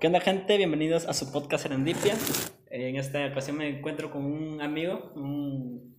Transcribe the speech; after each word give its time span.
¿Qué 0.00 0.06
onda, 0.06 0.20
gente? 0.20 0.56
Bienvenidos 0.56 1.06
a 1.06 1.12
su 1.14 1.30
podcast 1.30 1.64
Serendipia. 1.64 2.14
En 2.70 2.96
esta 2.96 3.26
ocasión 3.26 3.58
me 3.58 3.68
encuentro 3.68 4.10
con 4.10 4.24
un 4.24 4.60
amigo, 4.62 5.12
un, 5.16 5.96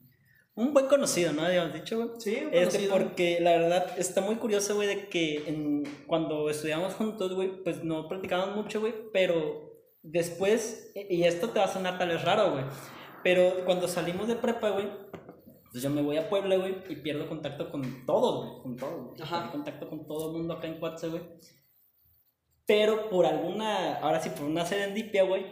un 0.55 0.73
buen 0.73 0.87
conocido, 0.87 1.33
¿no? 1.33 1.43
Habíamos 1.43 1.73
dicho, 1.73 1.97
güey. 1.97 2.09
Sí, 2.19 2.37
un 2.41 2.53
Este, 2.53 2.87
conocido. 2.87 2.91
porque 2.97 3.39
la 3.41 3.51
verdad 3.51 3.99
está 3.99 4.21
muy 4.21 4.35
curioso, 4.35 4.75
güey, 4.75 4.87
de 4.87 5.07
que 5.09 5.43
en- 5.47 5.83
cuando 6.07 6.49
estudiamos 6.49 6.93
juntos, 6.95 7.33
güey, 7.35 7.63
pues 7.63 7.83
no 7.83 8.07
practicábamos 8.07 8.55
mucho, 8.55 8.79
güey, 8.79 8.93
pero 9.13 9.69
después, 10.01 10.91
y 10.95 11.23
esto 11.23 11.49
te 11.49 11.59
va 11.59 11.65
a 11.65 11.73
sonar 11.73 11.97
tal 11.99 12.09
vez 12.09 12.23
raro, 12.23 12.51
güey, 12.53 12.63
pero 13.23 13.65
cuando 13.65 13.87
salimos 13.87 14.27
de 14.27 14.35
prepa, 14.35 14.69
güey, 14.71 14.87
pues 15.71 15.83
yo 15.83 15.89
me 15.89 16.01
voy 16.01 16.17
a 16.17 16.27
Puebla, 16.29 16.55
güey, 16.57 16.75
y 16.89 16.95
pierdo 16.97 17.27
contacto 17.29 17.69
con 17.69 18.05
todos, 18.05 18.45
güey, 18.45 18.61
con 18.63 18.75
todos, 18.77 19.07
güey. 19.17 19.51
Contacto 19.51 19.87
con 19.89 20.07
todo 20.07 20.31
el 20.31 20.37
mundo 20.37 20.55
acá 20.55 20.67
en 20.67 20.79
Cuatza, 20.79 21.07
güey. 21.07 21.21
Pero 22.65 23.09
por 23.09 23.25
alguna, 23.25 23.95
ahora 23.95 24.19
sí, 24.19 24.29
por 24.29 24.43
una 24.43 24.65
serendipia, 24.65 25.23
güey, 25.23 25.45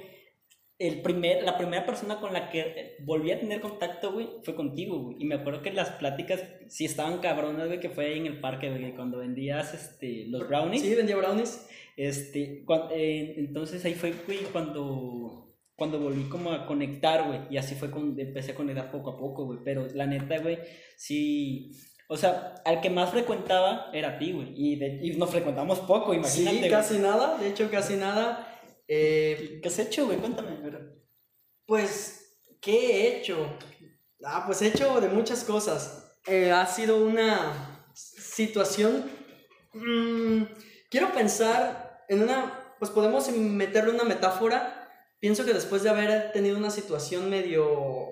el 0.80 1.02
primer, 1.02 1.44
la 1.44 1.58
primera 1.58 1.86
persona 1.86 2.22
con 2.22 2.32
la 2.32 2.50
que 2.50 2.96
volví 3.04 3.32
a 3.32 3.40
tener 3.40 3.60
contacto, 3.60 4.14
güey, 4.14 4.30
fue 4.44 4.56
contigo, 4.56 4.98
güey. 5.00 5.18
Y 5.20 5.26
me 5.26 5.36
acuerdo 5.36 5.62
que 5.62 5.74
las 5.74 5.90
pláticas 5.92 6.42
sí 6.68 6.86
estaban 6.86 7.20
cabronas, 7.20 7.68
güey, 7.68 7.82
que 7.82 7.90
fue 7.90 8.06
ahí 8.06 8.18
en 8.18 8.28
el 8.28 8.40
parque, 8.40 8.70
güey, 8.70 8.96
cuando 8.96 9.18
vendías 9.18 9.74
este, 9.74 10.26
los 10.30 10.48
brownies. 10.48 10.82
Sí, 10.82 10.96
vendía 10.96 11.18
brownies. 11.18 11.68
Este, 11.98 12.64
eh, 12.92 13.34
entonces 13.38 13.84
ahí 13.84 13.94
fue, 13.94 14.14
güey, 14.26 14.40
cuando, 14.54 15.54
cuando 15.76 16.00
volví 16.00 16.24
como 16.30 16.54
a 16.54 16.66
conectar, 16.66 17.28
güey. 17.28 17.42
Y 17.50 17.58
así 17.58 17.76
fue 17.76 17.92
cuando 17.92 18.22
empecé 18.22 18.54
a 18.54 18.56
conectar 18.56 18.90
poco 18.90 19.10
a 19.10 19.18
poco, 19.18 19.46
güey. 19.46 19.60
Pero 19.66 19.86
la 19.94 20.08
neta, 20.08 20.40
güey, 20.40 20.60
sí. 20.96 21.72
O 22.12 22.18
sea, 22.18 22.56
al 22.66 22.82
que 22.82 22.90
más 22.90 23.12
frecuentaba 23.12 23.92
era 23.94 24.10
a 24.10 24.18
ti, 24.18 24.32
güey. 24.32 24.52
Y, 24.56 24.76
de- 24.78 25.00
y 25.04 25.12
nos 25.16 25.30
frecuentamos 25.30 25.80
poco, 25.82 26.14
imagínate. 26.14 26.56
Sí, 26.56 26.60
güey. 26.60 26.72
casi 26.72 26.98
nada, 26.98 27.38
de 27.38 27.48
hecho 27.50 27.70
casi 27.70 27.96
nada. 27.98 28.60
Eh, 28.88 29.60
¿Qué 29.62 29.68
has 29.70 29.78
hecho, 29.78 30.08
güey? 30.08 30.18
Cuéntame. 30.18 30.50
a 30.58 30.60
ver. 30.60 30.96
pues, 31.68 32.42
¿qué 32.60 32.74
he 33.04 33.18
hecho? 33.18 33.38
Ah, 34.24 34.44
pues 34.48 34.62
he 34.64 34.68
hecho 34.68 35.00
de 35.00 35.08
muchas 35.10 35.44
cosas. 35.44 36.18
Eh, 36.26 36.52
ha 36.52 36.66
sido 36.66 36.98
una 37.06 37.86
situación... 37.94 39.06
mm, 39.74 40.44
quiero 40.90 41.14
pensar 41.14 42.04
en 42.10 42.24
una... 42.24 42.74
Pues 42.80 42.90
podemos 42.92 43.30
meterle 43.32 43.92
una 43.92 44.04
metáfora. 44.04 44.90
Pienso 45.20 45.46
que 45.46 45.54
después 45.54 45.84
de 45.84 45.90
haber 45.90 46.32
tenido 46.32 46.58
una 46.58 46.72
situación 46.72 47.30
medio 47.30 48.08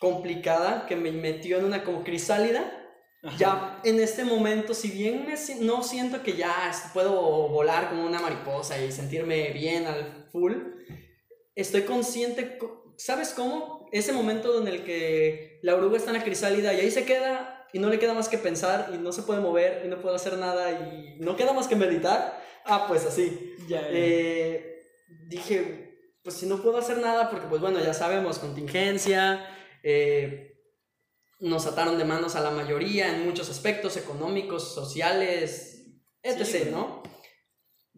complicada 0.00 0.84
que 0.86 0.96
me 0.96 1.10
metió 1.12 1.58
en 1.58 1.64
una 1.64 1.84
como 1.84 2.04
crisálida, 2.04 2.70
Ajá. 3.28 3.36
Ya 3.38 3.80
en 3.84 4.00
este 4.00 4.24
momento, 4.24 4.74
si 4.74 4.90
bien 4.90 5.26
me 5.26 5.34
no 5.64 5.82
siento 5.82 6.22
que 6.22 6.36
ya 6.36 6.72
puedo 6.92 7.12
volar 7.48 7.88
como 7.90 8.04
una 8.04 8.20
mariposa 8.20 8.82
y 8.82 8.90
sentirme 8.92 9.50
bien 9.52 9.86
al 9.86 10.26
full, 10.32 10.54
estoy 11.54 11.82
consciente, 11.82 12.58
co- 12.58 12.94
¿sabes 12.96 13.30
cómo? 13.30 13.88
Ese 13.92 14.12
momento 14.12 14.60
en 14.60 14.68
el 14.68 14.84
que 14.84 15.60
la 15.62 15.74
oruga 15.74 15.96
está 15.96 16.10
en 16.10 16.18
la 16.18 16.24
crisálida 16.24 16.72
y 16.74 16.80
ahí 16.80 16.90
se 16.90 17.04
queda 17.04 17.66
y 17.72 17.78
no 17.78 17.88
le 17.90 17.98
queda 17.98 18.14
más 18.14 18.28
que 18.28 18.38
pensar 18.38 18.90
y 18.94 18.98
no 18.98 19.12
se 19.12 19.22
puede 19.22 19.40
mover 19.40 19.82
y 19.84 19.88
no 19.88 20.00
puede 20.00 20.16
hacer 20.16 20.36
nada 20.38 20.70
y 20.72 21.18
no 21.20 21.36
queda 21.36 21.52
más 21.52 21.68
que 21.68 21.76
meditar. 21.76 22.42
Ah, 22.64 22.86
pues 22.88 23.04
así. 23.06 23.54
Ya, 23.68 23.80
ya. 23.82 23.88
Eh, 23.90 24.80
dije, 25.26 26.16
pues 26.22 26.36
si 26.36 26.46
no 26.46 26.62
puedo 26.62 26.78
hacer 26.78 26.98
nada, 26.98 27.30
porque 27.30 27.46
pues 27.46 27.60
bueno, 27.60 27.80
ya 27.82 27.94
sabemos, 27.94 28.38
contingencia, 28.38 29.46
eh, 29.82 30.47
nos 31.40 31.66
ataron 31.66 31.98
de 31.98 32.04
manos 32.04 32.34
a 32.36 32.40
la 32.40 32.50
mayoría 32.50 33.14
en 33.14 33.24
muchos 33.24 33.48
aspectos 33.50 33.96
económicos, 33.96 34.74
sociales, 34.74 35.86
etc., 36.22 36.44
Sí. 36.44 36.68
¿no? 36.70 37.02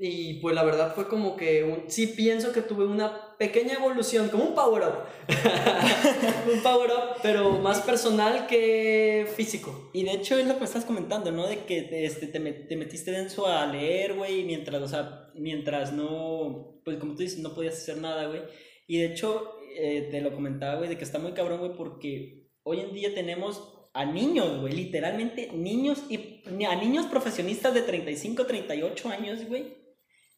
Y 0.02 0.40
pues 0.40 0.54
la 0.54 0.62
verdad 0.62 0.94
fue 0.94 1.08
como 1.08 1.36
que 1.36 1.62
un- 1.62 1.90
sí 1.90 2.06
pienso 2.06 2.52
que 2.52 2.62
tuve 2.62 2.86
una 2.86 3.36
pequeña 3.36 3.74
evolución, 3.74 4.30
como 4.30 4.44
un 4.44 4.54
power 4.54 4.82
up. 4.82 4.94
un 6.54 6.62
power 6.62 6.90
up, 6.90 7.20
pero 7.22 7.50
más 7.58 7.80
personal 7.82 8.46
que 8.46 9.26
físico. 9.36 9.90
Y 9.92 10.04
de 10.04 10.12
hecho 10.12 10.38
es 10.38 10.46
lo 10.46 10.56
que 10.58 10.64
estás 10.64 10.86
comentando, 10.86 11.30
¿no? 11.32 11.46
De 11.46 11.64
que 11.64 11.82
te, 11.82 12.04
este, 12.06 12.28
te 12.28 12.76
metiste 12.76 13.10
denso 13.10 13.46
a 13.46 13.66
leer, 13.66 14.14
güey, 14.14 14.44
mientras, 14.44 14.80
o 14.82 14.88
sea, 14.88 15.30
mientras 15.34 15.92
no, 15.92 16.80
pues 16.84 16.96
como 16.96 17.12
tú 17.14 17.22
dices, 17.22 17.38
no 17.40 17.54
podías 17.54 17.74
hacer 17.76 17.98
nada, 17.98 18.26
güey. 18.26 18.40
Y 18.86 18.98
de 19.00 19.06
hecho, 19.06 19.52
eh, 19.78 20.08
te 20.10 20.20
lo 20.22 20.32
comentaba, 20.34 20.76
güey, 20.76 20.88
de 20.88 20.96
que 20.96 21.04
está 21.04 21.18
muy 21.18 21.32
cabrón, 21.32 21.58
güey, 21.60 21.76
porque 21.76 22.39
hoy 22.62 22.80
en 22.80 22.92
día 22.92 23.14
tenemos 23.14 23.88
a 23.92 24.04
niños, 24.04 24.60
güey, 24.60 24.72
literalmente 24.72 25.50
niños 25.52 26.04
y 26.08 26.42
a 26.64 26.76
niños 26.76 27.06
profesionistas 27.06 27.74
de 27.74 27.82
35, 27.82 28.46
38 28.46 29.08
años, 29.08 29.44
güey, 29.46 29.76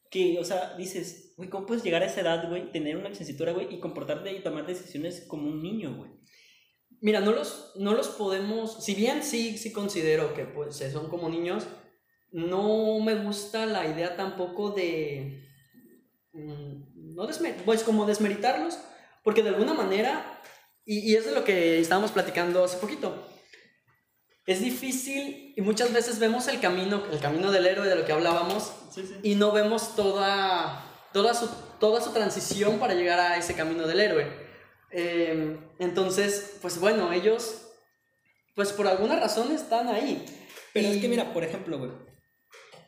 que, 0.09 0.39
o 0.39 0.43
sea, 0.43 0.75
dices, 0.75 1.33
güey, 1.37 1.49
¿cómo 1.49 1.65
puedes 1.65 1.83
llegar 1.83 2.01
a 2.03 2.07
esa 2.07 2.21
edad, 2.21 2.47
güey, 2.49 2.71
tener 2.71 2.97
una 2.97 3.09
licenciatura, 3.09 3.51
güey, 3.51 3.73
y 3.73 3.79
comportarte 3.79 4.31
y 4.31 4.41
tomar 4.41 4.65
decisiones 4.65 5.25
como 5.27 5.47
un 5.49 5.61
niño, 5.61 5.95
güey? 5.95 6.11
Mira, 7.01 7.19
no 7.19 7.31
los, 7.31 7.73
no 7.75 7.93
los 7.93 8.07
podemos, 8.09 8.83
si 8.83 8.95
bien 8.95 9.23
sí, 9.23 9.57
sí 9.57 9.71
considero 9.71 10.33
que 10.33 10.45
pues 10.45 10.77
son 10.77 11.09
como 11.09 11.29
niños, 11.29 11.67
no 12.31 12.99
me 13.01 13.15
gusta 13.23 13.65
la 13.65 13.85
idea 13.87 14.15
tampoco 14.15 14.71
de, 14.71 15.43
mm, 16.33 17.13
no 17.15 17.27
desme- 17.27 17.55
pues 17.65 17.83
como 17.83 18.05
desmeritarlos, 18.05 18.79
porque 19.23 19.43
de 19.43 19.49
alguna 19.49 19.73
manera, 19.73 20.41
y, 20.85 20.99
y 21.11 21.15
es 21.15 21.25
de 21.25 21.31
lo 21.31 21.43
que 21.43 21.79
estábamos 21.79 22.11
platicando 22.11 22.63
hace 22.63 22.77
poquito, 22.77 23.27
es 24.45 24.59
difícil 24.61 25.53
y 25.55 25.61
muchas 25.61 25.93
veces 25.93 26.19
vemos 26.19 26.47
el 26.47 26.59
camino, 26.59 27.03
el 27.11 27.19
camino 27.19 27.51
del 27.51 27.65
héroe 27.65 27.87
de 27.87 27.95
lo 27.95 28.05
que 28.05 28.11
hablábamos, 28.11 28.73
Sí, 28.93 29.05
sí. 29.07 29.15
y 29.23 29.35
no 29.35 29.51
vemos 29.51 29.95
toda, 29.95 30.83
toda, 31.13 31.33
su, 31.33 31.47
toda 31.79 32.01
su 32.01 32.11
transición 32.11 32.77
para 32.79 32.93
llegar 32.93 33.19
a 33.19 33.37
ese 33.37 33.55
camino 33.55 33.87
del 33.87 33.99
héroe. 34.01 34.27
Eh, 34.91 35.57
entonces, 35.79 36.57
pues 36.61 36.77
bueno, 36.79 37.11
ellos, 37.13 37.69
pues 38.55 38.71
por 38.73 38.85
alguna 38.87 39.19
razón 39.19 39.51
están 39.51 39.87
ahí. 39.87 40.23
Pero 40.73 40.89
es 40.89 40.97
Y- 40.97 41.01
que 41.01 41.07
mira, 41.07 41.33
por 41.33 41.43
ejemplo, 41.43 41.79
güey, 41.79 41.91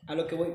a 0.08 0.14
lo 0.16 0.28
que 0.28 0.36
voy, 0.36 0.50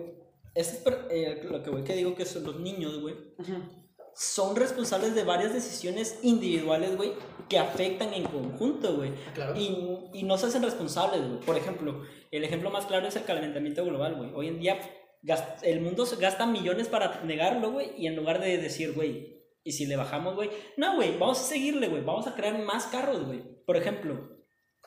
es 0.54 0.82
eh, 1.10 1.40
lo 1.50 1.62
que 1.62 1.70
voy 1.70 1.82
que 1.82 1.94
digo 1.96 2.14
que 2.14 2.26
son 2.26 2.44
los 2.44 2.60
niños, 2.60 3.00
güey, 3.00 3.14
Ujú. 3.38 3.89
Son 4.22 4.54
responsables 4.54 5.14
de 5.14 5.24
varias 5.24 5.54
decisiones 5.54 6.18
individuales, 6.22 6.94
güey, 6.94 7.12
que 7.48 7.58
afectan 7.58 8.12
en 8.12 8.24
conjunto, 8.24 8.96
güey. 8.96 9.12
Claro. 9.32 9.58
Y, 9.58 9.74
y 10.12 10.22
no 10.24 10.36
se 10.36 10.46
hacen 10.46 10.62
responsables, 10.62 11.26
güey. 11.26 11.40
Por 11.40 11.56
ejemplo, 11.56 12.02
el 12.30 12.44
ejemplo 12.44 12.70
más 12.70 12.84
claro 12.84 13.08
es 13.08 13.16
el 13.16 13.24
calentamiento 13.24 13.82
global, 13.82 14.16
güey. 14.16 14.30
Hoy 14.34 14.48
en 14.48 14.60
día 14.60 14.78
gas- 15.22 15.62
el 15.62 15.80
mundo 15.80 16.04
gasta 16.20 16.44
millones 16.44 16.88
para 16.88 17.22
negarlo, 17.24 17.72
güey, 17.72 17.92
y 17.96 18.08
en 18.08 18.16
lugar 18.16 18.42
de 18.42 18.58
decir, 18.58 18.92
güey, 18.92 19.40
y 19.64 19.72
si 19.72 19.86
le 19.86 19.96
bajamos, 19.96 20.34
güey, 20.34 20.50
no, 20.76 20.96
güey, 20.96 21.16
vamos 21.16 21.40
a 21.40 21.44
seguirle, 21.44 21.88
güey, 21.88 22.02
vamos 22.04 22.26
a 22.26 22.34
crear 22.34 22.58
más 22.62 22.88
carros, 22.88 23.24
güey. 23.26 23.42
Por 23.64 23.78
ejemplo, 23.78 24.36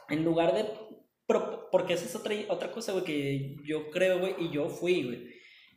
en 0.10 0.24
lugar 0.24 0.54
de... 0.54 0.66
Porque 1.72 1.94
esa 1.94 2.06
es 2.06 2.16
otra, 2.16 2.36
otra 2.50 2.72
cosa, 2.72 2.92
güey, 2.92 3.04
que 3.04 3.56
yo 3.66 3.90
creo, 3.90 4.20
güey, 4.20 4.36
y 4.38 4.52
yo 4.52 4.70
fui, 4.70 5.04
güey. 5.04 5.34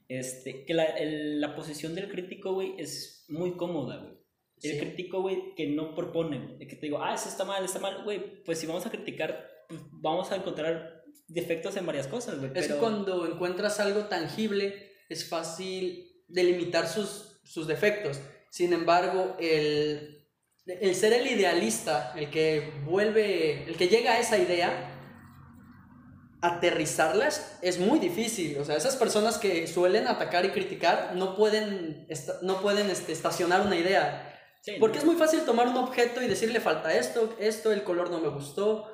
Este, 0.08 0.64
que 0.64 0.74
la, 0.74 0.84
el- 0.84 1.40
la 1.40 1.54
posición 1.54 1.94
del 1.94 2.08
crítico, 2.10 2.52
güey, 2.54 2.74
es 2.78 3.24
muy 3.28 3.56
cómoda, 3.56 3.96
güey. 3.98 4.14
El 4.62 4.72
Sí. 4.72 4.78
crítico, 4.78 5.20
güey, 5.20 5.54
que 5.54 5.66
no 5.66 5.94
propone, 5.94 6.56
de 6.58 6.66
que 6.66 6.76
te 6.76 6.86
digo, 6.86 7.02
ah, 7.02 7.14
eso 7.14 7.28
está 7.28 7.44
mal, 7.44 7.64
está 7.64 7.78
mal, 7.78 8.04
güey, 8.04 8.42
pues 8.44 8.58
si 8.58 8.66
vamos 8.66 8.86
a 8.86 8.90
criticar, 8.90 9.46
pues 9.68 9.80
vamos 9.90 10.30
a 10.32 10.36
encontrar 10.36 11.02
defectos 11.28 11.76
en 11.76 11.84
varias 11.86 12.06
cosas, 12.06 12.38
güey. 12.38 12.52
Es 12.54 12.68
que 12.68 12.74
cuando 12.76 13.26
encuentras 13.26 13.80
algo 13.80 14.04
tangible, 14.06 14.92
es 15.08 15.28
fácil 15.28 16.22
delimitar 16.28 16.86
sus, 16.88 17.40
sus 17.44 17.66
defectos. 17.66 18.20
Sin 18.50 18.72
embargo, 18.72 19.36
el, 19.40 20.24
el 20.66 20.94
ser 20.94 21.12
el 21.12 21.26
idealista, 21.26 22.14
el 22.16 22.30
que 22.30 22.70
vuelve, 22.86 23.64
el 23.64 23.76
que 23.76 23.88
llega 23.88 24.12
a 24.14 24.20
esa 24.20 24.38
idea, 24.38 24.95
aterrizarlas 26.46 27.58
es 27.62 27.78
muy 27.78 27.98
difícil. 27.98 28.58
O 28.58 28.64
sea, 28.64 28.76
esas 28.76 28.96
personas 28.96 29.38
que 29.38 29.66
suelen 29.66 30.06
atacar 30.08 30.44
y 30.44 30.50
criticar 30.50 31.12
no 31.14 31.36
pueden, 31.36 32.06
no 32.42 32.60
pueden 32.60 32.90
este, 32.90 33.12
estacionar 33.12 33.62
una 33.62 33.76
idea. 33.76 34.32
Sí, 34.62 34.72
Porque 34.80 34.96
¿no? 34.96 35.02
es 35.02 35.06
muy 35.06 35.16
fácil 35.16 35.40
tomar 35.42 35.68
un 35.68 35.76
objeto 35.76 36.22
y 36.22 36.26
decirle 36.28 36.60
falta 36.60 36.92
esto, 36.96 37.36
esto, 37.38 37.72
el 37.72 37.84
color 37.84 38.10
no 38.10 38.20
me 38.20 38.28
gustó. 38.28 38.90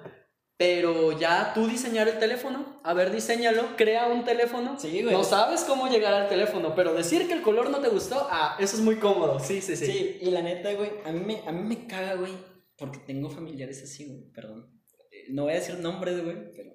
Pero 0.59 1.19
ya 1.19 1.53
tú 1.55 1.67
diseñar 1.67 2.09
el 2.09 2.19
teléfono, 2.21 2.81
a 2.85 2.95
ver, 2.95 3.11
diseñalo, 3.11 3.75
crea 3.77 4.07
un 4.07 4.23
teléfono. 4.23 4.79
Sí, 4.79 5.03
güey. 5.03 5.13
No 5.13 5.25
sabes 5.25 5.63
cómo 5.65 5.89
llegar 5.89 6.15
al 6.15 6.29
teléfono, 6.29 6.75
pero 6.77 6.95
decir 6.95 7.27
que 7.27 7.33
el 7.35 7.43
color 7.43 7.71
no 7.71 7.81
te 7.81 7.89
gustó, 7.89 8.29
ah, 8.31 8.57
eso 8.61 8.77
es 8.77 8.83
muy 8.83 8.97
cómodo. 8.97 9.41
Sí, 9.41 9.61
sí, 9.61 9.77
sí. 9.77 9.87
Sí, 9.87 10.19
y 10.21 10.31
la 10.31 10.41
neta, 10.43 10.73
güey, 10.75 10.91
a 11.05 11.11
mí 11.11 11.21
me, 11.21 11.41
a 11.49 11.51
mí 11.51 11.63
me 11.63 11.87
caga, 11.89 12.15
güey, 12.15 12.33
porque 12.77 12.99
tengo 12.99 13.29
familiares 13.29 13.83
así, 13.83 14.07
güey, 14.07 14.31
perdón. 14.31 14.71
Eh, 15.11 15.25
No 15.31 15.45
voy 15.45 15.53
a 15.53 15.57
decir 15.57 15.79
nombres, 15.79 16.23
güey, 16.23 16.53
pero... 16.55 16.71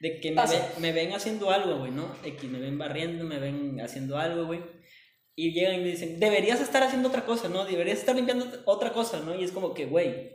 De 0.00 0.20
que 0.20 0.30
me, 0.30 0.36
Pasa. 0.36 0.54
ve- 0.54 0.80
me 0.80 0.92
ven 0.92 1.12
haciendo 1.12 1.50
algo, 1.50 1.78
güey, 1.78 1.90
¿no? 1.90 2.14
X, 2.24 2.50
me 2.50 2.60
ven 2.60 2.78
barriendo, 2.78 3.24
me 3.24 3.38
ven 3.38 3.80
haciendo 3.80 4.16
algo, 4.18 4.46
güey. 4.46 4.60
Y 5.34 5.52
llegan 5.52 5.74
y 5.74 5.78
me 5.78 5.90
dicen, 5.90 6.18
deberías 6.20 6.60
estar 6.60 6.82
haciendo 6.82 7.08
otra 7.08 7.24
cosa, 7.24 7.48
¿no? 7.48 7.64
Deberías 7.64 7.98
estar 7.98 8.14
limpiando 8.16 8.46
otra 8.64 8.92
cosa, 8.92 9.20
¿no? 9.20 9.34
Y 9.34 9.44
es 9.44 9.52
como 9.52 9.74
que, 9.74 9.86
güey, 9.86 10.32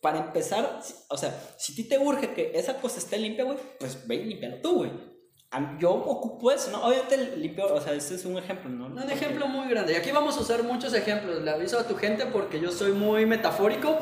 para 0.00 0.18
empezar, 0.18 0.80
o 1.10 1.16
sea, 1.16 1.38
si 1.58 1.72
a 1.72 1.76
ti 1.76 1.84
te 1.84 1.98
urge 1.98 2.34
que 2.34 2.52
esa 2.54 2.80
cosa 2.80 2.98
esté 2.98 3.18
limpia, 3.18 3.44
güey, 3.44 3.58
pues 3.78 4.06
ve 4.06 4.16
y 4.16 4.24
límpialo 4.24 4.56
tú, 4.60 4.74
güey. 4.78 4.90
yo 5.78 5.90
ocupo 5.92 6.50
eso, 6.50 6.70
¿no? 6.70 6.82
Obviamente 6.82 7.36
limpio, 7.36 7.72
o 7.74 7.80
sea, 7.80 7.92
este 7.92 8.14
es 8.14 8.24
un 8.24 8.38
ejemplo, 8.38 8.70
¿no? 8.70 8.86
Un 8.86 9.10
ejemplo 9.10 9.46
muy 9.48 9.68
grande. 9.68 9.92
Y 9.92 9.96
aquí 9.96 10.10
vamos 10.10 10.36
a 10.38 10.40
usar 10.40 10.62
muchos 10.62 10.94
ejemplos. 10.94 11.42
Le 11.42 11.50
aviso 11.50 11.78
a 11.78 11.86
tu 11.86 11.94
gente 11.94 12.24
porque 12.26 12.58
yo 12.58 12.72
soy 12.72 12.92
muy 12.92 13.26
metafórico. 13.26 13.98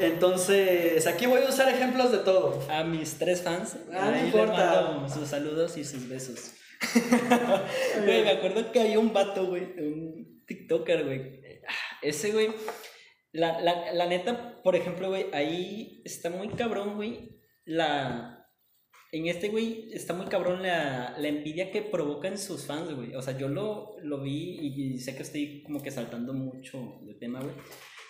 Entonces, 0.00 1.06
aquí 1.06 1.26
voy 1.26 1.42
a 1.42 1.48
usar 1.48 1.68
ejemplos 1.68 2.12
de 2.12 2.18
todo. 2.18 2.60
A 2.70 2.84
mis 2.84 3.18
tres 3.18 3.42
fans, 3.42 3.76
Ah, 3.92 4.10
no 4.10 4.10
ahí 4.10 4.14
les 4.14 4.24
importa. 4.26 4.82
mando 4.92 5.08
sus 5.08 5.28
saludos 5.28 5.76
y 5.76 5.84
sus 5.84 6.08
besos. 6.08 6.52
Güey, 8.04 8.22
me 8.22 8.30
acuerdo 8.30 8.70
que 8.72 8.80
había 8.80 8.98
un 8.98 9.12
vato, 9.12 9.46
güey, 9.46 9.62
un 9.78 10.44
TikToker, 10.46 11.04
güey. 11.04 11.40
Ese, 12.02 12.32
güey, 12.32 12.50
la, 13.32 13.60
la, 13.60 13.92
la 13.92 14.06
neta, 14.06 14.62
por 14.62 14.76
ejemplo, 14.76 15.08
güey, 15.08 15.26
ahí 15.32 16.02
está 16.04 16.30
muy 16.30 16.48
cabrón, 16.48 16.96
güey, 16.96 17.40
la... 17.64 18.34
En 19.10 19.26
este, 19.26 19.48
güey, 19.48 19.88
está 19.94 20.12
muy 20.12 20.26
cabrón 20.26 20.62
la, 20.62 21.14
la 21.18 21.28
envidia 21.28 21.70
que 21.72 21.80
provocan 21.80 22.36
sus 22.36 22.66
fans, 22.66 22.94
güey. 22.94 23.14
O 23.14 23.22
sea, 23.22 23.38
yo 23.38 23.48
lo, 23.48 23.96
lo 24.02 24.20
vi 24.20 24.58
y, 24.60 24.92
y 24.94 24.98
sé 24.98 25.16
que 25.16 25.22
estoy 25.22 25.62
como 25.62 25.82
que 25.82 25.90
saltando 25.90 26.34
mucho 26.34 27.00
de 27.06 27.14
tema, 27.14 27.40
güey. 27.40 27.54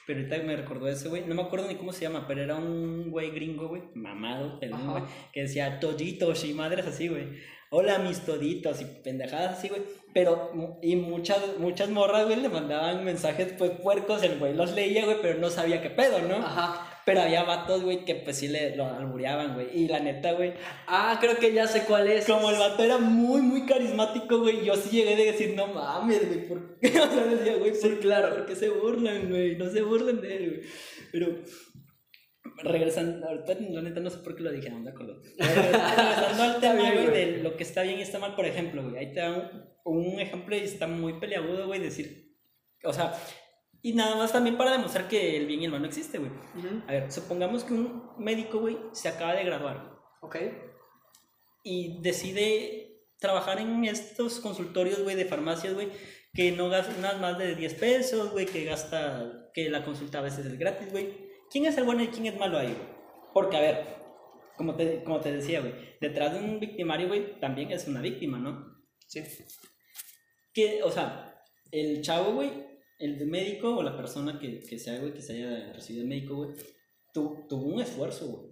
Pero 0.08 0.20
ahorita 0.20 0.38
me 0.38 0.56
recordó 0.56 0.88
ese, 0.88 1.10
güey. 1.10 1.26
No 1.26 1.34
me 1.34 1.42
acuerdo 1.42 1.68
ni 1.68 1.74
cómo 1.74 1.92
se 1.92 2.00
llama, 2.00 2.24
pero 2.26 2.42
era 2.42 2.56
un 2.56 3.10
güey 3.10 3.30
gringo, 3.30 3.68
güey. 3.68 3.82
Mamado, 3.92 4.58
güey. 4.58 5.02
Que 5.34 5.42
decía 5.42 5.80
toditos 5.80 6.46
y 6.46 6.54
madres 6.54 6.86
así, 6.86 7.08
güey. 7.08 7.28
Hola, 7.68 7.98
mis 7.98 8.22
toditos 8.22 8.80
y 8.80 8.86
pendejadas 8.86 9.58
así, 9.58 9.68
güey. 9.68 9.82
Pero, 10.14 10.78
y 10.80 10.96
muchas, 10.96 11.58
muchas 11.58 11.90
morras, 11.90 12.24
güey, 12.24 12.40
le 12.40 12.48
mandaban 12.48 13.04
mensajes, 13.04 13.52
pues, 13.58 13.72
puercos. 13.72 14.22
El 14.22 14.38
güey 14.38 14.54
los 14.54 14.72
leía, 14.72 15.04
güey, 15.04 15.18
pero 15.20 15.38
no 15.38 15.50
sabía 15.50 15.82
qué 15.82 15.90
pedo, 15.90 16.22
¿no? 16.22 16.36
Ajá. 16.36 16.87
Pero 17.08 17.22
había 17.22 17.42
vatos, 17.44 17.82
güey, 17.82 18.04
que 18.04 18.14
pues 18.16 18.36
sí 18.36 18.48
le 18.48 18.76
lo 18.76 18.84
albureaban, 18.86 19.54
güey. 19.54 19.68
Y 19.74 19.88
la 19.88 19.98
neta, 20.00 20.32
güey, 20.32 20.52
Ah, 20.86 21.16
creo 21.20 21.36
que 21.38 21.52
ya 21.52 21.66
sé 21.66 21.84
cuál 21.84 22.06
es. 22.08 22.26
como 22.26 22.50
el 22.50 22.58
vato 22.58 22.82
era 22.84 22.98
muy, 22.98 23.40
muy 23.40 23.64
carismático, 23.66 24.38
güey, 24.40 24.64
yo 24.64 24.74
sí 24.76 24.90
llegué 24.96 25.16
de 25.16 25.24
decir, 25.32 25.54
no 25.56 25.66
mames, 25.68 26.26
güey, 26.28 26.46
¿por 26.48 26.78
qué? 26.78 26.88
O 27.00 27.06
sea, 27.10 27.24
decía, 27.24 27.56
güey, 27.56 27.74
Sí, 27.74 27.88
¿por, 27.88 28.00
claro. 28.00 28.34
¿por 28.36 28.46
qué 28.46 28.54
se 28.54 28.68
burlan, 28.68 29.28
güey? 29.30 29.56
No 29.56 29.68
se 29.70 29.82
burlen 29.82 30.20
de 30.20 30.36
él, 30.36 30.50
güey. 30.50 30.62
Pero, 31.10 31.42
regresando, 32.62 33.26
ahorita 33.26 33.56
la 33.70 33.82
neta 33.82 34.00
no 34.00 34.10
sé 34.10 34.18
por 34.18 34.34
qué 34.36 34.42
lo 34.42 34.50
dije, 34.52 34.70
no 34.70 34.80
me 34.80 34.90
acuerdo. 34.90 35.20
Regresando 35.38 36.42
al 36.42 36.60
tema, 36.60 36.90
güey. 36.92 37.06
de 37.06 37.38
lo 37.42 37.56
que 37.56 37.62
está 37.62 37.82
bien 37.82 37.98
y 37.98 38.02
está 38.02 38.18
mal, 38.18 38.34
por 38.34 38.46
ejemplo, 38.46 38.82
güey, 38.82 38.96
ahí 38.96 39.12
te 39.12 39.20
da 39.20 39.30
un, 39.84 39.96
un 40.12 40.20
ejemplo 40.20 40.56
y 40.56 40.60
está 40.60 40.86
muy 40.86 41.14
peleagudo, 41.20 41.66
güey, 41.66 41.80
decir, 41.80 42.34
o 42.84 42.92
sea, 42.92 43.12
y 43.88 43.94
nada 43.94 44.16
más 44.16 44.32
también 44.32 44.56
para 44.58 44.72
demostrar 44.72 45.08
que 45.08 45.36
el 45.36 45.46
bien 45.46 45.62
y 45.62 45.64
el 45.64 45.70
mal 45.70 45.80
no 45.80 45.86
existe, 45.86 46.18
güey. 46.18 46.30
Ujú. 46.30 46.82
A 46.86 46.92
ver, 46.92 47.10
supongamos 47.12 47.64
que 47.64 47.72
un 47.74 48.10
médico, 48.18 48.58
güey, 48.60 48.76
se 48.92 49.08
acaba 49.08 49.34
de 49.34 49.44
graduar, 49.44 49.98
Ok. 50.20 50.36
y 51.64 52.00
decide 52.02 53.06
trabajar 53.18 53.58
en 53.60 53.84
estos 53.84 54.40
consultorios, 54.40 55.02
güey, 55.02 55.16
de 55.16 55.24
farmacias, 55.24 55.74
güey, 55.74 55.88
que 56.34 56.52
no 56.52 56.68
gastan 56.68 57.20
más 57.20 57.38
de 57.38 57.54
10 57.54 57.74
pesos, 57.74 58.30
güey, 58.30 58.46
que 58.46 58.64
gasta, 58.64 59.50
que 59.54 59.70
la 59.70 59.84
consulta 59.84 60.18
a 60.18 60.22
veces 60.22 60.46
es 60.46 60.58
gratis, 60.58 60.90
güey. 60.92 61.28
¿Quién 61.50 61.64
es 61.66 61.76
el 61.78 61.84
bueno 61.84 62.02
y 62.02 62.08
quién 62.08 62.26
es 62.26 62.38
malo 62.38 62.58
ahí, 62.58 62.66
güey? 62.74 62.88
Porque, 63.32 63.56
a 63.56 63.60
ver, 63.60 63.96
como 64.56 64.74
te, 64.76 65.02
como 65.02 65.20
te 65.20 65.32
decía, 65.32 65.60
güey, 65.60 65.72
detrás 66.00 66.34
de 66.34 66.40
un 66.40 66.60
victimario, 66.60 67.08
güey, 67.08 67.40
también 67.40 67.72
es 67.72 67.88
una 67.88 68.00
víctima, 68.02 68.38
¿no? 68.38 68.84
Sí. 69.06 69.22
Que, 70.52 70.82
o 70.82 70.90
sea, 70.90 71.42
el 71.70 72.02
chavo, 72.02 72.32
güey, 72.34 72.67
el 72.98 73.18
de 73.18 73.24
médico 73.26 73.76
o 73.76 73.82
la 73.82 73.96
persona 73.96 74.38
que, 74.38 74.60
que 74.60 74.78
sea, 74.78 74.98
güey, 74.98 75.14
que 75.14 75.22
se 75.22 75.34
haya 75.34 75.72
recibido 75.72 76.02
el 76.02 76.08
médico, 76.08 76.36
güey, 76.36 76.50
tu- 77.12 77.46
tuvo 77.48 77.66
un 77.74 77.80
esfuerzo, 77.80 78.26
güey. 78.26 78.48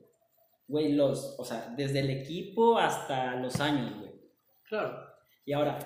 Güey, 0.69 0.93
los, 0.93 1.37
o 1.38 1.44
sea, 1.44 1.72
desde 1.76 2.00
el 2.00 2.10
equipo 2.10 2.78
hasta 2.78 3.37
los 3.37 3.60
años, 3.60 3.98
güey. 4.00 4.12
Claro. 4.69 4.98
Y 5.44 5.52
ahora, 5.52 5.78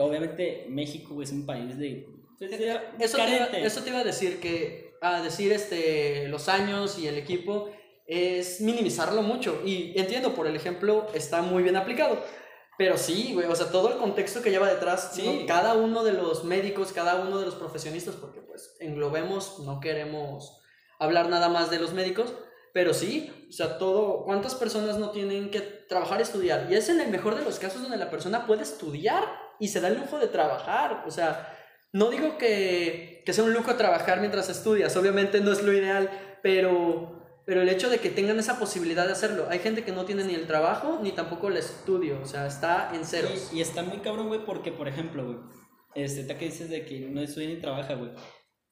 obviamente 0.00 0.66
México 0.68 1.14
güey, 1.14 1.24
es 1.24 1.32
un 1.32 1.46
país 1.46 1.76
de... 1.78 2.06
pues, 2.38 2.50
de- 2.50 2.56
Eso 3.00 3.16
te, 3.16 3.36
iba, 3.36 3.44
eso 3.46 3.82
te 3.82 3.90
iba 3.90 3.98
a 4.00 4.04
decir 4.04 4.40
que 4.40 4.88
a 5.00 5.22
decir 5.22 5.52
este 5.52 6.26
los 6.28 6.48
años 6.48 6.98
y 6.98 7.06
el 7.06 7.16
equipo 7.16 7.70
es 8.06 8.60
minimizarlo 8.60 9.22
mucho 9.22 9.62
y 9.64 9.92
entiendo 9.96 10.34
por 10.34 10.46
el 10.48 10.56
ejemplo 10.56 11.06
está 11.14 11.40
muy 11.40 11.62
bien 11.62 11.76
aplicado 11.76 12.20
pero 12.78 12.96
sí 12.96 13.34
güey 13.34 13.46
o 13.46 13.54
sea 13.54 13.70
todo 13.70 13.92
el 13.92 13.98
contexto 13.98 14.40
que 14.40 14.50
lleva 14.50 14.68
detrás 14.68 15.10
Sí. 15.12 15.40
¿no? 15.40 15.46
cada 15.46 15.74
uno 15.74 16.04
de 16.04 16.12
los 16.12 16.44
médicos 16.44 16.92
cada 16.92 17.16
uno 17.16 17.38
de 17.38 17.44
los 17.44 17.56
profesionistas 17.56 18.14
porque 18.14 18.40
pues 18.40 18.76
englobemos 18.80 19.58
no 19.58 19.80
queremos 19.80 20.62
hablar 20.98 21.28
nada 21.28 21.50
más 21.50 21.70
de 21.70 21.78
los 21.78 21.92
médicos 21.92 22.32
pero 22.72 22.94
sí 22.94 23.46
o 23.50 23.52
sea 23.52 23.76
todo 23.76 24.24
cuántas 24.24 24.54
personas 24.54 24.96
no 24.96 25.10
tienen 25.10 25.50
que 25.50 25.60
trabajar 25.60 26.22
estudiar 26.22 26.68
y 26.70 26.74
es 26.76 26.88
en 26.88 27.00
el 27.00 27.10
mejor 27.10 27.36
de 27.36 27.44
los 27.44 27.58
casos 27.58 27.82
donde 27.82 27.98
la 27.98 28.10
persona 28.10 28.46
puede 28.46 28.62
estudiar 28.62 29.24
y 29.58 29.68
se 29.68 29.80
da 29.80 29.88
el 29.88 29.98
lujo 29.98 30.18
de 30.18 30.28
trabajar 30.28 31.04
o 31.06 31.10
sea 31.10 31.54
no 31.92 32.10
digo 32.10 32.36
que, 32.36 33.22
que 33.24 33.32
sea 33.32 33.44
un 33.44 33.54
lujo 33.54 33.74
trabajar 33.76 34.20
mientras 34.20 34.48
estudias, 34.48 34.96
obviamente 34.96 35.40
no 35.40 35.52
es 35.52 35.62
lo 35.62 35.72
ideal, 35.72 36.10
pero, 36.42 37.17
pero 37.48 37.62
el 37.62 37.70
hecho 37.70 37.88
de 37.88 37.98
que 37.98 38.10
tengan 38.10 38.38
esa 38.38 38.58
posibilidad 38.58 39.06
de 39.06 39.12
hacerlo. 39.12 39.46
Hay 39.48 39.60
gente 39.60 39.82
que 39.82 39.90
no 39.90 40.04
tiene 40.04 40.22
ni 40.22 40.34
el 40.34 40.46
trabajo 40.46 41.00
ni 41.02 41.12
tampoco 41.12 41.48
el 41.48 41.56
estudio, 41.56 42.20
o 42.20 42.26
sea, 42.26 42.46
está 42.46 42.94
en 42.94 43.06
ceros. 43.06 43.48
Y, 43.54 43.56
y 43.56 43.60
está 43.62 43.82
muy 43.82 44.00
cabrón, 44.00 44.28
güey, 44.28 44.44
porque, 44.44 44.70
por 44.70 44.86
ejemplo, 44.86 45.24
güey, 45.24 45.38
este, 45.94 46.26
que 46.36 46.44
dices 46.44 46.68
de 46.68 46.84
que 46.84 47.00
no 47.08 47.22
estudia 47.22 47.48
ni 47.48 47.56
trabaja, 47.56 47.94
güey. 47.94 48.10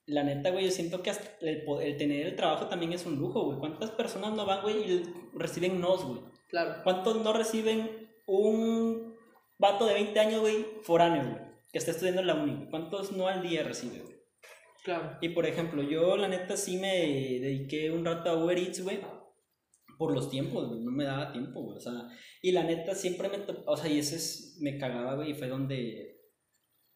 La 0.05 0.25
neta, 0.25 0.51
güey, 0.51 0.67
yo 0.67 0.71
siento 0.71 1.03
que 1.03 1.09
hasta 1.09 1.27
el, 1.41 1.65
el 1.81 1.97
tener 1.97 2.27
el 2.27 2.37
trabajo 2.37 2.67
también 2.67 2.93
es 2.93 3.07
un 3.07 3.17
lujo, 3.17 3.47
güey. 3.47 3.59
¿Cuántas 3.59 3.93
personas 3.93 4.35
no 4.35 4.45
van, 4.45 4.61
güey, 4.61 4.77
y 4.77 5.03
reciben 5.33 5.81
nos, 5.81 6.05
güey? 6.05 6.21
Claro. 6.51 6.83
¿Cuántos 6.85 7.25
no 7.25 7.33
reciben 7.33 8.11
un 8.27 9.17
vato 9.57 9.87
de 9.87 9.95
20 9.95 10.21
años, 10.21 10.41
güey, 10.43 10.67
foráneo, 10.83 11.23
güey? 11.23 11.43
Que 11.73 11.79
está 11.79 11.93
estudiando 11.93 12.21
en 12.21 12.27
la 12.27 12.35
uni. 12.35 12.69
¿Cuántos 12.69 13.11
no 13.13 13.27
al 13.27 13.41
día 13.41 13.63
recibe, 13.63 14.01
güey? 14.01 14.16
Claro. 14.87 15.19
Y 15.21 15.31
por 15.31 15.47
ejemplo, 15.47 15.83
yo 15.83 16.17
la 16.17 16.29
neta 16.29 16.57
sí 16.57 16.77
me 16.77 17.41
dediqué 17.41 17.91
un 17.91 18.05
rato 18.05 18.31
a 18.31 18.37
Uber 18.37 18.57
Eats, 18.57 18.85
güey. 18.85 19.01
Por 19.99 20.15
los 20.15 20.31
tiempos, 20.31 20.69
güey. 20.69 20.79
No 20.79 20.93
me 20.93 21.03
daba 21.03 21.33
tiempo, 21.33 21.61
güey. 21.61 21.79
O 21.79 21.81
sea, 21.81 22.09
y 22.41 22.53
la 22.53 22.63
neta 22.63 22.95
siempre 22.95 23.29
me... 23.29 23.39
O 23.67 23.77
sea, 23.77 23.91
y 23.91 23.99
ese 23.99 24.15
es... 24.15 24.59
Me 24.61 24.79
cagaba, 24.79 25.17
güey. 25.17 25.33
Y 25.33 25.35
fue 25.35 25.49
donde... 25.49 26.21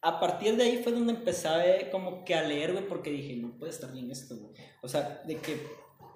A 0.02 0.20
partir 0.20 0.54
de 0.56 0.62
ahí 0.62 0.76
fue 0.84 0.92
donde 0.92 1.14
empecé 1.14 1.48
ver 1.48 1.90
como 1.90 2.24
que 2.24 2.36
a 2.36 2.46
leer, 2.46 2.70
güey. 2.70 2.86
Porque 2.86 3.10
dije, 3.10 3.34
no 3.34 3.58
puede 3.58 3.72
estar 3.72 3.90
bien 3.92 4.08
esto, 4.08 4.36
güey. 4.36 4.54
O 4.82 4.88
sea, 4.88 5.22
de 5.26 5.34
que... 5.38 5.60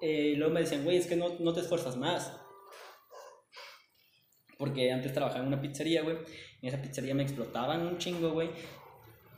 eh, 0.01 0.33
luego 0.37 0.53
me 0.53 0.61
decían, 0.61 0.85
güey, 0.85 0.95
es 0.95 1.07
que 1.07 1.17
no, 1.17 1.37
no 1.39 1.51
te 1.51 1.59
esfuerzas 1.59 1.97
más. 1.97 2.39
Porque 4.57 4.93
antes 4.93 5.11
trabajaba 5.11 5.41
en 5.41 5.47
una 5.47 5.61
pizzería, 5.61 6.03
güey. 6.03 6.15
En 6.61 6.69
esa 6.69 6.81
pizzería 6.81 7.13
me 7.13 7.23
explotaban 7.23 7.85
un 7.85 7.97
chingo, 7.97 8.31
güey. 8.31 8.49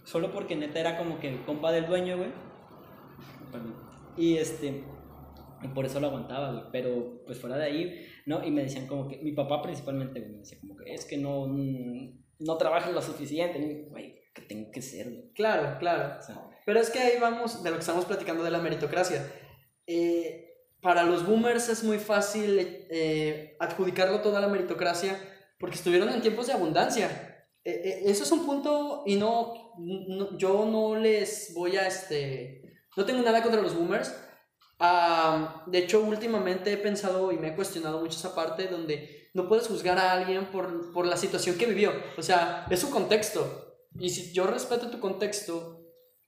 Solo 0.07 0.31
porque 0.31 0.55
neta 0.55 0.79
era 0.79 0.97
como 0.97 1.19
que 1.19 1.43
compa 1.45 1.69
del 1.73 1.85
dueño, 1.85 2.15
güey. 2.17 2.29
Y 4.15 4.37
este. 4.37 4.85
Y 5.61 5.67
por 5.69 5.85
eso 5.85 5.99
lo 5.99 6.07
aguantaba, 6.07 6.51
güey. 6.51 6.63
Pero 6.71 7.21
pues 7.25 7.39
fuera 7.41 7.57
de 7.57 7.65
ahí, 7.65 8.07
¿no? 8.25 8.41
Y 8.41 8.51
me 8.51 8.63
decían 8.63 8.87
como 8.87 9.09
que. 9.09 9.17
Mi 9.17 9.33
papá 9.33 9.61
principalmente, 9.61 10.21
güey, 10.21 10.31
me 10.31 10.37
decía 10.39 10.59
como 10.61 10.77
que 10.77 10.93
es 10.93 11.03
que 11.03 11.17
no. 11.17 11.45
mm, 11.47 12.23
No 12.39 12.55
trabajas 12.57 12.93
lo 12.93 13.01
suficiente. 13.01 13.59
Y, 13.59 13.89
güey, 13.89 14.21
que 14.33 14.43
tengo 14.43 14.71
que 14.71 14.81
ser, 14.81 15.09
güey. 15.09 15.33
Claro, 15.33 15.77
claro. 15.77 16.19
O 16.19 16.23
sea, 16.23 16.41
Pero 16.65 16.79
es 16.79 16.89
que 16.89 16.99
ahí 16.99 17.19
vamos 17.19 17.61
de 17.61 17.69
lo 17.69 17.75
que 17.75 17.81
estamos 17.81 18.05
platicando 18.05 18.43
de 18.45 18.51
la 18.51 18.59
meritocracia. 18.59 19.29
Eh, 19.87 20.45
para 20.81 21.03
los 21.03 21.25
boomers 21.27 21.67
es 21.67 21.83
muy 21.83 21.97
fácil 21.99 22.85
eh, 22.89 23.57
adjudicarlo 23.59 24.21
toda 24.21 24.39
la 24.39 24.47
meritocracia 24.47 25.19
porque 25.59 25.75
estuvieron 25.75 26.07
en 26.09 26.21
tiempos 26.21 26.47
de 26.47 26.53
abundancia. 26.53 27.26
Eh, 27.67 27.81
eh, 27.83 28.01
eso 28.05 28.23
es 28.23 28.31
un 28.31 28.45
punto 28.45 29.03
y 29.05 29.15
no, 29.17 29.73
no- 29.77 30.37
yo 30.37 30.65
no 30.65 30.95
les 30.95 31.51
voy 31.53 31.75
a 31.75 31.85
este 31.85 32.63
no 32.95 33.03
tengo 33.05 33.21
nada 33.21 33.43
contra 33.43 33.61
los 33.61 33.75
boomers. 33.75 34.15
Ah, 34.79 35.63
de 35.67 35.79
hecho, 35.79 36.01
últimamente 36.01 36.71
he 36.71 36.77
pensado 36.77 37.31
y 37.31 37.37
me 37.37 37.49
he 37.49 37.55
cuestionado 37.55 37.99
mucho 37.99 38.17
esa 38.17 38.33
parte 38.33 38.67
donde 38.67 39.29
no 39.33 39.47
puedes 39.49 39.67
juzgar 39.67 39.97
a 39.99 40.13
alguien 40.13 40.45
por, 40.47 40.91
por 40.93 41.05
la 41.05 41.17
situación 41.17 41.57
que 41.57 41.65
vivió. 41.65 41.91
O 42.17 42.21
sea, 42.21 42.65
es 42.69 42.79
su 42.79 42.89
contexto. 42.89 43.41
Y 43.99 44.09
si 44.09 44.31
yo 44.33 44.47
respeto 44.47 44.89
tu 44.89 44.99
contexto, 44.99 45.83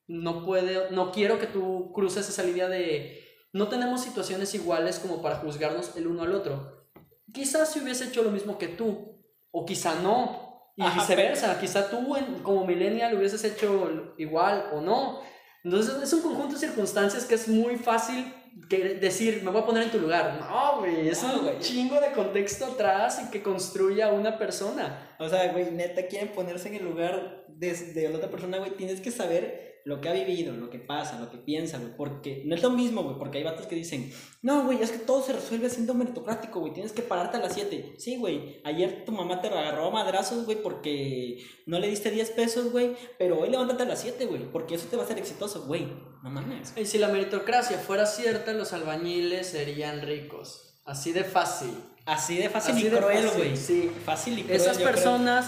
no 0.08 0.46
puede, 0.46 0.92
no 0.92 1.12
quiero 1.12 1.40
que 1.40 1.48
tú 1.48 1.92
cruces 1.94 2.28
esa 2.30 2.44
línea 2.44 2.68
de 2.68 3.20
no 3.54 3.68
tenemos 3.70 4.02
situaciones 4.02 4.54
iguales 4.56 5.00
como 5.00 5.22
para 5.22 5.38
juzgarnos 5.38 5.96
el 5.96 6.08
uno 6.08 6.24
al 6.24 6.34
otro. 6.36 6.88
Quizás 7.34 7.72
si 7.72 7.80
hubiese 7.80 8.06
hecho 8.06 8.24
lo 8.24 8.32
mismo 8.32 8.58
que 8.58 8.68
tú, 8.68 9.24
o 9.52 9.66
quizá 9.66 9.96
no, 10.02 10.49
y 10.80 10.84
Ajá, 10.84 11.02
viceversa, 11.02 11.60
quizá 11.60 11.90
tú 11.90 12.16
en- 12.16 12.40
como 12.42 12.66
millennial 12.66 13.14
hubieses 13.18 13.44
hecho 13.44 14.14
igual 14.18 14.70
o 14.74 14.82
no. 14.82 15.20
Entonces 15.64 16.02
es 16.02 16.14
un 16.14 16.22
conjunto 16.22 16.54
de 16.54 16.60
circunstancias 16.60 17.26
que 17.26 17.36
es 17.36 17.48
muy 17.50 17.76
fácil 17.76 18.34
que 18.70 18.96
decir, 18.96 19.42
me 19.44 19.52
voy 19.52 19.62
a 19.62 19.66
poner 19.66 19.84
en 19.84 19.92
tu 19.92 20.00
lugar. 20.00 20.40
No, 20.40 20.80
güey, 20.80 21.10
es 21.10 21.22
No, 21.22 21.34
un 21.34 21.40
güey. 21.46 21.60
chingo 21.60 22.00
de 22.00 22.12
contexto 22.14 22.66
atrás 22.66 23.22
y 23.26 23.30
que 23.30 23.44
construya 23.44 24.10
una 24.10 24.38
persona. 24.38 25.16
O 25.20 25.28
sea, 25.28 25.52
güey, 25.52 25.70
neta 25.72 26.08
quieren 26.08 26.30
ponerse 26.30 26.70
en 26.70 26.76
el 26.76 26.86
lugar 26.86 27.46
de, 27.50 27.74
de 27.74 28.10
la 28.10 28.18
otra 28.18 28.30
persona, 28.30 28.58
güey. 28.58 28.72
Tienes 28.72 29.02
que 29.02 29.12
saber 29.12 29.69
lo 29.86 30.02
que 30.02 30.10
ha 30.10 30.14
vivido, 30.14 30.54
lo 30.54 30.70
que 30.70 30.80
pasa, 30.80 31.20
lo 31.20 31.30
que 31.32 31.38
piensa, 31.38 31.78
güey. 31.78 31.96
Porque 31.96 32.44
no 32.46 32.56
es 32.56 32.62
lo 32.62 32.70
mismo, 32.70 33.04
güey. 33.04 33.18
Porque 33.18 33.38
hay 33.40 33.44
vatos 33.44 33.66
que 33.66 33.76
dicen, 33.76 34.12
no, 34.42 34.64
güey, 34.66 34.82
es 34.82 34.92
que 34.92 35.00
todo 35.00 35.22
se 35.24 35.34
resuelve 35.34 35.70
siendo 35.70 35.94
meritocrático, 35.94 36.60
güey. 36.60 36.74
Tienes 36.74 36.92
que 36.92 37.02
pararte 37.02 37.38
a 37.38 37.40
las 37.40 37.54
7. 37.54 37.96
Sí, 37.98 38.18
güey. 38.18 38.62
Ayer 38.66 39.06
tu 39.06 39.12
mamá 39.12 39.42
te 39.42 39.48
agarró 39.48 39.88
a 39.88 39.92
madrazos, 39.92 40.46
güey, 40.46 40.62
porque 40.62 41.44
no 41.66 41.80
le 41.80 41.88
diste 41.88 42.12
10 42.12 42.32
pesos, 42.32 42.72
güey. 42.72 42.96
Pero 43.18 43.40
hoy 43.40 43.50
levántate 43.50 43.84
a 43.84 43.88
las 43.88 44.02
7, 44.02 44.26
güey. 44.26 44.52
Porque 44.52 44.76
eso 44.76 44.88
te 44.88 44.96
va 44.96 45.04
a 45.04 45.06
hacer 45.06 45.18
exitoso, 45.18 45.66
güey. 45.66 45.88
No 46.24 46.30
mames. 46.30 46.74
Y 46.78 46.86
si 46.86 46.98
la 46.98 47.08
meritocracia 47.08 47.78
fuera 47.78 48.06
cierta, 48.06 48.54
los 48.54 48.74
albañiles 48.74 49.48
serían 49.48 50.02
ricos. 50.02 50.82
Así 50.86 51.12
de 51.14 51.24
fácil. 51.24 51.72
Así 52.06 52.38
de 52.38 52.50
fácil 52.50 52.76
Así 52.76 52.88
y 52.88 52.90
de 52.90 52.98
cruel, 52.98 53.30
güey. 53.36 53.56
sí. 53.56 53.92
Fácil 54.04 54.40
y 54.40 54.44
cruel. 54.44 54.56
Esas 54.60 54.78
yo 54.78 54.84
creo. 54.84 54.96
personas 54.96 55.46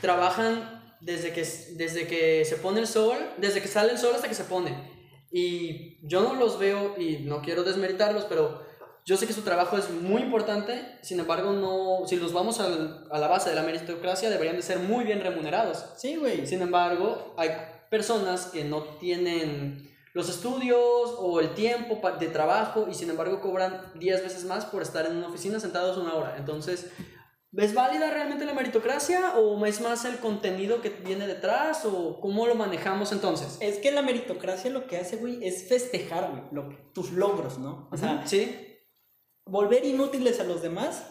trabajan 0.00 0.79
desde 1.00 1.32
que, 1.32 1.42
desde 1.76 2.06
que 2.06 2.44
se 2.44 2.56
pone 2.56 2.80
el 2.80 2.86
sol, 2.86 3.16
desde 3.38 3.60
que 3.62 3.68
sale 3.68 3.92
el 3.92 3.98
sol 3.98 4.12
hasta 4.14 4.28
que 4.28 4.34
se 4.34 4.44
pone. 4.44 4.90
Y 5.32 5.98
yo 6.06 6.22
no 6.22 6.34
los 6.34 6.58
veo, 6.58 6.94
y 6.98 7.18
no 7.20 7.40
quiero 7.40 7.62
desmeritarlos, 7.62 8.24
pero 8.24 8.62
yo 9.06 9.16
sé 9.16 9.26
que 9.26 9.32
su 9.32 9.42
trabajo 9.42 9.78
es 9.78 9.90
muy 9.90 10.22
importante, 10.22 10.98
sin 11.02 11.20
embargo, 11.20 11.52
no, 11.52 12.06
si 12.06 12.16
los 12.16 12.32
vamos 12.32 12.60
al- 12.60 13.06
a 13.10 13.18
la 13.18 13.28
base 13.28 13.48
de 13.50 13.56
la 13.56 13.62
meritocracia, 13.62 14.28
deberían 14.28 14.56
de 14.56 14.62
ser 14.62 14.78
muy 14.78 15.04
bien 15.04 15.20
remunerados. 15.20 15.84
Sí, 15.96 16.16
güey. 16.16 16.46
Sin 16.46 16.60
embargo, 16.62 17.34
hay 17.36 17.50
personas 17.90 18.46
que 18.46 18.64
no 18.64 18.82
tienen 18.98 19.88
los 20.12 20.28
estudios 20.28 21.14
o 21.18 21.40
el 21.40 21.54
tiempo 21.54 22.00
de 22.18 22.26
trabajo 22.28 22.86
y 22.90 22.94
sin 22.94 23.10
embargo 23.10 23.40
cobran 23.40 23.92
10 23.94 24.22
veces 24.22 24.44
más 24.44 24.64
por 24.64 24.82
estar 24.82 25.06
en 25.06 25.16
una 25.16 25.28
oficina 25.28 25.60
sentados 25.60 25.96
una 25.96 26.14
hora. 26.14 26.34
Entonces, 26.36 26.90
¿es 27.56 27.74
válida 27.74 28.10
realmente 28.10 28.44
la 28.44 28.54
meritocracia 28.54 29.34
o 29.36 29.64
es 29.66 29.80
más 29.80 30.04
el 30.04 30.18
contenido 30.18 30.80
que 30.80 30.90
viene 30.90 31.26
detrás 31.26 31.84
o 31.84 32.20
cómo 32.20 32.46
lo 32.46 32.54
manejamos 32.54 33.12
entonces? 33.12 33.56
Es 33.60 33.78
que 33.78 33.90
la 33.90 34.02
meritocracia 34.02 34.70
lo 34.70 34.86
que 34.86 34.98
hace, 34.98 35.16
güey, 35.16 35.44
es 35.44 35.68
festejar, 35.68 36.30
güey, 36.30 36.42
lo- 36.52 36.76
tus 36.92 37.10
logros, 37.12 37.58
¿no? 37.58 37.88
O 37.90 37.96
sea, 37.96 38.22
sí, 38.26 38.56
volver 39.46 39.84
inútiles 39.84 40.38
a 40.40 40.44
los 40.44 40.62
demás 40.62 41.06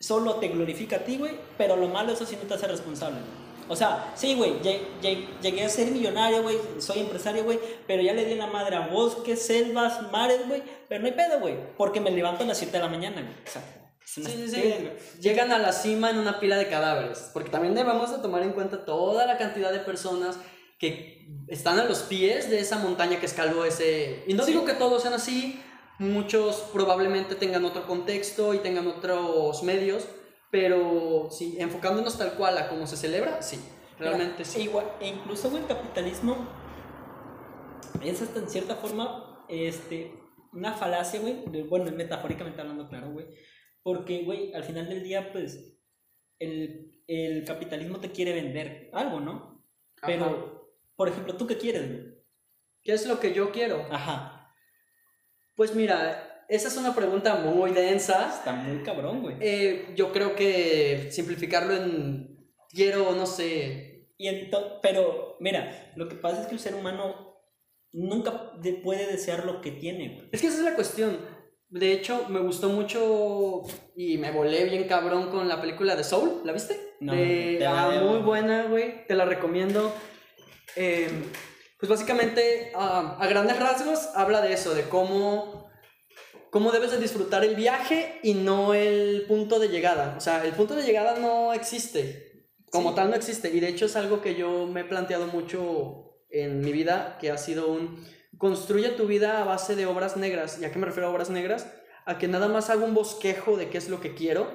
solo 0.00 0.36
te 0.36 0.48
glorifica 0.48 0.96
a 0.96 1.04
ti, 1.04 1.16
güey, 1.18 1.32
pero 1.58 1.76
lo 1.76 1.88
malo 1.88 2.12
eso 2.12 2.26
sí 2.26 2.36
no 2.40 2.48
te 2.48 2.54
hace 2.54 2.66
responsable. 2.66 3.18
güey. 3.20 3.42
O 3.68 3.76
sea, 3.76 4.12
sí, 4.16 4.34
güey, 4.34 4.60
lle- 4.60 4.80
lle- 5.00 5.26
llegué 5.40 5.64
a 5.64 5.68
ser 5.68 5.90
millonario, 5.92 6.42
güey, 6.42 6.58
soy 6.78 6.98
empresario, 7.00 7.44
güey, 7.44 7.58
pero 7.86 8.02
ya 8.02 8.12
le 8.12 8.24
di 8.24 8.34
la 8.34 8.48
madre 8.48 8.76
a 8.76 8.88
bosques, 8.88 9.40
selvas, 9.46 10.10
mares, 10.10 10.46
güey, 10.48 10.62
pero 10.88 11.00
no 11.00 11.06
hay 11.06 11.12
pedo, 11.14 11.38
güey, 11.40 11.56
porque 11.76 12.00
me 12.00 12.10
levanto 12.10 12.42
a 12.42 12.46
las 12.46 12.58
7 12.58 12.72
de 12.76 12.82
la 12.82 12.88
mañana, 12.88 13.22
güey. 13.22 13.34
O 13.46 13.50
sea, 13.50 13.62
Sí, 14.04 14.24
sí, 14.24 14.48
sí. 14.48 14.90
Llegan 15.20 15.52
a 15.52 15.58
la 15.58 15.72
cima 15.72 16.10
en 16.10 16.18
una 16.18 16.38
pila 16.40 16.56
de 16.56 16.68
cadáveres, 16.68 17.30
porque 17.32 17.50
también 17.50 17.74
debemos 17.74 18.10
de 18.10 18.18
tomar 18.18 18.42
en 18.42 18.52
cuenta 18.52 18.84
toda 18.84 19.26
la 19.26 19.38
cantidad 19.38 19.72
de 19.72 19.78
personas 19.78 20.38
que 20.78 21.28
están 21.46 21.78
a 21.78 21.84
los 21.84 22.00
pies 22.00 22.50
de 22.50 22.58
esa 22.58 22.78
montaña 22.78 23.20
que 23.20 23.26
escaló 23.26 23.64
ese... 23.64 24.24
Y 24.26 24.34
no 24.34 24.44
digo 24.44 24.64
que 24.64 24.72
todos 24.72 25.02
sean 25.02 25.14
así, 25.14 25.62
muchos 25.98 26.56
probablemente 26.72 27.36
tengan 27.36 27.64
otro 27.64 27.86
contexto 27.86 28.52
y 28.52 28.58
tengan 28.58 28.86
otros 28.88 29.62
medios, 29.62 30.06
pero 30.50 31.28
sí, 31.30 31.56
enfocándonos 31.58 32.18
tal 32.18 32.32
cual 32.34 32.58
a 32.58 32.68
cómo 32.68 32.86
se 32.86 32.96
celebra, 32.96 33.40
sí, 33.42 33.60
realmente 33.98 34.38
Mira, 34.38 34.50
sí. 34.50 34.62
Igual, 34.62 34.86
e 35.00 35.08
incluso, 35.08 35.56
el 35.56 35.66
capitalismo 35.66 36.48
es 38.02 38.20
hasta 38.20 38.40
en 38.40 38.48
cierta 38.48 38.74
forma 38.74 39.44
este, 39.48 40.12
una 40.52 40.72
falacia, 40.72 41.20
güey. 41.20 41.44
Bueno, 41.68 41.90
metafóricamente 41.92 42.60
hablando, 42.60 42.88
claro, 42.88 43.10
güey. 43.10 43.26
Porque, 43.82 44.22
güey, 44.24 44.52
al 44.54 44.64
final 44.64 44.88
del 44.88 45.02
día, 45.02 45.32
pues, 45.32 45.76
el, 46.38 47.02
el 47.06 47.44
capitalismo 47.44 47.98
te 48.00 48.10
quiere 48.12 48.32
vender 48.32 48.90
algo, 48.92 49.20
¿no? 49.20 49.64
Pero, 50.06 50.24
Ajá. 50.24 50.36
por 50.96 51.08
ejemplo, 51.08 51.36
¿tú 51.36 51.46
qué 51.46 51.56
quieres, 51.56 51.88
güey? 51.90 52.14
¿Qué 52.82 52.92
es 52.92 53.06
lo 53.06 53.20
que 53.20 53.32
yo 53.32 53.52
quiero? 53.52 53.86
Ajá. 53.90 54.52
Pues 55.54 55.74
mira, 55.74 56.44
esa 56.48 56.68
es 56.68 56.76
una 56.76 56.94
pregunta 56.94 57.36
muy 57.36 57.70
densa. 57.72 58.28
Está 58.28 58.52
muy 58.52 58.82
cabrón, 58.82 59.22
güey. 59.22 59.36
Eh, 59.40 59.92
yo 59.96 60.12
creo 60.12 60.34
que 60.34 61.08
simplificarlo 61.10 61.74
en 61.74 62.50
quiero, 62.70 63.12
no 63.12 63.26
sé, 63.26 64.08
Y 64.18 64.50
pero, 64.82 65.36
mira, 65.40 65.92
lo 65.96 66.08
que 66.08 66.14
pasa 66.16 66.40
es 66.42 66.46
que 66.46 66.54
el 66.54 66.60
ser 66.60 66.74
humano 66.74 67.36
nunca 67.92 68.52
de- 68.60 68.74
puede 68.74 69.06
desear 69.06 69.44
lo 69.44 69.60
que 69.60 69.70
tiene, 69.72 70.14
güey. 70.14 70.28
Es 70.32 70.40
que 70.40 70.46
esa 70.46 70.58
es 70.58 70.64
la 70.64 70.74
cuestión. 70.74 71.18
De 71.72 71.92
hecho, 71.92 72.26
me 72.28 72.38
gustó 72.40 72.68
mucho 72.68 73.62
y 73.96 74.18
me 74.18 74.30
volé 74.30 74.64
bien 74.64 74.84
cabrón 74.86 75.30
con 75.30 75.48
la 75.48 75.58
película 75.58 75.96
de 75.96 76.04
Soul. 76.04 76.42
¿La 76.44 76.52
viste? 76.52 76.78
No, 77.00 77.14
De- 77.14 77.64
ah, 77.66 77.98
muy 78.04 78.18
buena, 78.20 78.64
güey. 78.64 79.06
Te 79.06 79.14
la 79.14 79.24
recomiendo. 79.24 79.90
Eh, 80.76 81.08
pues 81.78 81.88
básicamente, 81.88 82.72
ah, 82.74 83.16
a 83.18 83.26
grandes 83.26 83.58
rasgos, 83.58 84.10
habla 84.14 84.42
de 84.42 84.52
eso, 84.52 84.74
de 84.74 84.82
cómo, 84.82 85.70
cómo 86.50 86.72
debes 86.72 86.90
de 86.90 86.98
disfrutar 86.98 87.42
el 87.42 87.54
viaje 87.56 88.20
y 88.22 88.34
no 88.34 88.74
el 88.74 89.24
punto 89.26 89.58
de 89.58 89.68
llegada. 89.68 90.14
O 90.18 90.20
sea, 90.20 90.44
el 90.44 90.52
punto 90.52 90.74
de 90.74 90.82
llegada 90.84 91.18
no 91.18 91.54
existe. 91.54 92.44
Como 92.70 92.90
Sí. 92.90 92.96
tal 92.96 93.08
no 93.10 93.16
existe. 93.16 93.48
Y 93.50 93.60
de 93.60 93.68
hecho 93.68 93.86
es 93.86 93.96
algo 93.96 94.20
que 94.20 94.34
yo 94.34 94.66
me 94.66 94.82
he 94.82 94.84
planteado 94.84 95.26
mucho 95.26 96.18
en 96.28 96.60
mi 96.60 96.70
vida, 96.72 97.16
que 97.18 97.30
ha 97.30 97.38
sido 97.38 97.72
un... 97.72 98.04
Construye 98.42 98.88
tu 98.88 99.06
vida 99.06 99.40
a 99.40 99.44
base 99.44 99.76
de 99.76 99.86
obras 99.86 100.16
negras. 100.16 100.58
¿Y 100.60 100.64
a 100.64 100.72
qué 100.72 100.78
me 100.80 100.86
refiero 100.86 101.06
a 101.06 101.12
obras 101.12 101.30
negras? 101.30 101.72
A 102.06 102.18
que 102.18 102.26
nada 102.26 102.48
más 102.48 102.70
hago 102.70 102.84
un 102.84 102.92
bosquejo 102.92 103.56
de 103.56 103.70
qué 103.70 103.78
es 103.78 103.88
lo 103.88 104.00
que 104.00 104.16
quiero 104.16 104.48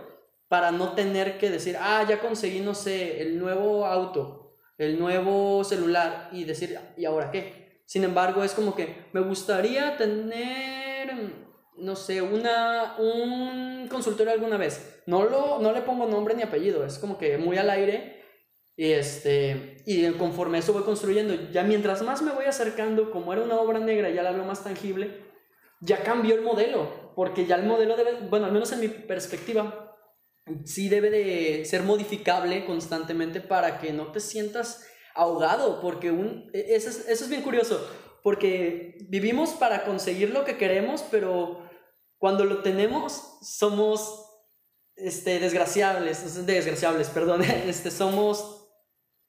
para 0.50 0.74
no 0.74 0.92
tener 0.92 1.38
que 1.38 1.50
decir, 1.50 1.78
ah, 1.80 2.04
ya 2.06 2.20
conseguí, 2.20 2.60
no 2.60 2.76
sé, 2.76 3.22
el 3.22 3.40
nuevo 3.40 3.86
auto, 3.86 4.58
el 4.78 5.00
nuevo 5.00 5.64
celular 5.64 6.28
y 6.34 6.44
decir, 6.44 6.78
¿y 6.98 7.06
ahora 7.06 7.32
qué? 7.32 7.82
Sin 7.86 8.04
embargo, 8.04 8.44
es 8.44 8.54
como 8.54 8.76
que 8.76 9.06
me 9.14 9.22
gustaría 9.22 9.96
tener, 9.96 11.14
no 11.78 11.96
sé, 11.96 12.22
una, 12.22 12.98
un 13.00 13.88
consultorio 13.90 14.34
alguna 14.34 14.58
vez. 14.58 15.02
No, 15.06 15.24
lo, 15.24 15.60
no 15.60 15.72
le 15.72 15.82
pongo 15.84 16.08
nombre 16.08 16.36
ni 16.36 16.44
apellido, 16.44 16.86
es 16.86 17.00
como 17.00 17.18
que 17.18 17.38
muy 17.38 17.56
al 17.58 17.70
aire. 17.70 18.17
Y, 18.78 18.92
este, 18.92 19.78
y 19.88 20.10
conforme 20.14 20.60
eso 20.60 20.72
voy 20.72 20.84
construyendo, 20.84 21.34
ya 21.52 21.64
mientras 21.64 22.04
más 22.04 22.22
me 22.22 22.32
voy 22.32 22.46
acercando, 22.46 23.10
como 23.10 23.34
era 23.34 23.42
una 23.42 23.60
obra 23.60 23.80
negra, 23.80 24.12
ya 24.12 24.22
la 24.22 24.32
veo 24.32 24.46
más 24.46 24.64
tangible, 24.64 25.26
ya 25.82 26.04
cambió 26.04 26.36
el 26.36 26.42
modelo, 26.42 27.12
porque 27.16 27.48
ya 27.48 27.56
el 27.56 27.66
modelo 27.66 27.98
debe, 27.98 28.20
bueno, 28.30 28.46
al 28.46 28.52
menos 28.52 28.72
en 28.72 28.80
mi 28.82 28.88
perspectiva, 28.88 29.96
sí 30.64 30.90
debe 30.90 31.10
de 31.10 31.66
ser 31.66 31.82
modificable 31.82 32.66
constantemente 32.66 33.42
para 33.42 33.80
que 33.80 33.94
no 33.94 34.12
te 34.12 34.20
sientas 34.20 34.86
ahogado, 35.16 35.82
porque 35.82 36.12
un, 36.12 36.50
e- 36.54 36.76
eso, 36.76 36.90
es, 36.90 37.08
eso 37.10 37.24
es 37.24 37.30
bien 37.32 37.42
curioso, 37.42 37.84
porque 38.22 38.98
vivimos 39.10 39.52
para 39.52 39.86
conseguir 39.86 40.30
lo 40.30 40.46
que 40.46 40.58
queremos, 40.58 41.04
pero 41.10 41.68
cuando 42.20 42.46
lo 42.46 42.62
tenemos 42.62 43.40
somos 43.42 44.24
este, 44.96 45.40
desgraciables, 45.40 46.46
desgraciables, 46.46 47.10
perdón, 47.10 47.42
este, 47.68 47.90
somos 47.90 48.57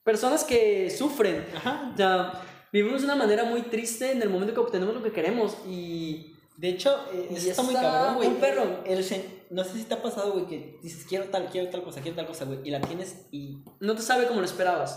personas 0.09 0.43
que 0.43 0.89
sufren, 0.89 1.45
Ajá. 1.55 1.91
o 1.93 1.97
sea, 1.99 2.33
vivimos 2.73 3.03
de 3.03 3.05
una 3.09 3.17
manera 3.17 3.45
muy 3.45 3.61
triste 3.61 4.11
en 4.11 4.23
el 4.23 4.31
momento 4.31 4.55
que 4.55 4.61
obtenemos 4.61 4.95
lo 4.95 5.03
que 5.03 5.13
queremos 5.13 5.59
y 5.69 6.35
De 6.57 6.71
hecho, 6.71 6.91
eh, 7.13 7.29
eso 7.31 7.51
está 7.51 7.63
muy 7.63 7.75
está 7.75 7.83
cabrón, 7.93 8.15
güey. 8.17 8.29
un 8.29 8.37
perro. 8.37 8.65
El 8.87 9.05
no 9.51 9.65
sé 9.65 9.73
si 9.75 9.85
te 9.85 9.93
ha 9.95 10.01
pasado, 10.03 10.33
güey, 10.33 10.47
que 10.47 10.79
dices 10.83 11.05
quiero 11.07 11.27
tal, 11.27 11.51
quiero 11.53 11.69
tal 11.69 11.83
cosa, 11.83 12.01
quiero 12.01 12.17
tal 12.17 12.27
cosa, 12.27 12.47
güey, 12.47 12.61
y 12.65 12.71
la 12.71 12.81
tienes 12.81 13.27
y 13.31 13.63
no 13.81 13.95
te 13.95 14.01
sabe 14.03 14.27
como 14.27 14.41
lo 14.41 14.47
esperabas. 14.47 14.91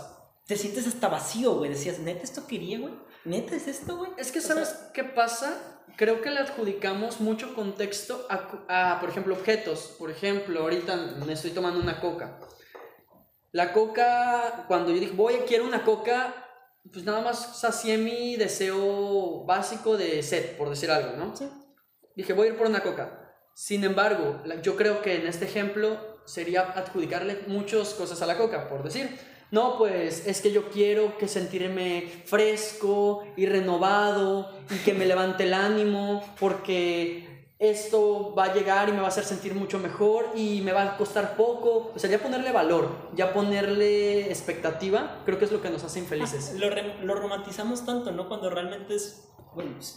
te 0.46 0.56
sientes 0.56 0.86
hasta 0.86 1.08
vacío, 1.08 1.56
güey. 1.58 1.70
Decías, 1.70 1.98
¿neta 1.98 2.22
esto 2.24 2.46
quería, 2.46 2.78
güey? 2.80 2.94
¿Neta 3.26 3.54
es 3.54 3.68
esto, 3.68 3.98
güey? 3.98 4.10
Es 4.16 4.32
que, 4.32 4.38
O 4.38 4.42
sea, 4.42 4.54
¿sabes 4.54 4.70
qué 4.94 5.04
pasa? 5.04 5.48
Creo 5.96 6.22
que 6.22 6.30
le 6.30 6.40
adjudicamos 6.40 7.20
mucho 7.20 7.54
contexto 7.54 8.26
a, 8.30 8.36
a, 8.94 9.00
por 9.00 9.10
ejemplo, 9.10 9.34
objetos. 9.34 9.94
Por 9.98 10.10
ejemplo, 10.10 10.60
ahorita 10.62 10.96
me 11.26 11.34
estoy 11.34 11.50
tomando 11.50 11.78
una 11.80 12.00
coca. 12.00 12.38
La 13.52 13.72
coca, 13.72 14.64
cuando 14.66 14.90
yo 14.92 14.98
dije, 15.00 15.12
voy, 15.14 15.34
quiero 15.46 15.64
una 15.64 15.84
coca, 15.84 16.34
pues 16.90 17.04
nada 17.04 17.20
más 17.20 17.58
sacié 17.60 17.98
mi 17.98 18.36
deseo 18.36 19.44
básico 19.44 19.96
de 19.96 20.22
sed, 20.22 20.56
por 20.56 20.70
decir 20.70 20.90
algo, 20.90 21.16
¿no? 21.16 21.36
Sí. 21.36 21.48
Dije, 22.16 22.32
voy 22.32 22.48
a 22.48 22.50
ir 22.52 22.56
por 22.58 22.66
una 22.66 22.82
coca. 22.82 23.34
Sin 23.54 23.84
embargo, 23.84 24.40
la- 24.46 24.60
yo 24.62 24.74
creo 24.76 25.02
que 25.02 25.16
en 25.16 25.26
este 25.26 25.44
ejemplo 25.44 25.98
sería 26.24 26.62
adjudicarle 26.62 27.40
muchas 27.46 27.90
cosas 27.94 28.22
a 28.22 28.26
la 28.26 28.38
coca, 28.38 28.68
por 28.68 28.82
decir, 28.82 29.18
no, 29.50 29.76
pues 29.76 30.26
es 30.26 30.40
que 30.40 30.50
yo 30.50 30.70
quiero 30.70 31.18
que 31.18 31.28
sentirme 31.28 32.22
fresco 32.24 33.22
y 33.36 33.44
renovado 33.44 34.50
y 34.70 34.76
que 34.78 34.94
me 34.94 35.04
levante 35.04 35.42
el 35.44 35.52
ánimo 35.52 36.22
porque 36.40 37.31
esto 37.62 38.34
va 38.34 38.46
a 38.46 38.54
llegar 38.54 38.88
y 38.88 38.92
me 38.92 38.98
va 38.98 39.04
a 39.04 39.08
hacer 39.08 39.24
sentir 39.24 39.54
mucho 39.54 39.78
mejor 39.78 40.30
y 40.34 40.60
me 40.62 40.72
va 40.72 40.82
a 40.82 40.96
costar 40.96 41.36
poco. 41.36 41.92
O 41.94 41.98
sea, 41.98 42.10
ya 42.10 42.18
ponerle 42.18 42.50
valor, 42.50 42.88
ya 43.14 43.32
ponerle 43.32 44.26
expectativa, 44.26 45.22
creo 45.24 45.38
que 45.38 45.44
es 45.44 45.52
lo 45.52 45.62
que 45.62 45.70
nos 45.70 45.84
hace 45.84 46.00
infelices. 46.00 46.54
Lo, 46.58 46.68
re- 46.70 46.96
lo 47.04 47.14
romantizamos 47.14 47.86
tanto, 47.86 48.10
¿no? 48.10 48.28
Cuando 48.28 48.50
realmente 48.50 48.96
es, 48.96 49.28
bueno, 49.54 49.70
pues, 49.76 49.96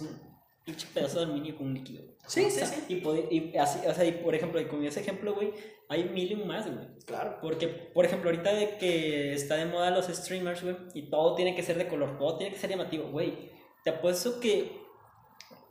pinche 0.63 0.87
pedazo 0.93 1.17
de 1.19 1.25
aluminio 1.25 1.57
con 1.57 1.67
un 1.67 1.73
líquido. 1.73 2.03
Sí, 2.27 2.45
O 2.45 2.49
sí, 2.49 2.51
sea, 2.51 2.67
sí. 2.67 3.01
Y, 3.31 3.57
así, 3.57 3.79
o 3.87 3.93
sea, 3.93 4.05
y 4.05 4.11
por 4.11 4.35
ejemplo, 4.35 4.61
y 4.61 4.67
con 4.67 4.83
ese 4.85 4.99
ejemplo, 4.99 5.33
güey, 5.33 5.53
hay 5.89 6.03
mil 6.09 6.31
y 6.31 6.35
un 6.35 6.47
más, 6.47 6.65
güey. 6.71 6.87
Claro. 7.05 7.37
Porque, 7.41 7.67
por 7.67 8.05
ejemplo, 8.05 8.29
ahorita 8.29 8.53
de 8.53 8.77
que 8.77 9.33
está 9.33 9.55
de 9.55 9.65
moda 9.65 9.89
los 9.91 10.05
streamers, 10.05 10.61
güey, 10.63 10.75
y 10.93 11.09
todo 11.09 11.33
tiene 11.35 11.55
que 11.55 11.63
ser 11.63 11.77
de 11.77 11.87
color, 11.87 12.17
todo 12.19 12.37
tiene 12.37 12.53
que 12.53 12.59
ser 12.59 12.69
llamativo, 12.69 13.09
güey. 13.09 13.51
Te 13.83 13.89
apuesto 13.91 14.39
que 14.39 14.81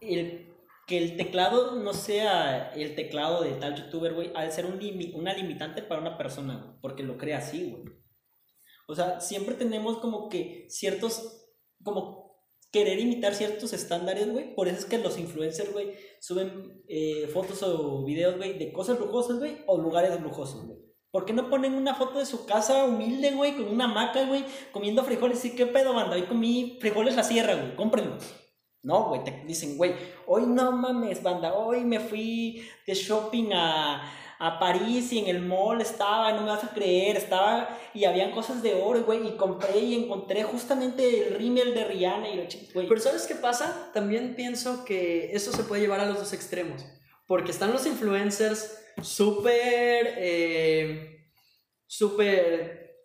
el, 0.00 0.53
que 0.86 0.98
el 0.98 1.16
teclado 1.16 1.76
no 1.76 1.92
sea 1.94 2.72
el 2.74 2.94
teclado 2.94 3.42
de 3.42 3.52
tal 3.52 3.74
youtuber, 3.76 4.12
güey, 4.14 4.32
de 4.32 4.50
ser 4.50 4.66
un 4.66 4.78
limi- 4.78 5.14
una 5.14 5.32
limitante 5.32 5.82
para 5.82 6.00
una 6.00 6.18
persona, 6.18 6.56
güey, 6.58 6.80
porque 6.82 7.02
lo 7.02 7.16
crea 7.16 7.38
así, 7.38 7.70
güey. 7.70 7.84
O 8.86 8.94
sea, 8.94 9.20
siempre 9.20 9.54
tenemos 9.54 9.98
como 9.98 10.28
que 10.28 10.66
ciertos, 10.68 11.46
como 11.82 12.24
querer 12.70 12.98
imitar 12.98 13.34
ciertos 13.34 13.72
estándares, 13.72 14.30
güey. 14.30 14.54
Por 14.54 14.68
eso 14.68 14.78
es 14.78 14.84
que 14.84 14.98
los 14.98 15.18
influencers, 15.18 15.72
güey, 15.72 15.94
suben 16.20 16.82
eh, 16.88 17.28
fotos 17.32 17.62
o 17.62 18.04
videos, 18.04 18.36
güey, 18.36 18.58
de 18.58 18.72
cosas 18.72 18.98
lujosas, 19.00 19.38
güey, 19.38 19.58
o 19.66 19.78
lugares 19.78 20.20
lujosos, 20.20 20.66
güey. 20.66 20.78
¿Por 21.10 21.24
qué 21.24 21.32
no 21.32 21.48
ponen 21.48 21.74
una 21.74 21.94
foto 21.94 22.18
de 22.18 22.26
su 22.26 22.44
casa 22.44 22.84
humilde, 22.84 23.30
güey, 23.30 23.56
con 23.56 23.68
una 23.68 23.84
hamaca, 23.84 24.26
güey, 24.26 24.44
comiendo 24.72 25.04
frijoles? 25.04 25.38
Sí, 25.38 25.54
¿qué 25.54 25.64
pedo, 25.64 25.94
banda? 25.94 26.16
Hoy 26.16 26.24
comí 26.24 26.76
frijoles 26.80 27.14
la 27.14 27.22
sierra, 27.22 27.54
güey, 27.54 27.76
cómprenlos. 27.76 28.24
No, 28.84 29.08
güey, 29.08 29.24
te 29.24 29.42
dicen, 29.46 29.76
güey, 29.76 29.94
hoy 30.26 30.44
no 30.46 30.70
mames, 30.72 31.22
banda, 31.22 31.54
hoy 31.54 31.80
me 31.84 31.98
fui 32.00 32.68
de 32.86 32.94
shopping 32.94 33.52
a, 33.54 34.12
a 34.38 34.58
París 34.58 35.10
y 35.12 35.18
en 35.20 35.26
el 35.28 35.40
mall 35.40 35.80
estaba, 35.80 36.32
no 36.32 36.42
me 36.42 36.48
vas 36.50 36.64
a 36.64 36.68
creer, 36.68 37.16
estaba 37.16 37.68
y 37.94 38.04
habían 38.04 38.30
cosas 38.32 38.62
de 38.62 38.74
oro, 38.74 39.02
güey, 39.04 39.26
y 39.26 39.36
compré 39.36 39.78
y 39.78 39.94
encontré 40.04 40.42
justamente 40.44 41.28
el 41.28 41.34
rímel 41.36 41.74
de 41.74 41.84
Rihanna 41.84 42.28
y 42.28 42.36
lo 42.36 42.42
güey. 42.74 42.86
Pero 42.86 43.00
¿sabes 43.00 43.26
qué 43.26 43.34
pasa? 43.34 43.90
También 43.94 44.34
pienso 44.36 44.84
que 44.84 45.30
eso 45.34 45.50
se 45.50 45.64
puede 45.64 45.80
llevar 45.80 46.00
a 46.00 46.06
los 46.06 46.18
dos 46.18 46.32
extremos. 46.34 46.84
Porque 47.26 47.52
están 47.52 47.72
los 47.72 47.86
influencers 47.86 48.78
súper... 49.02 50.14
Eh, 50.18 51.26
súper... 51.86 53.00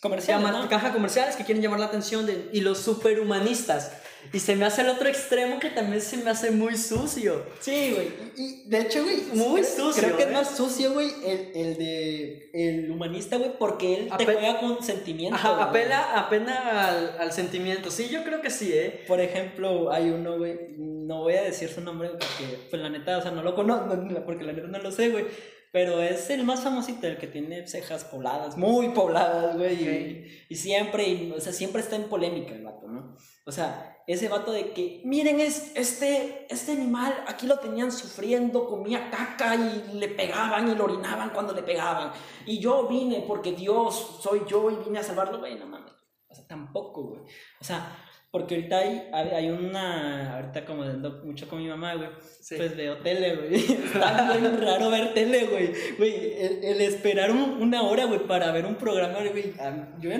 comercial, 0.00 0.40
llama- 0.42 0.62
¿no? 0.62 0.68
Caja 0.68 0.92
comerciales 0.92 1.36
que 1.36 1.44
quieren 1.44 1.62
llamar 1.62 1.80
la 1.80 1.86
atención 1.86 2.24
de, 2.24 2.48
y 2.52 2.60
los 2.62 2.78
superhumanistas. 2.78 3.97
Y 4.32 4.40
se 4.40 4.56
me 4.56 4.64
hace 4.66 4.82
el 4.82 4.88
otro 4.90 5.08
extremo 5.08 5.58
que 5.58 5.70
también 5.70 6.00
se 6.02 6.16
me 6.18 6.30
hace 6.30 6.50
muy 6.50 6.76
sucio. 6.76 7.46
Sí, 7.60 7.92
güey. 7.94 8.08
Y 8.36 8.66
y 8.66 8.68
de 8.68 8.80
hecho, 8.80 9.02
güey, 9.02 9.22
Muy 9.32 9.62
creo- 9.62 9.74
sucio, 9.76 10.02
Creo 10.02 10.16
que 10.16 10.22
¿eh? 10.24 10.26
es 10.26 10.32
más 10.32 10.56
sucio, 10.56 10.92
güey, 10.92 11.08
el, 11.24 11.50
el 11.54 11.78
de 11.78 12.50
el 12.52 12.90
humanista, 12.90 13.36
güey, 13.38 13.56
porque 13.58 13.94
él 13.94 14.08
te 14.18 14.24
Ape- 14.24 14.34
juega 14.34 14.60
con 14.60 14.82
sentimiento. 14.82 15.36
Ajá, 15.36 15.64
apela, 15.64 16.18
apena 16.18 16.88
al, 16.88 17.16
al 17.20 17.32
sentimiento. 17.32 17.90
Sí, 17.90 18.08
yo 18.10 18.22
creo 18.24 18.42
que 18.42 18.50
sí, 18.50 18.70
¿eh? 18.72 19.04
Por 19.08 19.20
ejemplo, 19.20 19.90
hay 19.92 20.10
uno, 20.10 20.36
güey, 20.36 20.56
no 20.76 21.22
voy 21.22 21.34
a 21.34 21.42
decir 21.42 21.68
su 21.70 21.80
nombre 21.80 22.10
porque, 22.10 22.58
pues 22.70 22.82
la 22.82 22.90
neta, 22.90 23.18
o 23.18 23.22
sea, 23.22 23.30
no 23.30 23.42
lo 23.42 23.54
conozco, 23.54 23.96
no- 23.96 24.24
porque 24.26 24.44
la 24.44 24.52
neta 24.52 24.66
no 24.68 24.78
lo 24.78 24.90
sé, 24.92 25.08
güey. 25.10 25.24
Pero 25.70 26.02
es 26.02 26.30
el 26.30 26.44
más 26.44 26.60
famosito, 26.60 27.06
el 27.06 27.18
que 27.18 27.26
tiene 27.26 27.66
cejas 27.66 28.04
pobladas, 28.04 28.56
muy 28.56 28.88
pobladas, 28.90 29.56
güey. 29.56 29.74
y- 29.82 30.44
Y, 30.50 30.54
siempre, 30.56 31.06
y, 31.08 31.32
o 31.32 31.40
sea, 31.40 31.52
siempre 31.52 31.80
está 31.82 31.96
en 31.96 32.04
polémica 32.04 32.54
el 32.54 32.62
vato, 32.64 32.86
¿no? 32.88 33.16
O 33.44 33.52
sea, 33.52 33.94
ese 34.12 34.28
vato 34.28 34.52
de 34.52 34.72
que, 34.72 35.02
miren, 35.04 35.38
es, 35.40 35.72
este, 35.74 36.46
este 36.50 36.72
animal, 36.72 37.14
aquí 37.26 37.46
lo 37.46 37.58
tenían 37.58 37.92
sufriendo, 37.92 38.66
comía 38.66 39.10
caca 39.10 39.54
y 39.54 39.92
le 39.98 40.08
pegaban 40.08 40.68
y 40.68 40.74
lo 40.74 40.84
orinaban 40.84 41.30
cuando 41.30 41.52
le 41.52 41.62
pegaban. 41.62 42.10
Y 42.46 42.58
yo 42.58 42.88
vine 42.88 43.24
porque 43.26 43.52
Dios 43.52 44.18
soy 44.22 44.42
yo 44.48 44.70
y 44.70 44.76
vine 44.84 44.98
a 44.98 45.02
salvarlo, 45.02 45.38
güey, 45.38 45.56
no 45.58 45.66
mames. 45.66 45.92
O 46.28 46.34
sea, 46.34 46.46
tampoco, 46.46 47.02
güey. 47.04 47.20
O 47.60 47.64
sea, 47.64 47.96
porque 48.30 48.56
ahorita 48.56 48.78
hay, 48.78 49.10
hay 49.12 49.50
una, 49.50 50.36
ahorita 50.36 50.64
como 50.66 50.82
ando 50.82 51.22
mucho 51.24 51.48
con 51.48 51.58
mi 51.58 51.68
mamá, 51.68 51.94
güey, 51.94 52.08
Sí. 52.40 52.56
pues 52.56 52.76
veo 52.76 52.98
tele, 52.98 53.36
güey. 53.36 53.54
Está 53.84 54.36
bien 54.36 54.60
raro 54.60 54.90
ver 54.90 55.14
tele, 55.14 55.46
güey. 55.46 55.72
Güey, 55.98 56.32
el, 56.42 56.64
el 56.64 56.80
esperar 56.82 57.30
un- 57.30 57.60
una 57.62 57.82
hora, 57.82 58.04
güey, 58.06 58.20
para 58.26 58.52
ver 58.52 58.64
un 58.66 58.74
programa, 58.76 59.18
güey. 59.30 59.52
Yo, 60.00 60.10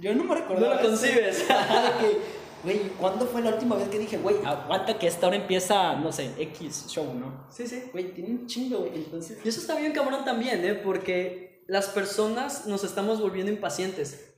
yo 0.00 0.14
no 0.14 0.24
me 0.24 0.34
recuerdo. 0.36 0.68
No 0.68 0.74
lo 0.74 0.80
concibes. 0.80 1.44
Que, 2.00 2.37
güey, 2.62 2.78
¿cuándo 3.00 3.26
fue 3.26 3.40
la 3.42 3.50
última 3.50 3.76
vez 3.76 3.88
que 3.88 3.98
dije, 3.98 4.18
güey, 4.18 4.36
aguanta 4.44 4.98
que 4.98 5.06
esta 5.06 5.26
hora 5.26 5.36
empieza, 5.36 5.94
no 5.96 6.12
sé, 6.12 6.30
X 6.38 6.86
show, 6.88 7.14
¿no? 7.14 7.46
Sí, 7.50 7.66
sí. 7.66 7.84
Güey, 7.92 8.12
tiene 8.14 8.30
un 8.30 8.46
chingo, 8.46 8.78
güey. 8.80 8.92
Entonces, 8.96 9.38
Y 9.44 9.48
eso 9.48 9.60
está 9.60 9.76
bien 9.76 9.92
cabrón 9.92 10.24
también, 10.24 10.64
¿eh? 10.64 10.74
Porque 10.74 11.64
las 11.66 11.86
personas 11.88 12.66
nos 12.66 12.84
estamos 12.84 13.20
volviendo 13.20 13.52
impacientes 13.52 14.34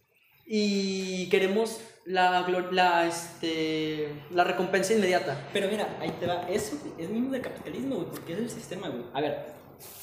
y 0.46 1.28
queremos 1.28 1.80
la, 2.04 2.46
la, 2.72 3.06
este, 3.06 4.08
la 4.30 4.44
recompensa 4.44 4.92
inmediata. 4.94 5.48
Pero 5.52 5.68
mira, 5.68 5.96
ahí 6.00 6.10
te 6.18 6.26
va. 6.26 6.48
Eso 6.48 6.76
es 6.98 7.08
mismo 7.08 7.30
del 7.32 7.42
capitalismo, 7.42 7.96
güey, 7.96 8.08
porque 8.08 8.32
es 8.32 8.38
el 8.40 8.50
sistema, 8.50 8.88
güey. 8.88 9.04
A 9.12 9.20
ver, 9.20 9.46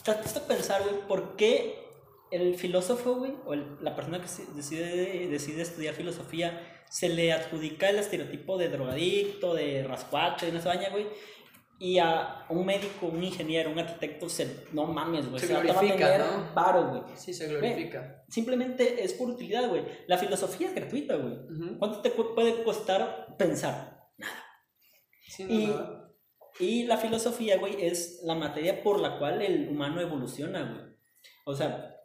trataste 0.04 0.40
de 0.40 0.46
pensar, 0.46 0.82
güey, 0.84 0.96
por 1.08 1.36
qué 1.36 1.84
el 2.32 2.56
filósofo, 2.56 3.16
güey, 3.16 3.34
o 3.46 3.54
el- 3.54 3.78
la 3.82 3.96
persona 3.96 4.20
que 4.22 4.28
decide, 4.56 5.28
decide 5.28 5.62
estudiar 5.62 5.94
filosofía, 5.96 6.77
se 6.90 7.10
le 7.10 7.34
adjudica 7.34 7.90
el 7.90 8.00
estereotipo 8.00 8.58
de 8.58 8.70
drogadicto, 8.70 9.54
de 9.54 9.84
rascuacho, 9.84 10.46
de 10.46 10.52
no 10.52 10.62
se 10.62 10.68
baña, 10.68 10.90
güey. 10.90 11.08
Y 11.80 12.00
a 12.00 12.46
un 12.50 12.66
médico, 12.66 13.06
un 13.06 13.24
ingeniero, 13.24 13.70
un 13.70 13.78
arquitecto, 13.78 14.28
se, 14.30 14.66
no 14.74 14.86
mames, 14.86 15.30
güey. 15.30 15.40
Se 15.40 15.54
a 15.54 15.60
glorifica, 15.60 16.18
¿no? 16.18 16.90
güey. 16.90 17.04
Sí, 17.16 17.34
se 17.34 17.48
glorifica. 17.48 18.24
Simplemente 18.30 19.04
es 19.04 19.14
por 19.14 19.30
utilidad, 19.30 19.70
güey. 19.70 19.84
La 20.08 20.18
filosofía 20.18 20.68
es 20.68 20.76
gratuita, 20.76 21.16
güey. 21.16 21.36
¿Cuánto 21.78 22.02
te 22.02 22.10
puede 22.10 22.64
costar 22.64 23.36
pensar? 23.38 24.10
Sí, 25.28 25.44
no, 25.44 25.54
Y, 25.54 25.68
nada. 25.68 26.10
y 26.60 26.84
la 26.86 26.98
filosofía, 26.98 27.58
güey, 27.58 27.86
es 27.86 28.22
la 28.24 28.34
materia 28.34 28.82
por 28.82 29.00
la 29.00 29.20
cual 29.20 29.44
el 29.44 29.70
humano 29.70 30.02
evoluciona, 30.02 30.64
güey. 30.64 30.96
O 31.46 31.54
sea, 31.54 31.97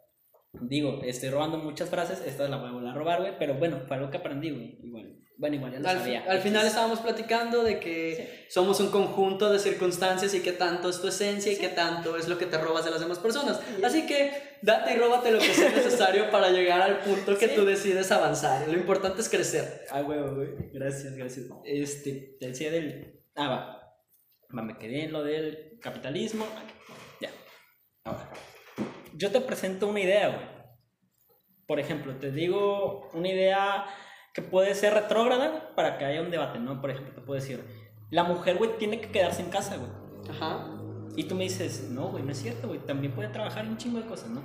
digo, 0.53 1.01
estoy 1.03 1.29
robando 1.29 1.57
muchas 1.57 1.89
frases, 1.89 2.21
esta 2.25 2.47
la 2.47 2.57
voy 2.57 2.69
a 2.69 2.71
volver 2.71 2.89
a 2.89 2.93
robar, 2.93 3.21
güey, 3.21 3.37
pero 3.37 3.55
bueno, 3.55 3.81
fue 3.87 3.97
algo 3.97 4.09
que 4.11 4.17
aprendí, 4.17 4.51
güey. 4.51 4.77
Igual, 4.83 5.19
bueno, 5.37 5.55
igual 5.55 5.71
ya 5.73 5.79
lo 5.79 5.89
al, 5.89 5.97
sabía. 5.97 6.23
al 6.27 6.39
final 6.41 6.65
estábamos 6.67 6.99
platicando 6.99 7.63
de 7.63 7.79
que 7.79 8.45
somos 8.49 8.79
un 8.79 8.91
conjunto 8.91 9.51
de 9.51 9.57
circunstancias 9.59 10.33
y 10.35 10.41
que 10.41 10.51
tanto 10.53 10.89
es 10.89 11.01
tu 11.01 11.07
esencia 11.07 11.51
y 11.51 11.57
que 11.57 11.69
tanto 11.69 12.15
es 12.17 12.27
lo 12.29 12.37
que 12.37 12.45
te 12.45 12.57
robas 12.59 12.85
de 12.85 12.91
las 12.91 12.99
demás 12.99 13.17
personas. 13.19 13.59
Así 13.83 14.05
que 14.05 14.31
date 14.61 14.93
y 14.93 14.97
róbate 14.97 15.31
lo 15.31 15.39
que 15.39 15.53
sea 15.53 15.69
necesario 15.75 16.29
para 16.29 16.49
llegar 16.51 16.81
al 16.81 16.99
punto 16.99 17.35
que 17.37 17.47
Sí. 17.49 17.55
tú 17.55 17.65
decides 17.65 18.11
avanzar. 18.11 18.67
Lo 18.67 18.73
importante 18.75 19.21
es 19.21 19.29
crecer. 19.29 19.85
Ah, 19.89 20.01
güey, 20.01 20.19
güey, 20.21 20.49
gracias, 20.71 21.15
gracias. 21.15 21.47
Este, 21.65 22.37
te 22.39 22.47
decía 22.49 22.69
del... 22.71 23.23
Ah, 23.35 23.49
va. 23.49 23.79
Va, 24.55 24.61
me 24.61 24.77
quedé 24.77 25.05
en 25.05 25.11
lo 25.13 25.23
del 25.23 25.79
capitalismo. 25.81 26.45
Ya. 27.19 27.31
Ahora. 28.05 28.29
Yo 29.15 29.31
te 29.31 29.41
presento 29.41 29.87
una 29.87 29.99
idea, 29.99 30.29
güey. 30.29 30.53
Por 31.67 31.79
ejemplo, 31.79 32.15
te 32.15 32.31
digo 32.31 33.09
una 33.13 33.29
idea 33.29 33.85
que 34.33 34.41
puede 34.41 34.73
ser 34.75 34.93
retrógrada 34.93 35.73
para 35.75 35.97
que 35.97 36.05
haya 36.05 36.21
un 36.21 36.31
debate, 36.31 36.59
¿no? 36.59 36.81
Por 36.81 36.89
ejemplo, 36.89 37.13
te 37.13 37.21
puedo 37.21 37.39
decir, 37.39 37.63
la 38.09 38.23
mujer, 38.23 38.57
güey, 38.57 38.77
tiene 38.77 38.99
que 38.99 39.09
quedarse 39.11 39.41
en 39.41 39.49
casa, 39.49 39.77
güey. 39.77 39.91
Ajá. 40.29 40.67
Y 41.15 41.25
tú 41.25 41.35
me 41.35 41.43
dices, 41.43 41.89
no, 41.89 42.09
güey, 42.09 42.23
no 42.23 42.31
es 42.31 42.39
cierto, 42.39 42.67
güey, 42.67 42.79
también 42.79 43.13
puede 43.13 43.29
trabajar 43.29 43.65
un 43.65 43.77
chingo 43.77 43.99
de 43.99 44.07
cosas, 44.07 44.29
¿no? 44.29 44.41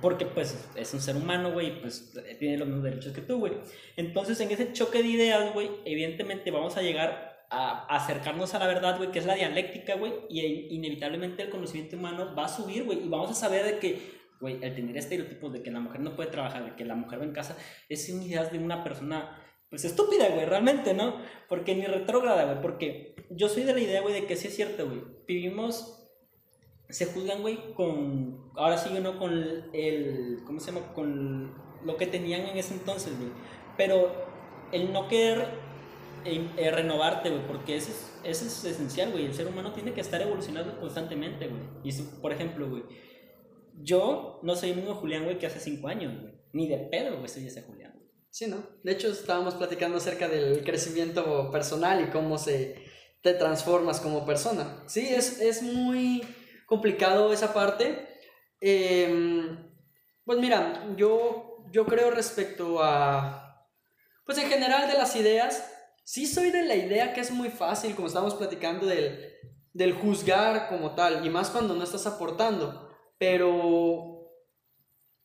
Porque, 0.00 0.24
pues, 0.24 0.68
es 0.74 0.94
un 0.94 1.00
ser 1.00 1.16
humano, 1.16 1.52
güey, 1.52 1.68
y, 1.68 1.80
pues, 1.80 2.14
tiene 2.38 2.56
los 2.56 2.66
mismos 2.66 2.84
derechos 2.84 3.12
que 3.12 3.20
tú, 3.20 3.38
güey. 3.38 3.52
Entonces, 3.96 4.40
en 4.40 4.50
ese 4.50 4.72
choque 4.72 5.02
de 5.02 5.08
ideas, 5.08 5.52
güey, 5.52 5.70
evidentemente 5.84 6.50
vamos 6.50 6.76
a 6.78 6.82
llegar 6.82 7.29
a 7.50 7.84
acercarnos 7.96 8.54
a 8.54 8.60
la 8.60 8.68
verdad, 8.68 8.96
güey, 8.96 9.10
que 9.10 9.18
es 9.18 9.26
la 9.26 9.34
dialéctica, 9.34 9.96
güey, 9.96 10.12
y 10.28 10.74
inevitablemente 10.74 11.42
el 11.42 11.50
conocimiento 11.50 11.96
humano 11.96 12.34
va 12.36 12.44
a 12.44 12.48
subir, 12.48 12.84
güey, 12.84 13.04
y 13.04 13.08
vamos 13.08 13.30
a 13.30 13.34
saber 13.34 13.64
de 13.64 13.78
que, 13.78 14.20
güey, 14.40 14.58
el 14.62 14.74
tener 14.74 14.96
estereotipos 14.96 15.52
de 15.52 15.62
que 15.62 15.70
la 15.72 15.80
mujer 15.80 16.00
no 16.00 16.14
puede 16.14 16.30
trabajar, 16.30 16.64
de 16.64 16.76
que 16.76 16.84
la 16.84 16.94
mujer 16.94 17.20
va 17.20 17.24
en 17.24 17.32
casa, 17.32 17.56
es 17.88 18.08
una 18.08 18.24
idea 18.24 18.44
de 18.44 18.58
una 18.58 18.84
persona, 18.84 19.36
pues, 19.68 19.84
estúpida, 19.84 20.28
güey, 20.28 20.46
realmente, 20.46 20.94
¿no? 20.94 21.16
Porque 21.48 21.74
ni 21.74 21.86
retrógrada, 21.86 22.44
güey, 22.44 22.62
porque 22.62 23.16
yo 23.30 23.48
soy 23.48 23.64
de 23.64 23.74
la 23.74 23.80
idea, 23.80 24.00
güey, 24.00 24.14
de 24.14 24.26
que 24.26 24.36
sí 24.36 24.46
es 24.46 24.54
cierto, 24.54 24.86
güey. 24.86 25.02
Vivimos, 25.26 26.08
se 26.88 27.06
juzgan, 27.06 27.42
güey, 27.42 27.74
con, 27.74 28.52
ahora 28.54 28.78
sí, 28.78 28.90
¿no? 29.02 29.18
Con 29.18 29.32
el, 29.72 30.38
¿cómo 30.46 30.60
se 30.60 30.70
llama? 30.70 30.92
Con 30.92 31.52
lo 31.84 31.96
que 31.96 32.06
tenían 32.06 32.42
en 32.42 32.58
ese 32.58 32.74
entonces, 32.74 33.18
güey. 33.18 33.30
Pero 33.76 34.12
el 34.70 34.92
no 34.92 35.08
querer 35.08 35.69
eh, 36.24 36.48
eh, 36.56 36.70
renovarte, 36.70 37.30
güey, 37.30 37.46
porque 37.46 37.76
eso 37.76 37.90
es, 37.90 38.42
eso 38.42 38.46
es 38.46 38.64
esencial, 38.64 39.12
güey. 39.12 39.26
El 39.26 39.34
ser 39.34 39.46
humano 39.46 39.72
tiene 39.72 39.92
que 39.92 40.00
estar 40.00 40.20
evolucionando 40.20 40.78
constantemente, 40.78 41.48
güey. 41.48 41.62
Y 41.84 41.92
por 42.20 42.32
ejemplo, 42.32 42.68
güey, 42.68 42.84
yo 43.82 44.40
no 44.42 44.54
soy 44.54 44.70
el 44.70 44.76
mismo 44.76 44.94
Julián, 44.94 45.24
güey, 45.24 45.38
que 45.38 45.46
hace 45.46 45.60
cinco 45.60 45.88
años, 45.88 46.20
güey. 46.20 46.34
Ni 46.52 46.68
de 46.68 46.78
pedo, 46.78 47.16
güey, 47.16 47.28
soy 47.28 47.46
ese 47.46 47.62
Julián. 47.62 48.00
Sí, 48.30 48.46
¿no? 48.46 48.64
De 48.84 48.92
hecho, 48.92 49.08
estábamos 49.08 49.54
platicando 49.54 49.96
acerca 49.96 50.28
del 50.28 50.62
crecimiento 50.64 51.50
personal 51.50 52.00
y 52.00 52.10
cómo 52.10 52.38
se 52.38 52.76
te 53.22 53.34
transformas 53.34 54.00
como 54.00 54.24
persona. 54.24 54.82
Sí, 54.86 55.06
es, 55.08 55.40
es 55.40 55.62
muy 55.62 56.22
complicado 56.66 57.32
esa 57.32 57.52
parte. 57.52 58.08
Em, 58.60 59.70
pues 60.24 60.38
mira, 60.38 60.94
yo, 60.96 61.66
yo 61.72 61.86
creo 61.86 62.10
respecto 62.10 62.82
a, 62.82 63.66
pues 64.24 64.38
en 64.38 64.48
general 64.48 64.88
de 64.88 64.94
las 64.94 65.16
ideas, 65.16 65.68
sí 66.10 66.26
soy 66.26 66.50
de 66.50 66.64
la 66.64 66.74
idea 66.74 67.12
que 67.12 67.20
es 67.20 67.30
muy 67.30 67.50
fácil, 67.50 67.94
como 67.94 68.08
estamos 68.08 68.34
platicando, 68.34 68.84
del, 68.84 69.32
del 69.72 69.92
juzgar 69.94 70.68
como 70.68 70.96
tal, 70.96 71.24
y 71.24 71.30
más 71.30 71.50
cuando 71.50 71.76
no 71.76 71.84
estás 71.84 72.04
aportando, 72.04 72.90
pero 73.16 74.32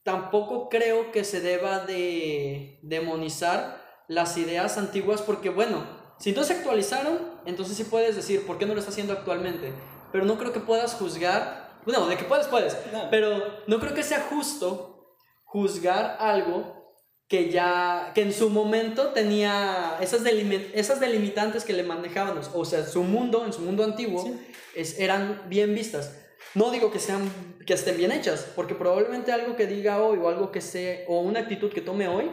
tampoco 0.04 0.69
creo 0.69 1.12
que 1.12 1.24
se 1.24 1.41
deba 1.41 1.80
de 1.80 2.80
demonizar 2.84 3.82
las 4.08 4.38
ideas 4.38 4.78
antiguas 4.78 5.24
porque, 5.24 5.50
bueno, 5.50 5.84
si 6.19 6.34
no 6.34 6.43
se 6.43 6.54
actualizaron, 6.54 7.17
entonces 7.48 7.76
sí 7.76 7.86
puedes 7.86 8.15
decir, 8.15 8.45
¿por 8.45 8.60
qué 8.60 8.67
no 8.67 8.76
lo 8.76 8.80
está 8.80 8.91
haciendo 8.91 9.13
actualmente? 9.13 9.74
Pero 10.12 10.26
no 10.26 10.38
creo 10.38 10.54
que 10.54 10.60
puedas 10.60 10.93
juzgar, 10.93 11.80
bueno, 11.84 12.06
de 12.06 12.15
que 12.15 12.26
puedes, 12.26 12.45
puedes, 12.45 12.78
No. 12.93 13.10
pero 13.10 13.41
no 13.65 13.80
creo 13.80 13.95
que 13.95 14.04
sea 14.04 14.21
justo 14.30 15.17
juzgar 15.45 16.17
algo 16.19 16.85
que 17.27 17.49
ya, 17.49 18.11
que 18.13 18.21
en 18.21 18.31
su 18.33 18.49
momento 18.49 19.07
tenía 19.09 19.97
esas, 19.99 20.23
delimi- 20.23 20.69
esas 20.73 20.99
delimitantes 20.99 21.63
que 21.63 21.73
le 21.73 21.83
manejábamos, 21.83 22.51
o 22.53 22.65
sea, 22.65 22.85
su 22.85 23.03
mundo, 23.03 23.45
en 23.45 23.53
su 23.53 23.61
mundo 23.61 23.83
antiguo, 23.83 24.23
Sí. 24.23 24.39
es, 24.75 24.99
eran 24.99 25.41
bien 25.49 25.73
vistas. 25.73 26.15
No 26.53 26.69
digo 26.71 26.91
que 26.91 26.99
sean, 26.99 27.29
que 27.65 27.73
estén 27.73 27.97
bien 27.97 28.11
hechas, 28.11 28.47
porque 28.55 28.75
probablemente 28.75 29.31
algo 29.31 29.55
que 29.55 29.65
diga 29.67 30.01
hoy 30.03 30.19
o 30.19 30.29
algo 30.29 30.51
que 30.51 30.61
sé, 30.61 31.03
o 31.07 31.19
una 31.21 31.39
actitud 31.41 31.71
que 31.73 31.81
tome 31.81 32.07
hoy, 32.07 32.29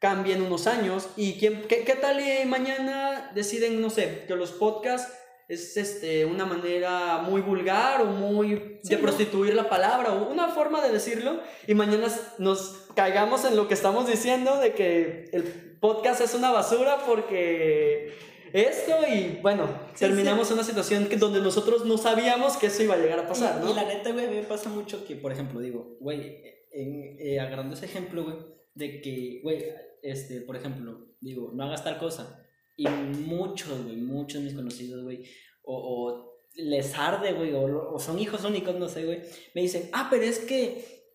cambie 0.00 0.34
en 0.34 0.42
unos 0.42 0.66
años. 0.66 1.08
¿Y 1.16 1.38
quién, 1.38 1.62
qué, 1.68 1.84
qué 1.84 1.94
tal 1.94 2.18
y 2.20 2.44
mañana 2.46 3.30
deciden, 3.34 3.80
no 3.80 3.90
sé, 3.90 4.24
que 4.26 4.34
los 4.34 4.50
podcasts 4.52 5.12
es 5.52 5.76
este, 5.76 6.24
una 6.24 6.46
manera 6.46 7.18
muy 7.18 7.40
vulgar 7.40 8.00
o 8.00 8.06
muy 8.06 8.78
Sí, 8.82 8.88
de 8.90 8.96
¿no? 8.96 9.02
prostituir 9.02 9.54
la 9.54 9.68
palabra 9.68 10.12
o 10.12 10.30
una 10.30 10.48
forma 10.48 10.82
de 10.82 10.92
decirlo 10.92 11.40
y 11.66 11.74
mañana 11.74 12.08
nos 12.38 12.86
caigamos 12.94 13.44
en 13.44 13.56
lo 13.56 13.68
que 13.68 13.74
estamos 13.74 14.06
diciendo 14.06 14.58
de 14.58 14.72
que 14.74 15.28
el 15.32 15.42
podcast 15.80 16.20
es 16.20 16.34
una 16.34 16.50
basura 16.50 16.98
porque 17.06 18.12
esto 18.52 18.92
y 19.08 19.38
bueno, 19.42 19.66
Sí, 19.94 20.00
terminamos 20.00 20.48
sí. 20.48 20.52
en 20.52 20.58
una 20.58 20.66
situación 20.66 21.06
que, 21.06 21.16
donde 21.16 21.40
nosotros 21.40 21.84
no 21.86 21.96
sabíamos 21.98 22.56
que 22.56 22.66
eso 22.66 22.82
iba 22.82 22.94
a 22.94 22.98
llegar 22.98 23.20
a 23.20 23.26
pasar, 23.28 23.60
y, 23.60 23.64
¿no? 23.64 23.70
y 23.70 23.74
la 23.74 23.84
neta, 23.84 24.10
güey, 24.12 24.28
me 24.28 24.42
pasa 24.42 24.68
mucho 24.68 25.06
que, 25.06 25.16
por 25.16 25.32
ejemplo, 25.32 25.60
digo, 25.60 25.96
güey, 26.00 26.40
eh, 26.74 27.38
agarrando 27.40 27.74
ese 27.74 27.86
ejemplo, 27.86 28.24
güey, 28.24 28.36
de 28.74 29.00
que, 29.00 29.40
güey, 29.42 29.64
este, 30.02 30.40
por 30.42 30.56
ejemplo, 30.56 31.06
digo, 31.20 31.50
no 31.54 31.64
hagas 31.64 31.82
tal 31.84 31.98
cosa. 31.98 32.41
Y 32.82 32.88
muchos, 32.88 33.84
güey, 33.84 33.96
muchos 33.96 34.40
de 34.40 34.46
mis 34.46 34.54
conocidos, 34.54 35.04
güey, 35.04 35.24
o, 35.62 35.76
o 35.76 36.32
les 36.54 36.98
arde, 36.98 37.32
güey, 37.32 37.54
o, 37.54 37.92
o 37.92 37.98
son 38.00 38.18
hijos 38.18 38.44
únicos, 38.44 38.74
no 38.74 38.88
sé, 38.88 39.04
güey, 39.04 39.22
me 39.54 39.62
dicen, 39.62 39.88
ah, 39.92 40.08
pero 40.10 40.24
es 40.24 40.40
que, 40.40 41.06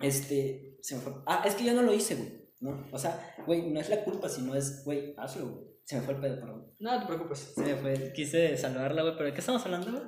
este, 0.00 0.78
se 0.82 0.96
me 0.96 1.00
fue, 1.00 1.12
ah, 1.26 1.44
es 1.46 1.54
que 1.54 1.64
yo 1.64 1.74
no 1.74 1.82
lo 1.82 1.94
hice, 1.94 2.16
güey, 2.16 2.50
¿no? 2.60 2.88
O 2.90 2.98
sea, 2.98 3.36
güey, 3.46 3.62
no 3.62 3.78
es 3.78 3.88
la 3.88 4.02
culpa, 4.02 4.28
sino 4.28 4.56
es, 4.56 4.84
güey, 4.84 5.14
hazlo, 5.16 5.46
güey. 5.46 5.70
Se 5.84 5.96
me 5.96 6.02
fue 6.02 6.14
el 6.14 6.20
pedo, 6.20 6.40
perdón. 6.40 6.74
No 6.78 7.00
te 7.00 7.06
preocupes. 7.06 7.38
Se 7.54 7.62
me 7.62 7.76
fue, 7.76 8.12
quise 8.12 8.56
saludarla, 8.56 9.02
güey, 9.02 9.14
pero 9.14 9.26
¿de 9.26 9.32
qué 9.32 9.40
estamos 9.40 9.64
hablando, 9.64 9.90
güey? 9.90 10.04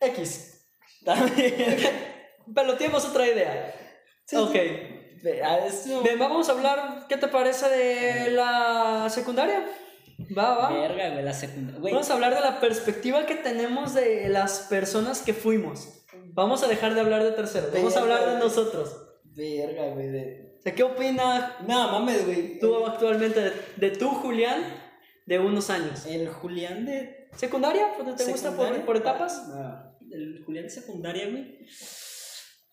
X. 0.00 0.68
Peloteemos 2.54 3.04
otra 3.06 3.26
idea. 3.26 3.74
Sí, 4.26 4.36
ok. 4.36 4.54
Vamos 6.18 6.48
a 6.48 6.52
hablar, 6.52 7.06
¿qué 7.08 7.16
te 7.16 7.28
parece 7.28 7.68
de 7.68 8.30
la 8.30 9.08
secundaria? 9.10 9.64
Va, 10.36 10.56
va. 10.56 10.72
Verga, 10.72 11.10
güey, 11.10 11.24
la 11.24 11.32
secundaria. 11.32 11.80
Güey, 11.80 11.92
Vamos 11.92 12.10
a 12.10 12.14
hablar 12.14 12.34
de 12.34 12.40
la 12.40 12.60
perspectiva 12.60 13.26
que 13.26 13.34
tenemos 13.34 13.94
de 13.94 14.28
las 14.28 14.60
personas 14.70 15.22
que 15.22 15.34
fuimos. 15.34 16.04
Vamos 16.32 16.62
a 16.62 16.68
dejar 16.68 16.94
de 16.94 17.00
hablar 17.00 17.22
de 17.22 17.32
terceros. 17.32 17.72
Vamos 17.72 17.96
a 17.96 18.00
hablar 18.00 18.34
de 18.34 18.38
nosotros. 18.38 18.96
verga, 19.36 19.88
güey. 19.90 20.08
De... 20.08 20.56
O 20.58 20.62
sea, 20.62 20.74
¿qué 20.74 20.82
opinas 20.82 21.60
No, 21.66 21.92
mames, 21.92 22.24
güey. 22.24 22.58
tú 22.58 22.84
actualmente 22.86 23.40
de, 23.40 23.52
de 23.76 23.90
tú, 23.90 24.08
Julián, 24.10 24.62
de 25.26 25.38
unos 25.38 25.70
años? 25.70 26.06
El 26.06 26.28
Julián 26.28 26.84
de. 26.86 27.28
¿Secundaria? 27.36 27.88
¿Te 28.16 28.24
gusta 28.24 28.56
por, 28.56 28.96
etapas? 28.96 29.48
No, 29.48 29.98
el 30.12 30.42
Julián 30.44 30.64
de 30.64 30.70
secundaria, 30.70 31.28
güey. 31.28 31.66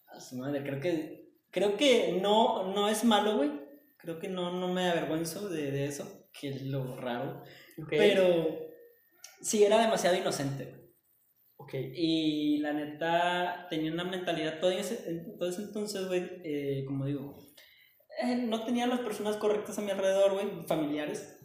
A 0.08 0.20
su 0.20 0.38
madre, 0.38 0.62
creo 0.64 0.80
que. 0.80 1.31
Creo 1.52 1.76
que 1.78 2.18
no, 2.22 2.74
no 2.74 2.88
es 2.88 3.04
malo, 3.04 3.38
güey. 3.38 3.52
Creo 3.98 4.20
que 4.20 4.30
no, 4.30 4.52
no 4.60 4.70
me 4.70 4.90
avergüenzo 4.90 5.50
de, 5.50 5.72
de 5.72 5.86
eso, 5.86 6.30
que 6.40 6.50
es 6.50 6.64
lo 6.64 6.96
raro. 6.96 7.44
Ok. 7.78 7.90
Pero 7.90 8.58
sí 9.42 9.64
era 9.64 9.80
demasiado 9.80 10.16
inocente, 10.16 10.66
güey. 10.66 10.82
Ok. 11.58 11.74
Y 11.94 12.58
la 12.58 12.74
neta 12.74 13.68
tenía 13.70 13.92
una 13.92 14.04
mentalidad 14.04 14.60
todo 14.60 14.72
ese, 14.72 15.04
entonces, 15.08 16.08
güey, 16.08 16.28
eh, 16.44 16.84
como 16.88 17.06
digo, 17.06 17.38
eh, 18.24 18.36
no 18.36 18.64
tenía 18.64 18.88
las 18.88 19.02
personas 19.02 19.38
correctas 19.38 19.78
a 19.78 19.82
mi 19.82 19.92
alrededor, 19.92 20.34
güey, 20.34 20.66
familiares. 20.66 21.40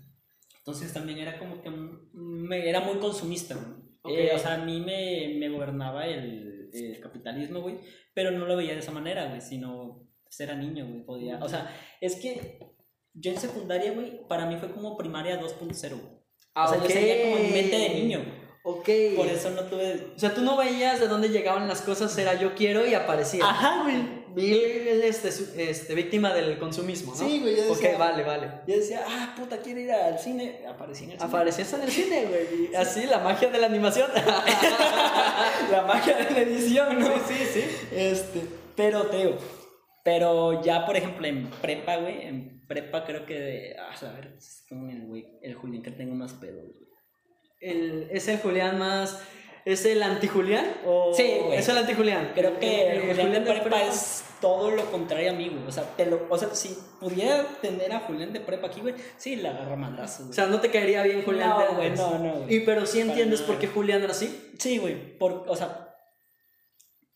Entonces 0.58 0.92
también 0.92 1.18
era 1.18 1.38
como 1.38 1.60
que 1.60 1.70
me, 1.70 2.68
era 2.68 2.80
muy 2.80 2.98
consumista, 2.98 3.54
güey. 3.54 3.86
Ok. 4.02 4.12
Eh, 4.12 4.30
o 4.34 4.38
sea, 4.38 4.54
a 4.54 4.64
mí 4.64 4.80
me, 4.80 5.36
me 5.38 5.48
gobernaba 5.48 6.06
el, 6.06 6.55
el 6.80 7.00
capitalismo, 7.00 7.60
güey, 7.60 7.78
pero 8.14 8.30
no 8.30 8.46
lo 8.46 8.56
veía 8.56 8.72
de 8.72 8.80
esa 8.80 8.92
manera, 8.92 9.26
güey, 9.26 9.40
sino 9.40 10.06
pues, 10.24 10.40
era 10.40 10.54
niño, 10.54 10.86
güey, 10.86 11.04
podía. 11.04 11.38
O 11.42 11.48
sea, 11.48 11.74
es 12.00 12.16
que 12.16 12.58
yo 13.14 13.30
en 13.30 13.40
secundaria, 13.40 13.92
güey, 13.92 14.26
para 14.28 14.46
mí 14.46 14.56
fue 14.56 14.70
como 14.70 14.96
primaria 14.96 15.40
2.0, 15.40 15.90
güey. 15.90 16.16
O 16.54 16.68
sea, 16.68 16.82
yo 16.82 16.88
seguía 16.88 17.22
como 17.22 17.36
en 17.36 17.52
mente 17.52 17.76
de 17.76 17.88
niño, 17.90 18.18
güey. 18.18 18.46
Ok. 18.68 18.88
Por 19.16 19.28
eso 19.28 19.50
no 19.50 19.62
tuve 19.62 20.12
O 20.16 20.18
sea, 20.18 20.34
tú 20.34 20.40
no 20.40 20.56
veías 20.56 20.98
de 20.98 21.06
dónde 21.06 21.28
llegaban 21.28 21.68
las 21.68 21.82
cosas, 21.82 22.16
era 22.18 22.34
yo 22.34 22.54
quiero 22.56 22.84
y 22.84 22.94
aparecía. 22.94 23.44
Ajá, 23.44 23.84
güey. 23.84 24.25
Vi 24.36 24.52
este, 25.02 25.30
este, 25.70 25.94
víctima 25.94 26.34
del 26.34 26.58
consumismo, 26.58 27.12
¿no? 27.14 27.18
Sí, 27.18 27.40
güey, 27.40 27.56
yo 27.56 27.62
Ok, 27.72 27.78
decía- 27.80 27.96
vale, 27.96 28.22
vale. 28.22 28.50
Yo 28.66 28.76
decía, 28.76 29.02
ah, 29.08 29.34
puta, 29.36 29.62
quiero 29.62 29.80
ir 29.80 29.90
al 29.90 30.18
cine. 30.18 30.60
Aparecí 30.68 31.04
en 31.04 31.12
el 31.12 31.16
cine. 31.18 31.28
Aparecías 31.28 31.72
en 31.72 31.80
el 31.82 31.90
cine, 31.90 32.24
güey. 32.26 32.70
y 32.70 32.74
Así, 32.74 33.06
la 33.06 33.18
magia 33.20 33.48
de 33.50 33.58
la 33.58 33.66
animación. 33.66 34.10
La 35.70 35.82
magia 35.86 36.16
de 36.18 36.30
la 36.30 36.40
edición, 36.42 37.00
¿no? 37.00 37.06
sí, 37.26 37.34
sí. 37.52 37.64
Este, 37.92 38.42
pero, 38.76 39.06
Teo. 39.06 39.38
Pero 40.04 40.62
ya, 40.62 40.84
por 40.86 40.96
ejemplo, 40.96 41.26
en 41.26 41.48
prepa, 41.62 41.96
güey. 41.96 42.26
En 42.26 42.64
prepa 42.66 43.04
creo 43.04 43.24
que 43.26 43.34
de. 43.40 43.76
Ah, 43.78 43.94
a 44.06 44.12
ver, 44.12 44.34
es 44.36 44.64
como 44.68 44.90
el 44.90 45.06
güey. 45.06 45.26
El 45.42 45.54
Julián 45.54 45.82
que 45.82 45.90
tengo 45.90 46.14
más 46.14 46.34
pedo, 46.34 46.60
güey. 46.62 46.86
El, 47.60 48.08
¿Es 48.10 48.28
el 48.28 48.38
Julián 48.38 48.78
más. 48.78 49.18
¿Es 49.66 49.84
el 49.84 50.00
anti-Julián? 50.00 50.64
¿O 50.86 51.12
Sí, 51.12 51.38
güey. 51.44 51.58
Es 51.58 51.68
el 51.68 51.76
anti-Julián. 51.76 52.30
Creo 52.36 52.56
que 52.60 52.88
el, 52.88 53.00
Julián, 53.00 53.32
de 53.32 53.40
prepa, 53.40 53.62
prepa 53.62 53.82
es 53.82 54.22
todo 54.40 54.70
lo 54.70 54.88
contrario 54.92 55.30
a 55.30 55.34
mí, 55.34 55.48
güey. 55.48 55.66
O 55.66 55.72
sea, 55.72 55.82
te 55.96 56.06
lo, 56.06 56.24
o 56.30 56.38
sea, 56.38 56.54
si 56.54 56.78
pudiera 57.00 57.44
tener 57.60 57.92
a 57.92 57.98
Julián 57.98 58.32
de 58.32 58.38
prepa 58.38 58.68
aquí, 58.68 58.80
güey, 58.80 58.94
sí, 59.16 59.34
la 59.34 59.50
agarra 59.50 59.74
madrazo, 59.74 60.28
O 60.30 60.32
sea, 60.32 60.46
no 60.46 60.60
te 60.60 60.70
caería 60.70 61.02
bien 61.02 61.24
Julián 61.24 61.48
No, 61.50 61.58
de 61.58 61.66
güey, 61.74 61.90
no, 61.90 62.18
no, 62.20 62.34
güey. 62.42 62.54
Y 62.54 62.60
pero 62.60 62.86
sí 62.86 63.00
entiendes 63.00 63.42
por 63.42 63.58
qué 63.58 63.66
Julián 63.66 64.04
era 64.04 64.12
así. 64.12 64.52
Sí, 64.56 64.78
güey. 64.78 65.18
Por, 65.18 65.44
o 65.48 65.56
sea, 65.56 65.96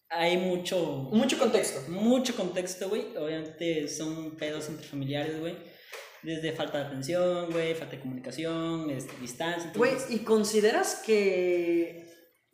hay 0.08 0.36
mucho. 0.36 1.08
Mucho 1.12 1.38
contexto. 1.38 1.88
Mucho 1.88 2.34
contexto, 2.34 2.88
güey. 2.88 3.16
Obviamente 3.16 3.86
son 3.86 4.36
pedos 4.36 4.68
entre 4.68 4.88
familiares, 4.88 5.38
güey. 5.38 5.56
Desde 6.24 6.50
falta 6.50 6.78
de 6.78 6.84
atención, 6.86 7.52
güey, 7.52 7.74
falta 7.74 7.94
de 7.94 8.02
comunicación, 8.02 8.90
este, 8.90 9.16
distancia. 9.20 9.70
Güey, 9.76 9.92
¿y 10.08 10.18
consideras 10.18 11.00
que 11.06 12.09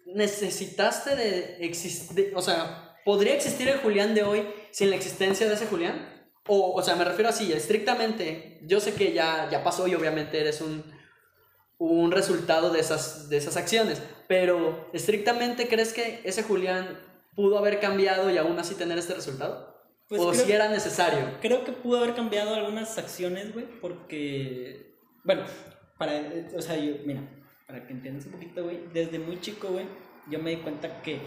necesitaste 0.06 1.16
de 1.16 1.56
existir, 1.60 2.32
o 2.34 2.42
sea, 2.42 2.96
podría 3.04 3.34
existir 3.34 3.68
el 3.68 3.78
Julián 3.78 4.14
de 4.14 4.22
hoy 4.22 4.46
sin 4.70 4.90
la 4.90 4.96
existencia 4.96 5.48
de 5.48 5.54
ese 5.54 5.66
Julián? 5.66 6.14
O, 6.48 6.72
o 6.74 6.82
sea, 6.82 6.94
me 6.94 7.04
refiero 7.04 7.28
así, 7.28 7.52
estrictamente, 7.52 8.60
yo 8.62 8.80
sé 8.80 8.94
que 8.94 9.12
ya, 9.12 9.48
ya 9.50 9.64
pasó 9.64 9.88
y 9.88 9.94
obviamente 9.94 10.40
eres 10.40 10.60
un, 10.60 10.84
un 11.78 12.12
resultado 12.12 12.70
de 12.70 12.80
esas, 12.80 13.28
de 13.28 13.36
esas 13.36 13.56
acciones, 13.56 14.00
pero 14.28 14.88
estrictamente 14.92 15.68
crees 15.68 15.92
que 15.92 16.20
ese 16.24 16.42
Julián 16.42 16.98
pudo 17.34 17.58
haber 17.58 17.78
cambiado 17.78 18.30
y 18.30 18.38
aún 18.38 18.58
así 18.58 18.74
tener 18.74 18.98
este 18.98 19.14
resultado? 19.14 19.76
Pues 20.08 20.20
¿O 20.20 20.32
si 20.32 20.50
era 20.50 20.68
necesario? 20.68 21.36
Creo 21.40 21.64
que 21.64 21.72
pudo 21.72 21.98
haber 21.98 22.14
cambiado 22.14 22.54
algunas 22.54 22.96
acciones, 22.96 23.52
güey, 23.52 23.66
porque. 23.80 24.94
Bueno, 25.24 25.42
para. 25.98 26.22
O 26.56 26.62
sea, 26.62 26.76
yo, 26.76 26.94
mira, 27.04 27.22
para 27.66 27.86
que 27.86 27.92
entiendas 27.92 28.26
un 28.26 28.32
poquito, 28.32 28.64
güey, 28.64 28.86
desde 28.92 29.18
muy 29.18 29.40
chico, 29.40 29.68
güey, 29.68 29.86
yo 30.30 30.38
me 30.38 30.50
di 30.50 30.56
cuenta 30.58 31.02
que 31.02 31.18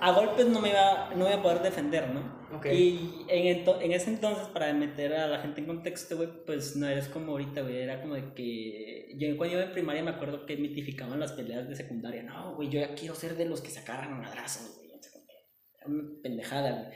a 0.00 0.12
golpes 0.12 0.46
no 0.46 0.60
me 0.60 0.70
iba, 0.70 1.10
no 1.10 1.24
me 1.24 1.30
iba 1.30 1.40
a 1.40 1.42
poder 1.42 1.60
defender, 1.60 2.08
¿no? 2.08 2.40
Ok. 2.56 2.66
Y 2.72 3.26
en, 3.28 3.64
ento- 3.64 3.78
en 3.82 3.92
ese 3.92 4.10
entonces, 4.10 4.48
para 4.48 4.72
meter 4.72 5.12
a 5.14 5.26
la 5.26 5.40
gente 5.40 5.60
en 5.60 5.66
contexto, 5.66 6.16
güey, 6.16 6.28
pues 6.46 6.74
no 6.76 6.88
eres 6.88 7.08
como 7.08 7.32
ahorita, 7.32 7.60
güey, 7.60 7.76
era 7.78 8.00
como 8.00 8.14
de 8.14 8.32
que. 8.34 9.14
Yo 9.18 9.36
cuando 9.36 9.56
iba 9.56 9.64
en 9.66 9.72
primaria 9.72 10.02
me 10.02 10.10
acuerdo 10.12 10.46
que 10.46 10.56
mitificaban 10.56 11.20
las 11.20 11.32
peleas 11.32 11.68
de 11.68 11.76
secundaria. 11.76 12.22
No, 12.22 12.56
güey, 12.56 12.70
yo 12.70 12.80
ya 12.80 12.94
quiero 12.94 13.14
ser 13.14 13.36
de 13.36 13.44
los 13.44 13.60
que 13.60 13.68
sacaran 13.70 14.12
a 14.14 14.16
madrazos, 14.16 14.74
güey, 14.78 14.90
en 14.90 15.02
secundaria. 15.02 15.42
Era 15.74 15.86
una 15.90 16.22
pendejada, 16.22 16.70
güey. 16.72 16.86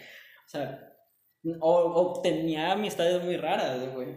O 0.47 0.49
sea, 0.49 0.93
o, 1.61 1.71
o 2.17 2.23
tenía 2.23 2.73
amistades 2.73 3.23
muy 3.23 3.37
raras, 3.37 3.93
güey. 3.95 4.09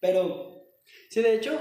Pero, 0.00 0.52
Sí, 1.10 1.22
de 1.22 1.34
hecho, 1.36 1.58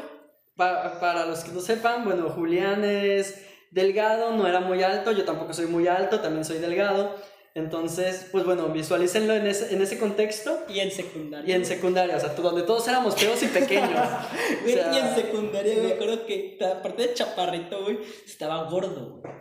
pa- 0.56 1.00
para 1.00 1.26
los 1.26 1.44
que 1.44 1.52
no 1.52 1.60
sepan, 1.62 2.04
bueno, 2.06 2.30
Julián 2.30 2.84
es 2.84 3.46
delgado, 3.72 4.32
no 4.36 4.48
era 4.48 4.60
muy 4.60 4.84
alto, 4.84 5.12
yo 5.12 5.26
tampoco 5.26 5.54
soy 5.54 5.66
muy 5.68 5.88
alto, 5.88 6.20
también 6.20 6.46
soy 6.46 6.60
delgado, 6.60 7.16
Entonces, 7.56 8.30
pues 8.32 8.46
bueno, 8.46 8.70
visualícenlo 8.70 9.34
en 9.36 9.46
ese, 9.46 9.72
en 9.76 9.80
ese 9.84 10.00
contexto. 10.00 10.64
Y 10.68 10.80
en 10.80 10.90
secundaria. 10.90 11.48
Y 11.48 11.54
en 11.56 11.66
secundaria, 11.66 12.18
o 12.18 12.20
sea, 12.20 12.30
donde 12.30 12.64
todos 12.64 12.88
éramos 12.88 13.16
feos 13.16 13.44
y 13.44 13.48
pequeños. 13.48 13.92
Y 14.66 14.72
en 14.72 15.14
secundaria, 15.16 15.76
güey, 15.76 15.86
me 15.88 15.94
acuerdo 15.94 16.26
que 16.26 16.58
aparte 16.66 17.04
de 17.10 17.14
chaparrito, 17.14 17.84
güey, 17.84 18.00
estaba 18.26 18.64
gordo, 18.72 19.20
güey. 19.22 19.34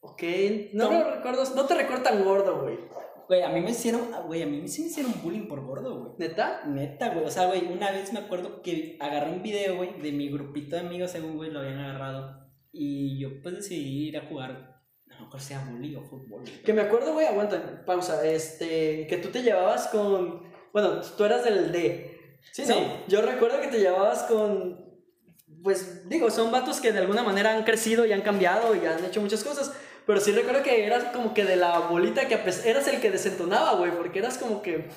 Ok, 0.00 0.22
no, 0.72 0.90
lo 0.90 1.14
recuerdo, 1.14 1.44
no 1.54 1.64
te 1.64 1.74
recuerdo 1.74 2.02
tan 2.02 2.24
gordo, 2.24 2.62
güey. 2.62 2.76
Güey, 3.28 3.42
a 3.42 3.48
mí 3.48 3.60
me 3.60 3.70
hicieron, 3.70 4.10
güey, 4.26 4.42
a 4.42 4.46
mí 4.46 4.58
me 4.58 4.64
hicieron 4.64 5.14
bullying 5.22 5.48
por 5.48 5.64
gordo, 5.64 6.00
güey. 6.00 6.12
¿Neta? 6.18 6.64
Neta, 6.66 7.10
güey. 7.10 7.24
O 7.24 7.30
sea, 7.30 7.46
güey, 7.46 7.66
una 7.72 7.90
vez 7.90 8.12
me 8.12 8.20
acuerdo 8.20 8.62
que 8.62 8.96
agarré 9.00 9.30
un 9.30 9.42
video, 9.42 9.76
güey, 9.76 10.00
de 10.00 10.12
mi 10.12 10.28
grupito 10.30 10.76
de 10.76 10.82
amigos, 10.82 11.10
según, 11.10 11.36
güey, 11.36 11.50
lo 11.50 11.60
habían 11.60 11.78
agarrado. 11.78 12.50
Y 12.72 13.18
yo, 13.20 13.42
pues, 13.42 13.56
decidí 13.56 14.08
ir 14.08 14.18
a 14.18 14.26
jugar 14.26 14.72
no 15.22 15.28
creo 15.28 15.40
sea 15.40 15.64
bullying 15.70 15.96
o 15.96 16.02
fútbol. 16.02 16.44
Que 16.64 16.72
me 16.72 16.82
acuerdo, 16.82 17.12
güey, 17.12 17.26
aguanta, 17.26 17.84
pausa. 17.84 18.26
Este, 18.26 19.06
que 19.06 19.18
tú 19.18 19.28
te 19.28 19.42
llevabas 19.42 19.88
con. 19.88 20.42
Bueno, 20.72 21.00
tú 21.00 21.24
eras 21.24 21.44
del 21.44 21.72
D. 21.72 22.38
Sí, 22.52 22.64
sí. 22.64 22.74
Yo 23.08 23.22
recuerdo 23.22 23.60
que 23.60 23.68
te 23.68 23.78
llevabas 23.78 24.24
con. 24.24 24.90
Pues 25.62 26.08
digo, 26.08 26.30
son 26.30 26.50
vatos 26.50 26.80
que 26.80 26.92
de 26.92 26.98
alguna 26.98 27.22
manera 27.22 27.52
han 27.52 27.62
crecido 27.62 28.04
y 28.04 28.12
han 28.12 28.22
cambiado 28.22 28.74
y 28.74 28.84
han 28.84 29.04
hecho 29.04 29.20
muchas 29.20 29.44
cosas. 29.44 29.72
Pero 30.06 30.20
sí 30.20 30.32
recuerdo 30.32 30.62
que 30.62 30.84
eras 30.84 31.04
como 31.12 31.34
que 31.34 31.44
de 31.44 31.56
la 31.56 31.78
bolita 31.80 32.26
que 32.28 32.34
eras 32.34 32.88
el 32.88 33.00
que 33.00 33.10
desentonaba, 33.10 33.74
güey, 33.74 33.92
porque 33.92 34.18
eras 34.18 34.38
como 34.38 34.62
que 34.62 34.88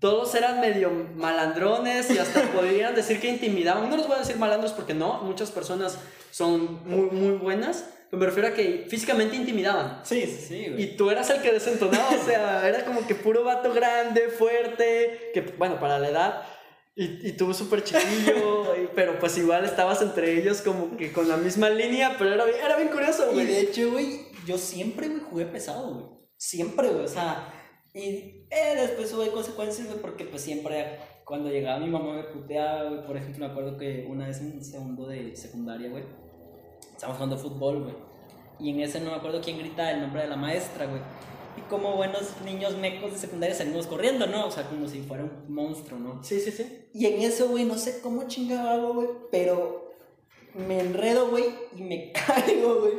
todos 0.00 0.34
eran 0.34 0.60
medio 0.60 0.90
malandrones 1.14 2.10
y 2.10 2.18
hasta 2.18 2.42
podrían 2.52 2.94
decir 2.94 3.20
que 3.20 3.28
intimidaban. 3.28 3.88
No 3.88 3.96
los 3.96 4.06
voy 4.06 4.16
a 4.16 4.20
decir 4.20 4.36
malandros 4.36 4.72
porque 4.72 4.94
no, 4.94 5.22
muchas 5.22 5.50
personas 5.50 5.98
son 6.30 6.84
muy, 6.84 7.10
muy 7.10 7.36
buenas. 7.36 7.86
Pero 8.10 8.20
me 8.20 8.26
refiero 8.26 8.48
a 8.48 8.52
que 8.52 8.86
físicamente 8.88 9.34
intimidaban. 9.34 10.00
Sí, 10.04 10.22
sí, 10.26 10.44
sí. 10.46 10.70
Güey. 10.70 10.82
Y 10.82 10.96
tú 10.96 11.10
eras 11.10 11.28
el 11.30 11.42
que 11.42 11.50
desentonaba, 11.50 12.08
o 12.10 12.24
sea, 12.24 12.68
era 12.68 12.84
como 12.84 13.06
que 13.06 13.14
puro 13.14 13.42
vato 13.42 13.72
grande, 13.72 14.28
fuerte, 14.28 15.30
que 15.34 15.40
bueno, 15.40 15.80
para 15.80 15.98
la 15.98 16.08
edad. 16.08 16.42
Y, 16.94 17.28
y 17.28 17.32
tú 17.32 17.52
súper 17.52 17.82
chiquillo, 17.82 18.74
pero 18.94 19.18
pues 19.18 19.36
igual 19.38 19.64
estabas 19.64 20.00
entre 20.02 20.38
ellos 20.38 20.62
como 20.62 20.96
que 20.96 21.12
con 21.12 21.28
la 21.28 21.36
misma 21.36 21.68
línea, 21.68 22.14
pero 22.16 22.32
era, 22.32 22.44
era 22.64 22.76
bien 22.76 22.88
curioso, 22.88 23.32
güey. 23.32 23.44
Y 23.44 23.48
de 23.48 23.60
hecho, 23.60 23.90
güey, 23.90 24.20
yo 24.46 24.56
siempre, 24.56 25.08
güey, 25.08 25.20
jugué 25.20 25.46
pesado, 25.46 25.94
güey. 25.94 26.06
Siempre, 26.38 26.88
güey, 26.88 27.04
o 27.04 27.08
sea, 27.08 27.52
y 27.92 28.46
eh, 28.50 28.74
después 28.76 29.12
hubo 29.12 29.30
consecuencias, 29.32 29.88
güey, 29.88 30.00
porque 30.00 30.24
pues 30.24 30.42
siempre 30.42 30.98
cuando 31.24 31.50
llegaba 31.50 31.80
mi 31.80 31.88
mamá 31.88 32.14
me 32.14 32.24
puteaba, 32.24 32.88
güey. 32.88 33.06
Por 33.06 33.16
ejemplo, 33.16 33.46
me 33.46 33.52
acuerdo 33.52 33.76
que 33.76 34.06
una 34.08 34.28
vez 34.28 34.40
en 34.40 34.64
segundo 34.64 35.08
de 35.08 35.34
secundaria, 35.34 35.90
güey, 35.90 36.04
estábamos 36.92 37.16
jugando 37.16 37.36
fútbol, 37.36 37.82
güey. 37.82 37.94
Y 38.60 38.70
en 38.70 38.80
ese 38.80 39.00
no 39.00 39.10
me 39.10 39.16
acuerdo 39.16 39.40
quién 39.40 39.58
grita 39.58 39.90
el 39.90 40.00
nombre 40.00 40.22
de 40.22 40.28
la 40.28 40.36
maestra, 40.36 40.86
güey. 40.86 41.00
Y 41.56 41.60
como 41.68 41.96
buenos 41.96 42.40
niños 42.44 42.76
mecos 42.76 43.12
de 43.12 43.18
secundaria 43.18 43.54
salimos 43.54 43.86
corriendo, 43.86 44.26
¿no? 44.26 44.46
O 44.46 44.50
sea, 44.50 44.68
como 44.68 44.86
si 44.86 45.00
fuera 45.00 45.24
un 45.24 45.52
monstruo, 45.52 45.98
¿no? 45.98 46.22
Sí, 46.22 46.38
sí, 46.38 46.52
sí. 46.52 46.88
Y 46.94 47.06
en 47.06 47.22
eso, 47.22 47.48
güey, 47.48 47.64
no 47.64 47.76
sé 47.76 48.00
cómo 48.02 48.28
chingaba 48.28 48.72
algo, 48.72 48.94
güey, 48.94 49.08
pero 49.30 49.94
me 50.54 50.80
enredo, 50.80 51.30
güey, 51.30 51.46
y 51.74 51.82
me 51.82 52.12
caigo, 52.26 52.80
güey. 52.80 52.94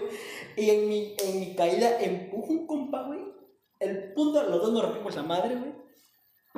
Y 0.57 0.69
en 0.71 0.89
mi, 0.89 1.15
en 1.23 1.39
mi 1.39 1.55
caída 1.55 1.99
empujo 2.01 2.51
un 2.51 2.67
compa, 2.67 3.03
güey. 3.03 3.19
El 3.79 4.11
punto, 4.13 4.41
los 4.43 4.59
dos 4.59 4.73
nos 4.73 4.81
rompimos 4.81 5.15
la 5.15 5.23
madre, 5.23 5.55
güey. 5.55 5.71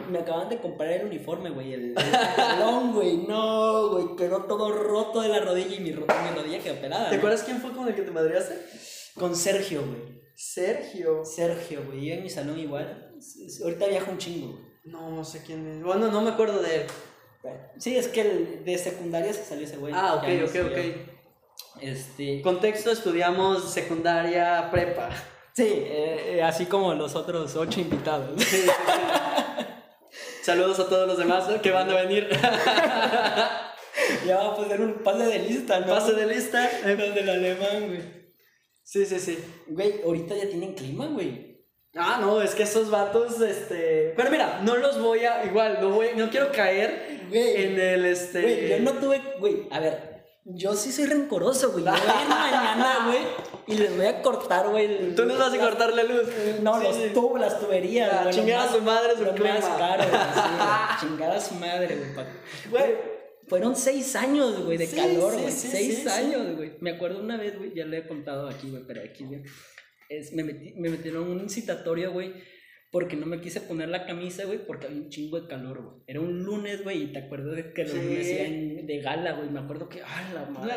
Me 0.10 0.20
acaban 0.20 0.48
de 0.48 0.60
comprar 0.60 0.90
el 0.92 1.08
uniforme, 1.08 1.50
güey. 1.50 1.74
El, 1.74 1.96
el 1.98 2.94
güey. 2.94 3.18
No, 3.28 3.90
güey. 3.90 4.16
Quedó 4.16 4.46
todo 4.46 4.72
roto 4.72 5.22
de 5.22 5.28
la 5.28 5.42
rodilla 5.42 5.76
y 5.76 5.82
mi, 5.82 5.92
mi 5.92 5.98
rodilla 6.00 6.60
quedó 6.60 6.80
pelada. 6.80 7.10
¿Te 7.10 7.18
acuerdas 7.18 7.44
quién 7.44 7.60
fue 7.60 7.74
con 7.74 7.90
el 7.90 7.96
que 7.96 8.04
te 8.04 8.12
madreaste? 8.12 8.56
Con 9.16 9.36
Sergio, 9.36 9.82
güey. 9.86 10.22
Sergio. 10.34 11.26
Sergio, 11.26 11.84
güey. 11.86 12.06
Yo 12.06 12.14
en 12.14 12.24
mi 12.24 12.30
salón 12.30 12.58
igual. 12.58 13.14
Ahorita 13.62 13.88
viaja 13.88 14.10
un 14.10 14.18
chingo, 14.18 14.54
güey. 14.54 14.64
No, 14.86 15.12
no 15.12 15.26
sé 15.26 15.44
quién 15.44 15.68
es. 15.68 15.84
Bueno, 15.84 16.10
no 16.10 16.22
me 16.22 16.30
acuerdo 16.30 16.62
de 16.62 16.76
él. 16.78 16.88
Sí, 17.78 17.98
es 17.98 18.08
que 18.08 18.22
el 18.22 18.64
de 18.66 18.78
secundaria 18.78 19.34
se 19.34 19.44
salió 19.44 19.66
ese 19.66 19.78
güey. 19.78 19.94
Ah, 19.94 20.16
ok, 20.16 20.50
ok, 20.50 20.56
ok. 20.72 21.09
Este... 21.82 22.42
Contexto, 22.42 22.92
estudiamos 22.92 23.72
secundaria, 23.72 24.70
prepa. 24.72 25.10
Sí, 25.54 25.68
eh, 25.68 26.36
eh, 26.38 26.44
así 26.44 26.66
como 26.66 26.94
los 26.94 27.16
otros 27.16 27.56
ocho 27.56 27.80
invitados. 27.82 28.42
Saludos 30.42 30.80
a 30.80 30.88
todos 30.88 31.08
los 31.08 31.18
demás 31.18 31.46
que 31.62 31.72
van 31.72 31.90
a 31.90 31.96
venir. 31.96 32.30
ya 34.26 34.38
va 34.38 34.48
a 34.48 34.56
poner 34.56 34.82
un 34.82 35.04
pase 35.04 35.26
de 35.26 35.40
lista, 35.40 35.80
¿no? 35.82 35.88
Pase 35.88 36.14
de 36.14 36.26
lista. 36.26 36.70
Los 36.86 37.16
del 37.16 37.30
alemán, 37.30 37.88
güey. 37.88 38.02
Sí, 38.84 39.06
sí, 39.06 39.20
sí. 39.20 39.38
Güey, 39.68 40.02
ahorita 40.04 40.36
ya 40.36 40.50
tienen 40.50 40.74
clima, 40.74 41.08
güey. 41.08 41.50
Ah, 41.96 42.20
no, 42.22 42.42
es 42.42 42.56
que 42.56 42.64
esos 42.64 42.90
vatos, 42.90 43.42
este... 43.42 44.14
Pero 44.16 44.32
mira, 44.32 44.62
no 44.64 44.78
los 44.78 45.02
voy 45.02 45.26
a... 45.26 45.44
Igual, 45.44 45.80
no, 45.82 45.90
voy, 45.90 46.10
no 46.16 46.30
quiero 46.30 46.52
caer 46.52 47.28
en 47.32 47.80
el, 47.80 48.06
este... 48.06 48.42
Güey, 48.42 48.70
yo 48.70 48.80
no 48.80 48.94
tuve... 48.94 49.22
Güey, 49.40 49.68
a 49.72 49.80
ver, 49.80 50.09
yo 50.46 50.76
sí 50.76 50.92
soy 50.92 51.06
rencoroso, 51.06 51.72
güey. 51.72 51.86
Yo 51.86 51.92
voy 51.92 52.00
a 52.00 52.22
ir 52.22 52.30
mañana, 52.30 52.98
güey, 53.06 53.20
y 53.68 53.80
les 53.80 53.96
voy 53.96 54.06
a 54.06 54.22
cortar, 54.22 54.70
güey. 54.70 55.16
¿Tú 55.16 55.26
no 55.26 55.38
vas 55.38 55.54
a 55.54 55.60
cortar 55.60 55.94
la 55.94 56.04
luz? 56.04 56.24
No, 56.62 56.80
los 56.82 57.14
tubos, 57.14 57.40
las 57.40 57.60
tuberías, 57.60 58.10
ah, 58.12 58.30
Chingar 58.32 58.68
a 58.68 58.72
su 58.72 58.82
madre 58.82 59.14
su 59.16 59.24
más 59.24 59.66
caro, 59.78 60.04
güey. 60.10 61.00
chingar 61.00 61.32
a 61.32 61.42
su 61.42 61.56
madre, 61.56 61.96
güey. 61.96 62.26
Güey, 62.70 62.96
fueron 63.48 63.76
seis 63.76 64.16
años, 64.16 64.64
güey, 64.64 64.78
de 64.78 64.88
calor, 64.88 65.34
güey. 65.34 65.52
seis 65.52 66.08
años, 66.08 66.56
güey. 66.56 66.74
Me 66.80 66.92
acuerdo 66.92 67.20
una 67.20 67.38
vez, 67.38 67.58
güey, 67.58 67.74
ya 67.76 67.86
le 67.86 68.00
he 68.00 68.08
contado 68.08 68.48
aquí, 68.48 68.70
güey, 68.70 68.84
pero 68.88 69.02
aquí, 69.02 69.26
güey. 69.26 69.42
me, 70.34 70.44
metí, 70.44 70.74
me 70.76 70.90
metieron 70.90 71.30
un 71.30 71.50
citatorio, 71.50 72.12
güey 72.12 72.34
porque 72.92 73.16
no 73.16 73.26
me 73.26 73.40
quise 73.40 73.62
poner 73.62 73.90
la 73.90 74.06
camisa, 74.06 74.46
güey, 74.46 74.66
porque 74.66 74.88
había 74.88 75.00
un 75.00 75.10
chingo 75.10 75.40
de 75.40 75.48
calor, 75.48 75.82
güey. 75.82 75.96
Era 76.08 76.22
un 76.22 76.44
lunes, 76.44 76.84
güey, 76.84 77.04
y 77.04 77.14
te 77.14 77.20
acuerdas 77.20 77.56
de 77.56 77.72
que 77.74 77.84
los 77.84 77.94
lunes 77.94 78.28
iban 78.28 78.88
de 78.88 79.00
gala, 79.00 79.34
güey. 79.34 79.50
Me 79.50 79.60
acuerdo 79.60 79.88
que, 79.90 80.02
ah, 80.02 80.32
la 80.34 80.46
madre. 80.46 80.74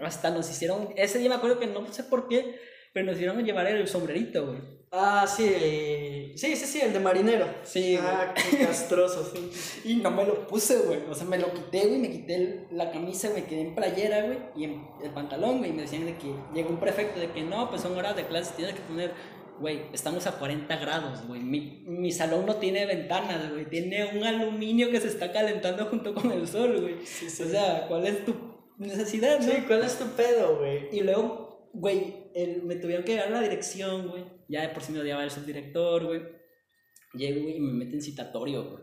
Hasta 0.00 0.30
nos 0.30 0.48
hicieron, 0.50 0.90
ese 0.96 1.18
día 1.18 1.28
me 1.28 1.34
acuerdo 1.34 1.58
que 1.58 1.66
no 1.66 1.84
sé 1.92 2.04
por 2.04 2.28
qué, 2.28 2.56
pero 2.92 3.06
nos 3.06 3.16
hicieron 3.16 3.44
llevar 3.44 3.66
el 3.66 3.86
sombrerito, 3.88 4.46
güey. 4.46 4.78
Ah, 4.90 5.26
sí, 5.26 6.32
sí, 6.34 6.56
sí, 6.56 6.64
sí, 6.66 6.80
el 6.80 6.94
de 6.94 7.00
marinero. 7.00 7.46
Sí, 7.62 7.98
Ah, 8.00 8.32
qué 8.34 8.64
castroso, 8.64 9.22
sí. 9.22 9.50
Y 9.84 9.96
no 9.96 10.10
me 10.10 10.24
lo 10.24 10.46
puse, 10.46 10.78
güey. 10.78 11.00
O 11.10 11.14
sea, 11.14 11.26
me 11.26 11.36
lo 11.38 11.52
quité, 11.52 11.86
güey, 11.88 11.98
me 11.98 12.10
quité 12.10 12.66
la 12.70 12.90
camisa, 12.90 13.28
me 13.34 13.44
quedé 13.44 13.62
en 13.62 13.74
playera, 13.74 14.22
güey, 14.22 14.38
y 14.56 14.64
en 14.64 14.88
el 15.04 15.10
pantalón, 15.10 15.58
güey. 15.58 15.70
Y 15.70 15.74
me 15.74 15.82
decían 15.82 16.06
de 16.06 16.16
que 16.16 16.32
llegó 16.54 16.70
un 16.70 16.80
prefecto 16.80 17.20
de 17.20 17.30
que 17.32 17.42
no, 17.42 17.68
pues 17.68 17.82
son 17.82 17.98
horas 17.98 18.16
de 18.16 18.26
clase, 18.26 18.54
tienes 18.56 18.76
que 18.76 18.80
poner 18.82 19.12
güey, 19.60 19.82
estamos 19.92 20.26
a 20.26 20.38
40 20.38 20.76
grados, 20.76 21.26
güey. 21.26 21.40
Mi, 21.40 21.84
mi, 21.86 22.12
salón 22.12 22.46
no 22.46 22.56
tiene 22.56 22.86
ventanas, 22.86 23.50
güey. 23.50 23.68
Tiene 23.68 24.16
un 24.16 24.24
aluminio 24.24 24.90
que 24.90 25.00
se 25.00 25.08
está 25.08 25.32
calentando 25.32 25.86
junto 25.86 26.14
con 26.14 26.30
el 26.32 26.46
sol, 26.46 26.80
güey. 26.80 26.94
O 26.94 27.50
sea, 27.50 27.86
¿cuál 27.88 28.06
es 28.06 28.24
tu 28.24 28.34
necesidad, 28.78 29.40
no? 29.40 29.44
Sí, 29.44 29.64
¿cuál 29.66 29.84
es 29.84 29.98
tu 29.98 30.06
pedo, 30.16 30.58
güey? 30.58 30.88
Y 30.92 31.00
luego, 31.02 31.70
güey, 31.72 32.30
me 32.62 32.76
tuvieron 32.76 33.04
que 33.04 33.16
dar 33.16 33.30
la 33.30 33.40
dirección, 33.40 34.08
güey. 34.08 34.24
Ya 34.48 34.62
de 34.62 34.68
por 34.68 34.82
sí 34.82 34.92
me 34.92 35.00
odiaba 35.00 35.24
el 35.24 35.30
subdirector, 35.30 36.06
güey. 36.06 36.22
Llego, 37.14 37.42
güey, 37.42 37.56
y 37.56 37.60
me 37.60 37.72
meten 37.72 38.00
citatorio, 38.00 38.70
güey. 38.70 38.82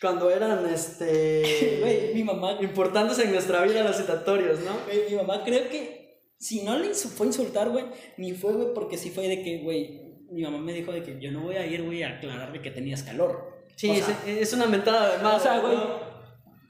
Cuando 0.00 0.30
eran, 0.30 0.66
este... 0.66 1.78
Güey, 1.80 2.14
mi 2.14 2.24
mamá... 2.24 2.56
Importantes 2.60 3.18
en 3.18 3.32
nuestra 3.32 3.62
vida 3.64 3.84
los 3.84 3.96
citatorios, 3.96 4.60
¿no? 4.60 4.72
Güey, 4.86 5.10
mi 5.10 5.16
mamá 5.16 5.44
creo 5.44 5.68
que 5.68 5.99
si 6.40 6.62
no 6.62 6.78
le 6.78 6.94
fue 6.94 7.26
a 7.26 7.28
insultar, 7.28 7.68
güey, 7.68 7.84
ni 8.16 8.32
fue, 8.32 8.54
güey, 8.54 8.72
porque 8.74 8.96
sí 8.96 9.10
fue 9.10 9.28
de 9.28 9.42
que, 9.42 9.58
güey, 9.58 10.00
mi 10.30 10.42
mamá 10.42 10.58
me 10.58 10.72
dijo 10.72 10.90
de 10.90 11.02
que 11.02 11.20
yo 11.20 11.30
no 11.30 11.42
voy 11.42 11.56
a 11.56 11.66
ir, 11.66 11.82
güey, 11.82 12.02
a 12.02 12.16
aclararle 12.16 12.62
que 12.62 12.70
tenías 12.70 13.02
calor. 13.02 13.66
Sí, 13.76 13.90
es, 14.26 14.52
una 14.54 14.66
mentada 14.66 15.16
de 15.16 15.22
más. 15.22 15.40
O 15.40 15.42
sea, 15.42 15.58
güey, 15.58 15.76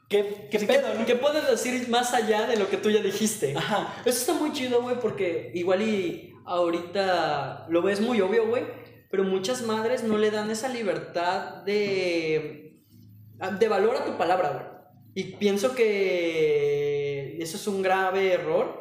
¿qué, 0.09 0.49
qué 0.51 0.59
pedo, 0.59 0.93
¿no? 0.95 1.07
¿Qué 1.07 1.15
puedes 1.15 1.49
decir 1.49 1.89
más 1.89 2.13
allá 2.15 2.49
de 2.49 2.57
lo 2.57 2.69
que 2.69 2.79
tú 2.79 2.91
ya 2.91 3.01
dijiste? 3.01 3.57
Ajá. 3.57 3.95
Eso 4.05 4.19
está 4.19 4.35
muy 4.35 4.53
chido, 4.53 4.83
güey, 4.83 4.99
porque 4.99 5.53
igual 5.55 5.83
y 5.83 6.35
ahorita 6.47 7.67
lo 7.69 7.83
ves 7.83 8.01
muy 8.01 8.21
obvio, 8.21 8.49
güey, 8.49 8.65
pero 9.09 9.23
muchas 9.23 9.63
madres 9.63 10.03
no 10.03 10.19
le 10.19 10.33
dan 10.33 10.51
esa 10.51 10.69
libertad 10.69 11.63
de, 11.63 12.81
de 13.59 13.69
valor 13.69 13.97
a 13.97 14.05
tu 14.05 14.19
palabra, 14.19 14.51
güey. 14.51 14.65
Y 15.15 15.37
pienso 15.37 15.77
que 15.77 17.37
eso 17.41 17.57
es 17.57 17.67
un 17.69 17.83
grave 17.83 18.33
error 18.33 18.80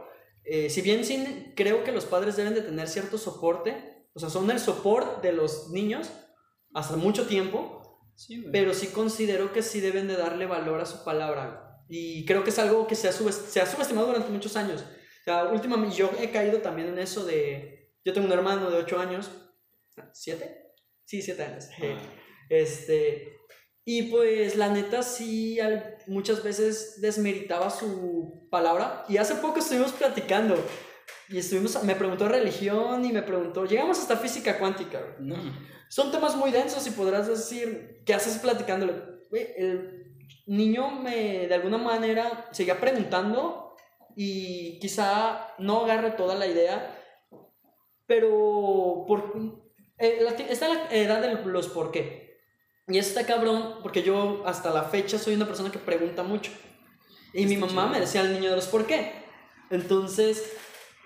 eh, 0.51 0.69
si 0.69 0.81
bien 0.81 1.05
sí, 1.05 1.53
creo 1.55 1.83
que 1.83 1.91
los 1.91 2.05
padres 2.05 2.35
deben 2.35 2.55
de 2.55 2.61
tener 2.61 2.87
cierto 2.87 3.17
soporte, 3.17 4.07
o 4.13 4.19
sea, 4.19 4.29
son 4.29 4.49
el 4.49 4.59
soporte 4.59 5.27
de 5.27 5.33
los 5.33 5.69
niños 5.69 6.09
hasta 6.73 6.95
mucho 6.95 7.27
tiempo, 7.27 8.01
pero 8.51 8.73
sí 8.73 8.87
considero 8.87 9.53
que 9.53 9.63
sí 9.63 9.79
deben 9.79 10.07
de 10.07 10.17
darle 10.17 10.45
valor 10.45 10.81
a 10.81 10.85
su 10.85 11.03
palabra. 11.03 11.85
Y 11.87 12.25
creo 12.25 12.43
que 12.43 12.49
es 12.49 12.59
algo 12.59 12.85
que 12.87 12.95
se 12.95 13.07
ha, 13.07 13.11
se 13.11 13.61
ha 13.61 13.65
subestimado 13.65 14.07
durante 14.07 14.29
muchos 14.29 14.55
años. 14.55 14.81
O 14.81 15.23
sea, 15.23 15.45
últimamente 15.45 15.95
yo 15.95 16.11
he 16.19 16.29
caído 16.29 16.59
también 16.59 16.89
en 16.89 16.99
eso 16.99 17.25
de... 17.25 17.93
Yo 18.03 18.13
tengo 18.13 18.27
un 18.27 18.33
hermano 18.33 18.69
de 18.69 18.77
8 18.77 18.99
años. 18.99 19.31
¿7? 19.95 20.71
Sí, 21.05 21.21
7 21.21 21.43
años. 21.43 21.65
Ah. 21.81 21.97
Este, 22.51 23.37
y 23.85 24.03
pues 24.09 24.55
la 24.55 24.69
neta 24.69 25.03
sí 25.03 25.59
muchas 26.09 26.43
veces 26.43 26.99
desmeritaba 27.01 27.69
su 27.69 28.47
palabra. 28.49 29.05
Y 29.07 29.17
hace 29.17 29.35
poco 29.35 29.59
estuvimos 29.59 29.91
platicando. 29.93 30.55
Y 31.29 31.37
estuvimos, 31.37 31.81
me 31.83 31.95
preguntó 31.95 32.27
religión 32.27 33.05
y 33.05 33.11
me 33.13 33.21
preguntó, 33.21 33.65
llegamos 33.65 33.99
hasta 33.99 34.17
física 34.17 34.57
cuántica. 34.59 34.99
Son 35.89 36.11
temas 36.11 36.35
muy 36.35 36.51
densos 36.51 36.85
y 36.87 36.91
podrás 36.91 37.27
decir, 37.27 38.01
¿qué 38.05 38.13
haces 38.13 38.37
platicándole? 38.39 38.93
El 39.31 40.15
niño 40.47 40.89
me, 40.91 41.47
de 41.47 41.53
alguna 41.55 41.77
manera, 41.77 42.47
seguía 42.51 42.79
preguntando 42.79 43.75
y 44.15 44.79
quizá 44.79 45.53
no 45.59 45.85
agarre 45.85 46.11
toda 46.11 46.35
la 46.35 46.47
idea, 46.47 46.95
pero 48.05 49.05
por, 49.07 49.33
eh, 49.97 50.19
la- 50.21 50.31
está 50.31 50.67
la 50.67 50.87
edad 50.91 51.21
de 51.21 51.33
los 51.45 51.67
por 51.67 51.91
qué. 51.91 52.18
Y 52.89 52.97
está 52.97 53.25
cabrón, 53.25 53.75
porque 53.83 54.01
yo 54.01 54.41
hasta 54.45 54.71
la 54.71 54.83
fecha 54.83 55.19
soy 55.19 55.35
una 55.35 55.45
persona 55.45 55.71
que 55.71 55.77
pregunta 55.77 56.23
mucho. 56.23 56.51
Y 57.33 57.45
mi 57.45 57.55
mamá 57.55 57.83
chido. 57.83 57.87
me 57.89 57.99
decía 57.99 58.21
el 58.21 58.33
niño 58.33 58.49
de 58.49 58.55
los 58.55 58.67
por 58.67 58.87
qué. 58.87 59.13
Entonces, 59.69 60.51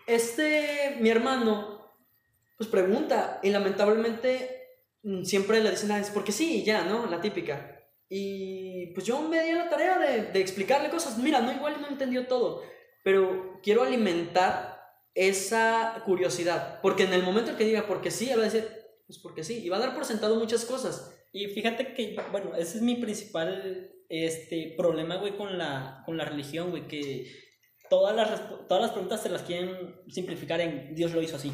este, 0.08 0.96
mi 1.02 1.10
hermano, 1.10 1.94
pues 2.58 2.70
pregunta. 2.70 3.42
Y 3.44 3.50
lamentablemente 3.50 4.80
mm, 5.04 5.24
siempre 5.26 5.62
le 5.62 5.72
dicen, 5.72 5.92
ah, 5.92 6.00
es 6.00 6.10
porque 6.10 6.32
sí, 6.32 6.62
y 6.62 6.64
ya, 6.64 6.86
¿no? 6.86 7.06
La 7.08 7.20
típica. 7.20 7.82
Y 8.08 8.94
pues 8.94 9.06
yo 9.06 9.22
me 9.22 9.44
di 9.44 9.50
a 9.50 9.66
la 9.66 9.70
tarea 9.70 10.00
de, 10.00 10.24
de 10.32 10.40
explicarle 10.40 10.90
cosas. 10.90 11.18
Mira, 11.18 11.42
no 11.42 11.52
igual 11.52 11.82
no 11.82 11.90
entendió 11.90 12.28
todo, 12.28 12.64
pero 13.04 13.60
quiero 13.62 13.84
alimentar 13.84 14.82
esa 15.16 16.02
curiosidad. 16.06 16.80
Porque 16.82 17.04
en 17.04 17.14
el 17.14 17.24
momento 17.24 17.52
en 17.52 17.58
que 17.58 17.66
diga 17.66 17.88
porque 17.88 18.10
sí, 18.10 18.30
él 18.30 18.40
va 18.40 18.44
a 18.44 18.50
decir, 18.50 18.70
pues 19.06 19.20
porque 19.20 19.44
sí. 19.44 19.66
Y 19.66 19.68
va 19.68 19.76
a 19.76 19.82
dar 19.82 19.94
por 19.94 20.06
sentado 20.06 20.38
muchas 20.38 20.64
cosas. 20.64 21.14
Y 21.34 21.48
fíjate 21.48 21.94
que, 21.96 22.16
bueno, 22.32 22.56
ese 22.56 22.78
es 22.78 22.84
mi 22.84 22.96
principal 22.96 23.92
este, 24.08 24.76
problema, 24.78 25.16
güey, 25.16 25.36
con 25.36 25.58
la, 25.58 26.04
con 26.06 26.16
la 26.16 26.26
religión, 26.26 26.70
güey, 26.70 26.88
que 26.88 27.26
todas 27.90 28.16
las, 28.16 28.68
todas 28.68 28.84
las 28.84 28.92
preguntas 28.92 29.24
se 29.24 29.30
las 29.30 29.42
quieren 29.42 29.96
simplificar 30.08 30.62
en 30.62 30.94
Dios 30.94 31.12
lo 31.12 31.24
hizo 31.24 31.36
así. 31.36 31.52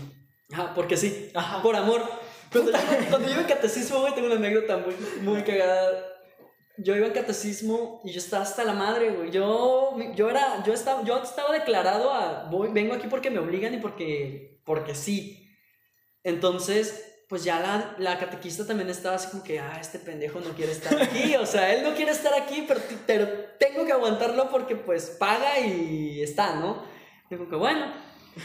Ah, 0.52 0.74
porque 0.76 0.98
sí. 0.98 1.32
Ajá. 1.34 1.62
Por 1.62 1.78
amor. 1.78 2.04
Cuando 2.52 2.72
yo, 2.72 2.78
cuando 3.10 3.28
yo 3.28 3.34
iba 3.34 3.42
en 3.42 3.48
catecismo, 3.48 4.02
güey, 4.02 4.14
tengo 4.14 4.28
una 4.28 4.36
anécdota 4.36 4.78
muy, 4.78 4.96
muy 5.22 5.44
cagada. 5.44 6.06
Yo 6.78 6.96
iba 6.96 7.08
en 7.08 7.14
catecismo 7.14 8.02
y 8.04 8.12
yo 8.12 8.20
estaba 8.20 8.44
hasta 8.44 8.66
la 8.66 8.74
madre, 8.74 9.12
güey. 9.12 9.32
Yo, 9.32 9.96
yo 10.16 10.30
era, 10.30 10.62
yo 10.66 10.74
estaba, 10.74 11.04
yo 11.06 11.22
estaba 11.24 11.54
declarado 11.54 12.12
a, 12.12 12.50
voy, 12.50 12.70
vengo 12.74 12.94
aquí 12.94 13.08
porque 13.08 13.30
me 13.30 13.40
obligan 13.40 13.74
y 13.74 13.78
porque, 13.78 14.62
porque 14.66 14.94
sí. 14.94 15.56
Entonces, 16.24 17.09
pues 17.30 17.44
ya 17.44 17.60
la, 17.60 17.96
la 18.00 18.18
catequista 18.18 18.66
también 18.66 18.90
estaba 18.90 19.16
así 19.16 19.30
como 19.30 19.44
que, 19.44 19.60
ah, 19.60 19.78
este 19.80 20.00
pendejo 20.00 20.40
no 20.40 20.50
quiere 20.56 20.72
estar 20.72 21.00
aquí. 21.00 21.36
O 21.36 21.46
sea, 21.46 21.72
él 21.72 21.84
no 21.84 21.94
quiere 21.94 22.12
estar 22.12 22.34
aquí, 22.34 22.66
pero, 22.68 22.82
pero 23.06 23.28
tengo 23.60 23.86
que 23.86 23.92
aguantarlo 23.92 24.50
porque 24.50 24.76
pues 24.76 25.12
paga 25.12 25.60
y 25.60 26.24
está, 26.24 26.56
¿no? 26.56 26.84
Digo 27.30 27.48
que 27.48 27.56
bueno. 27.56 27.86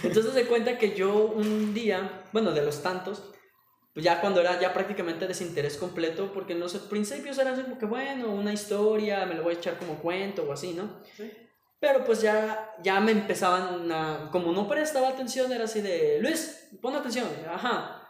Entonces 0.02 0.34
se 0.34 0.46
cuenta 0.46 0.76
que 0.76 0.94
yo 0.94 1.14
un 1.14 1.72
día, 1.72 2.24
bueno, 2.32 2.52
de 2.52 2.62
los 2.62 2.82
tantos, 2.82 3.22
pues 3.94 4.04
ya 4.04 4.20
cuando 4.20 4.42
era 4.42 4.60
ya 4.60 4.74
prácticamente 4.74 5.26
desinterés 5.26 5.78
completo, 5.78 6.30
porque 6.34 6.52
en 6.52 6.60
los 6.60 6.74
principios 6.74 7.38
era 7.38 7.52
así 7.52 7.62
como 7.62 7.78
que, 7.78 7.86
bueno, 7.86 8.32
una 8.34 8.52
historia, 8.52 9.24
me 9.24 9.34
lo 9.34 9.44
voy 9.44 9.54
a 9.54 9.58
echar 9.58 9.78
como 9.78 9.98
cuento 9.98 10.44
o 10.46 10.52
así, 10.52 10.74
¿no? 10.74 11.00
Pero 11.80 12.04
pues 12.04 12.20
ya, 12.20 12.74
ya 12.82 13.00
me 13.00 13.12
empezaban 13.12 13.90
a, 13.90 14.28
como 14.30 14.52
no 14.52 14.68
prestaba 14.68 15.08
atención, 15.08 15.50
era 15.52 15.64
así 15.64 15.80
de, 15.80 16.18
Luis, 16.20 16.68
pon 16.82 16.94
atención, 16.94 17.28
ajá. 17.48 18.02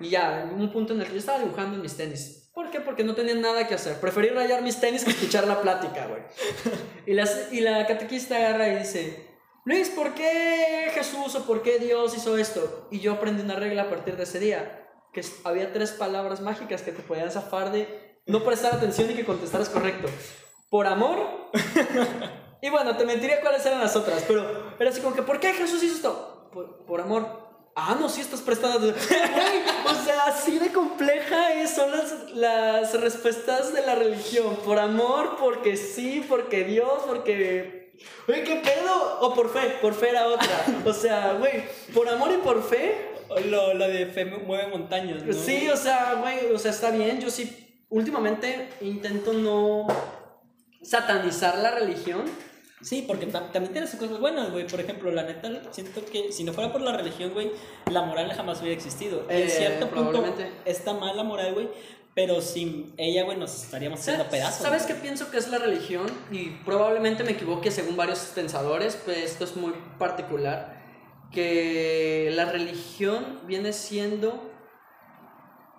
Y 0.00 0.10
ya, 0.10 0.42
en 0.42 0.60
un 0.60 0.72
punto 0.72 0.94
en 0.94 1.00
el 1.00 1.06
que 1.06 1.14
yo 1.14 1.18
estaba 1.18 1.38
dibujando 1.38 1.76
en 1.76 1.82
mis 1.82 1.96
tenis. 1.96 2.50
¿Por 2.54 2.70
qué? 2.70 2.80
Porque 2.80 3.04
no 3.04 3.14
tenía 3.14 3.34
nada 3.34 3.66
que 3.68 3.74
hacer. 3.74 4.00
Preferí 4.00 4.30
rayar 4.30 4.62
mis 4.62 4.80
tenis 4.80 5.04
que 5.04 5.10
escuchar 5.10 5.46
la 5.46 5.60
plática, 5.60 6.06
güey. 6.06 6.22
Y, 7.06 7.14
las, 7.14 7.52
y 7.52 7.60
la 7.60 7.86
catequista 7.86 8.36
agarra 8.36 8.68
y 8.68 8.78
dice, 8.78 9.28
Luis, 9.64 9.90
¿por 9.90 10.14
qué 10.14 10.90
Jesús 10.92 11.34
o 11.34 11.46
por 11.46 11.62
qué 11.62 11.78
Dios 11.78 12.16
hizo 12.16 12.36
esto? 12.36 12.88
Y 12.90 13.00
yo 13.00 13.12
aprendí 13.12 13.42
una 13.42 13.54
regla 13.54 13.82
a 13.82 13.90
partir 13.90 14.16
de 14.16 14.24
ese 14.24 14.40
día, 14.40 14.88
que 15.12 15.22
había 15.44 15.72
tres 15.72 15.92
palabras 15.92 16.40
mágicas 16.40 16.82
que 16.82 16.92
te 16.92 17.02
podían 17.02 17.30
zafar 17.30 17.70
de 17.70 18.18
no 18.26 18.42
prestar 18.44 18.74
atención 18.74 19.10
y 19.10 19.14
que 19.14 19.24
contestaras 19.24 19.68
correcto. 19.68 20.08
Por 20.68 20.86
amor. 20.86 21.50
y 22.62 22.70
bueno, 22.70 22.96
te 22.96 23.04
mentiría 23.04 23.40
cuáles 23.40 23.64
eran 23.66 23.80
las 23.80 23.94
otras, 23.94 24.24
pero 24.26 24.74
era 24.78 24.90
así 24.90 25.00
como 25.00 25.14
que, 25.14 25.22
¿por 25.22 25.38
qué 25.38 25.52
Jesús 25.52 25.82
hizo 25.82 25.94
esto? 25.94 26.50
Por, 26.52 26.84
por 26.84 27.00
amor. 27.00 27.47
Ah, 27.80 27.96
no, 27.98 28.08
sí 28.08 28.20
estás 28.20 28.40
atención. 28.40 28.94
Güey, 29.34 29.62
o 29.86 30.04
sea, 30.04 30.24
así 30.26 30.58
de 30.58 30.72
compleja 30.72 31.54
es- 31.54 31.70
son 31.76 31.92
las, 31.92 32.12
las 32.34 33.00
respuestas 33.00 33.72
de 33.72 33.82
la 33.86 33.94
religión. 33.94 34.56
Por 34.64 34.80
amor, 34.80 35.36
porque 35.38 35.76
sí, 35.76 36.24
porque 36.28 36.64
Dios, 36.64 37.04
porque... 37.06 37.92
Güey, 38.26 38.42
¿qué 38.42 38.56
pedo? 38.56 39.18
O 39.20 39.32
por 39.32 39.52
fe, 39.52 39.76
por 39.80 39.94
fe 39.94 40.10
era 40.10 40.26
otra. 40.26 40.48
O 40.84 40.92
sea, 40.92 41.34
güey, 41.34 41.64
por 41.94 42.08
amor 42.08 42.32
y 42.32 42.38
por 42.38 42.62
fe, 42.68 43.10
Lo, 43.48 43.74
lo 43.74 43.86
de 43.86 44.06
fe 44.06 44.24
mueve 44.24 44.66
montañas, 44.68 45.22
¿no? 45.22 45.32
Sí, 45.32 45.68
o 45.68 45.76
sea, 45.76 46.14
güey, 46.14 46.50
o 46.52 46.58
sea, 46.58 46.72
está 46.72 46.90
bien. 46.90 47.20
Yo 47.20 47.30
sí, 47.30 47.84
últimamente 47.90 48.70
intento 48.80 49.32
no 49.32 49.86
satanizar 50.82 51.58
la 51.58 51.70
religión. 51.72 52.24
Sí, 52.80 53.04
porque 53.08 53.26
ta- 53.26 53.50
también 53.50 53.72
tiene 53.72 53.86
sus 53.88 53.98
cosas 53.98 54.20
buenas, 54.20 54.52
güey. 54.52 54.66
Por 54.66 54.80
ejemplo, 54.80 55.10
la 55.10 55.24
neta, 55.24 55.50
siento 55.72 56.04
que 56.04 56.30
si 56.30 56.44
no 56.44 56.52
fuera 56.52 56.70
por 56.72 56.80
la 56.80 56.96
religión, 56.96 57.32
güey, 57.34 57.50
la 57.90 58.02
moral 58.02 58.32
jamás 58.32 58.60
hubiera 58.60 58.76
existido. 58.76 59.26
Eh, 59.28 59.42
en 59.42 59.50
cierto 59.50 59.88
punto 59.88 60.22
está 60.64 60.92
mal 60.94 61.16
la 61.16 61.24
moral, 61.24 61.54
güey, 61.54 61.68
pero 62.14 62.40
sin 62.40 62.94
ella, 62.96 63.24
güey, 63.24 63.36
nos 63.36 63.64
estaríamos 63.64 64.00
haciendo 64.00 64.28
pedazos. 64.28 64.62
¿Sabes 64.62 64.84
qué 64.84 64.94
pienso 64.94 65.30
que 65.30 65.38
es 65.38 65.48
la 65.48 65.58
religión? 65.58 66.06
Y 66.30 66.50
probablemente 66.64 67.24
me 67.24 67.32
equivoque 67.32 67.70
según 67.72 67.96
varios 67.96 68.20
pensadores, 68.34 68.96
pues 69.04 69.18
esto 69.18 69.44
es 69.44 69.56
muy 69.56 69.72
particular. 69.98 70.78
Que 71.32 72.30
la 72.32 72.44
religión 72.46 73.40
viene 73.46 73.72
siendo 73.72 74.50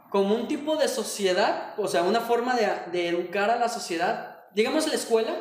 como 0.10 0.36
un 0.36 0.48
tipo 0.48 0.76
de 0.76 0.88
sociedad, 0.88 1.74
o 1.78 1.88
sea, 1.88 2.04
una 2.04 2.20
forma 2.20 2.56
de, 2.56 2.68
de 2.92 3.08
educar 3.08 3.50
a 3.52 3.56
la 3.58 3.70
sociedad, 3.70 4.42
digamos 4.54 4.88
la 4.88 4.96
escuela, 4.96 5.36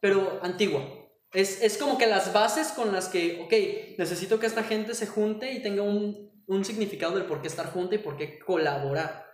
pero 0.00 0.40
antigua. 0.42 0.82
Es, 1.34 1.62
es 1.62 1.76
como 1.78 1.98
que 1.98 2.06
las 2.06 2.32
bases 2.32 2.68
con 2.68 2.92
las 2.92 3.08
que, 3.08 3.40
ok, 3.44 3.98
necesito 3.98 4.38
que 4.38 4.46
esta 4.46 4.62
gente 4.62 4.94
se 4.94 5.06
junte 5.06 5.52
y 5.52 5.62
tenga 5.62 5.82
un, 5.82 6.30
un 6.46 6.64
significado 6.64 7.14
del 7.16 7.24
por 7.26 7.42
qué 7.42 7.48
estar 7.48 7.66
junta 7.72 7.96
y 7.96 7.98
por 7.98 8.16
qué 8.16 8.38
colaborar. 8.38 9.24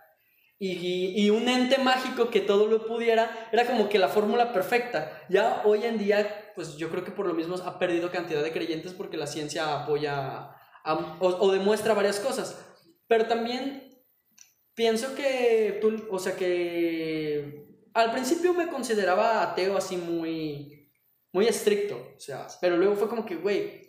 Y, 0.59 0.71
y, 0.73 1.25
y 1.25 1.29
un 1.29 1.47
ente 1.49 1.77
mágico 1.79 2.29
que 2.29 2.39
todo 2.41 2.67
lo 2.67 2.85
pudiera, 2.85 3.49
era 3.51 3.65
como 3.65 3.89
que 3.89 3.99
la 3.99 4.09
fórmula 4.09 4.53
perfecta. 4.53 5.23
Ya 5.29 5.61
hoy 5.65 5.85
en 5.85 5.97
día, 5.97 6.51
pues 6.55 6.77
yo 6.77 6.89
creo 6.89 7.03
que 7.03 7.11
por 7.11 7.25
lo 7.27 7.33
mismo 7.33 7.55
ha 7.55 7.79
perdido 7.79 8.11
cantidad 8.11 8.43
de 8.43 8.51
creyentes 8.51 8.93
porque 8.93 9.17
la 9.17 9.27
ciencia 9.27 9.83
apoya 9.83 10.55
a- 10.83 11.17
o, 11.19 11.27
o 11.27 11.51
demuestra 11.51 11.93
varias 11.93 12.19
cosas. 12.19 12.59
Pero 13.07 13.27
también 13.27 13.89
pienso 14.75 15.15
que 15.15 15.79
tú, 15.81 16.07
o 16.11 16.19
sea 16.19 16.35
que 16.35 17.65
al 17.93 18.11
principio 18.11 18.53
me 18.53 18.67
consideraba 18.67 19.41
ateo 19.43 19.77
así 19.77 19.97
muy, 19.97 20.80
muy 21.33 21.47
estricto, 21.47 22.13
o 22.15 22.19
sea, 22.19 22.47
pero 22.59 22.77
luego 22.77 22.95
fue 22.95 23.09
como 23.09 23.25
que, 23.25 23.35
güey, 23.35 23.87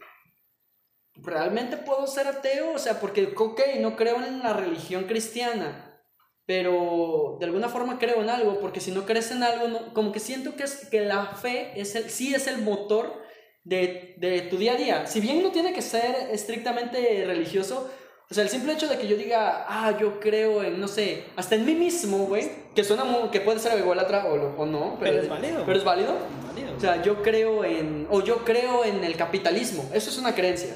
¿realmente 1.17 1.77
puedo 1.77 2.07
ser 2.07 2.27
ateo? 2.27 2.73
O 2.75 2.79
sea, 2.79 3.01
porque, 3.01 3.35
ok, 3.37 3.61
no 3.81 3.97
creo 3.97 4.17
en 4.17 4.41
la 4.41 4.53
religión 4.53 5.05
cristiana, 5.05 6.01
pero 6.47 7.37
de 7.41 7.47
alguna 7.47 7.69
forma 7.69 7.99
creo 7.99 8.21
en 8.23 8.31
algo, 8.31 8.61
porque 8.61 8.81
si 8.81 8.91
no 8.91 9.05
crees 9.07 9.31
en 9.31 9.43
algo, 9.43 9.93
como 9.93 10.13
que 10.13 10.21
siento 10.21 10.55
que, 10.57 10.65
es, 10.65 10.89
que 10.89 11.01
la 11.01 11.27
fe 11.27 11.73
es 11.81 11.95
el, 11.95 12.11
sí 12.11 12.35
es 12.35 12.47
el 12.47 12.63
motor 12.63 13.23
de, 13.65 14.15
de 14.19 14.43
tu 14.43 14.57
día 14.57 14.73
a 14.73 14.77
día. 14.77 15.07
Si 15.07 15.21
bien 15.21 15.43
no 15.43 15.51
tiene 15.51 15.73
que 15.73 15.83
ser 15.83 16.31
estrictamente 16.31 17.25
religioso, 17.27 17.91
o 18.33 18.35
sea, 18.35 18.45
el 18.45 18.49
simple 18.49 18.73
hecho 18.73 18.89
de 18.89 18.97
que 18.97 19.07
yo 19.07 19.15
diga, 19.15 19.67
ah, 19.69 19.95
yo 20.01 20.19
creo 20.19 20.63
en, 20.63 20.81
no 20.81 20.89
sé, 20.89 21.25
hasta 21.37 21.55
en 21.55 21.67
mí 21.67 21.75
mismo, 21.75 22.25
güey, 22.25 22.51
que 22.75 22.83
suena 22.83 23.05
muy, 23.05 23.29
que 23.29 23.43
puede 23.43 23.59
ser 23.59 23.79
ególatra 23.79 24.25
o, 24.25 24.57
o 24.57 24.65
no, 24.65 24.97
pero, 24.99 25.13
Pero 25.13 25.23
es 25.23 25.29
válido. 25.29 25.63
Pero 25.67 25.79
es 25.79 25.85
válido. 25.85 26.15
Válido, 26.47 26.75
O 26.75 26.81
sea, 26.81 27.03
yo 27.03 27.21
creo 27.21 27.63
en, 27.63 28.07
o 28.09 28.25
yo 28.25 28.43
creo 28.43 28.87
en 28.87 29.05
el 29.05 29.17
capitalismo, 29.17 29.87
eso 29.93 30.09
es 30.09 30.17
una 30.17 30.35
creencia. 30.35 30.75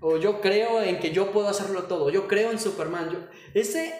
O 0.00 0.16
yo 0.16 0.40
creo 0.40 0.82
en 0.82 0.98
que 0.98 1.12
yo 1.12 1.30
puedo 1.30 1.46
hacerlo 1.46 1.84
todo, 1.84 2.10
yo 2.10 2.26
creo 2.26 2.50
en 2.50 2.58
Superman. 2.58 3.10
Yo, 3.12 3.18
ese, 3.54 3.94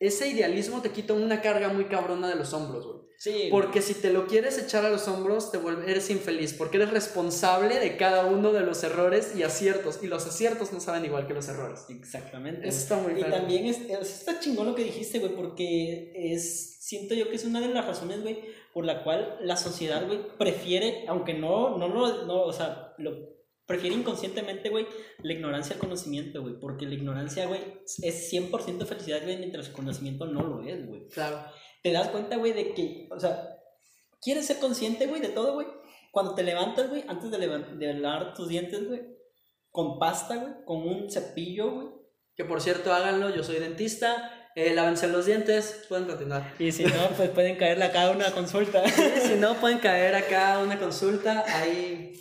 ese 0.00 0.26
idealismo 0.26 0.82
te 0.82 0.90
quita 0.90 1.12
una 1.12 1.40
carga 1.42 1.68
muy 1.68 1.84
cabrona 1.84 2.26
de 2.26 2.34
los 2.34 2.52
hombros, 2.52 2.84
güey. 2.84 3.01
Sí, 3.22 3.46
Porque 3.52 3.82
si 3.82 3.94
te 3.94 4.12
lo 4.12 4.26
quieres 4.26 4.58
echar 4.58 4.84
a 4.84 4.90
los 4.90 5.06
hombros, 5.06 5.52
te 5.52 5.56
vuelves, 5.58 5.88
eres 5.88 6.10
infeliz, 6.10 6.54
porque 6.54 6.78
eres 6.78 6.90
responsable 6.90 7.78
de 7.78 7.96
cada 7.96 8.26
uno 8.26 8.52
de 8.52 8.62
los 8.62 8.82
errores 8.82 9.34
y 9.36 9.44
aciertos, 9.44 10.00
y 10.02 10.08
los 10.08 10.26
aciertos 10.26 10.72
no 10.72 10.80
saben 10.80 11.04
igual 11.04 11.28
que 11.28 11.32
los 11.32 11.46
errores. 11.46 11.84
Exactamente. 11.88 12.66
Eso 12.66 12.78
está 12.78 12.96
muy 12.96 13.12
Y 13.12 13.16
claro. 13.18 13.34
también 13.36 13.66
es, 13.66 13.78
es- 13.88 14.18
está 14.18 14.40
chingón 14.40 14.66
lo 14.66 14.74
que 14.74 14.82
dijiste, 14.82 15.20
güey, 15.20 15.36
porque 15.36 16.12
es, 16.16 16.78
siento 16.80 17.14
yo 17.14 17.28
que 17.30 17.36
es 17.36 17.44
una 17.44 17.60
de 17.60 17.68
las 17.68 17.86
razones, 17.86 18.22
güey, 18.22 18.40
por 18.74 18.84
la 18.84 19.04
cual 19.04 19.36
la 19.42 19.56
sociedad, 19.56 20.04
güey, 20.04 20.18
prefiere, 20.36 21.04
aunque 21.06 21.34
no, 21.34 21.78
no 21.78 21.86
lo, 21.86 22.24
no, 22.26 22.42
o 22.42 22.52
sea, 22.52 22.92
lo 22.98 23.12
prefiere 23.66 23.94
inconscientemente, 23.94 24.68
güey, 24.68 24.86
la 25.22 25.32
ignorancia 25.32 25.74
al 25.74 25.80
conocimiento, 25.80 26.42
güey, 26.42 26.58
porque 26.58 26.86
la 26.86 26.94
ignorancia, 26.94 27.46
güey, 27.46 27.60
es 28.02 28.32
100% 28.32 28.84
felicidad, 28.84 29.22
güey, 29.22 29.36
mientras 29.38 29.68
el 29.68 29.72
conocimiento 29.74 30.26
no 30.26 30.42
lo 30.42 30.64
es, 30.64 30.84
güey. 30.84 31.06
Claro. 31.06 31.38
Te 31.82 31.92
das 31.92 32.08
cuenta, 32.08 32.36
güey, 32.36 32.52
de 32.52 32.74
que, 32.74 33.08
o 33.10 33.18
sea, 33.18 33.58
quieres 34.20 34.46
ser 34.46 34.58
consciente, 34.58 35.06
güey, 35.06 35.20
de 35.20 35.28
todo, 35.28 35.54
güey. 35.54 35.66
Cuando 36.12 36.34
te 36.34 36.42
levantas, 36.42 36.88
güey, 36.90 37.04
antes 37.08 37.30
de, 37.30 37.38
de 37.38 37.94
lavar 37.94 38.34
tus 38.34 38.48
dientes, 38.48 38.86
güey, 38.86 39.00
con 39.70 39.98
pasta, 39.98 40.36
güey, 40.36 40.52
con 40.64 40.86
un 40.86 41.10
cepillo, 41.10 41.70
güey. 41.72 41.88
Que 42.36 42.44
por 42.44 42.60
cierto, 42.60 42.92
háganlo, 42.92 43.34
yo 43.34 43.42
soy 43.42 43.58
dentista. 43.58 44.38
Eh, 44.54 44.74
lávense 44.74 45.08
los 45.08 45.24
dientes, 45.24 45.86
pueden 45.88 46.06
continuar. 46.06 46.54
Y 46.58 46.72
si 46.72 46.84
no, 46.84 47.08
pues 47.16 47.30
pueden 47.30 47.56
caerle 47.56 47.84
acá 47.84 48.10
una 48.10 48.30
consulta. 48.32 48.86
si 49.26 49.34
no, 49.34 49.54
pueden 49.54 49.78
caer 49.78 50.14
acá 50.14 50.58
una 50.58 50.78
consulta. 50.78 51.44
Ahí 51.46 52.12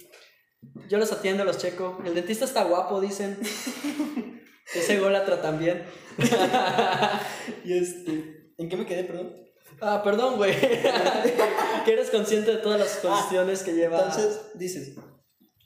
yo 0.87 0.97
los 0.97 1.11
atiendo, 1.11 1.43
los 1.43 1.57
checo. 1.57 2.01
El 2.05 2.15
dentista 2.15 2.45
está 2.45 2.63
guapo, 2.63 3.01
dicen. 3.01 3.37
Ese 4.73 4.99
golatra 4.99 5.41
también. 5.41 5.83
y 7.65 7.77
este. 7.77 8.53
¿En 8.57 8.69
qué 8.69 8.77
me 8.77 8.85
quedé, 8.85 9.03
perdón? 9.03 9.35
Ah, 9.81 10.01
perdón, 10.03 10.37
güey. 10.37 10.53
que 11.85 11.91
eres 11.91 12.11
consciente 12.11 12.51
de 12.51 12.57
todas 12.57 12.79
las 12.79 12.97
ah, 12.97 13.09
cuestiones 13.09 13.63
que 13.63 13.73
lleva. 13.73 13.97
Entonces, 13.97 14.51
dices, 14.53 14.95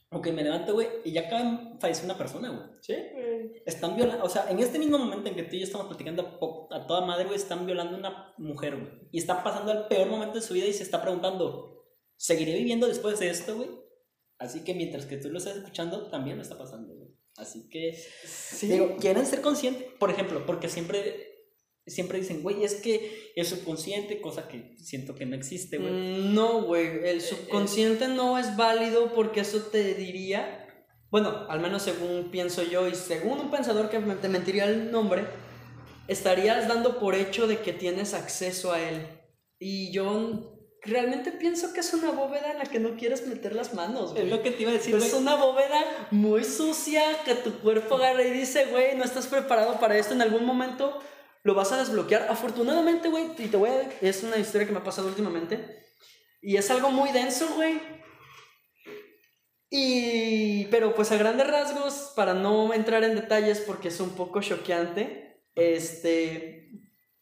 ok, 0.10 0.28
me 0.28 0.44
levanto, 0.44 0.74
güey, 0.74 0.88
y 1.04 1.12
ya 1.12 1.22
acaba 1.22 1.44
de 1.44 1.80
fallecer 1.80 2.06
una 2.06 2.18
persona, 2.18 2.50
güey. 2.50 2.64
Sí, 2.82 2.96
Están 3.66 3.96
violando, 3.96 4.24
o 4.24 4.30
sea, 4.30 4.50
en 4.50 4.60
este 4.60 4.80
mismo 4.80 4.98
momento 4.98 5.28
en 5.28 5.36
que 5.36 5.44
tú 5.44 5.58
y 5.58 5.60
yo 5.60 5.66
estamos 5.66 5.88
platicando 5.88 6.40
a, 6.72 6.88
toda 6.88 7.06
madre, 7.06 7.26
güey, 7.26 7.36
están 7.36 7.66
violando 7.66 7.98
a 7.98 8.00
una 8.00 8.34
mujer, 8.38 8.78
güey. 8.78 8.92
Y 9.12 9.18
está 9.18 9.44
pasando 9.44 9.74
el 9.74 9.88
peor 9.88 10.08
momento 10.08 10.36
de 10.36 10.42
su 10.42 10.54
vida 10.54 10.66
y 10.66 10.74
se 10.74 10.84
está 10.84 11.02
preguntando, 11.02 11.84
¿seguiré 12.16 12.54
viviendo 12.54 12.88
después 12.88 13.20
de 13.20 13.30
esto, 13.30 13.58
güey? 13.58 13.70
Así 14.40 14.64
que 14.64 14.74
mientras 14.74 15.06
que 15.06 15.18
tú 15.18 15.30
lo 15.30 15.40
estás 15.40 15.58
escuchando, 15.58 16.10
también 16.10 16.38
lo 16.38 16.44
está 16.44 16.58
pasando, 16.58 16.94
güey. 16.94 17.10
Así 17.38 17.68
que, 17.68 17.94
sí. 18.24 18.68
digo, 18.68 18.96
quieren 18.98 19.26
ser 19.26 19.42
conscientes, 19.42 19.88
por 20.00 20.10
ejemplo, 20.10 20.46
porque 20.46 20.70
siempre 20.70 21.35
siempre 21.88 22.20
dicen, 22.20 22.42
güey, 22.42 22.64
es 22.64 22.76
que 22.76 23.32
el 23.36 23.46
subconsciente, 23.46 24.20
cosa 24.20 24.48
que 24.48 24.76
siento 24.78 25.16
que 25.16 25.26
no 25.26 25.36
existe, 25.36 25.78
güey. 25.78 25.92
Mm, 25.92 26.34
no, 26.34 26.64
güey, 26.64 27.08
el 27.08 27.22
subconsciente 27.22 28.08
no 28.08 28.38
es 28.38 28.56
válido 28.58 29.14
porque 29.14 29.42
eso 29.42 29.60
te 29.72 29.94
diría, 29.94 30.68
bueno, 31.12 31.46
al 31.48 31.60
menos 31.60 31.84
según 31.84 32.32
pienso 32.32 32.64
yo 32.64 32.88
y 32.88 32.96
según 32.96 33.40
un 33.40 33.52
pensador 33.52 33.90
que 33.90 34.00
te 34.00 34.30
mentiría 34.30 34.66
el 34.66 34.92
nombre, 34.92 35.26
estarías 36.08 36.68
dando 36.68 37.00
por 37.00 37.16
hecho 37.16 37.48
de 37.48 37.60
que 37.60 37.74
tienes 37.74 38.14
acceso 38.14 38.72
a 38.72 38.82
él. 38.82 39.08
Y 39.60 39.92
yo 39.92 40.56
realmente 40.82 41.32
pienso 41.32 41.72
que 41.74 41.80
es 41.80 41.94
una 41.94 42.12
bóveda 42.12 42.52
en 42.52 42.60
la 42.60 42.66
que 42.66 42.80
no 42.80 42.96
quieres 42.96 43.28
meter 43.28 43.56
las 43.56 43.74
manos, 43.74 44.12
güey. 44.12 44.26
Es 44.26 44.32
lo 44.32 44.42
que 44.42 44.52
te 44.52 44.64
iba 44.64 44.72
a 44.72 44.76
decir, 44.76 44.96
Es 44.96 45.14
una 45.14 45.36
bóveda 45.36 46.08
muy 46.12 46.44
sucia 46.44 47.04
que 47.26 47.36
tu 47.36 47.60
cuerpo 47.60 47.96
agarra 47.96 48.24
y 48.24 48.32
dice, 48.32 48.66
güey, 48.66 48.96
no 48.96 49.04
estás 49.04 49.28
preparado 49.28 49.80
para 49.80 49.98
esto 49.98 50.14
en 50.14 50.22
algún 50.22 50.46
momento 50.46 51.00
lo 51.46 51.54
vas 51.54 51.72
a 51.72 51.78
desbloquear. 51.78 52.26
Afortunadamente, 52.28 53.08
güey, 53.08 53.28
y 53.38 53.48
te 53.48 53.56
voy 53.56 53.70
a... 53.70 53.90
Es 54.02 54.24
una 54.24 54.38
historia 54.38 54.66
que 54.66 54.74
me 54.74 54.80
ha 54.80 54.84
pasado 54.84 55.08
últimamente. 55.08 55.86
Y 56.42 56.58
es 56.58 56.72
algo 56.72 56.90
muy 56.90 57.12
denso, 57.12 57.48
güey. 57.56 57.80
Y... 59.70 60.66
Pero 60.66 60.96
pues 60.96 61.12
a 61.12 61.18
grandes 61.18 61.46
rasgos, 61.46 62.14
para 62.16 62.34
no 62.34 62.74
entrar 62.74 63.04
en 63.04 63.16
detalles 63.16 63.60
porque 63.60 63.90
es 63.90 64.00
un 64.00 64.16
poco 64.16 64.42
choqueante, 64.42 65.44
este... 65.54 66.72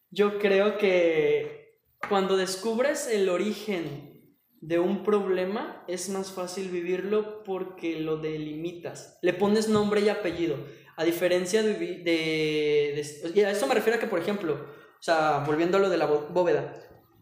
Yo 0.09 0.39
creo 0.39 0.77
que 0.77 1.81
cuando 2.07 2.37
descubres 2.37 3.07
el 3.07 3.27
origen 3.27 4.37
de 4.61 4.79
un 4.79 5.03
problema, 5.03 5.83
es 5.89 6.07
más 6.07 6.31
fácil 6.31 6.69
vivirlo 6.69 7.43
porque 7.43 7.99
lo 7.99 8.15
delimitas. 8.17 9.17
Le 9.21 9.33
pones 9.33 9.67
nombre 9.67 9.99
y 9.99 10.07
apellido. 10.07 10.55
A 10.95 11.03
diferencia 11.03 11.63
de, 11.63 11.75
de, 11.75 13.45
a 13.45 13.51
eso 13.51 13.67
me 13.67 13.73
refiero 13.73 13.97
a 13.97 13.99
que, 13.99 14.07
por 14.07 14.19
ejemplo, 14.19 14.53
o 14.53 15.03
sea, 15.03 15.43
volviendo 15.45 15.77
a 15.77 15.81
lo 15.81 15.89
de 15.89 15.97
la 15.97 16.05
bóveda, 16.05 16.73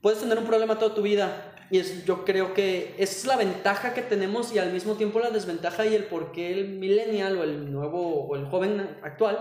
puedes 0.01 0.19
tener 0.19 0.38
un 0.38 0.45
problema 0.45 0.78
toda 0.78 0.93
tu 0.93 1.01
vida 1.01 1.55
y 1.72 1.80
es, 1.80 2.03
yo 2.05 2.26
creo 2.26 2.53
que 2.53 2.95
es 2.97 3.26
la 3.26 3.38
ventaja 3.38 3.93
que 3.93 4.01
tenemos 4.01 4.53
y 4.53 4.59
al 4.59 4.74
mismo 4.74 4.95
tiempo 4.95 5.19
la 5.19 5.30
desventaja 5.30 5.86
y 5.86 5.95
el 5.95 6.05
por 6.05 6.32
qué 6.32 6.51
el 6.51 6.67
millennial 6.80 7.38
o 7.38 7.43
el 7.43 7.72
nuevo 7.72 8.26
o 8.28 8.36
el 8.36 8.45
joven 8.45 8.99
actual 9.03 9.39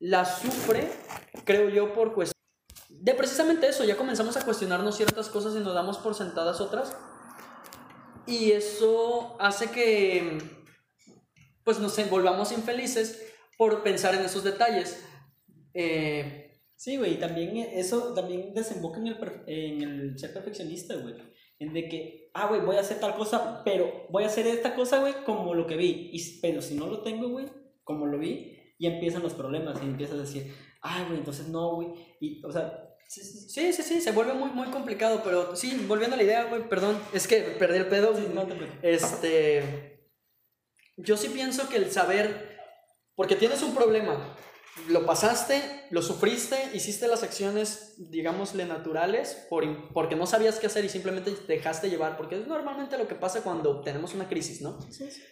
la 0.00 0.24
sufre, 0.24 0.90
creo 1.44 1.68
yo, 1.68 1.92
por 1.92 2.14
cuestión 2.14 2.40
de 2.88 3.14
precisamente 3.14 3.68
eso, 3.68 3.84
ya 3.84 3.96
comenzamos 3.96 4.36
a 4.36 4.44
cuestionarnos 4.44 4.96
ciertas 4.96 5.28
cosas 5.28 5.54
y 5.54 5.60
nos 5.60 5.74
damos 5.74 5.98
por 5.98 6.14
sentadas 6.14 6.60
otras. 6.60 6.94
Y 8.26 8.52
eso 8.52 9.36
hace 9.40 9.70
que 9.70 10.38
pues 11.70 11.78
nos 11.78 12.10
volvamos 12.10 12.50
infelices 12.50 13.32
por 13.56 13.84
pensar 13.84 14.12
en 14.16 14.22
esos 14.22 14.42
detalles. 14.42 15.04
Eh, 15.72 16.58
sí, 16.74 16.96
güey, 16.96 17.16
también 17.16 17.56
eso 17.58 18.12
también 18.12 18.52
desemboca 18.54 18.98
en 18.98 19.06
el, 19.06 19.16
en 19.46 19.82
el 19.82 20.18
ser 20.18 20.32
perfeccionista, 20.32 20.96
güey. 20.96 21.14
En 21.60 21.72
de 21.72 21.88
que, 21.88 22.30
ah, 22.34 22.48
güey, 22.48 22.60
voy 22.62 22.74
a 22.74 22.80
hacer 22.80 22.98
tal 22.98 23.14
cosa, 23.14 23.62
pero 23.64 24.06
voy 24.10 24.24
a 24.24 24.26
hacer 24.26 24.48
esta 24.48 24.74
cosa, 24.74 24.98
güey, 24.98 25.14
como 25.24 25.54
lo 25.54 25.68
que 25.68 25.76
vi. 25.76 26.10
Y, 26.12 26.40
pero 26.40 26.60
si 26.60 26.74
no 26.74 26.88
lo 26.88 27.02
tengo, 27.02 27.28
güey, 27.28 27.46
como 27.84 28.06
lo 28.06 28.18
vi, 28.18 28.74
y 28.76 28.86
empiezan 28.88 29.22
los 29.22 29.34
problemas 29.34 29.78
y 29.80 29.86
empiezas 29.86 30.18
a 30.18 30.22
decir, 30.22 30.52
ah, 30.82 31.04
güey, 31.06 31.18
entonces 31.18 31.46
no, 31.46 31.76
güey. 31.76 31.88
Y, 32.20 32.44
o 32.44 32.50
sea, 32.50 32.86
Sí, 33.06 33.72
sí, 33.72 33.82
sí, 33.82 34.00
se 34.00 34.12
vuelve 34.12 34.34
muy, 34.34 34.50
muy 34.50 34.68
complicado, 34.68 35.22
pero 35.24 35.56
sí, 35.56 35.84
volviendo 35.88 36.14
a 36.14 36.16
la 36.16 36.22
idea, 36.22 36.44
güey, 36.44 36.68
perdón, 36.68 36.96
es 37.12 37.26
que 37.26 37.40
perdí 37.58 37.78
el 37.78 37.88
pedo. 37.88 38.12
no 38.32 38.46
te 38.46 38.54
este, 38.82 39.99
yo 41.02 41.16
sí 41.16 41.28
pienso 41.28 41.68
que 41.68 41.76
el 41.76 41.90
saber, 41.90 42.58
porque 43.14 43.36
tienes 43.36 43.62
un 43.62 43.74
problema, 43.74 44.36
lo 44.88 45.04
pasaste, 45.04 45.60
lo 45.90 46.00
sufriste, 46.00 46.56
hiciste 46.72 47.06
las 47.08 47.22
acciones, 47.22 47.94
digámosle, 47.98 48.64
naturales, 48.64 49.46
por, 49.50 49.92
porque 49.92 50.16
no 50.16 50.26
sabías 50.26 50.58
qué 50.58 50.68
hacer 50.68 50.84
y 50.84 50.88
simplemente 50.88 51.32
te 51.32 51.52
dejaste 51.52 51.90
llevar, 51.90 52.16
porque 52.16 52.40
es 52.40 52.46
normalmente 52.46 52.96
lo 52.96 53.06
que 53.06 53.14
pasa 53.14 53.42
cuando 53.42 53.82
tenemos 53.82 54.14
una 54.14 54.28
crisis, 54.28 54.62
¿no? 54.62 54.78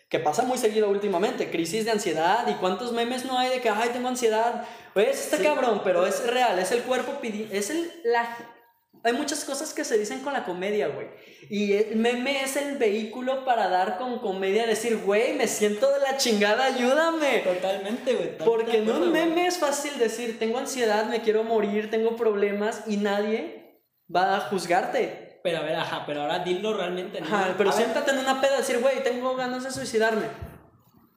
Que 0.08 0.18
pasa 0.18 0.42
muy 0.42 0.58
seguido 0.58 0.90
últimamente, 0.90 1.50
crisis 1.50 1.84
de 1.84 1.92
ansiedad, 1.92 2.46
y 2.48 2.54
cuántos 2.54 2.92
memes 2.92 3.24
no 3.24 3.38
hay 3.38 3.50
de 3.50 3.60
que, 3.60 3.70
ay, 3.70 3.90
tengo 3.92 4.08
ansiedad, 4.08 4.66
pues 4.92 5.20
está 5.20 5.42
cabrón, 5.42 5.80
pero 5.84 6.06
es 6.06 6.26
real, 6.26 6.58
es 6.58 6.72
el 6.72 6.82
cuerpo 6.82 7.20
pidiendo, 7.20 7.54
es 7.54 7.70
el, 7.70 7.90
la 8.04 8.36
hay 9.04 9.12
muchas 9.12 9.44
cosas 9.44 9.72
que 9.72 9.84
se 9.84 9.98
dicen 9.98 10.20
con 10.20 10.32
la 10.32 10.44
comedia, 10.44 10.88
güey. 10.88 11.06
Y 11.50 11.74
el 11.74 11.96
meme 11.96 12.42
es 12.42 12.56
el 12.56 12.78
vehículo 12.78 13.44
para 13.44 13.68
dar 13.68 13.98
con 13.98 14.18
comedia, 14.18 14.66
decir, 14.66 14.98
güey, 14.98 15.34
me 15.34 15.46
siento 15.46 15.90
de 15.92 16.00
la 16.00 16.16
chingada, 16.16 16.64
ayúdame. 16.64 17.38
Totalmente, 17.38 18.14
güey. 18.14 18.38
Porque 18.38 18.78
en 18.78 18.90
un 18.90 19.12
meme 19.12 19.46
es 19.46 19.58
fácil 19.58 19.98
decir, 19.98 20.38
tengo 20.38 20.58
ansiedad, 20.58 21.06
me 21.06 21.22
quiero 21.22 21.44
morir, 21.44 21.90
tengo 21.90 22.16
problemas 22.16 22.82
y 22.86 22.96
nadie 22.96 23.82
va 24.14 24.36
a 24.36 24.40
juzgarte. 24.40 25.40
Pero 25.42 25.58
a 25.58 25.62
ver, 25.62 25.76
ajá, 25.76 26.04
pero 26.06 26.22
ahora 26.22 26.40
dilo 26.40 26.76
realmente. 26.76 27.20
Ajá, 27.20 27.54
pero 27.56 27.72
siéntate 27.72 28.10
en 28.10 28.18
una 28.18 28.40
peda 28.40 28.54
y 28.54 28.58
decir, 28.58 28.80
güey, 28.80 29.02
tengo 29.02 29.36
ganas 29.36 29.64
de 29.64 29.70
suicidarme. 29.70 30.26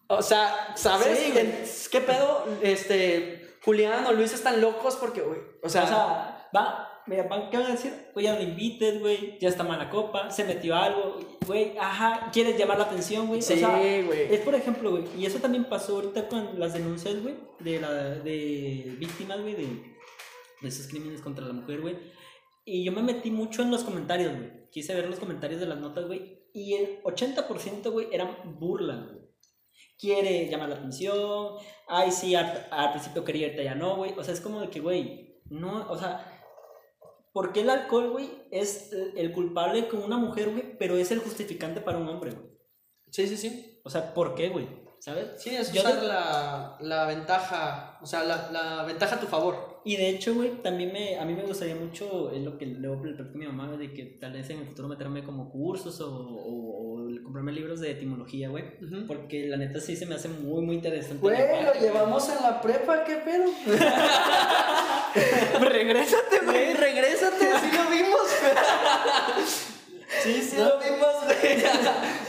O 0.07 0.21
sea, 0.21 0.73
¿sabes? 0.75 1.89
¿Qué 1.91 2.01
pedo? 2.01 2.45
Este, 2.61 3.57
Julián 3.63 4.05
o 4.05 4.11
Luis 4.11 4.33
están 4.33 4.61
locos 4.61 4.97
porque, 4.97 5.21
güey, 5.21 5.39
o 5.63 5.69
sea, 5.69 5.83
o 5.83 5.87
sea 5.87 6.47
va 6.55 6.90
mira, 7.07 7.27
¿qué 7.49 7.57
van 7.57 7.67
a 7.67 7.71
decir? 7.71 7.93
Güey, 8.13 8.25
ya 8.25 8.35
no 8.35 8.41
invites, 8.41 8.99
güey, 8.99 9.37
ya 9.39 9.49
está 9.49 9.63
mala 9.63 9.89
copa, 9.89 10.29
se 10.29 10.43
metió 10.43 10.75
algo, 10.75 11.19
güey, 11.45 11.77
ajá, 11.77 12.29
quieres 12.31 12.57
llamar 12.57 12.77
la 12.77 12.85
atención, 12.85 13.27
güey. 13.27 13.41
Sí, 13.41 13.61
güey. 13.61 14.33
es 14.33 14.39
por 14.41 14.55
ejemplo, 14.55 14.91
güey, 14.91 15.03
y 15.17 15.25
eso 15.25 15.39
también 15.39 15.65
pasó 15.65 15.95
ahorita 15.95 16.27
con 16.27 16.59
las 16.59 16.73
denuncias, 16.73 17.21
güey, 17.21 17.35
de, 17.59 17.79
la, 17.79 17.91
de 17.91 18.95
víctimas, 18.99 19.41
güey, 19.41 19.55
de, 19.55 19.65
de 20.61 20.67
esos 20.67 20.87
crímenes 20.87 21.21
contra 21.21 21.45
la 21.45 21.53
mujer, 21.53 21.81
güey. 21.81 21.97
Y 22.63 22.83
yo 22.83 22.91
me 22.91 23.01
metí 23.01 23.31
mucho 23.31 23.63
en 23.63 23.71
los 23.71 23.83
comentarios, 23.83 24.33
güey. 24.37 24.69
Quise 24.71 24.93
ver 24.93 25.07
los 25.07 25.19
comentarios 25.19 25.59
de 25.59 25.65
las 25.65 25.79
notas, 25.79 26.05
güey. 26.05 26.47
Y 26.53 26.75
el 26.75 27.01
80%, 27.03 27.91
güey, 27.91 28.07
eran 28.11 28.59
burlas, 28.59 29.03
güey. 29.07 29.21
Quiere 29.97 30.47
llamar 30.47 30.69
la 30.69 30.75
atención. 30.75 31.55
Ay, 31.87 32.11
sí, 32.11 32.35
al, 32.35 32.67
al 32.71 32.91
principio 32.91 33.23
quería 33.23 33.47
irte, 33.47 33.63
ya 33.63 33.75
no, 33.75 33.95
güey. 33.95 34.13
O 34.17 34.23
sea, 34.23 34.33
es 34.33 34.41
como 34.41 34.61
de 34.61 34.69
que, 34.69 34.79
güey, 34.79 35.41
no, 35.49 35.89
o 35.89 35.97
sea, 35.97 36.40
¿Por 37.31 37.53
qué 37.53 37.61
el 37.61 37.69
alcohol, 37.69 38.11
güey, 38.11 38.29
es 38.51 38.91
el 38.91 39.31
culpable 39.31 39.87
con 39.87 40.03
una 40.03 40.17
mujer, 40.17 40.51
güey, 40.51 40.77
pero 40.77 40.97
es 40.97 41.11
el 41.11 41.19
justificante 41.19 41.79
para 41.79 41.97
un 41.97 42.09
hombre, 42.09 42.31
güey? 42.31 42.51
Sí, 43.09 43.27
sí, 43.27 43.37
sí. 43.37 43.81
O 43.83 43.89
sea, 43.89 44.13
¿por 44.13 44.35
qué, 44.35 44.49
güey? 44.49 44.67
¿Sabes? 44.99 45.41
Sí, 45.41 45.55
es 45.55 45.71
usar 45.71 46.03
la, 46.03 46.77
la, 46.79 47.05
ventaja, 47.05 47.97
o 48.01 48.05
sea, 48.05 48.23
la, 48.23 48.51
la, 48.51 48.83
ventaja 48.83 49.15
a 49.15 49.19
tu 49.19 49.27
favor. 49.27 49.70
Y 49.83 49.97
de 49.97 50.09
hecho, 50.09 50.35
güey, 50.35 50.61
también 50.61 50.93
me, 50.93 51.17
a 51.17 51.25
mí 51.25 51.33
me 51.33 51.41
gustaría 51.41 51.75
mucho, 51.75 52.31
es 52.31 52.41
lo 52.43 52.57
que 52.57 52.67
le 52.67 52.87
voy 52.87 53.09
a 53.09 53.23
mi 53.33 53.47
mamá, 53.47 53.75
de 53.77 53.91
que 53.91 54.05
tal 54.05 54.33
vez 54.33 54.47
en 54.51 54.59
el 54.59 54.67
futuro 54.67 54.87
meterme 54.87 55.23
como 55.23 55.49
cursos 55.49 55.99
o, 56.01 56.07
o, 56.07 57.09
comprarme 57.23 57.51
libros 57.51 57.79
de 57.79 57.91
etimología, 57.91 58.49
güey. 58.49 58.63
Porque 59.07 59.47
la 59.47 59.57
neta 59.57 59.79
sí 59.79 59.95
se 59.95 60.05
me 60.05 60.15
hace 60.15 60.27
muy, 60.27 60.61
muy 60.63 60.75
interesante. 60.75 61.19
Güey, 61.21 61.63
lo 61.63 61.73
llevamos 61.73 62.29
en 62.29 62.43
la 62.43 62.61
prepa, 62.61 63.03
¿qué 63.03 63.15
pedo? 63.15 63.45
regrésate, 65.61 66.39
güey. 66.45 66.73
Regrésate, 66.73 67.47
así 67.47 67.71
lo 67.71 67.89
vimos. 67.89 68.21
sí, 70.23 70.41
sí 70.41 70.57
lo 70.57 70.77
vimos, 70.77 71.25
güey. 71.25 71.63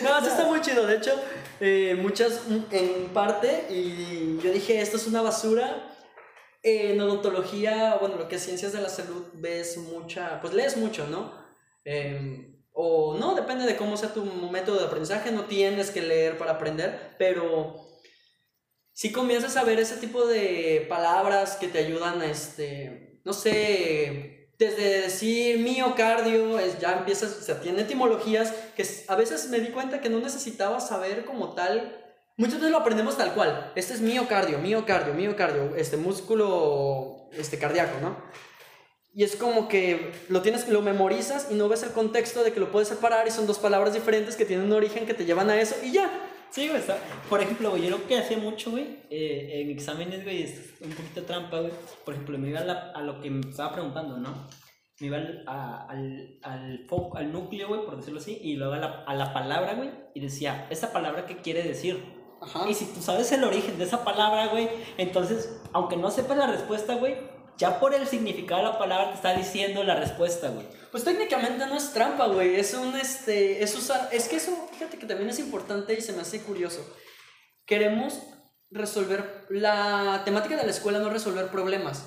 no, 0.03 0.19
eso 0.19 0.29
está 0.29 0.47
muy 0.47 0.61
chido. 0.63 0.87
De 0.87 0.97
hecho, 0.97 1.21
eh, 1.61 1.99
muchas 2.01 2.43
en 2.71 3.09
parte, 3.13 3.67
y 3.71 4.39
yo 4.43 4.51
dije, 4.53 4.81
esto 4.81 4.97
es 4.97 5.07
una 5.07 5.21
basura. 5.21 5.92
En 6.63 7.01
odontología, 7.01 7.97
bueno, 8.01 8.17
lo 8.17 8.29
que 8.29 8.37
es 8.37 8.45
ciencias 8.45 8.73
de 8.73 8.81
la 8.81 8.89
salud, 8.89 9.25
ves 9.35 9.77
mucha, 9.79 10.41
pues 10.41 10.55
lees 10.55 10.77
mucho, 10.77 11.07
¿no? 11.07 11.33
Em, 11.85 12.63
o 12.73 13.17
no, 13.19 13.35
depende 13.35 13.67
de 13.67 13.77
cómo 13.77 13.97
sea 13.97 14.15
tu 14.15 14.25
método 14.25 14.79
de 14.79 14.87
aprendizaje, 14.87 15.33
no 15.33 15.45
tienes 15.45 15.91
que 15.91 16.01
leer 16.03 16.39
para 16.39 16.53
aprender, 16.53 17.15
pero 17.19 17.93
si 18.93 19.11
comienzas 19.13 19.57
a 19.57 19.65
ver 19.65 19.81
ese 19.81 19.97
tipo 19.97 20.27
de 20.27 20.87
palabras 20.89 21.57
que 21.57 21.69
te 21.69 21.79
ayudan 21.79 22.21
a, 22.21 22.27
este, 22.27 23.21
no 23.25 23.33
sé, 23.33 24.43
desde 24.59 25.03
decir 25.03 25.59
miocardio, 25.59 26.59
es, 26.59 26.79
ya 26.79 26.99
empiezas, 26.99 27.37
o 27.37 27.43
sea, 27.43 27.61
tiene 27.61 27.83
etimologías 27.83 28.53
que 28.77 28.87
a 29.09 29.17
veces 29.17 29.49
me 29.49 29.61
di 29.61 29.69
cuenta 29.69 30.01
que 30.01 30.09
no 30.09 30.21
necesitaba 30.21 30.81
saber 30.81 31.25
como 31.25 31.55
tal. 31.55 31.99
Muchas 32.37 32.57
veces 32.57 32.71
lo 32.71 32.79
aprendemos 32.79 33.17
tal 33.17 33.35
cual. 33.35 33.73
Este 33.75 33.95
es 33.95 34.01
miocardio, 34.01 34.59
miocardio, 34.59 35.15
miocardio, 35.15 35.77
este 35.77 35.97
músculo 35.97 37.23
este 37.33 37.59
cardíaco, 37.59 37.99
¿no? 38.01 38.17
Y 39.15 39.25
es 39.25 39.37
como 39.37 39.69
que 39.69 40.13
lo 40.29 40.41
tienes, 40.41 40.69
lo 40.69 40.81
memorizas 40.81 41.49
y 41.51 41.55
no 41.55 41.69
ves 41.69 41.83
el 41.83 41.93
contexto 41.93 42.43
de 42.43 42.53
que 42.53 42.61
lo 42.61 42.73
puedes 42.73 42.89
separar 42.89 43.29
y 43.29 43.31
son 43.31 43.47
dos 43.47 43.59
palabras 43.59 43.93
diferentes 43.93 44.37
que 44.37 44.47
tienen 44.47 44.67
un 44.67 44.73
origen 44.73 45.05
que 45.05 45.13
te 45.13 45.27
llevan 45.27 45.51
a 45.51 45.61
eso 45.61 45.77
y 45.85 45.93
ya. 45.93 46.11
Sí, 46.51 46.69
güey, 46.69 46.81
está. 46.81 46.99
Por 47.29 47.43
ejemplo, 47.43 47.77
yo 47.77 47.91
lo 47.91 48.07
que 48.07 48.19
hacía 48.19 48.39
mucho, 48.39 48.71
güey, 48.71 49.01
eh, 49.11 49.63
en 49.63 49.71
exámenes, 49.71 50.23
güey, 50.25 50.43
es 50.43 50.75
un 50.81 50.91
poquito 50.91 51.23
trampa, 51.23 51.61
güey. 51.61 51.73
Por 52.05 52.15
ejemplo, 52.15 52.39
me 52.39 52.49
iba 52.49 52.61
a, 52.61 53.03
lo 53.03 53.21
que 53.21 53.31
me 53.31 53.41
estaba 53.49 53.73
preguntando, 53.73 54.19
¿no? 54.19 54.49
Me 55.01 55.07
iba 55.07 55.17
al, 55.17 55.45
al, 55.47 56.39
al, 56.43 56.87
foco, 56.87 57.17
al 57.17 57.33
núcleo, 57.33 57.69
güey, 57.69 57.85
por 57.85 57.97
decirlo 57.97 58.21
así, 58.21 58.39
y 58.43 58.57
luego 58.57 58.75
a 58.75 58.79
la, 58.79 59.05
a 59.07 59.15
la 59.15 59.33
palabra, 59.33 59.75
güey, 59.75 59.91
y 60.15 60.21
decía, 60.21 60.67
¿esa 60.71 60.93
palabra 60.93 61.27
qué 61.27 61.39
quiere 61.39 61.63
decir? 61.63 62.22
Ajá. 62.43 62.69
Y 62.69 62.75
si 62.75 62.87
tú 62.87 63.01
sabes 63.01 63.31
el 63.33 63.45
origen 63.45 63.79
de 63.79 63.85
esa 63.85 64.05
palabra, 64.05 64.49
güey, 64.49 64.69
entonces, 64.99 65.61
aunque 65.73 65.97
no 65.97 66.11
sepas 66.11 66.37
la 66.37 66.49
respuesta, 66.49 66.95
güey, 66.95 67.17
ya 67.57 67.79
por 67.79 67.95
el 67.95 68.07
significado 68.09 68.63
de 68.63 68.69
la 68.71 68.79
palabra 68.79 69.11
te 69.11 69.15
está 69.15 69.35
diciendo 69.35 69.85
la 69.85 69.95
respuesta, 69.95 70.49
güey. 70.49 70.67
Pues 70.91 71.05
técnicamente 71.05 71.67
no 71.67 71.77
es 71.77 71.93
trampa, 71.93 72.27
güey. 72.27 72.57
Es 72.57 72.75
un, 72.75 72.97
este, 72.97 73.63
es 73.63 73.77
usar, 73.77 74.09
es 74.13 74.29
que 74.29 74.37
eso, 74.37 74.69
fíjate 74.73 74.99
que 74.99 75.07
también 75.07 75.31
es 75.31 75.39
importante 75.39 75.95
y 75.95 76.01
se 76.01 76.13
me 76.13 76.23
hace 76.23 76.43
curioso. 76.43 76.85
Queremos 77.67 78.19
resolver, 78.71 79.47
la 79.51 80.23
temática 80.25 80.57
de 80.57 80.65
la 80.65 80.71
escuela 80.71 80.99
no 80.99 81.07
es 81.07 81.13
resolver 81.13 81.49
problemas, 81.49 82.05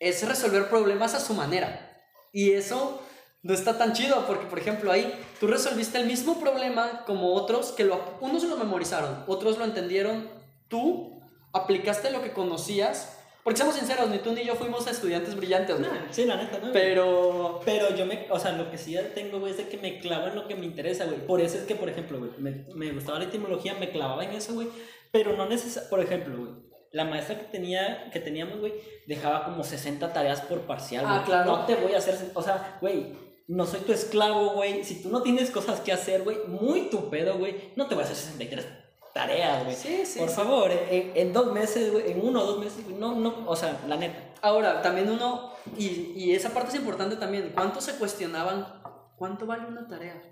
es 0.00 0.26
resolver 0.26 0.68
problemas 0.68 1.14
a 1.14 1.20
su 1.20 1.34
manera. 1.34 2.02
Y 2.32 2.52
eso 2.52 3.00
no 3.46 3.54
está 3.54 3.78
tan 3.78 3.92
chido 3.92 4.26
porque, 4.26 4.46
por 4.46 4.58
ejemplo, 4.58 4.90
ahí 4.90 5.12
tú 5.38 5.46
resolviste 5.46 5.98
el 5.98 6.06
mismo 6.06 6.40
problema 6.40 7.04
como 7.06 7.34
otros 7.34 7.72
que 7.72 7.84
lo, 7.84 8.00
unos 8.20 8.42
lo 8.44 8.56
memorizaron, 8.56 9.24
otros 9.26 9.56
lo 9.58 9.64
entendieron, 9.64 10.28
tú 10.68 11.20
aplicaste 11.52 12.10
lo 12.10 12.22
que 12.22 12.32
conocías 12.32 13.16
porque 13.46 13.58
seamos 13.58 13.76
sinceros, 13.76 14.10
ni 14.10 14.18
tú 14.18 14.32
ni 14.32 14.44
yo 14.44 14.56
fuimos 14.56 14.88
estudiantes 14.88 15.36
brillantes, 15.36 15.78
¿no? 15.78 15.86
sí, 16.10 16.24
la 16.24 16.34
neta, 16.34 16.58
¿no? 16.58 16.72
Pero... 16.72 17.60
Pero 17.64 17.94
yo 17.94 18.04
me... 18.04 18.26
O 18.28 18.40
sea, 18.40 18.50
lo 18.50 18.68
que 18.72 18.76
sí 18.76 18.96
tengo, 19.14 19.38
güey, 19.38 19.52
es 19.52 19.58
de 19.58 19.68
que 19.68 19.76
me 19.76 20.00
clavo 20.00 20.26
en 20.26 20.34
lo 20.34 20.48
que 20.48 20.56
me 20.56 20.66
interesa, 20.66 21.04
güey. 21.04 21.24
Por 21.24 21.40
eso 21.40 21.56
es 21.56 21.62
que, 21.62 21.76
por 21.76 21.88
ejemplo, 21.88 22.18
güey, 22.18 22.32
me, 22.38 22.64
me 22.74 22.90
gustaba 22.90 23.20
la 23.20 23.26
etimología, 23.26 23.74
me 23.74 23.90
clavaba 23.90 24.24
en 24.24 24.32
eso, 24.32 24.54
güey. 24.54 24.66
Pero 25.12 25.36
no 25.36 25.46
necesariamente... 25.48 25.90
Por 25.90 26.00
ejemplo, 26.00 26.36
güey, 26.36 26.50
la 26.90 27.04
maestra 27.04 27.38
que, 27.38 27.44
tenía, 27.44 28.10
que 28.10 28.18
teníamos, 28.18 28.58
güey, 28.58 28.74
dejaba 29.06 29.44
como 29.44 29.62
60 29.62 30.12
tareas 30.12 30.40
por 30.40 30.62
parcial, 30.62 31.04
Ah, 31.06 31.22
claro. 31.24 31.58
No 31.58 31.66
te 31.66 31.76
voy 31.76 31.94
a 31.94 31.98
hacer... 31.98 32.16
O 32.34 32.42
sea, 32.42 32.78
güey, 32.80 33.12
no 33.48 33.66
soy 33.66 33.80
tu 33.80 33.92
esclavo, 33.92 34.54
güey. 34.54 34.84
Si 34.84 35.02
tú 35.02 35.08
no 35.10 35.22
tienes 35.22 35.50
cosas 35.50 35.80
que 35.80 35.92
hacer, 35.92 36.22
güey, 36.22 36.38
muy 36.48 36.90
tu 36.90 37.10
pedo, 37.10 37.38
güey, 37.38 37.72
no 37.76 37.86
te 37.86 37.94
voy 37.94 38.02
a 38.02 38.06
hacer 38.06 38.16
63 38.16 38.66
tareas, 39.12 39.64
güey. 39.64 39.76
Sí, 39.76 40.04
sí. 40.04 40.18
Por 40.18 40.28
favor, 40.28 40.70
en, 40.70 41.32
dos 41.32 41.52
meses, 41.52 41.90
güey, 41.92 42.10
en 42.10 42.24
uno 42.24 42.42
o 42.42 42.46
dos 42.46 42.58
meses, 42.58 42.86
no, 42.88 43.14
no, 43.14 43.44
o 43.46 43.56
sea, 43.56 43.80
la 43.86 43.96
neta. 43.96 44.18
Ahora, 44.42 44.82
también 44.82 45.10
uno, 45.10 45.52
y, 45.76 46.12
y 46.14 46.34
esa 46.34 46.50
parte 46.50 46.70
es 46.70 46.74
importante 46.76 47.16
también, 47.16 47.52
¿cuánto 47.54 47.80
se 47.80 47.96
cuestionaban? 47.96 48.82
¿Cuánto 49.16 49.46
vale 49.46 49.66
una 49.66 49.88
tarea? 49.88 50.22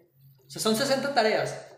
O 0.46 0.50
sea, 0.50 0.60
son 0.60 0.76
60 0.76 1.14
tareas. 1.14 1.70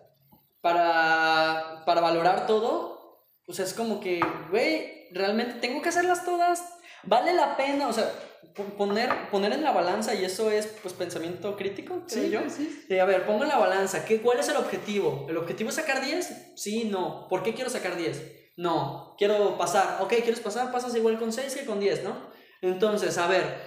Para, 0.61 1.85
para 1.87 2.01
valorar 2.01 2.47
todo, 2.49 3.23
pues 3.47 3.61
es 3.61 3.73
como 3.73 4.01
que, 4.01 4.21
güey, 4.51 5.09
realmente 5.13 5.61
tengo 5.61 5.81
que 5.81 5.91
hacerlas 5.91 6.25
todas. 6.25 6.65
Vale 7.05 7.33
la 7.33 7.57
pena, 7.57 7.87
o 7.87 7.93
sea, 7.93 8.13
poner, 8.79 9.31
poner 9.31 9.53
en 9.53 9.63
la 9.63 9.73
balanza, 9.73 10.15
y 10.15 10.25
eso 10.25 10.51
es 10.51 10.67
pues 10.83 10.95
pensamiento 10.95 11.57
crítico, 11.57 12.03
sí, 12.07 12.31
yo. 12.31 12.41
Sí. 12.49 12.99
a 12.99 13.05
ver, 13.05 13.27
pongo 13.27 13.43
en 13.43 13.49
la 13.49 13.59
balanza, 13.59 14.05
¿qué, 14.05 14.21
¿cuál 14.21 14.41
es 14.41 14.49
el 14.49 14.57
objetivo? 14.57 15.27
¿El 15.29 15.37
objetivo 15.37 15.71
es 15.71 15.77
sacar 15.77 16.05
10? 16.05 16.53
Sí, 16.57 16.85
no. 16.85 17.27
¿Por 17.29 17.43
qué 17.43 17.55
quiero 17.55 17.71
sacar 17.71 17.97
10? 17.97 18.23
No, 18.57 19.15
quiero 19.19 19.59
pasar. 19.59 19.99
Ok, 20.01 20.15
¿quieres 20.15 20.41
pasar? 20.41 20.73
Pasas 20.73 20.95
igual 20.97 21.19
con 21.19 21.33
6 21.33 21.55
que 21.55 21.67
con 21.67 21.79
10, 21.79 22.05
¿no? 22.05 22.17
Entonces, 22.63 23.19
a 23.19 23.27
ver, 23.27 23.61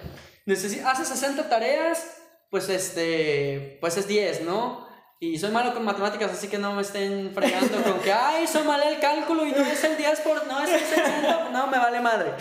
haces 0.84 1.08
60 1.08 1.48
tareas, 1.48 2.22
pues 2.50 2.68
este, 2.68 3.78
pues 3.80 3.96
es 3.96 4.08
10, 4.08 4.42
¿no? 4.42 4.89
Y 5.22 5.38
soy 5.38 5.50
malo 5.50 5.74
con 5.74 5.84
matemáticas, 5.84 6.32
así 6.32 6.48
que 6.48 6.56
no 6.56 6.72
me 6.72 6.80
estén 6.80 7.34
fregando 7.34 7.82
con 7.82 8.00
que, 8.00 8.10
ay, 8.10 8.46
soy 8.46 8.64
mal 8.64 8.82
el 8.82 8.98
cálculo 9.00 9.44
y 9.44 9.50
no 9.50 9.58
es 9.58 9.84
el 9.84 9.98
10 9.98 10.20
por, 10.20 10.46
no 10.46 10.62
es 10.62 10.70
el 10.70 10.80
60, 10.80 11.50
no, 11.52 11.66
me 11.66 11.76
vale 11.76 12.00
madre. 12.00 12.32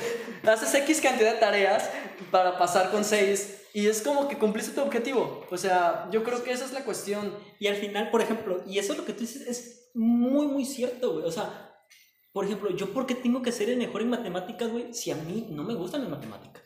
Haces 0.47 0.73
X 0.75 1.01
cantidad 1.01 1.33
de 1.33 1.39
tareas 1.41 1.89
para 2.31 2.57
pasar 2.57 2.89
con 2.89 3.03
6 3.03 3.63
y 3.73 3.87
es 3.87 4.01
como 4.01 4.29
que 4.29 4.37
cumpliste 4.37 4.71
tu 4.71 4.79
objetivo. 4.79 5.45
O 5.51 5.57
sea, 5.57 6.07
yo 6.09 6.23
creo 6.23 6.41
que 6.41 6.53
esa 6.53 6.63
es 6.63 6.71
la 6.71 6.85
cuestión. 6.85 7.37
Y 7.59 7.67
al 7.67 7.75
final, 7.75 8.11
por 8.11 8.21
ejemplo, 8.21 8.63
y 8.65 8.79
eso 8.79 8.93
es 8.93 8.99
lo 8.99 9.05
que 9.05 9.11
tú 9.11 9.19
dices 9.19 9.45
es 9.45 9.91
muy, 9.93 10.47
muy 10.47 10.63
cierto, 10.63 11.15
güey. 11.15 11.25
O 11.25 11.31
sea, 11.33 11.75
por 12.31 12.45
ejemplo, 12.45 12.73
yo 12.73 12.93
por 12.93 13.05
qué 13.05 13.13
tengo 13.13 13.41
que 13.41 13.51
ser 13.51 13.69
el 13.69 13.77
mejor 13.77 14.03
en 14.03 14.09
matemáticas, 14.09 14.71
güey, 14.71 14.93
si 14.93 15.11
a 15.11 15.15
mí 15.15 15.47
no 15.49 15.65
me 15.65 15.73
gustan 15.73 15.99
las 16.03 16.11
matemáticas. 16.11 16.63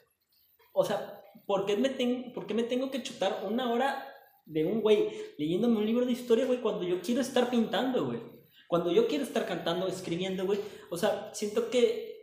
O 0.74 0.86
sea, 0.86 1.24
¿por 1.47 1.66
qué 1.66 1.76
me, 1.76 1.89
¿por 2.36 2.45
qué 2.45 2.53
me 2.53 2.61
tengo 2.61 2.91
que 2.91 3.01
chutar 3.01 3.41
una 3.49 3.72
hora 3.72 4.12
de 4.45 4.65
un 4.65 4.81
güey 4.81 5.09
leyéndome 5.37 5.77
un 5.77 5.85
libro 5.85 6.05
de 6.05 6.11
historia, 6.11 6.45
güey, 6.45 6.61
cuando 6.61 6.83
yo 6.83 7.01
quiero 7.01 7.21
estar 7.21 7.49
pintando, 7.49 8.05
güey. 8.05 8.19
Cuando 8.67 8.91
yo 8.91 9.07
quiero 9.07 9.23
estar 9.23 9.45
cantando, 9.45 9.87
escribiendo, 9.87 10.45
güey. 10.45 10.59
O 10.89 10.97
sea, 10.97 11.29
siento 11.33 11.69
que 11.69 12.13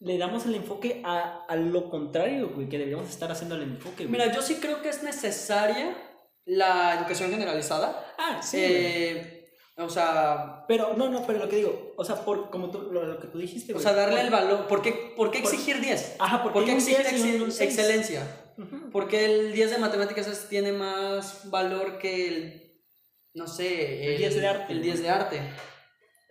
le 0.00 0.18
damos 0.18 0.46
el 0.46 0.54
enfoque 0.54 1.02
a, 1.04 1.44
a 1.46 1.56
lo 1.56 1.88
contrario, 1.90 2.50
güey, 2.54 2.68
que 2.68 2.78
deberíamos 2.78 3.08
estar 3.08 3.30
haciendo 3.32 3.56
el 3.56 3.62
enfoque, 3.62 4.04
güey. 4.04 4.10
Mira, 4.10 4.32
yo 4.32 4.42
sí 4.42 4.56
creo 4.56 4.82
que 4.82 4.90
es 4.90 5.02
necesaria 5.02 5.96
la 6.44 6.94
educación 6.94 7.30
generalizada. 7.30 8.14
Ah, 8.18 8.42
sí. 8.42 8.58
Eh, 8.60 9.44
o 9.76 9.88
sea, 9.88 10.64
pero 10.68 10.94
no, 10.96 11.08
no, 11.08 11.26
pero 11.26 11.40
lo 11.40 11.48
que 11.48 11.56
digo, 11.56 11.94
o 11.96 12.04
sea, 12.04 12.24
por 12.24 12.50
como 12.50 12.70
tú, 12.70 12.92
lo, 12.92 13.18
que 13.18 13.26
tú 13.26 13.38
dijiste, 13.38 13.72
güey. 13.72 13.84
O 13.84 13.88
sea, 13.88 13.96
darle 13.96 14.20
el 14.20 14.30
valor, 14.30 14.68
¿por 14.68 14.82
qué, 14.82 15.12
por 15.16 15.30
qué 15.30 15.38
exigir 15.38 15.80
10? 15.80 16.16
Ajá, 16.20 16.42
¿por 16.42 16.64
qué 16.64 16.72
exigir 16.72 17.00
excelencia? 17.00 18.43
Porque 18.92 19.24
el 19.24 19.52
10 19.52 19.70
de 19.72 19.78
matemáticas 19.78 20.46
tiene 20.48 20.72
más 20.72 21.50
valor 21.50 21.98
que 21.98 22.28
el, 22.28 22.82
no 23.34 23.46
sé, 23.46 24.12
el, 24.12 24.18
10 24.18 24.34
de 24.36 24.46
arte. 24.46 24.72
El 24.72 24.82
10 24.82 25.02
de 25.02 25.10
arte. 25.10 25.40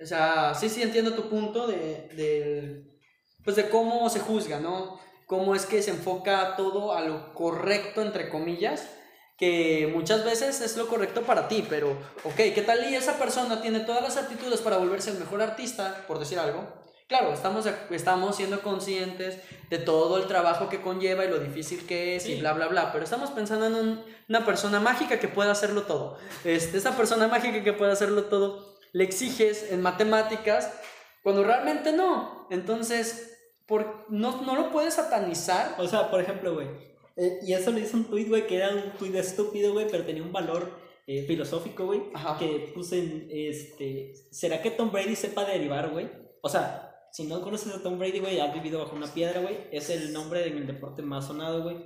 O 0.02 0.06
sea, 0.06 0.54
sí, 0.56 0.70
sí 0.70 0.82
entiendo 0.82 1.14
tu 1.14 1.30
punto 1.30 1.68
de, 1.68 2.10
de, 2.16 3.00
pues 3.44 3.56
de 3.56 3.70
cómo 3.70 4.10
se 4.10 4.20
juzga, 4.20 4.60
¿no? 4.60 5.00
Cómo 5.28 5.56
es 5.56 5.66
que 5.66 5.82
se 5.82 5.92
enfoca 5.92 6.56
todo 6.56 6.94
a 6.94 7.02
lo 7.02 7.34
correcto, 7.34 8.02
entre 8.02 8.30
comillas, 8.30 8.90
que 9.38 9.90
muchas 9.94 10.26
veces 10.26 10.62
es 10.62 10.78
lo 10.78 10.88
correcto 10.88 11.24
para 11.24 11.48
ti, 11.48 11.66
pero, 11.70 11.92
ok, 12.24 12.36
¿qué 12.36 12.64
tal 12.66 12.90
y 12.90 12.96
esa 12.96 13.18
persona 13.18 13.62
tiene 13.62 13.80
todas 13.82 14.04
las 14.04 14.18
aptitudes 14.18 14.62
para 14.62 14.78
volverse 14.78 15.12
el 15.12 15.20
mejor 15.20 15.42
artista, 15.42 16.04
por 16.08 16.20
decir 16.20 16.40
algo? 16.40 16.84
Claro, 17.14 17.32
estamos, 17.32 17.70
estamos 17.92 18.36
siendo 18.36 18.64
conscientes 18.64 19.38
de 19.70 19.78
todo 19.78 20.18
el 20.18 20.26
trabajo 20.26 20.68
que 20.68 20.82
conlleva 20.82 21.24
y 21.24 21.30
lo 21.30 21.38
difícil 21.38 21.86
que 21.86 22.16
es 22.16 22.28
y 22.28 22.40
bla, 22.40 22.54
bla, 22.54 22.68
bla, 22.68 22.92
pero 22.92 23.04
estamos 23.04 23.30
pensando 23.30 23.68
en 23.68 24.04
una 24.28 24.46
persona 24.48 24.80
mágica 24.80 25.20
que 25.20 25.28
pueda 25.28 25.52
hacerlo 25.52 25.84
todo. 25.84 26.18
Este, 26.44 26.80
esa 26.80 26.98
persona 26.98 27.28
mágica 27.28 27.64
que 27.64 27.72
pueda 27.72 27.92
hacerlo 27.92 28.24
todo, 28.24 28.80
le 28.94 29.04
exiges 29.04 29.72
en 29.72 29.84
matemáticas 29.84 30.74
cuando 31.22 31.44
realmente 31.44 31.94
no. 31.94 32.48
Entonces, 32.50 33.38
por, 33.68 34.08
no, 34.10 34.42
no 34.42 34.56
lo 34.56 34.72
puedes 34.72 34.96
satanizar. 34.96 35.76
O 35.78 35.88
sea, 35.88 36.10
por 36.10 36.20
ejemplo, 36.20 36.56
güey, 36.56 36.68
eh, 37.16 37.42
y 37.44 37.54
eso 37.54 37.70
le 37.70 37.82
hice 37.82 37.96
un 37.96 38.06
tweet, 38.06 38.26
güey, 38.26 38.48
que 38.48 38.58
era 38.58 38.70
un 38.70 38.90
tweet 38.98 39.16
estúpido, 39.20 39.72
güey, 39.72 39.86
pero 39.88 40.04
tenía 40.04 40.24
un 40.24 40.32
valor 40.32 40.80
eh, 41.06 41.26
filosófico, 41.28 41.86
güey, 41.86 42.02
que 42.40 42.72
puse 42.74 42.98
en, 42.98 43.28
este, 43.30 44.14
¿será 44.32 44.64
que 44.64 44.72
Tom 44.72 44.92
Brady 44.92 45.16
sepa 45.16 45.46
derivar, 45.46 45.92
güey? 45.92 46.10
O 46.42 46.50
sea, 46.50 46.90
si 47.14 47.26
no 47.26 47.42
conoces 47.44 47.72
a 47.72 47.84
Tom 47.84 48.00
Brady, 48.00 48.20
güey, 48.20 48.40
has 48.40 48.52
vivido 48.52 48.80
bajo 48.80 48.96
una 48.96 49.06
piedra, 49.06 49.40
güey. 49.40 49.68
Es 49.72 49.92
el 49.92 50.12
nombre 50.12 50.48
en 50.48 50.58
el 50.58 50.66
deporte 50.66 51.04
más 51.04 51.28
sonado, 51.28 51.62
güey. 51.62 51.78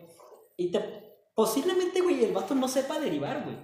Y 0.55 0.71
te, 0.71 0.80
posiblemente, 1.36 1.99
güey, 1.99 2.23
el 2.23 2.32
vato 2.32 2.55
no 2.55 2.69
sepa 2.69 2.97
derivar, 2.97 3.43
güey. 3.43 3.57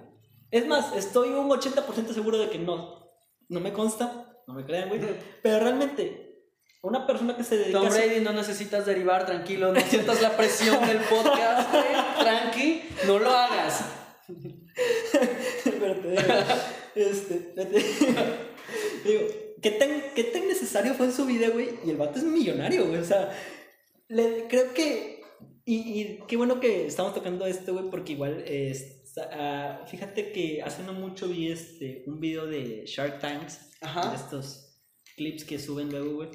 Es 0.50 0.66
más, 0.66 0.94
estoy 0.94 1.30
un 1.30 1.48
80% 1.48 2.12
seguro 2.12 2.36
de 2.36 2.50
que 2.50 2.58
no. 2.58 3.08
No 3.48 3.60
me 3.60 3.72
consta, 3.72 4.42
no 4.46 4.52
me 4.52 4.66
crean, 4.66 4.90
güey. 4.90 5.00
Pero 5.42 5.58
realmente, 5.60 6.50
una 6.82 7.06
persona 7.06 7.34
que 7.34 7.44
se 7.44 7.56
dedica 7.56 7.80
Tom 7.80 7.88
Brady, 7.88 8.20
no 8.20 8.34
necesitas 8.34 8.84
derivar, 8.84 9.24
tranquilo. 9.24 9.72
No 9.72 9.80
sientas 9.80 10.20
la 10.20 10.36
presión 10.36 10.86
del 10.86 10.98
podcast, 10.98 11.70
güey. 11.72 11.84
Tranqui, 12.20 12.82
no 13.06 13.18
lo 13.18 13.30
hagas. 13.30 13.86
Pero 15.64 15.94
te 15.94 16.08
digo, 16.10 16.22
este, 16.94 17.36
te 17.36 17.64
digo, 19.08 19.43
¿Qué 19.64 19.70
tan, 19.70 19.88
¿Qué 20.14 20.24
tan 20.24 20.46
necesario 20.46 20.92
fue 20.92 21.06
en 21.06 21.12
su 21.12 21.24
vida, 21.24 21.48
güey? 21.48 21.70
Y 21.86 21.88
el 21.88 21.96
vato 21.96 22.18
es 22.18 22.24
millonario, 22.24 22.86
güey. 22.86 23.00
O 23.00 23.04
sea, 23.04 23.32
le, 24.08 24.46
creo 24.46 24.74
que. 24.74 25.22
Y, 25.64 25.74
y, 26.02 26.18
qué 26.28 26.36
bueno 26.36 26.60
que 26.60 26.86
estamos 26.86 27.14
tocando 27.14 27.46
esto, 27.46 27.72
güey, 27.72 27.86
porque 27.88 28.12
igual. 28.12 28.44
Uh, 28.46 29.86
fíjate 29.86 30.32
que 30.32 30.60
hace 30.62 30.82
no 30.82 30.92
mucho 30.92 31.28
vi 31.28 31.50
este, 31.50 32.04
un 32.06 32.20
video 32.20 32.46
de 32.46 32.84
Shark 32.84 33.20
Tanks. 33.20 33.70
Ajá. 33.80 34.10
De 34.10 34.16
estos. 34.16 34.82
clips 35.16 35.44
que 35.46 35.58
suben 35.58 35.88
luego, 35.88 36.16
güey. 36.16 36.28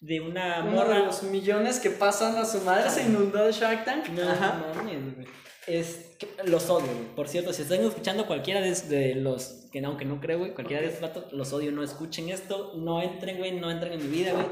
De 0.00 0.20
una 0.20 0.60
Uno 0.60 0.70
de 0.70 0.76
morra. 0.76 0.98
los 1.06 1.22
millones 1.22 1.80
que 1.80 1.88
pasan 1.88 2.36
a 2.36 2.44
su 2.44 2.60
madre 2.60 2.90
se 2.90 3.04
inundó 3.04 3.48
el 3.48 3.54
Shark 3.54 3.86
Tank. 3.86 4.10
No, 4.10 4.28
Ajá. 4.28 4.74
mames, 4.74 5.14
güey. 5.14 5.26
Es 5.66 6.18
los 6.44 6.68
odio, 6.68 6.92
güey. 6.92 7.14
Por 7.16 7.28
cierto, 7.28 7.54
si 7.54 7.62
están 7.62 7.80
escuchando 7.82 8.26
cualquiera 8.26 8.60
de, 8.60 8.74
de 8.74 9.14
los, 9.14 9.57
que 9.70 9.84
aunque 9.84 10.04
no 10.04 10.20
creo, 10.20 10.38
güey, 10.38 10.54
cualquiera 10.54 10.82
de 10.82 10.88
estos 10.88 11.02
ratos, 11.02 11.32
los 11.32 11.52
odio, 11.52 11.72
no 11.72 11.82
escuchen 11.82 12.28
esto, 12.30 12.72
no 12.76 13.02
entren, 13.02 13.38
güey, 13.38 13.52
no 13.52 13.70
entren 13.70 13.92
en 13.94 14.10
mi 14.10 14.16
vida, 14.18 14.32
güey. 14.32 14.46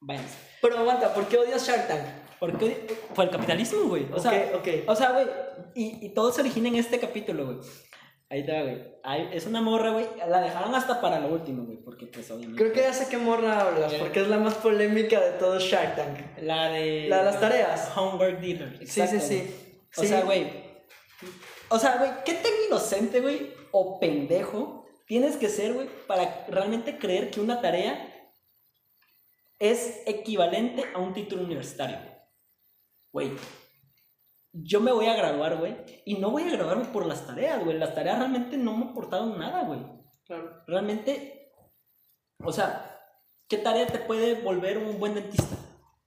Váyanse. 0.00 0.36
Pero 0.60 0.78
aguanta, 0.78 1.12
¿por 1.14 1.26
qué 1.28 1.38
odias 1.38 1.66
Shark 1.66 1.88
Tank? 1.88 2.02
Porque 2.38 2.86
por 3.14 3.24
el 3.24 3.30
capitalismo, 3.30 3.88
güey. 3.88 4.06
O 4.12 4.18
sea, 4.18 4.50
Ok, 4.54 4.60
ok. 4.60 4.68
o 4.88 4.96
sea, 4.96 5.12
güey, 5.12 5.26
y, 5.74 6.06
y 6.06 6.08
todo 6.10 6.30
se 6.32 6.40
origina 6.42 6.68
en 6.68 6.76
este 6.76 6.98
capítulo, 6.98 7.46
güey. 7.46 7.58
Ahí 8.30 8.40
está, 8.40 8.62
güey. 8.62 8.82
Ahí- 9.04 9.28
Es 9.32 9.46
una 9.46 9.60
morra, 9.62 9.90
güey. 9.92 10.06
La 10.28 10.40
dejaron 10.40 10.74
hasta 10.74 11.00
para 11.00 11.20
lo 11.20 11.28
último, 11.28 11.64
güey, 11.64 11.78
porque 11.78 12.06
pues 12.06 12.30
obviamente. 12.30 12.60
Creo 12.62 12.72
que 12.74 12.80
ya 12.80 12.92
sé 12.92 13.08
qué 13.08 13.16
morra 13.18 13.60
hablas, 13.60 13.92
¿Qué? 13.92 13.98
porque 13.98 14.20
es 14.22 14.28
la 14.28 14.38
más 14.38 14.54
polémica 14.54 15.20
de 15.20 15.32
todo 15.38 15.58
Shark 15.60 15.94
Tank. 15.96 16.18
La 16.42 16.68
de. 16.70 17.06
La 17.08 17.18
de 17.18 17.24
las 17.24 17.40
tareas. 17.40 17.92
Homework 17.96 18.40
Dealer. 18.40 18.78
Sí, 18.80 18.86
sí, 18.86 19.00
exacto, 19.00 19.24
sí. 19.26 19.36
güey. 19.36 19.48
O 19.96 20.00
Sí. 20.02 20.06
sea, 20.08 20.20
güey. 20.22 20.63
O 21.68 21.78
sea, 21.78 21.98
güey, 21.98 22.10
¿qué 22.24 22.34
tan 22.34 22.52
inocente, 22.66 23.20
güey, 23.20 23.54
o 23.72 23.98
pendejo 23.98 24.86
tienes 25.06 25.36
que 25.36 25.48
ser, 25.48 25.72
güey, 25.74 25.88
para 26.06 26.46
realmente 26.48 26.98
creer 26.98 27.30
que 27.30 27.40
una 27.40 27.60
tarea 27.60 28.10
es 29.58 30.02
equivalente 30.06 30.84
a 30.94 30.98
un 30.98 31.14
título 31.14 31.42
universitario? 31.42 31.98
Güey, 33.12 33.32
yo 34.52 34.80
me 34.80 34.92
voy 34.92 35.06
a 35.06 35.16
graduar, 35.16 35.56
güey, 35.56 35.76
y 36.04 36.14
no 36.14 36.30
voy 36.30 36.44
a 36.44 36.50
graduarme 36.50 36.84
por 36.86 37.06
las 37.06 37.26
tareas, 37.26 37.64
güey. 37.64 37.78
Las 37.78 37.94
tareas 37.94 38.18
realmente 38.18 38.56
no 38.56 38.76
me 38.76 38.90
aportaron 38.90 39.38
nada, 39.38 39.64
güey. 39.64 39.80
Claro. 40.24 40.62
Realmente, 40.66 41.52
o 42.42 42.52
sea, 42.52 43.00
¿qué 43.48 43.58
tarea 43.58 43.86
te 43.86 43.98
puede 43.98 44.40
volver 44.42 44.78
un 44.78 44.98
buen 44.98 45.14
dentista? 45.14 45.56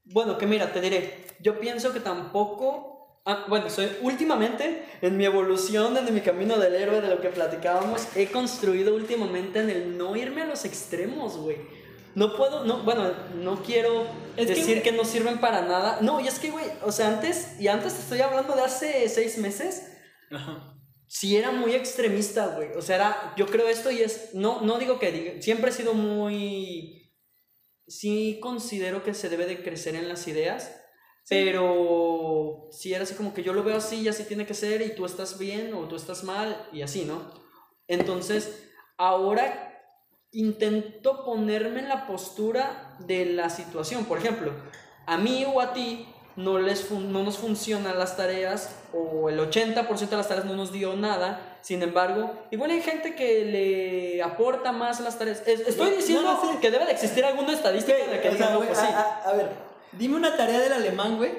Bueno, 0.05 0.37
que 0.37 0.47
mira, 0.47 0.71
te 0.71 0.81
diré, 0.81 1.25
yo 1.41 1.59
pienso 1.59 1.91
que 1.91 1.99
tampoco... 1.99 2.96
ah, 3.27 3.45
bueno, 3.47 3.69
soy 3.69 3.89
últimamente, 4.01 4.83
en 5.01 5.17
mi 5.17 5.25
evolución, 5.25 5.95
en 5.97 6.13
mi 6.13 6.21
camino 6.21 6.57
del 6.57 6.73
héroe, 6.73 7.01
de 7.01 7.09
lo 7.09 7.21
que 7.21 7.29
platicábamos, 7.29 8.07
he 8.15 8.27
construido 8.27 8.95
últimamente 8.95 9.59
en 9.59 9.69
el 9.69 9.97
no 9.97 10.15
irme 10.15 10.41
a 10.41 10.45
los 10.45 10.65
extremos, 10.65 11.37
güey. 11.37 11.57
No 12.15 12.35
puedo, 12.35 12.63
no, 12.65 12.81
bueno, 12.83 13.13
no 13.35 13.61
quiero 13.61 14.07
Es 14.37 14.47
decir 14.47 14.81
que, 14.81 14.91
no 14.91 15.05
sirven 15.05 15.39
para 15.39 15.61
nada. 15.61 15.99
No, 16.01 16.19
y 16.19 16.27
es 16.27 16.39
que, 16.39 16.49
güey, 16.49 16.65
o 16.83 16.91
sea, 16.91 17.09
antes, 17.09 17.59
y 17.59 17.67
antes 17.67 17.93
te 17.93 17.99
estoy 17.99 18.21
hablando 18.21 18.55
de 18.55 18.63
hace 18.63 19.07
seis 19.07 19.37
meses, 19.37 19.91
Ajá. 20.31 20.73
sí 21.05 21.37
era 21.37 21.51
muy 21.51 21.75
extremista, 21.75 22.47
güey. 22.55 22.69
O 22.75 22.81
sea, 22.81 22.95
era, 22.95 23.33
yo 23.37 23.45
creo 23.45 23.67
esto 23.67 23.91
y 23.91 23.99
es, 23.99 24.33
no, 24.33 24.61
no 24.61 24.79
digo 24.79 24.97
que 24.97 25.11
diga, 25.11 25.41
siempre 25.43 25.69
he 25.69 25.73
sido 25.73 25.93
muy, 25.93 27.13
sí 27.87 28.39
considero 28.41 29.03
que 29.03 29.13
se 29.13 29.29
debe 29.29 29.45
de 29.45 29.61
crecer 29.61 29.93
en 29.93 30.09
las 30.09 30.27
ideas, 30.27 30.75
pero 31.29 32.67
sí 32.71 32.93
era 32.93 33.03
así 33.03 33.13
como 33.15 33.33
que 33.33 33.43
yo 33.43 33.53
lo 33.53 33.63
veo 33.63 33.77
así 33.77 34.01
y 34.01 34.07
así 34.07 34.23
tiene 34.23 34.45
que 34.45 34.53
ser 34.53 34.81
y 34.81 34.95
tú 34.95 35.05
estás 35.05 35.37
bien 35.37 35.73
o 35.73 35.81
tú 35.87 35.95
estás 35.95 36.23
mal 36.23 36.67
y 36.71 36.81
así, 36.81 37.05
¿no? 37.05 37.21
Entonces, 37.87 38.63
ahora 38.97 39.63
intento 40.31 41.23
ponerme 41.23 41.79
en 41.79 41.89
la 41.89 42.05
postura 42.07 42.95
de 42.99 43.25
la 43.25 43.49
situación. 43.49 44.05
Por 44.05 44.17
ejemplo, 44.17 44.51
a 45.05 45.17
mí 45.17 45.45
o 45.51 45.61
a 45.61 45.73
ti 45.73 46.07
no, 46.35 46.59
les 46.59 46.91
no 46.91 47.23
nos 47.23 47.37
funcionan 47.37 47.97
las 47.97 48.15
tareas 48.17 48.75
o 48.93 49.29
el 49.29 49.39
80% 49.39 50.09
de 50.09 50.17
las 50.17 50.27
tareas 50.27 50.45
no 50.45 50.55
nos 50.55 50.71
dio 50.71 50.95
nada. 50.95 51.57
Sin 51.61 51.81
embargo, 51.81 52.31
igual 52.51 52.71
hay 52.71 52.81
gente 52.81 53.15
que 53.15 53.45
le 53.45 54.21
aporta 54.23 54.71
más 54.71 54.99
las 54.99 55.17
tareas. 55.17 55.41
Es- 55.47 55.61
Estoy 55.61 55.91
diciendo 55.91 56.23
no, 56.23 56.41
sí. 56.41 56.57
que 56.61 56.71
debe 56.71 56.85
de 56.85 56.91
existir 56.91 57.25
alguna 57.25 57.53
estadística 57.53 57.97
de 57.97 58.21
que 58.21 58.29
O 58.29 58.31
diga, 58.33 58.45
sea, 58.45 58.53
no, 58.53 58.57
güey, 58.57 58.69
pues 58.69 58.79
sí. 58.79 58.85
a, 58.85 58.99
a- 58.99 59.29
a 59.29 59.33
ver, 59.33 59.66
dime 59.93 60.15
una 60.15 60.35
tarea 60.37 60.59
del 60.59 60.73
alemán, 60.73 61.17
güey. 61.17 61.31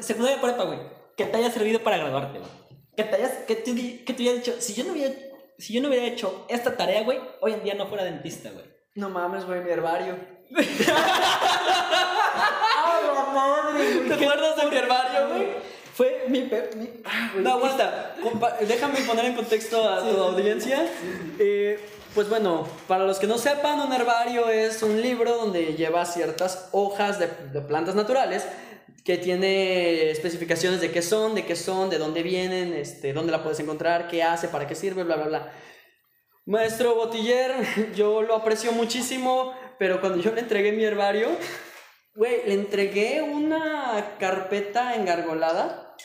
Secundaria 0.00 0.40
prepa, 0.40 0.64
güey. 0.64 0.78
Que 1.16 1.24
te 1.26 1.36
haya 1.36 1.50
servido 1.50 1.80
para 1.82 1.98
graduarte, 1.98 2.38
güey. 2.38 2.50
Que 2.96 3.04
te 3.04 3.16
hayas, 3.16 3.32
que 3.46 3.56
tú, 3.56 3.74
que 3.74 4.14
hayas 4.18 4.34
dicho, 4.36 4.54
si 4.60 4.74
yo 4.74 4.84
no 4.84 4.92
hubiera, 4.92 5.14
si 5.58 5.72
yo 5.72 5.80
no 5.80 5.88
hubiera 5.88 6.04
hecho 6.06 6.44
esta 6.48 6.76
tarea, 6.76 7.02
güey, 7.02 7.18
hoy 7.40 7.52
en 7.54 7.62
día 7.64 7.74
no 7.74 7.86
fuera 7.86 8.04
dentista, 8.04 8.50
güey. 8.50 8.64
No 8.94 9.08
mames, 9.08 9.44
güey, 9.46 9.60
mi 9.62 9.70
herbario. 9.70 10.16
¡Ah, 11.64 13.00
la 13.14 13.32
madre, 13.32 13.84
¿Te 14.08 14.14
acuerdas 14.14 14.56
de 14.56 14.66
mi 14.66 14.76
herbario, 14.76 15.28
güey? 15.28 15.48
Fue 15.94 16.24
mi, 16.28 16.40
mi- 16.42 16.90
ah, 17.04 17.30
güey. 17.32 17.44
No, 17.44 17.52
aguanta. 17.52 18.14
Compa- 18.22 18.58
Déjame 18.60 19.00
poner 19.02 19.26
en 19.26 19.34
contexto 19.34 19.88
a 19.88 20.00
tu 20.00 20.16
audiencia. 20.22 20.86
Eh, 21.38 21.78
pues 22.14 22.28
bueno, 22.28 22.68
para 22.88 23.04
los 23.04 23.18
que 23.18 23.26
no 23.26 23.38
sepan, 23.38 23.80
un 23.80 23.92
herbario 23.92 24.48
es 24.48 24.82
un 24.82 25.00
libro 25.00 25.36
donde 25.36 25.74
lleva 25.74 26.04
ciertas 26.04 26.68
hojas 26.72 27.18
de, 27.18 27.26
plantas 27.62 27.94
naturales 27.94 28.46
que 29.04 29.16
tiene 29.16 30.10
especificaciones 30.10 30.80
de 30.80 30.92
qué 30.92 31.02
son, 31.02 31.34
de 31.34 31.44
qué 31.44 31.56
son, 31.56 31.90
de 31.90 31.98
dónde 31.98 32.22
vienen, 32.22 32.72
este, 32.74 33.12
dónde 33.12 33.32
la 33.32 33.42
puedes 33.42 33.58
encontrar, 33.60 34.08
qué 34.08 34.22
hace, 34.22 34.48
para 34.48 34.66
qué 34.66 34.74
sirve, 34.74 35.04
bla, 35.04 35.16
bla, 35.16 35.26
bla. 35.26 35.52
Maestro 36.44 36.94
Botiller, 36.94 37.52
yo 37.94 38.22
lo 38.22 38.36
aprecio 38.36 38.72
muchísimo, 38.72 39.54
pero 39.78 40.00
cuando 40.00 40.18
yo 40.18 40.32
le 40.32 40.40
entregué 40.40 40.72
mi 40.72 40.84
herbario, 40.84 41.28
güey, 42.14 42.46
le 42.46 42.54
entregué 42.54 43.22
una 43.22 44.16
carpeta 44.18 44.94
engargolada 44.94 45.96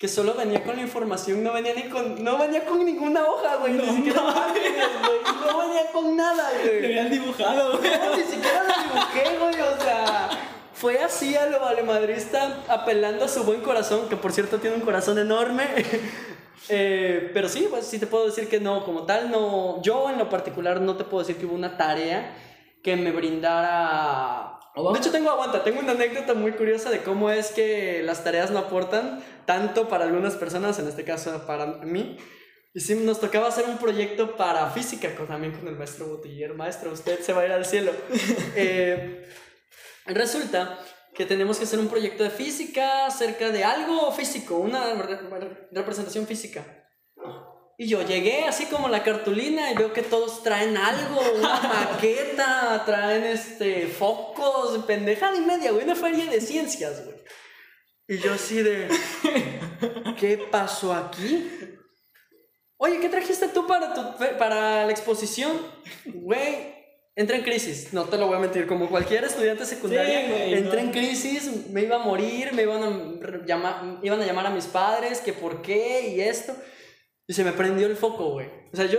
que 0.00 0.08
solo 0.08 0.32
venía 0.32 0.64
con 0.64 0.76
la 0.76 0.80
información, 0.82 1.44
no 1.44 1.52
venía 1.52 1.74
ni 1.74 1.82
con, 1.82 2.24
no 2.24 2.38
venía 2.38 2.64
con 2.64 2.82
ninguna 2.82 3.22
hoja, 3.22 3.56
güey, 3.56 3.74
ni 3.74 3.84
siquiera 3.84 4.22
güey, 4.22 5.20
no 5.46 5.58
venía 5.58 5.92
con 5.92 6.16
nada, 6.16 6.50
Lo 6.52 6.70
güey. 6.70 6.84
habían 6.86 7.10
dibujado, 7.10 7.76
güey. 7.76 7.90
No, 7.90 8.16
ni 8.16 8.22
siquiera 8.22 8.62
lo 8.62 8.82
dibujé, 8.82 9.38
güey, 9.38 9.60
o 9.60 9.78
sea, 9.78 10.30
fue 10.72 10.98
así 11.00 11.36
a 11.36 11.44
lo 11.50 11.60
valemadrista 11.60 12.62
apelando 12.68 13.26
a 13.26 13.28
su 13.28 13.44
buen 13.44 13.60
corazón, 13.60 14.08
que 14.08 14.16
por 14.16 14.32
cierto 14.32 14.56
tiene 14.58 14.76
un 14.76 14.82
corazón 14.82 15.18
enorme. 15.18 15.68
Eh, 16.72 17.30
pero 17.34 17.48
sí, 17.48 17.66
pues 17.68 17.84
sí 17.86 17.98
te 17.98 18.06
puedo 18.06 18.26
decir 18.26 18.48
que 18.48 18.60
no, 18.60 18.84
como 18.84 19.02
tal, 19.04 19.28
no, 19.30 19.82
yo 19.82 20.08
en 20.08 20.18
lo 20.18 20.28
particular 20.28 20.80
no 20.80 20.94
te 20.96 21.02
puedo 21.02 21.24
decir 21.24 21.36
que 21.36 21.46
hubo 21.46 21.54
una 21.54 21.76
tarea 21.76 22.36
que 22.80 22.94
me 22.96 23.10
brindara... 23.10 24.59
De 24.92 24.98
hecho, 25.00 25.10
tengo, 25.10 25.30
aguanta, 25.30 25.64
tengo 25.64 25.80
una 25.80 25.92
anécdota 25.92 26.34
muy 26.34 26.52
curiosa 26.52 26.90
de 26.90 27.02
cómo 27.02 27.30
es 27.30 27.50
que 27.50 28.02
las 28.04 28.22
tareas 28.24 28.50
no 28.50 28.58
aportan 28.58 29.22
tanto 29.46 29.88
para 29.88 30.04
algunas 30.04 30.34
personas, 30.36 30.78
en 30.78 30.86
este 30.88 31.04
caso 31.04 31.44
para 31.46 31.66
mí. 31.66 32.16
Y 32.72 32.80
sí, 32.80 32.94
nos 32.94 33.18
tocaba 33.20 33.48
hacer 33.48 33.64
un 33.66 33.78
proyecto 33.78 34.36
para 34.36 34.70
física 34.70 35.12
con, 35.16 35.26
también 35.26 35.52
con 35.52 35.66
el 35.66 35.74
maestro 35.76 36.06
Botiller. 36.06 36.54
Maestro, 36.54 36.92
usted 36.92 37.18
se 37.20 37.32
va 37.32 37.42
a 37.42 37.46
ir 37.46 37.52
al 37.52 37.64
cielo. 37.66 37.92
Eh, 38.56 39.26
resulta 40.06 40.78
que 41.14 41.26
tenemos 41.26 41.58
que 41.58 41.64
hacer 41.64 41.78
un 41.80 41.88
proyecto 41.88 42.22
de 42.22 42.30
física 42.30 43.06
acerca 43.06 43.50
de 43.50 43.64
algo 43.64 44.12
físico, 44.12 44.56
una 44.56 44.94
re- 44.94 45.68
representación 45.72 46.26
física. 46.26 46.79
Y 47.80 47.86
yo 47.86 48.02
llegué 48.02 48.44
así 48.44 48.66
como 48.66 48.90
la 48.90 49.02
cartulina 49.02 49.72
y 49.72 49.74
veo 49.74 49.94
que 49.94 50.02
todos 50.02 50.42
traen 50.42 50.76
algo, 50.76 51.18
una 51.38 51.60
maqueta, 51.92 52.82
traen 52.84 53.24
este 53.24 53.86
focos, 53.86 54.84
pendejada 54.84 55.34
y 55.34 55.40
media, 55.40 55.70
güey, 55.70 55.84
una 55.84 55.94
feria 55.94 56.26
de 56.26 56.42
ciencias, 56.42 57.02
güey. 57.06 57.16
Y 58.06 58.18
yo 58.18 58.34
así 58.34 58.60
de, 58.62 58.86
¿qué 60.18 60.36
pasó 60.50 60.92
aquí? 60.92 61.50
Oye, 62.76 63.00
¿qué 63.00 63.08
trajiste 63.08 63.48
tú 63.48 63.66
para, 63.66 63.94
tu, 63.94 64.18
para 64.36 64.84
la 64.84 64.90
exposición? 64.90 65.52
Güey, 66.04 66.74
entré 67.16 67.36
en 67.38 67.42
crisis, 67.44 67.94
no 67.94 68.04
te 68.04 68.18
lo 68.18 68.26
voy 68.26 68.36
a 68.36 68.40
mentir, 68.40 68.66
como 68.66 68.90
cualquier 68.90 69.24
estudiante 69.24 69.64
secundaria, 69.64 70.20
Sí, 70.20 70.30
güey, 70.30 70.52
entré 70.52 70.82
no. 70.82 70.88
en 70.88 70.92
crisis, 70.92 71.68
me 71.70 71.80
iba 71.80 71.96
a 71.96 72.00
morir, 72.00 72.52
me 72.52 72.60
iban 72.60 72.82
a 72.82 73.46
llamar, 73.46 74.00
iban 74.02 74.20
a 74.20 74.26
llamar 74.26 74.48
a 74.48 74.50
mis 74.50 74.66
padres, 74.66 75.22
que 75.22 75.32
por 75.32 75.62
qué 75.62 76.10
y 76.14 76.20
esto. 76.20 76.54
Y 77.30 77.32
se 77.32 77.44
me 77.44 77.52
prendió 77.52 77.86
el 77.86 77.96
foco, 77.96 78.30
güey. 78.30 78.48
O 78.72 78.76
sea, 78.76 78.86
yo, 78.86 78.98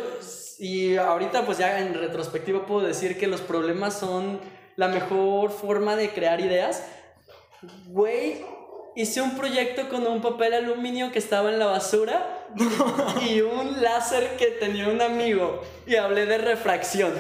y 0.58 0.96
ahorita 0.96 1.46
pues 1.46 1.58
ya 1.58 1.80
en 1.80 1.94
retrospectiva 1.94 2.66
puedo 2.66 2.88
decir 2.88 3.18
que 3.18 3.28
los 3.28 3.42
problemas 3.42 4.00
son 4.00 4.40
la 4.78 4.88
mejor 4.88 5.52
forma 5.52 5.98
de 5.98 6.12
crear 6.12 6.40
ideas. 6.40 6.82
Güey, 7.88 8.38
hice 8.96 9.22
un 9.22 9.36
proyecto 9.36 9.90
con 9.90 10.08
un 10.08 10.22
papel 10.22 10.54
aluminio 10.54 11.12
que 11.12 11.20
estaba 11.20 11.52
en 11.52 11.60
la 11.60 11.66
basura 11.66 12.48
y 13.30 13.42
un 13.42 13.82
láser 13.82 14.38
que 14.38 14.46
tenía 14.46 14.88
un 14.88 15.02
amigo. 15.02 15.62
Y 15.86 15.98
hablé 15.98 16.26
de 16.26 16.38
refracción. 16.38 17.12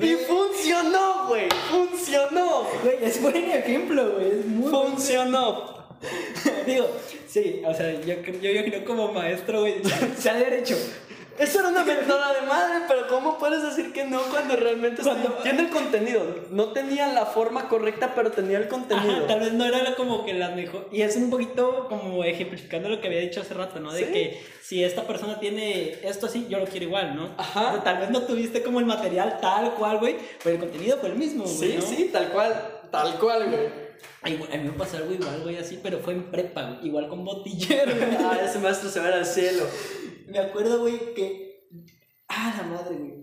Y 0.00 0.14
funcionó, 0.14 1.26
güey. 1.26 1.48
Funcionó. 1.68 2.62
Güey, 2.84 2.98
es 3.02 3.20
buen 3.20 3.50
ejemplo, 3.50 4.12
güey. 4.12 4.38
Es 4.38 4.46
muy 4.46 4.70
buen 4.70 4.92
Funcionó. 4.92 5.81
Digo, 6.66 6.88
sí, 7.28 7.62
o 7.66 7.74
sea, 7.74 7.92
yo, 8.00 8.14
yo, 8.22 8.50
yo 8.50 8.64
creo 8.64 8.84
como 8.84 9.12
maestro, 9.12 9.60
güey, 9.60 9.76
se 10.18 10.30
ha 10.30 10.34
de 10.34 10.46
haber 10.46 10.60
hecho 10.60 10.76
Eso 11.38 11.60
era 11.60 11.68
una 11.70 11.82
mentada 11.84 12.34
de 12.34 12.42
madre, 12.46 12.84
pero 12.86 13.08
¿cómo 13.08 13.38
puedes 13.38 13.62
decir 13.62 13.92
que 13.92 14.04
no 14.04 14.20
cuando 14.30 14.54
realmente 14.54 15.02
Cuando- 15.02 15.30
tiene 15.42 15.62
el 15.62 15.70
contenido? 15.70 16.22
No 16.50 16.72
tenía 16.72 17.08
la 17.12 17.24
forma 17.26 17.68
correcta, 17.68 18.12
pero 18.14 18.30
tenía 18.30 18.58
el 18.58 18.68
contenido. 18.68 19.10
Ajá, 19.16 19.26
tal 19.26 19.40
vez 19.40 19.52
no 19.54 19.64
era 19.64 19.94
como 19.96 20.24
que 20.26 20.34
la 20.34 20.50
mejor. 20.50 20.88
Y 20.92 21.00
es 21.02 21.16
un 21.16 21.30
poquito 21.30 21.86
como 21.88 22.22
ejemplificando 22.22 22.88
lo 22.90 23.00
que 23.00 23.06
había 23.08 23.20
dicho 23.20 23.40
hace 23.40 23.54
rato, 23.54 23.80
¿no? 23.80 23.92
De 23.92 24.04
Sí. 24.06 24.12
que 24.12 24.42
si 24.62 24.84
esta 24.84 25.06
persona 25.06 25.40
tiene 25.40 25.96
esto 26.02 26.26
así, 26.26 26.46
yo 26.50 26.58
lo 26.58 26.66
quiero 26.66 26.84
igual, 26.86 27.16
¿no? 27.16 27.30
Ajá. 27.38 27.70
Pero 27.72 27.82
tal 27.82 27.98
vez 27.98 28.10
no 28.10 28.22
tuviste 28.22 28.62
como 28.62 28.78
el 28.78 28.86
material 28.86 29.38
tal 29.40 29.72
cual, 29.74 29.98
güey, 29.98 30.16
pero 30.44 30.56
el 30.56 30.60
contenido 30.60 30.98
fue 30.98 31.08
el 31.08 31.16
mismo, 31.16 31.44
güey. 31.44 31.56
Sí, 31.72 31.76
¿no? 31.78 31.82
sí, 31.82 32.10
tal 32.12 32.28
cual, 32.28 32.80
tal 32.90 33.18
cual, 33.18 33.48
güey. 33.48 33.81
Ay, 34.22 34.40
a 34.52 34.56
mí 34.56 34.64
me 34.64 34.72
pasó 34.72 34.96
algo 34.98 35.12
igual, 35.12 35.42
güey, 35.42 35.56
así, 35.56 35.80
pero 35.82 35.98
fue 36.00 36.12
en 36.14 36.30
prepa, 36.30 36.70
güey, 36.70 36.86
igual 36.86 37.08
con 37.08 37.24
botillero, 37.24 37.94
güey. 37.94 38.16
Ah, 38.18 38.38
ese 38.44 38.58
maestro 38.58 38.88
se 38.88 39.00
va 39.00 39.08
al 39.08 39.26
cielo. 39.26 39.64
Me 40.28 40.38
acuerdo, 40.38 40.80
güey, 40.80 41.14
que. 41.14 41.68
Ah, 42.28 42.54
la 42.58 42.62
madre, 42.64 42.96
güey. 42.96 43.22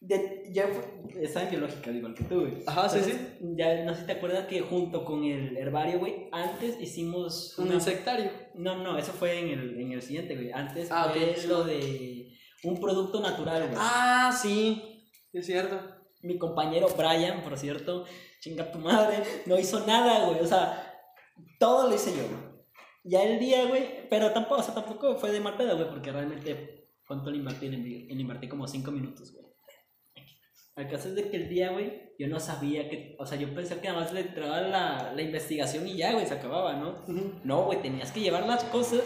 De, 0.00 0.44
ya 0.52 0.68
fue- 0.68 1.24
estaba 1.24 1.44
en 1.46 1.50
biológica, 1.50 1.90
igual 1.90 2.14
que 2.14 2.24
tú, 2.24 2.40
güey. 2.40 2.62
Ajá, 2.66 2.88
sí, 2.88 2.98
Entonces, 2.98 3.20
Ya 3.56 3.84
no 3.84 3.94
sé 3.94 4.00
si 4.02 4.06
te 4.06 4.12
acuerdas 4.12 4.46
que 4.46 4.60
junto 4.60 5.04
con 5.04 5.24
el 5.24 5.56
herbario, 5.56 5.98
güey, 5.98 6.28
antes 6.32 6.80
hicimos. 6.80 7.58
Un 7.58 7.66
una- 7.66 7.74
insectario. 7.74 8.30
No, 8.54 8.76
no, 8.82 8.96
eso 8.96 9.12
fue 9.12 9.40
en 9.40 9.48
el, 9.58 9.80
en 9.80 9.92
el 9.92 10.02
siguiente, 10.02 10.34
güey. 10.36 10.52
Antes 10.52 10.88
Ah, 10.92 11.10
fue 11.12 11.34
sí. 11.36 11.48
lo 11.48 11.64
de 11.64 12.28
un 12.62 12.80
producto 12.80 13.20
natural, 13.20 13.62
güey. 13.66 13.74
Ah, 13.76 14.36
sí, 14.40 15.04
es 15.32 15.46
cierto. 15.46 15.80
Mi 16.22 16.38
compañero 16.38 16.88
Brian, 16.96 17.42
por 17.42 17.56
cierto, 17.58 18.04
chinga 18.40 18.70
tu 18.70 18.78
madre, 18.78 19.22
no 19.46 19.58
hizo 19.58 19.86
nada, 19.86 20.26
güey. 20.26 20.40
O 20.40 20.46
sea, 20.46 20.94
todo 21.58 21.88
lo 21.88 21.94
hice 21.94 22.10
yo, 22.10 22.22
güey. 22.28 22.48
Ya 23.04 23.22
el 23.22 23.38
día, 23.38 23.66
güey, 23.66 24.08
pero 24.08 24.32
tampoco, 24.32 24.60
o 24.60 24.62
sea, 24.62 24.74
tampoco 24.74 25.16
fue 25.16 25.30
de 25.32 25.40
mal 25.40 25.56
pedo, 25.56 25.76
güey, 25.76 25.88
porque 25.88 26.12
realmente, 26.12 26.88
¿cuánto 27.06 27.30
le 27.30 27.38
invertí? 27.38 27.68
Le, 27.68 28.20
invertí 28.20 28.48
como 28.48 28.66
5 28.68 28.90
minutos, 28.90 29.32
güey. 29.32 29.46
El 30.76 30.88
caso 30.88 31.08
es 31.08 31.16
de 31.16 31.28
que 31.28 31.36
el 31.38 31.48
día, 31.48 31.72
güey, 31.72 32.12
yo 32.20 32.28
no 32.28 32.38
sabía 32.38 32.88
que, 32.88 33.16
o 33.18 33.26
sea, 33.26 33.36
yo 33.36 33.52
pensé 33.52 33.80
que 33.80 33.88
nada 33.88 34.00
más 34.00 34.12
le 34.12 34.20
entraba 34.20 34.60
la, 34.60 35.12
la 35.12 35.22
investigación 35.22 35.88
y 35.88 35.96
ya, 35.96 36.12
güey, 36.12 36.24
se 36.26 36.34
acababa, 36.34 36.74
¿no? 36.74 37.02
No, 37.44 37.64
güey, 37.64 37.82
tenías 37.82 38.12
que 38.12 38.20
llevar 38.20 38.46
las 38.46 38.62
cosas 38.64 39.02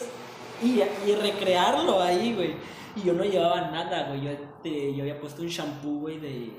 y, 0.63 0.81
y 0.83 1.15
recrearlo 1.15 2.01
ahí, 2.03 2.35
güey. 2.35 2.55
Y 2.97 3.07
yo 3.07 3.15
no 3.15 3.25
llevaba 3.25 3.71
nada, 3.71 4.09
güey. 4.09 4.21
Yo, 4.23 4.31
te- 4.63 4.95
yo 4.95 5.03
había 5.03 5.19
puesto 5.19 5.41
un 5.41 5.49
shampoo, 5.49 6.01
güey, 6.01 6.19
de, 6.19 6.53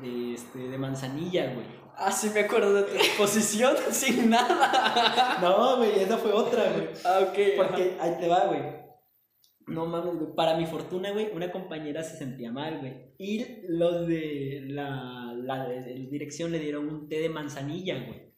de, 0.00 0.34
este, 0.34 0.58
de 0.68 0.78
manzanilla, 0.78 1.52
güey. 1.54 1.66
Ah, 1.96 2.10
sí, 2.10 2.30
me 2.34 2.40
acuerdo 2.40 2.74
de 2.74 2.82
tu 2.84 2.94
exposición 2.94 3.76
sin 3.90 4.30
nada. 4.30 5.38
No, 5.40 5.76
güey, 5.76 6.00
esa 6.00 6.16
fue 6.18 6.32
otra, 6.32 6.70
güey. 6.72 6.88
Ah, 7.04 7.20
ok. 7.22 7.38
Porque 7.56 7.96
ahí 8.00 8.16
te 8.18 8.28
va, 8.28 8.46
güey. 8.46 8.62
No 9.66 9.86
mames, 9.86 10.14
güey. 10.14 10.34
Para 10.34 10.56
mi 10.56 10.66
fortuna, 10.66 11.12
güey, 11.12 11.30
una 11.34 11.52
compañera 11.52 12.02
se 12.02 12.16
sentía 12.16 12.50
mal, 12.50 12.80
güey. 12.80 13.14
Y 13.18 13.46
los 13.68 14.06
de 14.06 14.62
la, 14.66 15.32
la 15.36 15.68
de 15.68 15.94
dirección 16.10 16.50
le 16.52 16.58
dieron 16.58 16.88
un 16.88 17.08
té 17.08 17.20
de 17.20 17.28
manzanilla, 17.28 18.04
güey. 18.04 18.32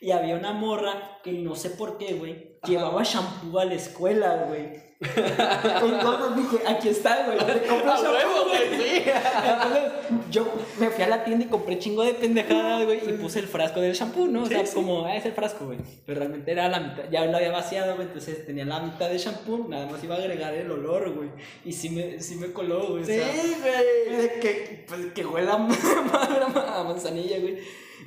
Y 0.00 0.10
había 0.10 0.36
una 0.36 0.52
morra 0.52 1.20
que 1.22 1.32
no 1.32 1.54
sé 1.54 1.70
por 1.70 1.96
qué, 1.96 2.14
güey, 2.14 2.58
llevaba 2.66 3.02
shampoo 3.02 3.58
a 3.58 3.64
la 3.64 3.74
escuela, 3.74 4.44
güey. 4.48 4.83
Entonces 5.00 6.36
dije, 6.36 6.68
aquí 6.68 6.88
está, 6.88 7.26
güey. 7.26 7.38
le 7.38 7.62
compré 7.66 7.90
A 7.90 8.00
huevo, 8.00 8.44
güey, 8.48 8.80
sí. 8.80 9.02
Entonces, 9.04 9.92
yo 10.30 10.46
me 10.78 10.88
fui 10.90 11.04
a 11.04 11.08
la 11.08 11.24
tienda 11.24 11.44
y 11.44 11.48
compré 11.48 11.78
chingo 11.78 12.02
de 12.02 12.14
pendejadas, 12.14 12.84
güey, 12.84 13.00
y 13.08 13.12
puse 13.14 13.40
el 13.40 13.46
frasco 13.48 13.80
del 13.80 13.92
shampoo, 13.94 14.26
¿no? 14.26 14.42
O 14.42 14.46
sea, 14.46 14.60
Sí, 14.60 14.66
sí. 14.68 14.74
como, 14.74 15.04
ah, 15.04 15.16
es 15.16 15.24
el 15.26 15.32
frasco, 15.32 15.66
güey. 15.66 15.78
Pero 16.06 16.20
realmente 16.20 16.52
era 16.52 16.68
la 16.68 16.80
mitad, 16.80 17.04
ya 17.10 17.24
lo 17.26 17.36
había 17.36 17.50
vaciado, 17.52 17.94
güey, 17.96 18.06
entonces 18.06 18.46
tenía 18.46 18.64
la 18.64 18.80
mitad 18.80 19.08
de 19.10 19.18
shampoo, 19.18 19.66
nada 19.68 19.86
más 19.86 20.02
iba 20.02 20.14
a 20.14 20.18
agregar 20.18 20.54
el 20.54 20.70
olor, 20.70 21.10
güey. 21.12 21.28
Y 21.64 21.72
sí 21.72 21.90
me, 21.90 22.20
sí 22.20 22.36
me 22.36 22.52
coló, 22.52 22.88
güey. 22.88 23.02
o 23.02 23.06
sea, 23.06 23.32
Sí, 23.32 23.56
güey. 23.60 24.16
de 24.22 24.40
que, 24.40 24.84
pues, 24.88 25.00
que 25.14 25.24
huela 25.26 25.54
a 26.76 26.84
manzanilla, 26.84 27.38
güey. 27.40 27.58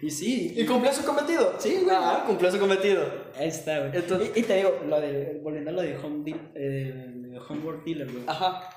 Y 0.02 0.10
sí. 0.12 0.54
¿Y 0.56 0.66
cumplió 0.66 0.94
su 0.94 1.04
cometido? 1.06 1.56
Sí, 1.60 1.80
güey. 1.84 1.96
Ah, 1.98 2.24
cumplió 2.28 2.52
su 2.52 2.60
cometido. 2.60 3.04
Ahí 3.36 3.48
está, 3.48 3.80
güey. 3.80 3.92
Entonces- 3.96 4.32
y, 4.36 4.40
y 4.40 4.44
te 4.44 4.56
digo, 4.58 4.80
lo 4.88 5.00
de, 5.02 5.40
volviendo 5.44 5.72
a 5.72 5.74
lo 5.74 5.82
de 5.82 5.98
Home 5.98 6.24
Deal, 6.24 6.52
eh, 6.56 7.06
de 7.16 7.40
Homeward 7.40 7.84
Dealer, 7.84 8.12
güey. 8.12 8.24
Ajá. 8.28 8.70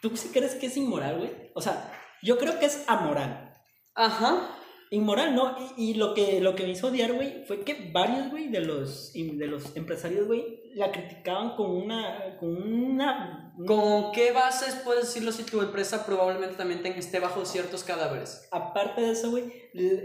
¿Tú 0.00 0.16
sí 0.16 0.30
crees 0.32 0.54
que 0.54 0.66
es 0.66 0.76
inmoral, 0.76 1.18
güey? 1.18 1.30
O 1.54 1.60
sea, 1.60 1.92
yo 2.22 2.38
creo 2.38 2.58
que 2.58 2.66
es 2.66 2.84
amoral. 2.86 3.54
Ajá. 3.94 4.56
Inmoral, 4.94 5.34
¿no? 5.34 5.56
Y, 5.76 5.90
y 5.90 5.94
lo, 5.94 6.14
que, 6.14 6.40
lo 6.40 6.54
que 6.54 6.64
me 6.64 6.70
hizo 6.70 6.88
odiar, 6.88 7.12
güey, 7.12 7.44
fue 7.46 7.60
que 7.64 7.90
varios, 7.92 8.30
güey, 8.30 8.48
de 8.48 8.60
los, 8.60 9.12
de 9.12 9.46
los 9.46 9.76
empresarios, 9.76 10.26
güey, 10.26 10.62
la 10.74 10.90
criticaban 10.92 11.56
con 11.56 11.70
una... 11.70 12.36
Con 12.38 12.50
una... 12.72 13.52
¿Con 13.66 14.10
qué 14.12 14.32
bases 14.32 14.74
puedes 14.84 15.04
decirlo 15.06 15.30
si 15.30 15.44
tu 15.44 15.60
empresa 15.60 16.04
probablemente 16.04 16.56
también 16.56 16.84
esté 16.86 17.20
bajo 17.20 17.44
ciertos 17.44 17.84
cadáveres? 17.84 18.48
Aparte 18.50 19.00
de 19.02 19.12
eso, 19.12 19.30
güey, 19.30 19.44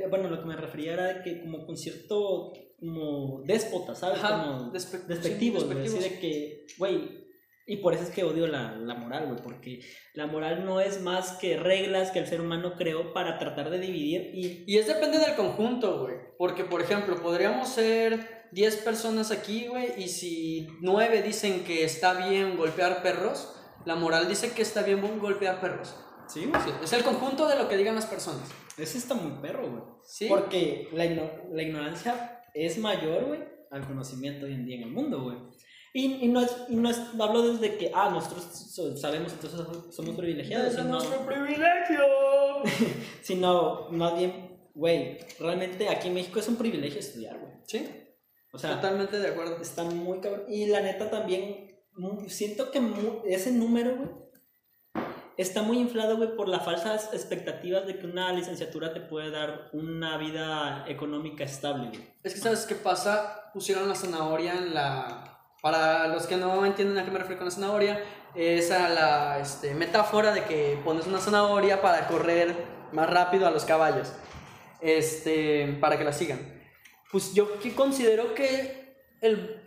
bueno, 0.09 0.29
lo 0.29 0.39
que 0.39 0.45
me 0.45 0.55
refería 0.55 0.93
era 0.93 1.05
de 1.13 1.23
que 1.23 1.41
como 1.41 1.65
con 1.65 1.75
cierto, 1.75 2.53
como 2.79 3.41
déspota, 3.45 3.95
¿sabes? 3.95 4.19
Ajá, 4.23 4.43
Como 4.57 4.71
despe- 4.71 5.05
despectivos, 5.07 5.63
sí, 5.63 5.67
güey, 5.73 5.79
así 5.85 5.95
despectivos. 5.95 6.03
de 6.03 6.19
que, 6.19 6.65
güey, 6.77 7.28
y 7.69 7.77
por 7.77 7.93
eso 7.93 8.03
es 8.03 8.09
que 8.09 8.23
odio 8.23 8.47
la, 8.47 8.75
la 8.75 8.95
moral, 8.95 9.27
güey, 9.27 9.39
porque 9.41 9.79
la 10.13 10.27
moral 10.27 10.65
no 10.65 10.81
es 10.81 11.01
más 11.01 11.33
que 11.33 11.55
reglas 11.57 12.11
que 12.11 12.19
el 12.19 12.27
ser 12.27 12.41
humano 12.41 12.73
creó 12.77 13.13
para 13.13 13.37
tratar 13.37 13.69
de 13.69 13.79
dividir 13.79 14.31
y... 14.33 14.63
Y 14.67 14.77
es 14.77 14.87
depende 14.87 15.17
del 15.19 15.35
conjunto, 15.35 16.01
güey. 16.01 16.15
Porque, 16.37 16.63
por 16.65 16.81
ejemplo, 16.81 17.15
podríamos 17.21 17.69
ser 17.69 18.47
10 18.51 18.75
personas 18.77 19.31
aquí, 19.31 19.67
güey, 19.67 19.93
y 20.01 20.07
si 20.09 20.67
9 20.81 21.21
dicen 21.21 21.63
que 21.63 21.83
está 21.83 22.27
bien 22.27 22.57
golpear 22.57 23.01
perros, 23.03 23.53
la 23.85 23.95
moral 23.95 24.27
dice 24.27 24.51
que 24.51 24.61
está 24.63 24.81
bien 24.83 24.99
golpear 25.19 25.61
perros. 25.61 25.95
Sí, 26.27 26.45
güey. 26.45 26.61
Sí, 26.63 26.69
Es 26.83 26.93
el 26.93 27.03
conjunto 27.03 27.47
de 27.47 27.55
lo 27.57 27.67
que 27.69 27.77
digan 27.77 27.95
las 27.95 28.05
personas. 28.05 28.47
Ese 28.77 28.97
está 28.97 29.13
muy 29.13 29.39
perro, 29.41 29.69
güey. 29.69 29.83
Sí. 30.03 30.27
Porque 30.29 30.89
la, 30.93 31.05
igno- 31.05 31.31
la 31.51 31.63
ignorancia 31.63 32.41
es 32.53 32.77
mayor, 32.77 33.25
güey, 33.25 33.39
al 33.71 33.85
conocimiento 33.85 34.45
hoy 34.45 34.53
en 34.53 34.65
día 34.65 34.77
en 34.77 34.83
el 34.83 34.91
mundo, 34.91 35.21
güey. 35.23 35.37
Y, 35.93 36.25
y 36.25 36.27
no 36.27 36.41
es, 36.41 36.55
y 36.69 36.75
no 36.75 36.89
es, 36.89 37.01
hablo 37.19 37.41
desde 37.53 37.77
que, 37.77 37.91
ah, 37.95 38.09
nosotros 38.11 38.43
so- 38.43 38.95
sabemos, 38.95 39.33
entonces 39.33 39.59
somos 39.95 40.15
privilegiados, 40.15 40.75
es 40.75 40.85
nuestro 40.85 41.25
privilegio. 41.25 41.99
sino 43.21 43.87
más 43.91 44.15
bien, 44.17 44.69
güey, 44.73 45.17
realmente 45.39 45.89
aquí 45.89 46.07
en 46.09 46.13
México 46.13 46.39
es 46.39 46.47
un 46.47 46.57
privilegio 46.57 46.99
estudiar, 46.99 47.37
güey. 47.39 47.53
Sí, 47.67 47.89
O 48.53 48.57
sea, 48.59 48.75
totalmente 48.75 49.19
de 49.19 49.29
acuerdo. 49.29 49.57
está 49.61 49.83
muy 49.83 50.19
cabrón. 50.19 50.43
Y 50.49 50.67
la 50.67 50.81
neta 50.81 51.09
también, 51.09 51.67
siento 52.27 52.71
que 52.71 52.79
mu- 52.79 53.21
ese 53.25 53.51
número, 53.51 53.95
güey, 53.97 54.09
está 55.37 55.61
muy 55.63 55.77
inflado, 55.79 56.17
güey, 56.17 56.35
por 56.35 56.47
las 56.49 56.65
falsas 56.65 57.13
expectativas 57.13 57.85
de 57.87 57.97
que 57.97 58.05
una 58.05 58.31
licenciatura 58.33 58.93
te 58.93 58.99
puede 59.01 59.31
dar 59.31 59.69
una 59.73 60.17
vida 60.17 60.85
económica 60.87 61.43
estable, 61.45 61.87
güey. 61.89 62.03
Es 62.23 62.33
que, 62.33 62.39
¿sabes 62.41 62.65
qué 62.65 62.75
pasa? 62.75 63.49
Pusieron 63.53 63.87
la 63.87 63.95
zanahoria 63.95 64.53
en 64.57 64.73
la... 64.73 65.28
Para 65.61 66.07
los 66.07 66.25
que 66.25 66.37
no 66.37 66.65
entienden 66.65 66.97
a 66.97 67.05
qué 67.05 67.11
me 67.11 67.19
refiero 67.19 67.37
con 67.37 67.45
la 67.45 67.51
zanahoria, 67.51 68.01
es 68.33 68.71
a 68.71 68.87
la 68.89 69.39
este, 69.39 69.73
metáfora 69.73 70.31
de 70.31 70.45
que 70.45 70.79
pones 70.85 71.05
una 71.07 71.19
zanahoria 71.19 71.81
para 71.81 72.07
correr 72.07 72.55
más 72.91 73.09
rápido 73.09 73.45
a 73.45 73.51
los 73.51 73.65
caballos, 73.65 74.13
este, 74.79 75.77
para 75.81 75.97
que 75.97 76.03
la 76.03 76.13
sigan. 76.13 76.39
Pues 77.11 77.33
yo 77.33 77.47
considero 77.75 78.33
que 78.35 78.95
el, 79.19 79.61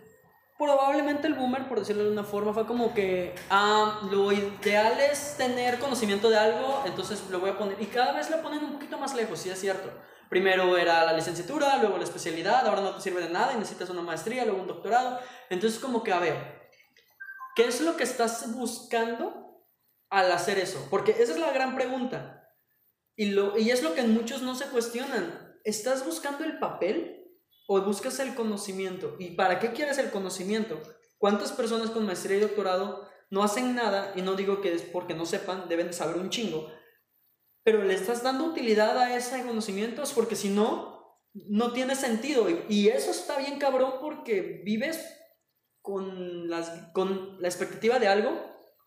probablemente 0.57 1.27
el 1.27 1.35
boomer, 1.35 1.67
por 1.67 1.79
decirlo 1.79 2.05
de 2.05 2.11
una 2.11 2.23
forma, 2.23 2.53
fue 2.53 2.65
como 2.65 2.93
que 2.93 3.35
ah, 3.49 4.01
lo 4.09 4.31
ideal 4.31 4.99
es 4.99 5.35
tener 5.37 5.77
conocimiento 5.77 6.29
de 6.29 6.37
algo, 6.37 6.83
entonces 6.85 7.23
lo 7.29 7.39
voy 7.39 7.51
a 7.51 7.57
poner, 7.57 7.79
y 7.81 7.85
cada 7.85 8.13
vez 8.13 8.29
lo 8.29 8.41
ponen 8.41 8.63
un 8.63 8.73
poquito 8.73 8.97
más 8.97 9.13
lejos, 9.13 9.39
sí 9.39 9.49
es 9.49 9.59
cierto. 9.59 9.91
Primero 10.33 10.75
era 10.79 11.05
la 11.05 11.13
licenciatura, 11.13 11.77
luego 11.77 11.99
la 11.99 12.05
especialidad, 12.05 12.65
ahora 12.65 12.81
no 12.81 12.95
te 12.95 13.01
sirve 13.01 13.21
de 13.21 13.29
nada 13.29 13.53
y 13.53 13.57
necesitas 13.57 13.91
una 13.91 14.01
maestría, 14.01 14.43
luego 14.45 14.61
un 14.61 14.67
doctorado. 14.67 15.19
Entonces 15.51 15.77
como 15.79 16.01
que, 16.01 16.11
a 16.11 16.17
ver, 16.17 16.71
¿qué 17.55 17.67
es 17.67 17.81
lo 17.81 17.95
que 17.95 18.03
estás 18.03 18.51
buscando 18.51 19.63
al 20.09 20.31
hacer 20.31 20.57
eso? 20.57 20.87
Porque 20.89 21.11
esa 21.11 21.33
es 21.33 21.39
la 21.39 21.51
gran 21.51 21.75
pregunta. 21.75 22.51
Y, 23.15 23.25
lo, 23.25 23.55
y 23.59 23.69
es 23.69 23.83
lo 23.83 23.93
que 23.93 24.01
muchos 24.01 24.41
no 24.41 24.55
se 24.55 24.65
cuestionan. 24.69 25.55
¿Estás 25.63 26.03
buscando 26.03 26.43
el 26.45 26.57
papel 26.57 27.27
o 27.67 27.79
buscas 27.81 28.17
el 28.17 28.33
conocimiento? 28.33 29.15
¿Y 29.19 29.35
para 29.35 29.59
qué 29.59 29.71
quieres 29.71 29.99
el 29.99 30.09
conocimiento? 30.09 30.81
¿Cuántas 31.19 31.51
personas 31.51 31.91
con 31.91 32.07
maestría 32.07 32.37
y 32.37 32.41
doctorado 32.41 33.07
no 33.29 33.43
hacen 33.43 33.75
nada? 33.75 34.13
Y 34.15 34.23
no 34.23 34.33
digo 34.33 34.61
que 34.61 34.73
es 34.73 34.81
porque 34.81 35.13
no 35.13 35.27
sepan, 35.27 35.69
deben 35.69 35.85
de 35.85 35.93
saber 35.93 36.17
un 36.17 36.31
chingo. 36.31 36.71
Pero 37.63 37.83
le 37.83 37.93
estás 37.93 38.23
dando 38.23 38.45
utilidad 38.45 38.97
a 38.97 39.15
ese 39.15 39.43
conocimiento, 39.43 40.03
porque 40.15 40.35
si 40.35 40.49
no, 40.49 41.19
no 41.33 41.71
tiene 41.71 41.95
sentido. 41.95 42.49
Y, 42.49 42.65
y 42.69 42.87
eso 42.89 43.11
está 43.11 43.37
bien 43.37 43.59
cabrón 43.59 43.93
porque 44.01 44.61
vives 44.65 44.99
con, 45.83 46.49
las, 46.49 46.69
con 46.93 47.41
la 47.41 47.47
expectativa 47.47 47.99
de 47.99 48.07
algo, 48.07 48.31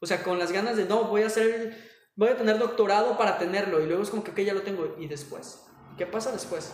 o 0.01 0.07
sea, 0.07 0.23
con 0.23 0.39
las 0.39 0.51
ganas 0.51 0.77
de, 0.77 0.87
no, 0.87 1.05
voy 1.05 1.23
a 1.23 1.27
hacer, 1.27 1.77
voy 2.17 2.31
a 2.31 2.37
tener 2.37 2.59
doctorado 2.59 3.17
para 3.17 3.39
tenerlo. 3.39 3.81
Y 3.81 3.87
luego 3.87 4.03
es 4.03 4.11
como 4.11 4.25
que, 4.25 4.33
ok, 4.33 4.41
ya 4.41 4.55
lo 4.55 4.63
tengo. 4.63 4.97
¿Y 4.99 5.07
después? 5.07 5.65
¿Qué 5.97 6.07
pasa 6.07 6.33
después? 6.33 6.73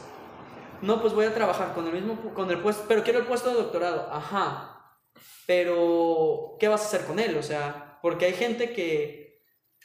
No, 0.81 1.01
pues 1.01 1.13
voy 1.13 1.27
a 1.27 1.35
trabajar 1.35 1.75
con 1.75 1.87
el 1.87 1.93
mismo, 1.93 2.35
con 2.35 2.51
el 2.51 2.61
puesto, 2.61 2.85
pero 2.89 3.05
quiero 3.05 3.21
el 3.21 3.27
puesto 3.27 3.51
de 3.51 3.57
doctorado. 3.57 4.09
Ajá. 4.11 4.69
Pero, 5.47 6.57
¿qué 6.59 6.69
vas 6.69 6.83
a 6.83 6.87
hacer 6.87 7.05
con 7.07 7.19
él? 7.19 7.37
O 7.37 7.43
sea, 7.43 7.99
porque 8.03 8.27
hay 8.27 8.33
gente 8.33 8.73
que 8.73 9.22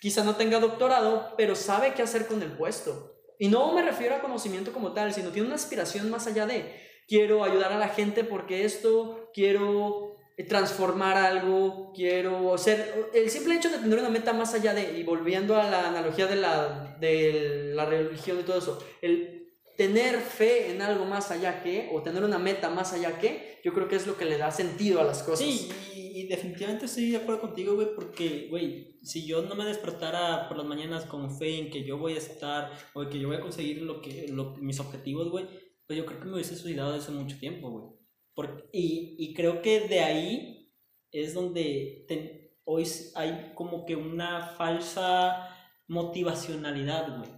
quizá 0.01 0.23
no 0.23 0.35
tenga 0.35 0.59
doctorado, 0.59 1.33
pero 1.37 1.55
sabe 1.55 1.93
qué 1.93 2.01
hacer 2.01 2.27
con 2.27 2.41
el 2.41 2.51
puesto. 2.51 3.15
Y 3.39 3.49
no 3.49 3.73
me 3.73 3.83
refiero 3.83 4.15
a 4.15 4.21
conocimiento 4.21 4.73
como 4.73 4.93
tal, 4.93 5.13
sino 5.13 5.29
tiene 5.29 5.47
una 5.47 5.55
aspiración 5.55 6.09
más 6.09 6.27
allá 6.27 6.45
de, 6.45 6.73
quiero 7.07 7.43
ayudar 7.43 7.71
a 7.71 7.77
la 7.77 7.89
gente 7.89 8.23
porque 8.23 8.65
esto, 8.65 9.29
quiero 9.33 10.15
transformar 10.47 11.17
algo, 11.17 11.91
quiero 11.95 12.57
ser, 12.59 13.09
el 13.13 13.29
simple 13.29 13.55
hecho 13.55 13.69
de 13.69 13.79
tener 13.79 13.97
una 13.97 14.09
meta 14.09 14.33
más 14.33 14.53
allá 14.53 14.73
de, 14.73 14.97
y 14.97 15.03
volviendo 15.03 15.55
a 15.55 15.63
la 15.63 15.87
analogía 15.87 16.27
de 16.27 16.35
la, 16.35 16.95
de 16.99 17.71
la 17.73 17.85
religión 17.85 18.39
y 18.39 18.43
todo 18.43 18.59
eso, 18.59 18.83
el 19.01 19.36
tener 19.77 20.19
fe 20.19 20.71
en 20.71 20.81
algo 20.81 21.05
más 21.05 21.29
allá 21.29 21.61
que, 21.61 21.89
o 21.93 22.01
tener 22.01 22.23
una 22.23 22.39
meta 22.39 22.69
más 22.69 22.93
allá 22.93 23.19
que, 23.19 23.59
yo 23.63 23.73
creo 23.73 23.87
que 23.87 23.95
es 23.95 24.07
lo 24.07 24.17
que 24.17 24.25
le 24.25 24.37
da 24.37 24.51
sentido 24.51 24.99
a 24.99 25.03
las 25.03 25.21
cosas. 25.21 25.47
Sí, 25.47 25.69
y, 25.93 26.27
definitivamente 26.27 26.85
estoy 26.85 27.11
de 27.11 27.17
acuerdo 27.17 27.41
contigo, 27.41 27.75
güey, 27.75 27.93
porque, 27.95 28.47
güey, 28.49 28.97
si 29.03 29.25
yo 29.25 29.43
no 29.43 29.53
me 29.53 29.65
despertara 29.65 30.47
por 30.47 30.57
las 30.57 30.65
mañanas 30.65 31.05
con 31.05 31.37
fe 31.37 31.59
en 31.59 31.69
que 31.69 31.83
yo 31.83 31.99
voy 31.99 32.13
a 32.13 32.17
estar, 32.17 32.71
o 32.95 33.07
que 33.07 33.19
yo 33.19 33.27
voy 33.27 33.37
a 33.37 33.41
conseguir 33.41 33.83
lo 33.83 34.01
que, 34.01 34.27
lo, 34.29 34.55
mis 34.57 34.79
objetivos, 34.79 35.29
güey, 35.29 35.45
pues 35.85 35.97
yo 35.97 36.05
creo 36.07 36.19
que 36.19 36.25
me 36.25 36.33
hubiese 36.33 36.55
suicidado 36.55 36.95
hace 36.95 37.11
mucho 37.11 37.37
tiempo, 37.37 37.69
güey. 37.69 38.49
y, 38.73 39.15
y 39.19 39.33
creo 39.35 39.61
que 39.61 39.81
de 39.81 39.99
ahí 39.99 40.73
es 41.11 41.35
donde 41.35 42.57
hoy 42.63 42.83
hay 43.15 43.51
como 43.53 43.85
que 43.85 43.95
una 43.95 44.47
falsa 44.57 45.55
motivacionalidad, 45.87 47.19
güey 47.19 47.36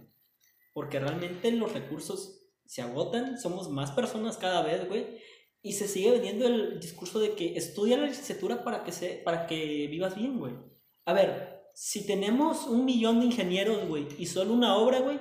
porque 0.80 0.98
realmente 0.98 1.52
los 1.52 1.74
recursos 1.74 2.40
se 2.64 2.80
agotan, 2.80 3.38
somos 3.38 3.68
más 3.68 3.90
personas 3.90 4.38
cada 4.38 4.62
vez, 4.62 4.88
güey. 4.88 5.18
Y 5.60 5.74
se 5.74 5.86
sigue 5.86 6.10
vendiendo 6.10 6.46
el 6.46 6.80
discurso 6.80 7.20
de 7.20 7.34
que 7.34 7.54
estudia 7.54 7.98
la 7.98 8.06
licenciatura 8.06 8.64
para 8.64 8.82
que, 8.82 8.90
se, 8.90 9.20
para 9.22 9.46
que 9.46 9.88
vivas 9.88 10.16
bien, 10.16 10.38
güey. 10.38 10.54
A 11.04 11.12
ver, 11.12 11.66
si 11.74 12.06
tenemos 12.06 12.66
un 12.66 12.86
millón 12.86 13.20
de 13.20 13.26
ingenieros, 13.26 13.86
güey, 13.88 14.08
y 14.16 14.24
solo 14.24 14.54
una 14.54 14.74
obra, 14.78 15.00
güey, 15.00 15.20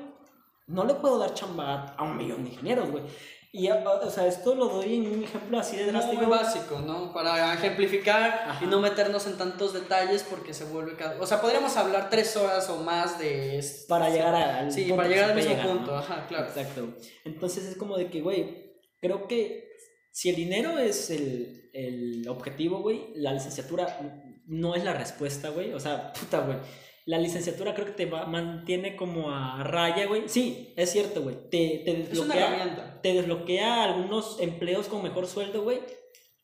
no 0.68 0.86
le 0.86 0.94
puedo 0.94 1.18
dar 1.18 1.34
chamba 1.34 1.94
a 1.98 2.04
un 2.06 2.16
millón 2.16 2.46
de 2.46 2.52
ingenieros, 2.52 2.90
güey. 2.90 3.04
Y, 3.52 3.68
o 3.70 4.10
sea, 4.12 4.28
esto 4.28 4.54
lo 4.54 4.68
doy 4.68 4.98
en 4.98 5.12
un 5.12 5.24
ejemplo 5.24 5.58
así 5.58 5.76
de 5.76 5.86
drástico. 5.86 6.22
Muy 6.22 6.30
básico, 6.30 6.80
¿no? 6.80 7.12
Para 7.12 7.56
ejemplificar 7.56 8.60
y 8.62 8.66
no 8.68 8.80
meternos 8.80 9.26
en 9.26 9.38
tantos 9.38 9.74
detalles 9.74 10.24
porque 10.24 10.54
se 10.54 10.66
vuelve... 10.66 10.96
O 11.20 11.26
sea, 11.26 11.42
podríamos 11.42 11.76
hablar 11.76 12.12
tres 12.12 12.38
horas 12.38 12.70
o 12.70 12.78
más 12.84 13.18
de... 13.18 13.64
Para 13.88 14.10
llegar 14.10 14.36
al 14.36 14.72
Sí, 14.72 14.92
para 14.92 15.08
llegar 15.08 15.32
al 15.32 15.36
mismo 15.36 15.56
punto, 15.64 15.96
ajá, 15.96 16.28
claro. 16.28 16.48
Exacto. 16.48 16.94
Entonces 17.26 17.66
es 17.66 17.76
como 17.76 17.98
de 17.98 18.12
que, 18.12 18.22
güey, 18.22 18.78
creo 19.02 19.28
que 19.28 19.68
si 20.12 20.30
el 20.30 20.36
dinero 20.36 20.78
es 20.78 21.10
el, 21.10 21.72
el 21.74 22.28
objetivo, 22.30 22.82
güey, 22.82 23.14
la 23.16 23.34
licenciatura 23.34 24.00
no 24.46 24.76
es 24.76 24.84
la 24.84 24.94
respuesta, 24.94 25.50
güey. 25.50 25.74
O 25.74 25.80
sea, 25.80 26.14
puta, 26.14 26.42
güey 26.42 26.58
la 27.10 27.18
licenciatura 27.18 27.74
creo 27.74 27.88
que 27.88 27.94
te 27.94 28.06
mantiene 28.06 28.96
como 28.96 29.32
a 29.32 29.64
raya, 29.64 30.06
güey. 30.06 30.30
Sí, 30.30 30.76
es 30.78 30.92
cierto, 30.92 31.24
güey. 31.24 31.36
Te, 31.50 31.82
te 31.84 31.94
desbloquea. 32.08 33.00
Te 33.02 33.14
desbloquea 33.14 33.84
algunos 33.84 34.40
empleos 34.40 34.88
con 34.88 35.02
mejor 35.02 35.26
sueldo, 35.26 35.64
güey. 35.64 35.80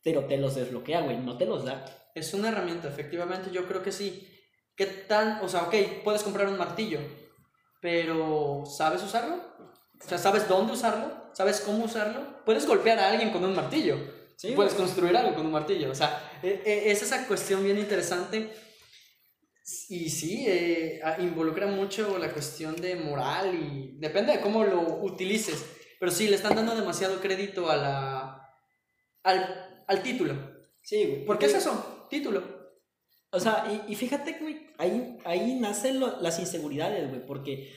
Pero 0.02 0.24
te 0.24 0.38
los 0.38 0.56
desbloquea, 0.56 1.02
güey. 1.02 1.18
No 1.18 1.38
te 1.38 1.46
los 1.46 1.64
da. 1.64 1.84
Es 2.16 2.34
una 2.34 2.48
herramienta, 2.48 2.88
efectivamente. 2.88 3.52
Yo 3.52 3.68
creo 3.68 3.84
que 3.84 3.92
sí. 3.92 4.28
¿Qué 4.74 4.86
tan.? 4.86 5.38
O 5.44 5.48
sea, 5.48 5.62
ok, 5.62 6.02
puedes 6.02 6.24
comprar 6.24 6.48
un 6.48 6.58
martillo. 6.58 6.98
Pero 7.80 8.64
¿sabes 8.66 9.04
usarlo? 9.04 9.36
O 9.36 10.08
sea, 10.08 10.18
¿sabes 10.18 10.48
dónde 10.48 10.72
usarlo? 10.72 11.12
¿Sabes 11.32 11.60
cómo 11.60 11.84
usarlo? 11.84 12.44
Puedes 12.44 12.66
golpear 12.66 12.98
a 12.98 13.12
alguien 13.12 13.30
con 13.30 13.44
un 13.44 13.54
martillo. 13.54 13.98
Sí, 14.34 14.50
puedes 14.56 14.74
construir 14.74 15.16
algo 15.16 15.32
con 15.36 15.46
un 15.46 15.52
martillo. 15.52 15.92
O 15.92 15.94
sea, 15.94 16.28
e, 16.42 16.60
e, 16.66 16.90
es 16.90 17.02
esa 17.02 17.24
cuestión 17.28 17.62
bien 17.62 17.78
interesante 17.78 18.50
y 19.88 20.10
sí, 20.10 20.44
eh, 20.46 21.00
involucra 21.18 21.66
mucho 21.66 22.18
la 22.18 22.32
cuestión 22.32 22.76
de 22.76 22.94
moral 22.96 23.54
y 23.54 23.96
depende 23.98 24.32
de 24.32 24.40
cómo 24.40 24.62
lo 24.62 24.80
utilices. 25.02 25.64
Pero 25.98 26.12
sí, 26.12 26.28
le 26.28 26.36
están 26.36 26.54
dando 26.54 26.74
demasiado 26.74 27.20
crédito 27.20 27.68
a 27.68 27.76
la, 27.76 28.50
al, 29.24 29.84
al 29.86 30.02
título. 30.02 30.34
Sí, 30.82 31.04
güey. 31.04 31.24
¿Por 31.24 31.38
qué 31.38 31.46
es 31.46 31.54
eso? 31.54 32.06
Título. 32.08 32.42
O 33.30 33.40
sea, 33.40 33.66
y, 33.68 33.92
y 33.92 33.96
fíjate, 33.96 34.38
güey, 34.40 34.68
ahí, 34.78 35.18
ahí 35.24 35.54
nacen 35.58 36.00
las 36.00 36.38
inseguridades, 36.38 37.08
güey, 37.08 37.26
porque 37.26 37.72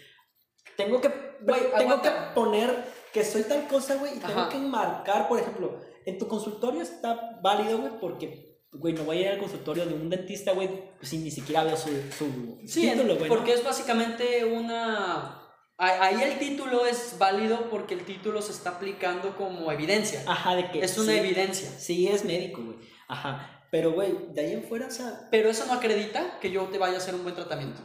tengo 0.78 1.02
que, 1.02 1.10
tengo 1.10 2.02
que 2.02 2.12
poner 2.36 2.86
que 3.12 3.24
soy 3.24 3.44
tal 3.44 3.68
cosa, 3.68 3.96
güey, 3.96 4.16
y 4.16 4.20
tengo 4.20 4.48
que 4.48 4.58
enmarcar, 4.58 5.28
por 5.28 5.40
ejemplo, 5.40 5.80
en 6.06 6.18
tu 6.20 6.28
consultorio 6.28 6.82
está 6.82 7.40
válido, 7.42 7.80
güey, 7.80 8.00
porque 8.00 8.49
güey, 8.72 8.94
no 8.94 9.04
voy 9.04 9.18
a 9.18 9.22
ir 9.22 9.28
al 9.30 9.38
consultorio 9.40 9.86
de 9.86 9.94
un 9.94 10.10
dentista, 10.10 10.54
güey, 10.54 10.70
sin 11.02 11.24
ni 11.24 11.32
siquiera 11.32 11.64
ver 11.64 11.78
su, 11.78 11.90
su 12.18 12.60
sí, 12.66 12.90
título, 12.90 13.16
güey. 13.16 13.30
Porque 13.30 13.54
es 13.54 13.64
básicamente 13.64 14.46
una... 14.46 15.36
Ahí 15.78 16.22
el 16.22 16.38
título 16.40 16.86
es 16.86 17.16
válido 17.18 17.70
porque 17.70 17.94
el 17.94 18.04
título 18.04 18.42
se 18.42 18.52
está 18.52 18.72
aplicando 18.72 19.38
como 19.38 19.72
evidencia. 19.72 20.22
Ajá, 20.28 20.56
de 20.56 20.70
que... 20.72 20.84
Es 20.84 20.98
una 20.98 21.16
evidencia. 21.16 21.70
Sí, 21.70 22.10
es 22.10 22.26
médico, 22.26 22.62
güey. 22.62 22.78
Ajá. 23.08 23.66
Pero, 23.72 23.94
güey, 23.94 24.14
de 24.34 24.42
ahí 24.42 24.54
en 24.54 24.64
fuera, 24.64 24.88
o 24.88 24.92
sea... 24.92 25.30
Pero 25.32 25.50
eso 25.50 25.66
no 25.68 25.74
acredita 25.74 26.38
que 26.42 26.52
yo 26.52 26.64
te 26.66 26.78
vaya 26.78 26.96
a 26.96 26.98
hacer 26.98 27.16
un 27.16 27.24
buen 27.24 27.36
tratamiento. 27.36 27.82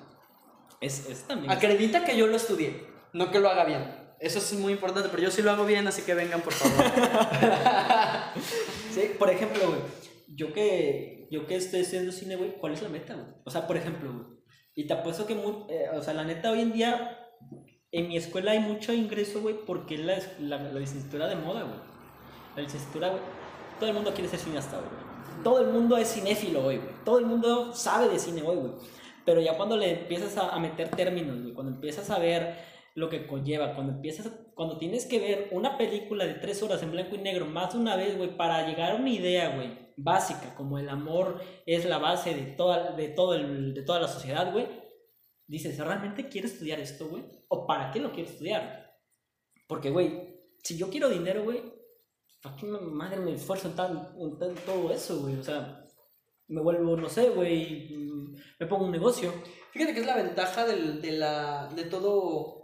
Es, 0.81 1.09
es 1.09 1.23
también... 1.23 1.53
Acredita 1.53 2.05
que 2.05 2.17
yo 2.17 2.27
lo 2.27 2.37
estudié, 2.37 2.85
no 3.13 3.31
que 3.31 3.39
lo 3.39 3.49
haga 3.49 3.65
bien. 3.65 3.85
Eso 4.19 4.39
es 4.39 4.53
muy 4.55 4.73
importante, 4.73 5.09
pero 5.09 5.23
yo 5.23 5.31
sí 5.31 5.43
lo 5.43 5.53
hago 5.53 5.65
bien, 5.65 5.87
así 5.87 6.03
que 6.03 6.15
vengan, 6.15 6.41
por 6.41 6.53
favor. 6.53 6.85
sí, 8.93 9.13
por 9.19 9.31
ejemplo, 9.31 9.69
güey 9.69 10.05
yo 10.29 10.53
que, 10.53 11.29
yo 11.31 11.47
que 11.47 11.57
estoy 11.57 11.81
haciendo 11.81 12.13
cine, 12.13 12.37
güey, 12.37 12.57
¿cuál 12.57 12.73
es 12.73 12.83
la 12.83 12.89
meta, 12.89 13.15
güey? 13.15 13.27
O 13.45 13.51
sea, 13.51 13.67
por 13.67 13.77
ejemplo, 13.77 14.13
güey, 14.13 14.35
y 14.75 14.87
te 14.87 14.93
apuesto 14.93 15.27
que, 15.27 15.35
muy, 15.35 15.55
eh, 15.69 15.87
o 15.95 16.03
sea, 16.03 16.15
la 16.15 16.25
neta, 16.25 16.51
hoy 16.51 16.61
en 16.61 16.73
día, 16.73 17.19
en 17.93 18.09
mi 18.09 18.17
escuela 18.17 18.53
hay 18.53 18.59
mucho 18.59 18.93
ingreso, 18.93 19.41
güey, 19.41 19.55
porque 19.65 19.99
la, 19.99 20.19
la, 20.41 20.59
la 20.59 20.81
licenciatura 20.81 21.29
de 21.29 21.37
moda, 21.37 21.63
güey. 21.63 21.79
La 22.57 22.63
licenciatura, 22.63 23.09
güey, 23.09 23.21
todo 23.79 23.89
el 23.89 23.95
mundo 23.95 24.13
quiere 24.13 24.29
ser 24.29 24.41
cineasta, 24.41 24.79
güey. 24.79 25.45
Todo 25.45 25.61
el 25.61 25.73
mundo 25.73 25.97
es 25.97 26.13
cinéfilo 26.13 26.65
hoy, 26.67 26.79
güey. 26.79 26.91
Todo 27.05 27.19
el 27.19 27.27
mundo 27.27 27.73
sabe 27.75 28.09
de 28.09 28.19
cine 28.19 28.43
hoy, 28.43 28.57
güey. 28.57 28.73
Pero 29.25 29.41
ya 29.41 29.57
cuando 29.57 29.77
le 29.77 30.03
empiezas 30.03 30.37
a, 30.37 30.51
a 30.51 30.59
meter 30.59 30.91
términos, 30.91 31.41
güey, 31.41 31.55
cuando 31.55 31.73
empiezas 31.73 32.11
a 32.11 32.19
ver 32.19 32.57
lo 32.95 33.09
que 33.09 33.27
conlleva, 33.27 33.75
cuando 33.75 33.93
empiezas, 33.93 34.31
cuando 34.55 34.79
tienes 34.79 35.07
que 35.07 35.19
ver 35.19 35.49
una 35.53 35.77
película 35.77 36.27
de 36.27 36.35
tres 36.35 36.63
horas 36.63 36.83
en 36.83 36.93
blanco 36.93 37.17
y 37.17 37.19
negro 37.19 37.47
más 37.47 37.73
de 37.73 37.81
una 37.81 37.97
vez, 37.97 38.17
güey, 38.17 38.37
para 38.37 38.67
llegar 38.67 38.93
a 38.93 38.97
una 38.97 39.11
idea, 39.11 39.55
güey, 39.55 39.93
básica, 39.97 40.55
como 40.55 40.79
el 40.79 40.89
amor 40.89 41.41
es 41.67 41.85
la 41.85 41.99
base 41.99 42.35
de 42.35 42.53
toda, 42.53 42.93
de 42.93 43.09
todo 43.09 43.35
el, 43.35 43.75
de 43.75 43.83
toda 43.83 44.01
la 44.01 44.09
sociedad, 44.09 44.53
güey, 44.53 44.67
dices, 45.47 45.79
¿realmente 45.79 46.29
quiero 46.29 46.47
estudiar 46.47 46.81
esto, 46.81 47.09
güey? 47.09 47.25
¿O 47.49 47.67
para 47.67 47.91
qué 47.91 48.01
lo 48.01 48.13
quiero 48.13 48.31
estudiar? 48.31 48.97
Porque, 49.67 49.91
güey, 49.91 50.41
si 50.63 50.77
yo 50.77 50.89
quiero 50.89 51.09
dinero, 51.09 51.45
güey, 51.45 51.63
¿para 52.43 52.57
qué 52.57 52.67
madre 52.67 53.21
me 53.21 53.35
esfuerzo 53.35 53.69
en, 53.69 53.75
todo 53.75 54.93
eso, 54.93 55.21
güey? 55.21 55.37
O 55.37 55.43
sea, 55.43 55.85
me 56.49 56.63
vuelvo, 56.63 56.97
no 56.97 57.09
sé, 57.09 57.31
güey, 57.31 57.89
me 58.61 58.67
pongo 58.67 58.85
un 58.85 58.93
negocio. 58.93 59.33
Fíjate 59.73 59.95
que 59.95 60.01
es 60.01 60.07
la 60.07 60.17
ventaja 60.17 60.65
del, 60.65 61.03
de, 61.03 61.13
la, 61.13 61.69
de 61.75 61.85
todo 61.85 62.64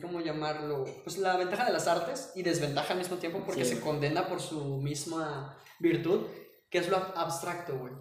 ¿cómo 0.00 0.20
llamarlo? 0.20 0.84
Pues 1.04 1.18
la 1.18 1.36
ventaja 1.36 1.66
de 1.66 1.72
las 1.72 1.86
artes 1.86 2.32
y 2.34 2.42
desventaja 2.42 2.92
al 2.92 2.98
mismo 2.98 3.16
tiempo 3.18 3.42
porque 3.44 3.64
se 3.64 3.80
condena 3.80 4.26
por 4.26 4.40
su 4.40 4.78
misma 4.78 5.58
virtud, 5.78 6.26
que 6.70 6.78
es 6.78 6.88
lo 6.88 6.96
abstracto, 6.96 7.78
güey. 7.78 7.92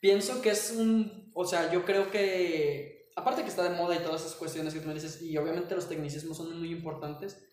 Pienso 0.00 0.40
que 0.40 0.50
es 0.50 0.70
un, 0.70 1.30
o 1.34 1.44
sea, 1.44 1.70
yo 1.72 1.84
creo 1.84 2.10
que, 2.10 3.10
aparte 3.16 3.42
que 3.42 3.48
está 3.48 3.64
de 3.64 3.76
moda 3.76 3.96
y 3.96 4.02
todas 4.02 4.22
esas 4.22 4.36
cuestiones 4.36 4.72
que 4.72 4.80
tú 4.80 4.88
me 4.88 4.94
dices, 4.94 5.20
y 5.20 5.36
obviamente 5.36 5.74
los 5.74 5.88
tecnicismos 5.88 6.36
son 6.38 6.58
muy 6.58 6.70
importantes, 6.70 7.44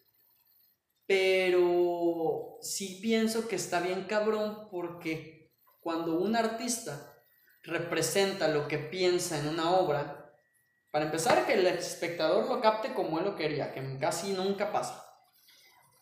pero 1.05 2.57
sí 2.61 2.99
pienso 3.01 3.47
que 3.47 3.55
está 3.55 3.79
bien 3.81 4.05
cabrón 4.05 4.69
porque 4.71 5.53
cuando 5.81 6.17
un 6.17 6.35
artista 6.35 7.13
representa 7.63 8.47
lo 8.47 8.67
que 8.67 8.77
piensa 8.77 9.37
en 9.39 9.47
una 9.47 9.71
obra, 9.71 10.24
para 10.95 11.07
empezar, 11.07 11.45
que 11.45 11.55
el 11.55 11.67
espectador 11.67 12.47
lo 12.47 12.61
capte 12.61 12.93
como 12.93 13.19
él 13.19 13.25
lo 13.25 13.35
quería, 13.35 13.73
que 13.73 13.97
casi 13.99 14.31
nunca 14.31 14.71
pasa. 14.71 15.05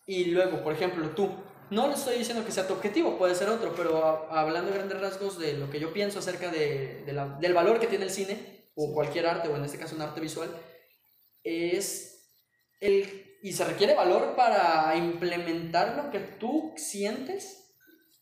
Y 0.06 0.26
luego, 0.26 0.64
por 0.64 0.72
ejemplo, 0.72 1.10
tú, 1.16 1.32
no 1.72 1.88
le 1.88 1.96
estoy 1.96 2.20
diciendo 2.20 2.46
que 2.46 2.52
sea 2.52 2.68
tu 2.68 2.74
objetivo, 2.74 3.18
puede 3.18 3.34
ser 3.34 3.50
otro, 3.50 3.74
pero 3.76 4.32
hablando 4.32 4.70
de 4.70 4.78
grandes 4.78 5.02
rasgos 5.02 5.40
de 5.40 5.54
lo 5.54 5.72
que 5.72 5.80
yo 5.80 5.92
pienso 5.94 6.20
acerca 6.20 6.52
de, 6.52 7.04
del 7.40 7.54
valor 7.56 7.80
que 7.80 7.88
tiene 7.88 8.06
el 8.06 8.12
cine, 8.12 8.70
o 8.76 8.94
cualquier 8.94 9.26
arte, 9.26 9.48
o 9.48 9.56
en 9.56 9.66
este 9.66 9.80
caso 9.80 9.96
un 9.96 10.04
arte 10.04 10.22
visual, 10.22 10.50
es 11.44 12.30
el... 12.80 13.40
Y 13.42 13.54
se 13.54 13.66
requiere 13.66 13.96
valor 13.96 14.36
para 14.36 14.96
implementar 14.96 15.98
lo 15.98 16.12
que 16.12 16.20
tú 16.20 16.72
sientes. 16.78 17.74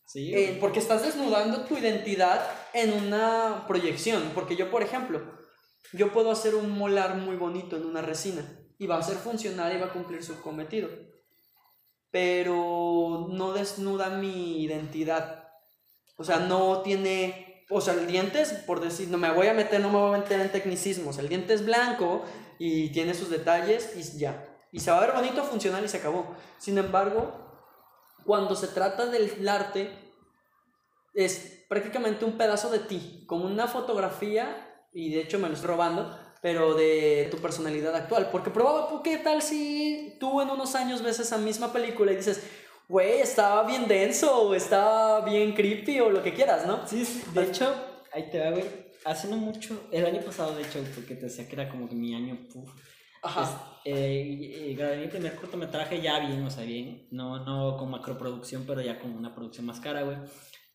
Sí, 0.06 0.34
eh, 0.34 0.56
porque 0.58 0.78
estás 0.78 1.02
desnudando 1.02 1.66
tu 1.66 1.76
identidad 1.76 2.48
en 2.72 2.94
una 2.94 3.66
proyección. 3.68 4.30
Porque 4.34 4.56
yo, 4.56 4.70
por 4.70 4.82
ejemplo, 4.82 5.41
yo 5.92 6.12
puedo 6.12 6.30
hacer 6.30 6.54
un 6.54 6.70
molar 6.70 7.16
muy 7.16 7.36
bonito 7.36 7.76
en 7.76 7.86
una 7.86 8.02
resina 8.02 8.42
y 8.78 8.86
va 8.86 8.98
a 8.98 9.02
ser 9.02 9.16
funcional 9.16 9.74
y 9.74 9.80
va 9.80 9.86
a 9.86 9.92
cumplir 9.92 10.22
su 10.24 10.40
cometido. 10.40 10.88
Pero 12.10 13.28
no 13.30 13.52
desnuda 13.52 14.10
mi 14.10 14.62
identidad. 14.62 15.48
O 16.16 16.24
sea, 16.24 16.40
no 16.40 16.82
tiene 16.82 17.52
o 17.74 17.80
sea, 17.80 17.94
el 17.94 18.06
diente 18.06 18.42
es, 18.42 18.52
por 18.52 18.80
decir, 18.80 19.08
no 19.08 19.16
me 19.16 19.30
voy 19.30 19.46
a 19.46 19.54
meter, 19.54 19.80
no 19.80 19.88
me 19.88 19.98
voy 19.98 20.14
a 20.14 20.18
meter 20.18 20.40
en 20.40 20.52
tecnicismos, 20.52 21.16
el 21.18 21.28
diente 21.28 21.54
es 21.54 21.64
blanco 21.64 22.22
y 22.58 22.90
tiene 22.90 23.14
sus 23.14 23.30
detalles 23.30 23.96
y 23.96 24.18
ya. 24.18 24.46
Y 24.70 24.80
se 24.80 24.90
va 24.90 24.98
a 24.98 25.06
ver 25.06 25.12
bonito, 25.12 25.42
funcional 25.42 25.84
y 25.84 25.88
se 25.88 25.96
acabó. 25.96 26.36
Sin 26.58 26.76
embargo, 26.76 27.32
cuando 28.24 28.56
se 28.56 28.68
trata 28.68 29.06
del 29.06 29.48
arte, 29.48 29.90
es 31.14 31.64
prácticamente 31.68 32.24
un 32.24 32.36
pedazo 32.36 32.70
de 32.70 32.80
ti, 32.80 33.24
como 33.26 33.46
una 33.46 33.66
fotografía, 33.68 34.71
y 34.92 35.10
de 35.14 35.20
hecho 35.20 35.38
me 35.38 35.48
lo 35.48 35.54
estoy 35.54 35.68
robando, 35.68 36.16
pero 36.40 36.74
de 36.74 37.28
tu 37.30 37.38
personalidad 37.38 37.94
actual. 37.94 38.28
Porque 38.30 38.50
probaba, 38.50 39.02
¿qué 39.02 39.18
tal 39.18 39.42
si 39.42 40.16
tú 40.18 40.40
en 40.40 40.50
unos 40.50 40.74
años 40.74 41.02
ves 41.02 41.20
esa 41.20 41.38
misma 41.38 41.72
película 41.72 42.12
y 42.12 42.16
dices, 42.16 42.42
güey, 42.88 43.20
estaba 43.20 43.64
bien 43.64 43.88
denso, 43.88 44.42
o 44.42 44.54
estaba 44.54 45.24
bien 45.24 45.54
creepy, 45.54 46.00
o 46.00 46.10
lo 46.10 46.22
que 46.22 46.34
quieras, 46.34 46.66
¿no? 46.66 46.86
Sí, 46.86 47.04
sí. 47.04 47.22
De 47.32 47.44
hecho, 47.44 47.74
ahí 48.12 48.28
te 48.30 48.38
va, 48.38 48.50
güey. 48.50 48.64
Hace 49.04 49.28
no 49.28 49.36
mucho, 49.36 49.88
el 49.90 50.06
año 50.06 50.20
pasado, 50.20 50.54
de 50.54 50.62
hecho, 50.62 50.78
porque 50.94 51.16
te 51.16 51.26
decía 51.26 51.48
que 51.48 51.54
era 51.54 51.68
como 51.68 51.88
que 51.88 51.94
mi 51.94 52.14
año, 52.14 52.38
puf. 52.52 52.70
Ajá. 53.24 53.78
eh, 53.84 54.74
grabé 54.76 54.96
mi 54.98 55.06
primer 55.06 55.36
cortometraje 55.36 56.00
ya 56.00 56.18
bien, 56.18 56.44
o 56.44 56.50
sea, 56.50 56.64
bien, 56.64 57.06
no, 57.12 57.44
no 57.44 57.76
con 57.76 57.90
macroproducción, 57.90 58.64
pero 58.66 58.80
ya 58.80 58.98
con 58.98 59.12
una 59.12 59.34
producción 59.34 59.66
más 59.66 59.80
cara, 59.80 60.02
güey. 60.02 60.16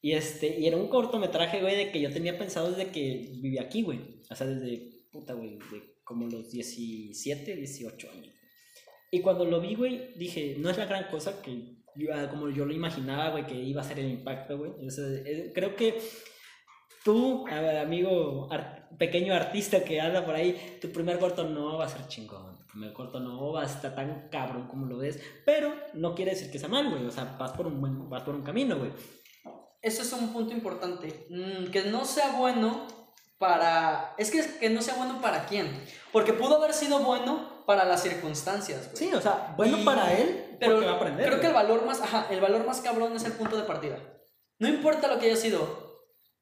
Y, 0.01 0.13
este, 0.13 0.59
y 0.59 0.67
era 0.67 0.77
un 0.77 0.89
cortometraje, 0.89 1.61
güey, 1.61 1.75
de 1.75 1.91
que 1.91 1.99
yo 1.99 2.11
tenía 2.11 2.37
pensado 2.37 2.71
desde 2.71 2.91
que 2.91 3.31
vivía 3.41 3.63
aquí, 3.63 3.81
güey. 3.81 3.99
O 4.29 4.35
sea, 4.35 4.47
desde, 4.47 5.05
puta, 5.11 5.33
güey, 5.33 5.57
de 5.71 5.97
como 6.03 6.27
los 6.27 6.49
17, 6.51 7.55
18 7.55 8.11
años. 8.11 8.33
Y 9.11 9.21
cuando 9.21 9.45
lo 9.45 9.59
vi, 9.59 9.75
güey, 9.75 10.13
dije, 10.15 10.55
no 10.57 10.69
es 10.69 10.77
la 10.77 10.85
gran 10.85 11.09
cosa 11.09 11.41
que 11.41 11.77
yo, 11.95 12.09
como 12.29 12.49
yo 12.49 12.65
lo 12.65 12.73
imaginaba, 12.73 13.31
güey, 13.31 13.45
que 13.45 13.55
iba 13.55 13.81
a 13.81 13.85
ser 13.85 13.99
el 13.99 14.09
impacto, 14.09 14.57
güey. 14.57 14.71
O 14.85 14.89
sea, 14.89 15.05
eh, 15.25 15.51
creo 15.53 15.75
que 15.75 15.99
tú, 17.03 17.45
amigo 17.47 18.49
pequeño 18.97 19.33
artista 19.33 19.83
que 19.83 19.99
anda 19.99 20.25
por 20.25 20.35
ahí, 20.35 20.77
tu 20.81 20.91
primer 20.91 21.19
corto 21.19 21.43
no 21.43 21.77
va 21.77 21.85
a 21.85 21.89
ser 21.89 22.07
chingón. 22.07 22.57
Tu 22.57 22.65
primer 22.67 22.93
corto 22.93 23.19
no 23.19 23.53
va 23.53 23.63
a 23.63 23.65
estar 23.65 23.95
tan 23.95 24.29
cabrón 24.29 24.67
como 24.67 24.85
lo 24.85 24.97
ves. 24.97 25.21
Pero 25.45 25.73
no 25.93 26.13
quiere 26.13 26.31
decir 26.31 26.51
que 26.51 26.59
sea 26.59 26.69
mal, 26.69 26.89
güey. 26.89 27.05
O 27.05 27.11
sea, 27.11 27.35
vas 27.39 27.51
por 27.51 27.67
un, 27.67 27.79
buen, 27.79 28.09
vas 28.09 28.23
por 28.23 28.35
un 28.35 28.43
camino, 28.43 28.77
güey. 28.77 28.91
Eso 29.87 30.01
es 30.01 30.11
un 30.11 30.33
punto 30.33 30.53
importante. 30.53 31.27
Mm, 31.29 31.71
que 31.71 31.83
no 31.83 32.03
sea 32.03 32.31
bueno 32.37 32.85
para... 33.37 34.13
Es 34.17 34.31
que, 34.31 34.43
que 34.59 34.69
no 34.69 34.81
sea 34.81 34.95
bueno 34.95 35.21
para 35.21 35.45
quién. 35.45 35.81
Porque 36.11 36.33
pudo 36.33 36.57
haber 36.57 36.73
sido 36.73 36.99
bueno 36.99 37.63
para 37.65 37.85
las 37.85 38.03
circunstancias. 38.03 38.89
Sí, 38.93 39.13
o 39.13 39.21
sea, 39.21 39.53
bueno 39.55 39.77
para 39.85 40.13
él, 40.13 40.57
pero 40.59 40.83
va 40.83 40.91
a 40.91 40.95
aprender. 40.95 41.25
Creo 41.27 41.39
que 41.39 41.47
el 41.47 41.53
valor 41.53 41.85
más, 41.85 42.01
ajá, 42.01 42.27
el 42.29 42.41
valor 42.41 42.65
más 42.65 42.81
cabrón 42.81 43.15
es 43.15 43.23
el 43.23 43.31
punto 43.33 43.55
de 43.55 43.63
partida. 43.63 43.97
No 44.59 44.67
importa 44.67 45.07
lo 45.07 45.19
que 45.19 45.27
haya 45.27 45.37
sido, 45.37 45.87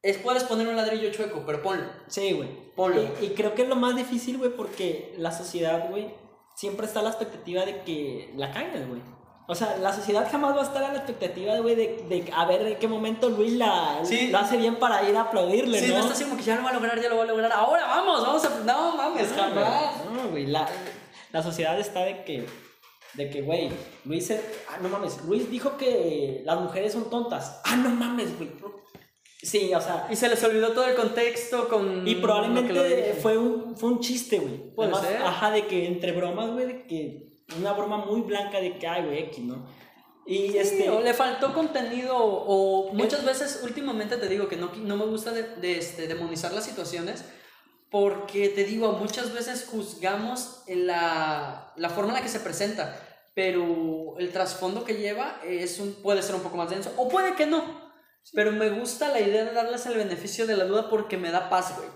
es, 0.02 0.18
puedes 0.18 0.43
poner 0.43 0.68
un 0.68 0.76
ladrillo 0.76 1.12
chueco, 1.12 1.43
pero 1.46 1.62
ponlo. 1.62 1.86
Sí, 2.08 2.34
güey. 2.34 2.50
Ponlo. 2.76 3.02
Y, 3.22 3.30
creo 3.30 3.54
que 3.54 3.64
es 3.64 3.68
lo 3.68 3.76
más 3.76 3.96
difícil, 3.96 4.38
güey, 4.38 4.56
porque 4.56 5.14
la 5.18 5.32
sociedad, 5.32 5.89
güey, 5.89 6.14
siempre 6.56 6.88
está 6.88 7.02
a 7.02 7.04
la 7.04 7.10
expectativa 7.10 7.66
de 7.66 7.82
que 7.82 8.32
la 8.36 8.52
caigas, 8.52 8.88
güey. 8.88 9.02
O 9.48 9.54
sea, 9.54 9.78
la 9.78 9.93
sociedad 9.93 10.28
jamás 10.32 10.56
va 10.56 10.62
a 10.62 10.64
estar 10.64 10.84
a 10.84 10.91
la 10.91 10.98
expectativa, 10.98 11.56
güey, 11.60 11.76
de, 11.76 12.06
de, 12.10 12.32
a 12.36 12.46
ver 12.46 12.66
en 12.66 12.78
qué 12.78 12.88
momento 12.88 13.30
Luis 13.30 13.54
la, 13.54 14.02
lo 14.32 14.38
hace 14.38 14.58
bien 14.58 14.78
para 14.78 15.08
ir 15.08 15.16
a 15.16 15.22
aplaudirle, 15.22 15.80
sí, 15.80 15.88
¿no? 15.88 15.88
Sí, 15.88 15.93
no 15.93 16.00
está 16.00 16.14
así 16.14 16.24
como 16.24 16.38
que 16.38 16.43
ya 16.43 16.56
lo 16.56 16.64
va 16.64 16.72
a 16.72 16.74
lograr, 16.74 17.00
ya 17.00 17.10
lo 17.10 17.18
va 17.18 17.24
a 17.24 17.28
lograr. 17.28 17.52
Ahora 17.52 17.86
vamos, 17.86 18.24
vamos 18.24 18.43
a... 18.43 18.50
No, 18.66 18.96
mames, 18.96 19.32
jamás. 19.36 20.06
No, 20.12 20.30
güey, 20.30 20.48
la, 20.48 20.68
la 21.32 21.43
sociedad 21.43 21.80
está 21.80 22.02
de 22.02 22.24
que 22.24 22.48
de 23.14 23.30
que, 23.30 23.41
güey, 23.41 23.70
Luis, 24.04 24.30
ah, 24.32 24.78
no 24.82 24.89
mames, 24.89 25.24
Luis 25.26 25.50
dijo 25.50 25.78
que 25.78 26.41
las 26.43 26.60
mujeres 26.60 26.91
son 26.93 27.10
tontas. 27.10 27.62
Ah, 27.64 27.76
no 27.78 27.89
mames, 27.89 28.38
güey. 28.38 28.50
Sí, 29.41 29.74
o 29.74 29.80
sea. 29.80 30.08
Y 30.10 30.16
se 30.16 30.28
les 30.28 30.43
olvidó 30.43 30.72
todo 30.72 30.88
el 30.88 30.96
contexto 30.96 31.70
con. 31.70 32.08
Y 32.08 32.16
probablemente 32.16 33.16
fue 33.22 33.38
un, 33.38 33.78
fue 33.78 33.91
un 33.91 34.00
chiste, 34.00 34.39
güey. 34.39 34.74
Puede 34.74 34.93
ser. 34.96 35.22
Ajá, 35.22 35.52
de 35.52 35.68
que 35.68 35.86
entre 35.88 36.12
bromas, 36.12 36.52
güey, 36.52 36.66
de 36.66 36.88
que. 36.88 37.34
Una 37.58 37.74
broma 37.74 37.98
muy 37.98 38.22
blanca 38.22 38.60
de 38.60 38.78
que, 38.78 38.88
ay, 38.88 39.06
güey, 39.06 39.20
X, 39.20 39.39
¿no? 39.39 39.66
Y 40.26 40.58
este. 40.58 40.89
O 40.89 41.02
le 41.02 41.14
faltó 41.14 41.54
contenido, 41.54 42.18
o 42.18 42.91
muchas 42.93 43.24
veces, 43.24 43.62
últimamente 43.64 44.18
te 44.18 44.28
digo 44.28 44.48
que 44.48 44.58
no, 44.58 44.72
no 44.74 44.98
me 44.98 45.06
gusta 45.06 45.32
de, 45.32 45.43
de 45.43 45.78
este, 45.78 46.08
demonizar 46.08 46.52
las 46.52 46.66
situaciones, 46.66 47.24
porque 47.91 48.50
te 48.50 48.64
digo, 48.64 48.93
muchas 48.93 49.34
veces 49.34 49.68
juzgamos 49.70 50.64
la, 50.68 51.72
la 51.76 51.89
forma 51.89 52.10
en 52.10 52.16
la 52.16 52.24
que 52.24 52.30
se 52.30 52.39
presenta, 52.39 53.00
pero 53.36 54.16
el 54.18 54.32
trasfondo 54.32 54.84
que 54.84 54.96
lleva 54.96 55.39
es 55.46 55.80
un, 55.80 55.93
puede 56.02 56.24
ser 56.24 56.36
un 56.36 56.41
poco 56.41 56.58
más 56.58 56.72
denso, 56.72 56.91
o 56.98 57.08
puede 57.08 57.36
que 57.36 57.46
no. 57.46 57.86
Pero 58.34 58.52
me 58.52 58.70
gusta 58.72 59.10
la 59.10 59.20
idea 59.20 59.46
de 59.46 59.54
darles 59.54 59.86
el 59.86 59.98
beneficio 59.98 60.48
de 60.48 60.58
la 60.58 60.66
duda 60.66 60.89
porque 60.89 61.18
me 61.18 61.30
da 61.30 61.48
paz, 61.50 61.78
güey. 61.78 61.89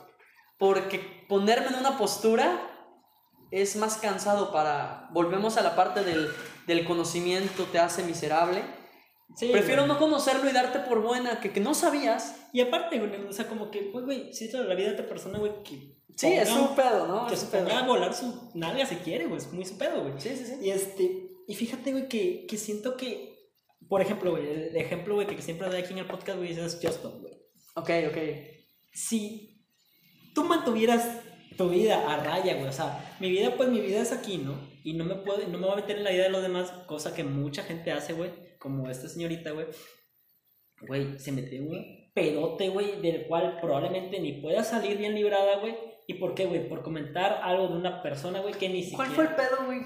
Porque 0.60 1.26
ponerme 1.28 1.68
en 1.68 1.76
una 1.76 1.98
postura 1.98 2.69
es 3.52 3.76
más 3.76 3.98
cansado 3.98 4.52
para... 4.52 5.10
Volvemos 5.12 5.58
a 5.58 5.62
la 5.62 5.76
parte 5.76 6.04
del, 6.04 6.30
del 6.68 6.86
conocimiento 6.86 7.64
te 7.66 7.80
hace 7.80 8.04
miserable. 8.04 8.64
Prefiero 9.40 9.86
no 9.86 10.00
conocerlo 10.00 10.50
y 10.50 10.54
darte 10.54 10.80
por 10.80 11.02
buena 11.02 11.40
que, 11.40 11.52
que 11.52 11.60
no 11.60 11.74
sabías. 11.74 12.36
Y 12.52 12.62
aparte, 12.62 13.00
güey, 13.00 13.16
o 13.26 13.34
sea, 13.34 13.48
como 13.48 13.70
que, 13.70 13.90
pues, 13.92 14.06
güey, 14.06 14.34
si 14.34 14.46
es 14.46 14.54
la 14.54 14.76
vida 14.76 14.88
de 14.88 14.94
otra 14.94 15.08
persona, 15.08 15.40
güey, 15.40 15.64
que... 15.64 16.00
Sí, 16.16 16.34
es 16.34 16.50
su 16.50 16.76
pedo, 16.76 17.08
¿no? 17.08 17.28
Que 17.28 17.38
se 17.38 17.46
ponga 17.46 17.80
a 17.80 17.88
volar 17.88 18.14
su 18.14 18.52
nalga 18.54 18.86
si 18.86 18.96
quiere, 18.98 19.28
güey, 19.28 19.38
es 19.38 19.54
muy 19.54 19.66
su 19.66 19.78
pedo, 19.78 20.02
güey. 20.02 20.14
Sí, 20.18 20.36
sí, 20.36 20.46
sí. 20.46 20.56
Y 20.62 20.70
este, 20.72 21.30
y 21.48 21.56
fíjate, 21.56 21.92
güey, 21.92 22.10
que, 22.10 22.46
que 22.46 22.58
siento 22.58 22.98
que 22.98 23.30
por 23.90 24.02
ejemplo, 24.02 24.32
güey, 24.32 24.48
el 24.48 24.76
ejemplo, 24.76 25.16
güey, 25.16 25.28
que 25.28 25.42
siempre 25.42 25.68
doy 25.68 25.80
aquí 25.80 25.94
en 25.94 26.00
el 26.00 26.06
podcast, 26.06 26.38
güey, 26.38 26.52
es 26.52 26.60
Just 26.60 26.84
Stop, 26.84 27.22
güey. 27.22 27.34
Ok, 27.76 27.90
ok. 28.10 28.18
Si 28.94 29.64
tú 30.36 30.44
mantuvieras 30.44 31.08
tu 31.60 31.68
vida 31.68 32.10
a 32.10 32.24
raya, 32.24 32.56
güey, 32.56 32.70
o 32.70 32.72
sea, 32.72 33.18
mi 33.20 33.30
vida, 33.30 33.54
pues 33.58 33.68
mi 33.68 33.82
vida 33.82 34.00
es 34.00 34.14
aquí, 34.14 34.38
¿no? 34.38 34.58
Y 34.82 34.94
no 34.94 35.04
me 35.04 35.16
puedo, 35.16 35.46
no 35.46 35.58
me 35.58 35.66
voy 35.66 35.74
a 35.74 35.82
meter 35.82 35.98
en 35.98 36.06
la 36.06 36.12
vida 36.12 36.24
de 36.24 36.30
los 36.30 36.42
demás, 36.42 36.72
cosa 36.88 37.14
que 37.14 37.26
mucha 37.26 37.64
gente 37.64 37.92
hace, 37.92 38.14
güey, 38.14 38.32
como 38.60 38.90
esta 38.90 39.10
señorita, 39.10 39.52
güey. 39.52 39.66
Güey, 40.88 41.20
se 41.20 41.34
mete 41.34 41.60
un 41.60 42.14
pedote, 42.14 42.70
güey, 42.70 43.02
del 43.02 43.28
cual 43.28 43.60
probablemente 43.60 44.22
ni 44.22 44.42
pueda 44.42 44.64
salir 44.64 44.98
bien 44.98 45.16
librada, 45.16 45.58
güey. 45.60 45.76
¿Y 46.08 46.14
por 46.14 46.34
qué, 46.34 46.46
güey? 46.46 46.70
Por 46.70 46.82
comentar 46.82 47.42
algo 47.44 47.68
de 47.68 47.74
una 47.74 48.02
persona, 48.02 48.40
güey, 48.40 48.54
que 48.54 48.70
ni 48.70 48.84
siquiera... 48.84 49.04
¿Cuál 49.04 49.10
fue 49.10 49.24
el 49.26 49.36
pedo, 49.36 49.66
güey? 49.66 49.82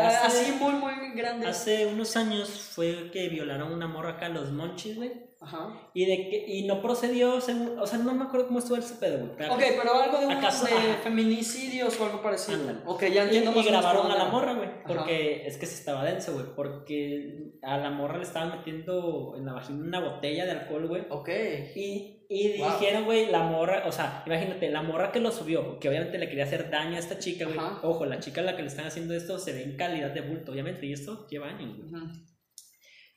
así 0.00 0.52
muy, 0.52 0.74
muy 0.74 1.16
grande. 1.16 1.48
Hace 1.48 1.86
unos 1.86 2.16
años 2.16 2.48
fue 2.48 3.10
que 3.10 3.28
violaron 3.28 3.72
una 3.72 3.88
morra 3.88 4.10
acá, 4.10 4.28
los 4.28 4.52
monchis, 4.52 4.94
güey. 4.94 5.10
Ajá. 5.40 5.90
Y, 5.92 6.06
de 6.06 6.30
que, 6.30 6.44
y 6.48 6.66
no 6.66 6.80
procedió, 6.80 7.36
o 7.36 7.40
sea, 7.40 7.54
no 7.54 8.14
me 8.14 8.24
acuerdo 8.24 8.46
cómo 8.46 8.58
estuvo 8.58 8.76
ese 8.76 8.94
pedo, 8.94 9.18
güey. 9.18 9.48
Ok, 9.50 9.62
pero 9.76 9.94
algo 9.94 10.18
de, 10.18 10.26
de 10.26 10.94
feminicidios 11.02 12.00
o 12.00 12.04
algo 12.06 12.22
parecido. 12.22 12.58
Ok, 12.86 13.04
ya 13.12 13.24
entiendo. 13.24 13.52
Y, 13.54 13.58
y 13.60 13.64
grabaron 13.64 14.10
a 14.10 14.16
la 14.16 14.26
morra, 14.26 14.54
güey. 14.54 14.70
Porque 14.86 15.46
es 15.46 15.58
que 15.58 15.66
se 15.66 15.74
estaba 15.74 16.04
denso, 16.04 16.32
güey. 16.32 16.46
Porque 16.54 17.58
a 17.62 17.76
la 17.78 17.90
morra 17.90 18.16
le 18.16 18.24
estaban 18.24 18.58
metiendo 18.58 19.34
en 19.36 19.46
la 19.46 19.52
vagina 19.52 19.84
una 19.84 20.00
botella 20.00 20.46
de 20.46 20.52
alcohol, 20.52 20.88
güey. 20.88 21.02
Ok. 21.10 21.28
Y 21.74 22.16
y 22.28 22.48
dijeron, 22.54 23.04
güey, 23.04 23.30
la 23.30 23.44
morra, 23.44 23.84
o 23.86 23.92
sea, 23.92 24.24
imagínate, 24.26 24.68
la 24.70 24.82
morra 24.82 25.12
que 25.12 25.20
lo 25.20 25.30
subió, 25.30 25.78
que 25.78 25.88
obviamente 25.88 26.18
le 26.18 26.28
quería 26.28 26.44
hacer 26.44 26.70
daño 26.70 26.96
a 26.96 26.98
esta 26.98 27.18
chica, 27.18 27.44
güey. 27.44 27.58
Ojo, 27.82 28.04
la 28.04 28.18
chica 28.18 28.40
a 28.40 28.44
la 28.44 28.56
que 28.56 28.62
le 28.62 28.68
están 28.68 28.86
haciendo 28.86 29.14
esto 29.14 29.38
se 29.38 29.52
ve 29.52 29.62
en 29.62 29.76
calidad 29.76 30.10
de 30.10 30.22
bulto, 30.22 30.52
obviamente, 30.52 30.86
y 30.86 30.92
esto 30.92 31.26
lleva 31.28 31.48
años, 31.48 31.76
güey. 31.76 32.02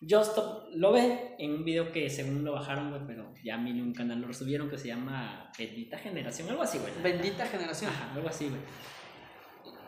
Just 0.08 0.38
lo 0.74 0.92
ve 0.94 1.36
en 1.40 1.56
un 1.56 1.66
video 1.66 1.92
que 1.92 2.10
según 2.10 2.44
lo 2.44 2.54
bajaron, 2.54 2.90
güey, 2.90 3.02
pero 3.06 3.34
ya 3.44 3.56
a 3.56 3.58
mí 3.58 3.72
en 3.72 3.82
un 3.82 3.94
canal 3.94 4.22
lo 4.22 4.34
subieron 4.34 4.70
que 4.70 4.78
se 4.78 4.88
llama 4.88 5.52
Bendita 5.58 5.98
Generación, 5.98 6.50
algo 6.50 6.64
así, 6.64 6.78
güey. 6.78 6.94
Bendita 7.04 7.46
Generación. 7.46 7.92
Ajá, 7.92 8.14
algo 8.14 8.30
así, 8.30 8.48
güey 8.48 8.62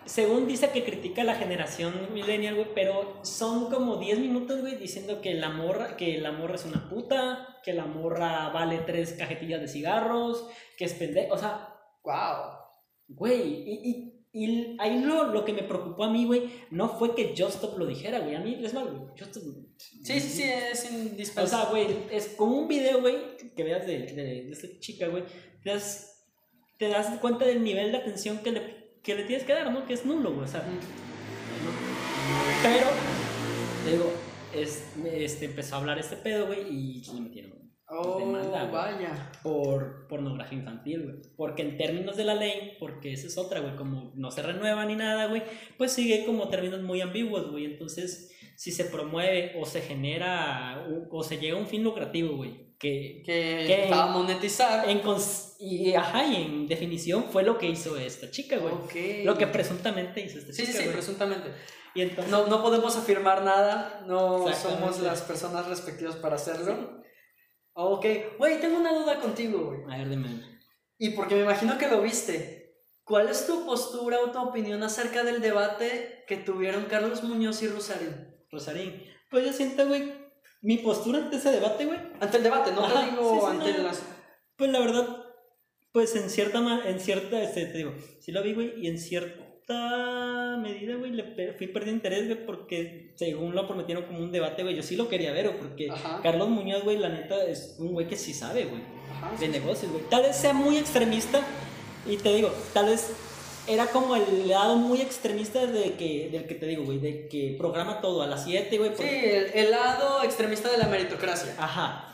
según 0.05 0.47
dice 0.47 0.72
que 0.72 0.84
critica 0.84 1.22
a 1.22 1.26
la 1.26 1.36
generación 1.36 1.93
millennial, 2.14 2.55
güey, 2.55 2.68
pero 2.74 3.20
son 3.24 3.70
como 3.70 3.97
10 3.97 4.20
minutos, 4.20 4.62
güey, 4.62 4.76
diciendo 4.76 5.22
que 5.22 5.34
la 5.36 5.49
morra, 5.49 5.95
que 5.95 6.18
la 6.18 6.32
morra 6.32 6.55
es 6.55 6.66
una 6.66 6.89
puta, 6.89 7.59
que 7.64 7.74
la 7.74 7.86
morra 7.86 8.49
vale 8.49 8.80
tres 8.80 9.14
cajetillas 9.14 9.62
de 9.62 9.68
cigarros, 9.68 10.47
que 10.78 10.86
es 10.86 10.93
pendejo, 10.93 11.36
o 11.36 11.38
sea, 11.38 11.70
wow. 12.03 12.57
Güey, 13.07 13.41
y, 13.41 13.89
y, 13.89 14.11
ahí 14.80 15.00
lo, 15.04 15.26
lo 15.32 15.46
que 15.46 15.54
me 15.54 15.64
preocupó 15.64 16.06
a 16.06 16.12
mí, 16.12 16.26
güey, 16.26 16.50
no 16.72 16.90
fue 16.90 17.16
que 17.16 17.34
Justop 17.38 17.78
lo 17.78 17.86
dijera, 17.86 18.20
güey, 18.20 18.36
a 18.36 18.40
mí 18.40 18.60
es 18.64 18.74
mal, 18.74 18.86
güey, 18.86 19.20
Justop... 19.20 19.44
Sí, 19.78 20.20
sí, 20.20 20.30
sí, 20.30 20.44
es 20.44 20.92
indispensable. 20.92 21.44
O 21.44 21.48
sea, 21.48 21.70
güey, 21.70 21.98
es 22.12 22.28
como 22.30 22.58
un 22.58 22.68
video, 22.68 23.02
güey, 23.02 23.38
que 23.56 23.64
veas 23.64 23.86
de, 23.86 24.00
de, 24.00 24.14
de 24.14 24.52
esta 24.52 24.68
chica, 24.80 25.08
güey, 25.08 25.24
te 25.64 25.72
das, 25.72 26.28
te 26.78 26.88
das 26.88 27.20
cuenta 27.20 27.46
del 27.46 27.64
nivel 27.64 27.92
de 27.92 27.98
atención 27.98 28.40
que 28.40 28.52
le 28.52 28.82
que 29.04 29.16
le 29.16 29.24
tienes 29.24 29.46
que 29.46 29.54
dar, 29.54 29.72
¿no? 29.72 29.86
Que 29.86 29.94
es 29.94 30.06
nulo, 30.06 30.34
güey, 30.34 30.46
o 30.46 30.48
sea. 30.48 30.64
Pero, 32.62 32.88
digo, 33.90 34.12
es, 34.54 34.84
este, 35.06 35.46
empezó 35.46 35.76
a 35.76 35.80
hablar 35.80 36.00
este 36.00 36.18
pedo, 36.18 36.48
güey, 36.48 36.62
y 36.70 37.04
le 37.14 37.22
metieron. 37.22 37.61
Oh, 37.94 38.20
demanda, 38.20 38.64
vaya. 38.72 39.32
Por 39.44 40.08
pornografía 40.08 40.58
infantil, 40.60 41.04
güey. 41.04 41.16
Porque 41.36 41.62
en 41.62 41.78
términos 41.78 42.16
de 42.16 42.24
la 42.24 42.36
ley, 42.36 42.78
porque 42.80 43.12
esa 43.12 43.28
es 43.28 43.38
otra, 43.38 43.60
güey, 43.60 43.76
como 43.76 44.14
no 44.16 44.32
se 44.32 44.42
renueva 44.42 44.86
ni 44.86 44.96
nada, 44.96 45.28
güey, 45.28 45.44
pues 45.78 45.92
sigue 45.92 46.26
como 46.26 46.48
términos 46.48 46.82
muy 46.82 47.02
ambiguos, 47.02 47.52
güey. 47.52 47.66
Entonces, 47.66 48.32
si 48.56 48.72
se 48.72 48.86
promueve 48.86 49.54
o 49.60 49.66
se 49.66 49.82
genera 49.82 50.88
o 51.10 51.24
se 51.24 51.38
llega 51.38 51.58
a 51.58 51.60
un 51.60 51.68
fin 51.68 51.84
lucrativo, 51.84 52.38
güey, 52.38 52.72
que, 52.80 53.22
que, 53.26 53.66
que 53.68 53.88
va 53.92 54.04
a 54.04 54.08
monetizar. 54.08 54.89
en 54.89 55.02
y, 55.60 55.94
ajá, 55.94 56.26
y 56.26 56.36
en 56.44 56.68
definición 56.68 57.26
fue 57.26 57.44
lo 57.44 57.58
que 57.58 57.68
hizo 57.68 57.98
esta 57.98 58.32
chica, 58.32 58.58
güey. 58.58 59.26
Lo 59.26 59.38
que 59.38 59.48
presuntamente 59.48 60.22
hizo 60.22 60.39
esta 60.39 60.54
Sí, 60.54 60.62
sí, 60.62 60.68
chica, 60.68 60.78
sí, 60.80 60.84
güey. 60.86 60.96
presuntamente. 60.96 61.50
Y 61.94 62.02
entonces, 62.02 62.32
No, 62.32 62.48
no 62.48 62.64
podemos 62.64 62.96
afirmar 62.96 63.44
nada, 63.44 64.04
no 64.08 64.52
somos 64.54 65.00
las 65.02 65.22
personas 65.22 65.68
respectivas 65.68 66.16
para 66.16 66.36
hacerlo. 66.36 67.01
Ok, 67.74 68.06
güey, 68.38 68.60
tengo 68.60 68.78
una 68.78 68.94
duda 68.94 69.20
contigo, 69.20 69.66
güey. 69.66 69.84
a 69.94 69.98
ver, 69.98 70.10
dime. 70.10 70.28
Y 70.98 71.12
porque 71.12 71.36
me 71.36 71.42
imagino 71.42 71.78
que 71.78 71.88
lo 71.88 72.02
viste. 72.02 72.60
¿Cuál 73.04 73.30
es 73.30 73.48
tu 73.48 73.66
postura 73.66 74.20
o 74.20 74.32
tu 74.32 74.40
opinión 74.40 74.84
acerca 74.84 75.24
del 75.24 75.42
debate 75.42 76.24
que 76.28 76.38
tuvieron 76.38 76.86
Carlos 76.86 77.24
Muñoz 77.24 77.62
y 77.64 77.68
Rosarín? 77.68 78.28
Rosarín. 78.52 79.04
Pues 79.30 79.46
yo 79.46 79.54
siento, 79.54 79.88
güey, 79.88 80.14
mi 80.62 80.78
postura 80.78 81.18
ante 81.20 81.38
ese 81.38 81.52
debate, 81.52 81.86
güey, 81.86 82.00
Ante 82.20 82.38
el 82.38 82.44
debate, 82.44 82.72
no 82.72 82.86
Ajá, 82.86 83.06
te 83.06 83.12
digo 83.12 83.34
sí, 83.34 83.40
sí, 83.40 83.46
ante 83.50 83.78
no. 83.78 83.84
las... 83.84 84.04
pues 84.56 84.72
la 84.72 84.80
verdad, 84.80 85.26
pues 85.92 86.16
en 86.16 86.30
cierta, 86.30 86.60
en 86.88 87.00
cierta, 87.00 87.42
este, 87.42 87.66
te 87.66 87.78
digo, 87.78 87.94
sí 88.20 88.32
lo 88.32 88.44
vi, 88.44 88.54
güey, 88.54 88.74
y 88.80 88.88
en 88.88 89.00
cierta 89.00 89.51
medida, 89.68 90.95
güey, 90.95 91.12
le 91.12 91.53
fui 91.53 91.68
perdiendo 91.68 91.97
interés, 91.97 92.28
güey, 92.28 92.45
porque 92.45 93.12
según 93.16 93.55
lo 93.55 93.68
prometieron 93.68 94.03
como 94.05 94.20
un 94.20 94.32
debate, 94.32 94.64
güey, 94.64 94.76
yo 94.76 94.84
sí 94.84 94.95
lo 94.95 95.07
quería 95.07 95.32
ver, 95.32 95.47
güey, 95.47 95.59
porque 95.59 95.89
Ajá. 95.89 96.20
Carlos 96.22 96.49
Muñoz, 96.49 96.84
güey, 96.84 96.97
la 96.97 97.09
neta, 97.09 97.43
es 97.45 97.76
un 97.80 97.93
güey 97.93 98.07
que 98.07 98.18
sí 98.18 98.34
sabe, 98.34 98.66
güey, 98.66 98.82
Ajá, 99.12 99.32
de 99.32 99.45
sí, 99.45 99.51
negocios, 99.51 99.91
güey. 99.91 100.03
Tal 100.09 100.24
vez 100.24 100.36
sea 100.36 100.53
muy 100.53 100.78
extremista, 100.78 101.41
y 102.05 102.18
te 102.18 102.34
digo, 102.36 102.51
tal 102.74 102.88
vez 102.88 103.12
era 103.68 103.86
como 103.88 104.16
el 104.16 104.47
lado 104.47 104.76
muy 104.76 105.01
extremista 105.01 105.66
de 105.66 105.93
que, 105.93 106.30
del 106.32 106.47
que 106.47 106.55
te 106.55 106.66
digo, 106.66 106.84
güey, 106.84 106.97
de 106.99 107.28
que 107.28 107.55
programa 107.57 108.01
todo 108.01 108.24
a 108.24 108.28
las 108.28 108.43
7, 108.43 108.78
güey, 108.78 108.91
Sí, 108.97 109.03
el, 109.03 109.51
el 109.53 109.72
lado 109.72 110.24
extremista 110.24 110.70
de 110.70 110.78
la 110.78 110.88
meritocracia. 110.88 111.55
Ajá. 111.57 112.07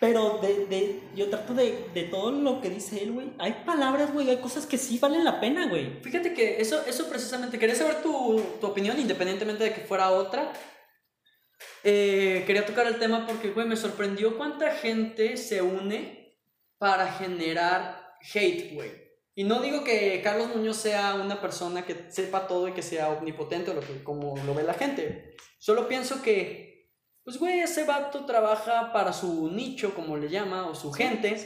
Pero 0.00 0.38
de, 0.40 0.64
de, 0.66 1.00
yo 1.14 1.28
trato 1.28 1.52
de, 1.52 1.84
de 1.92 2.04
todo 2.04 2.32
lo 2.32 2.62
que 2.62 2.70
dice 2.70 3.02
él, 3.02 3.12
güey. 3.12 3.32
Hay 3.38 3.62
palabras, 3.66 4.12
güey, 4.14 4.30
hay 4.30 4.38
cosas 4.38 4.64
que 4.64 4.78
sí 4.78 4.98
valen 4.98 5.24
la 5.24 5.40
pena, 5.40 5.68
güey. 5.68 6.00
Fíjate 6.02 6.32
que 6.32 6.60
eso, 6.60 6.82
eso 6.86 7.08
precisamente, 7.10 7.58
quería 7.58 7.74
saber 7.74 8.02
tu, 8.02 8.42
tu 8.60 8.66
opinión, 8.66 8.98
independientemente 8.98 9.64
de 9.64 9.74
que 9.74 9.82
fuera 9.82 10.10
otra. 10.10 10.52
Eh, 11.84 12.44
quería 12.46 12.64
tocar 12.64 12.86
el 12.86 12.98
tema 12.98 13.26
porque, 13.26 13.50
güey, 13.50 13.66
me 13.66 13.76
sorprendió 13.76 14.38
cuánta 14.38 14.74
gente 14.74 15.36
se 15.36 15.60
une 15.60 16.38
para 16.78 17.12
generar 17.12 18.16
hate, 18.34 18.74
güey. 18.74 18.90
Y 19.34 19.44
no 19.44 19.60
digo 19.60 19.84
que 19.84 20.20
Carlos 20.22 20.48
Muñoz 20.54 20.78
sea 20.78 21.14
una 21.14 21.40
persona 21.40 21.84
que 21.84 22.10
sepa 22.10 22.46
todo 22.46 22.68
y 22.68 22.72
que 22.72 22.82
sea 22.82 23.10
omnipotente 23.10 23.70
o 23.70 23.74
lo 23.74 23.80
que, 23.80 24.02
como 24.02 24.36
lo 24.44 24.54
ve 24.54 24.62
la 24.62 24.74
gente. 24.74 25.36
Solo 25.58 25.88
pienso 25.88 26.22
que, 26.22 26.69
pues, 27.24 27.38
güey, 27.38 27.60
ese 27.60 27.84
vato 27.84 28.24
trabaja 28.24 28.92
para 28.92 29.12
su 29.12 29.50
nicho, 29.50 29.94
como 29.94 30.16
le 30.16 30.28
llama, 30.28 30.66
o 30.68 30.74
su 30.74 30.92
gente, 30.92 31.36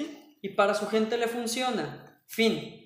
y 0.42 0.48
para 0.50 0.74
su 0.74 0.86
gente 0.86 1.16
le 1.18 1.26
funciona. 1.28 2.22
Fin. 2.26 2.80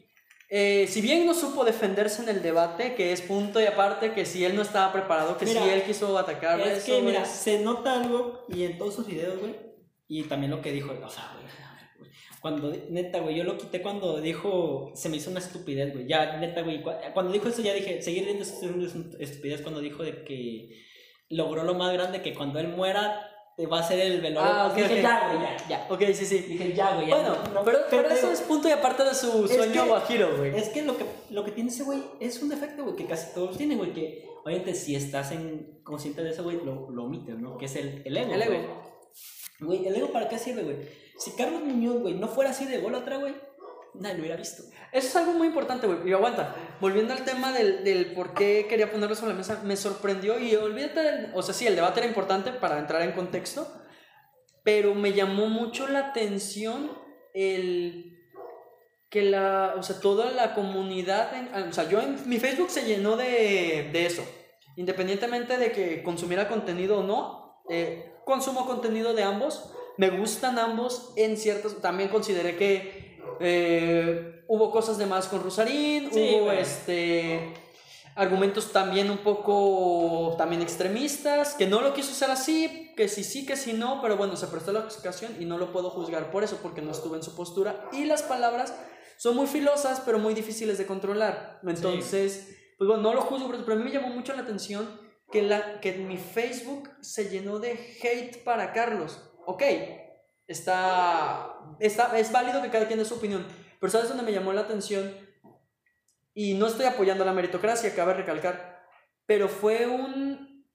Eh, 0.51 0.87
si 0.89 1.01
bien 1.03 1.27
no 1.27 1.35
supo 1.35 1.65
defenderse 1.65 2.23
en 2.23 2.31
el 2.31 2.41
debate, 2.43 2.95
que 2.95 3.13
es 3.13 3.21
punto 3.21 3.61
y 3.61 3.67
aparte, 3.67 4.15
que 4.15 4.25
si 4.25 4.45
él 4.47 4.57
no 4.57 4.63
estaba 4.63 4.93
preparado, 4.93 5.37
que 5.37 5.45
Mira, 5.45 5.63
si 5.63 5.69
él 5.69 5.83
quiso 5.83 6.17
atacar 6.17 6.59
es 6.61 6.79
eso, 6.79 6.87
que, 6.97 7.03
mira, 7.03 7.23
es- 7.23 7.29
se 7.29 7.61
nota 7.61 8.01
algo 8.01 8.47
y 8.49 8.63
en 8.65 8.79
todos 8.79 8.95
sus 8.95 9.07
videos, 9.07 9.39
güey. 9.39 9.55
Y 10.09 10.23
también 10.23 10.51
lo 10.51 10.63
que 10.63 10.73
dijo, 10.73 10.91
o 10.93 11.11
sea, 11.11 11.33
güey. 11.35 11.49
Cuando, 12.41 12.73
neta, 12.91 13.19
güey, 13.19 13.35
yo 13.37 13.43
lo 13.45 13.59
quité 13.59 13.83
cuando 13.83 14.21
dijo, 14.21 14.93
se 14.95 15.09
me 15.09 15.17
hizo 15.17 15.29
una 15.31 15.41
estupidez, 15.41 15.93
güey. 15.93 16.07
Ya, 16.07 16.37
neta, 16.39 16.63
güey, 16.63 16.83
cu- 16.83 16.93
cuando 17.13 17.33
dijo 17.33 17.49
eso 17.49 17.61
ya 17.63 17.75
dije, 17.75 18.01
seguir 18.01 18.25
viendo 18.25 18.45
es 18.45 18.53
una 18.63 18.87
estupidez 19.19 19.61
cuando 19.61 19.81
dijo 19.81 20.03
de 20.05 20.23
que 20.25 20.71
logró 21.31 21.65
lo 21.65 21.75
más 21.75 21.93
grande 21.93 22.23
que 22.23 22.35
cuando 22.35 22.59
él 22.59 22.69
muera 22.69 23.25
eh, 23.57 23.67
va 23.67 23.81
a 23.81 23.83
ser 23.83 23.99
el 24.01 24.21
velorio. 24.21 24.49
Ah, 24.51 24.69
ok, 24.71 24.77
dije, 24.77 24.95
ok. 24.95 25.03
ya, 25.03 25.29
güey, 25.29 25.41
ya, 25.43 25.69
ya. 25.69 25.87
Ok, 25.91 26.03
sí, 26.15 26.25
sí. 26.27 26.39
Dije, 26.39 26.73
ya, 26.75 26.95
güey, 26.95 27.09
ya. 27.09 27.17
Bueno, 27.17 27.37
no- 27.53 27.65
pero, 27.65 27.79
pero 27.91 28.09
te 28.09 28.15
eso 28.15 28.31
es 28.31 28.41
punto 28.43 28.69
y 28.69 28.73
aparte 28.73 29.03
de 29.05 29.15
su 29.15 29.45
Es 29.47 29.55
sueño 29.57 29.83
que- 29.83 29.89
guajiro, 29.89 30.37
güey. 30.37 30.57
Es 30.57 30.69
que 30.69 30.83
lo 30.83 30.97
que, 30.97 31.05
lo 31.31 31.45
que 31.45 31.51
tiene 31.51 31.71
ese 31.71 31.83
güey 31.83 32.03
es 32.21 32.41
un 32.43 32.49
defecto, 32.49 32.85
güey, 32.85 32.95
que 32.97 33.07
casi 33.07 33.35
todos 33.35 33.57
tienen, 33.57 33.79
güey, 33.79 33.93
que 33.93 34.25
obviamente 34.45 34.75
si 34.75 34.95
estás 34.95 35.33
en 35.33 35.81
consciente 35.83 36.23
de 36.23 36.31
eso, 36.31 36.45
güey, 36.45 36.59
lo, 36.65 36.89
lo 36.91 37.05
omites, 37.05 37.37
¿no? 37.39 37.59
Que 37.59 37.65
es 37.67 37.75
el, 37.77 38.03
el 38.05 38.17
ego, 38.17 38.33
El 38.35 38.43
ego. 38.43 38.83
Güey, 39.61 39.87
¿el 39.89 39.97
ego 39.97 40.13
para 40.13 40.29
qué 40.29 40.39
sirve, 40.39 40.63
güey? 40.63 40.77
Si 41.19 41.33
Carlos 41.33 41.63
Muñoz, 41.63 42.01
güey, 42.01 42.15
no 42.15 42.29
fuera 42.29 42.51
así 42.51 42.65
de 42.65 42.79
otra 42.79 43.17
güey, 43.17 43.35
nadie 43.95 44.15
lo 44.15 44.21
hubiera 44.21 44.37
visto. 44.37 44.63
Eso 44.93 45.07
es 45.09 45.17
algo 45.17 45.33
muy 45.33 45.49
importante, 45.49 45.87
güey. 45.87 46.09
Y 46.09 46.13
aguanta. 46.13 46.55
Volviendo 46.81 47.13
al 47.15 47.25
tema 47.25 47.53
del, 47.53 47.85
del 47.85 48.15
por 48.15 48.35
qué 48.35 48.67
quería 48.69 48.91
ponerlo 48.91 49.15
sobre 49.17 49.33
la 49.33 49.39
mesa, 49.39 49.61
me 49.65 49.77
sorprendió 49.77 50.39
y 50.39 50.55
olvídate, 50.57 51.01
del- 51.01 51.31
o 51.35 51.43
sea, 51.43 51.55
sí, 51.55 51.67
el 51.67 51.75
debate 51.77 52.01
era 52.01 52.09
importante 52.09 52.53
para 52.53 52.79
entrar 52.79 53.03
en 53.03 53.13
contexto, 53.13 53.67
pero 54.65 54.95
me 54.95 55.13
llamó 55.13 55.47
mucho 55.47 55.87
la 55.89 55.99
atención 56.11 56.91
el 57.35 58.15
que 59.11 59.23
la, 59.23 59.75
o 59.79 59.83
sea, 59.83 60.01
toda 60.01 60.31
la 60.33 60.55
comunidad, 60.55 61.33
en- 61.35 61.69
o 61.69 61.73
sea, 61.73 61.89
yo 61.89 62.01
en 62.01 62.29
mi 62.29 62.39
Facebook 62.39 62.71
se 62.71 62.85
llenó 62.85 63.17
de, 63.17 63.89
de 63.93 64.07
eso, 64.07 64.23
independientemente 64.77 65.57
de 65.57 65.73
que 65.73 66.03
consumiera 66.03 66.47
contenido 66.49 66.99
o 66.99 67.03
no, 67.03 67.63
eh, 67.71 68.13
consumo 68.27 68.67
contenido 68.67 69.15
de 69.15 69.23
ambos, 69.23 69.73
me 69.97 70.11
gustan 70.11 70.59
ambos 70.59 71.13
en 71.17 71.37
ciertas, 71.39 71.81
también 71.81 72.11
consideré 72.11 72.57
que 72.57 73.08
eh, 73.41 74.45
hubo 74.49 74.71
cosas 74.71 74.99
de 74.99 75.07
más 75.07 75.29
con 75.29 75.43
Rosarín, 75.43 76.11
Sí, 76.13 76.35
hubo 76.37 76.45
güey. 76.47 76.61
este 76.61 77.55
argumentos 78.15 78.73
también 78.73 79.11
un 79.13 79.19
poco 79.19 80.35
también 80.37 80.61
extremistas, 80.61 81.55
que 81.55 81.67
no 81.67 81.81
lo 81.81 81.95
quiso 81.95 82.11
hacer 82.11 82.31
así, 82.33 82.93
que 82.97 83.07
sí 83.09 83.23
sí, 83.23 83.47
que 83.47 83.57
sí 83.57 83.75
no, 83.75 84.01
pero 84.03 84.17
bueno, 84.17 84.35
se 84.37 84.49
prestó 84.49 84.73
la 84.73 84.81
ocasión 84.81 85.37
y 85.39 85.45
no 85.45 85.57
lo 85.57 85.71
puedo 85.73 85.89
juzgar 85.91 86.33
por 86.33 86.43
eso, 86.43 86.59
porque 86.61 86.83
no 86.83 86.91
estuve 86.91 87.17
en 87.19 87.23
su 87.23 87.37
postura. 87.37 87.89
Y 87.93 88.07
las 88.07 88.25
palabras 88.25 88.75
son 89.19 89.37
muy 89.37 89.47
filosas, 89.47 90.03
pero 90.05 90.19
muy 90.19 90.35
difíciles 90.35 90.79
de 90.79 90.87
controlar. 90.87 91.61
Entonces, 91.65 92.57
pues 92.77 92.89
bueno, 92.89 93.05
no 93.05 93.15
lo 93.15 93.21
juzgo, 93.21 93.49
pero 93.51 93.65
pero 93.65 93.75
a 93.75 93.79
mí 93.79 93.85
me 93.85 93.93
llamó 93.93 94.09
mucho 94.09 94.35
la 94.35 94.43
atención 94.43 94.89
que, 95.31 95.43
la, 95.43 95.79
que 95.81 95.93
mi 95.93 96.17
Facebook 96.17 96.91
se 97.01 97.29
llenó 97.29 97.61
de 97.61 97.79
hate 98.03 98.43
para 98.43 98.73
Carlos. 98.73 99.21
Ok, 99.47 99.63
está, 100.49 101.57
está, 101.79 102.19
es 102.19 102.33
válido 102.33 102.61
que 102.63 102.71
cada 102.71 102.87
quien 102.89 102.99
dé 102.99 103.05
su 103.05 103.15
opinión, 103.15 103.47
pero 103.79 103.93
¿sabes 103.93 104.09
dónde 104.09 104.25
me 104.25 104.33
llamó 104.33 104.53
la 104.53 104.63
atención? 104.63 105.15
Y 106.35 106.55
no 106.55 106.67
estoy 106.67 106.87
apoyando 106.87 107.25
la 107.25 107.33
meritocracia, 107.33 107.95
cabe 107.95 108.15
recalcar, 108.15 108.85
pero 109.27 109.49
fue 109.49 109.87
un... 109.87 110.67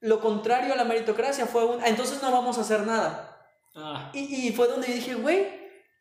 Lo 0.00 0.20
contrario 0.20 0.72
a 0.72 0.76
la 0.76 0.84
meritocracia, 0.84 1.46
fue 1.46 1.64
un... 1.64 1.80
"Ah, 1.82 1.88
Entonces 1.88 2.22
no 2.22 2.32
vamos 2.32 2.56
a 2.58 2.62
hacer 2.62 2.80
nada. 2.86 3.36
Ah, 3.74 4.10
Y, 4.14 4.48
y 4.48 4.52
fue 4.52 4.66
donde 4.66 4.88
yo 4.88 4.94
dije, 4.94 5.14
güey, 5.14 5.46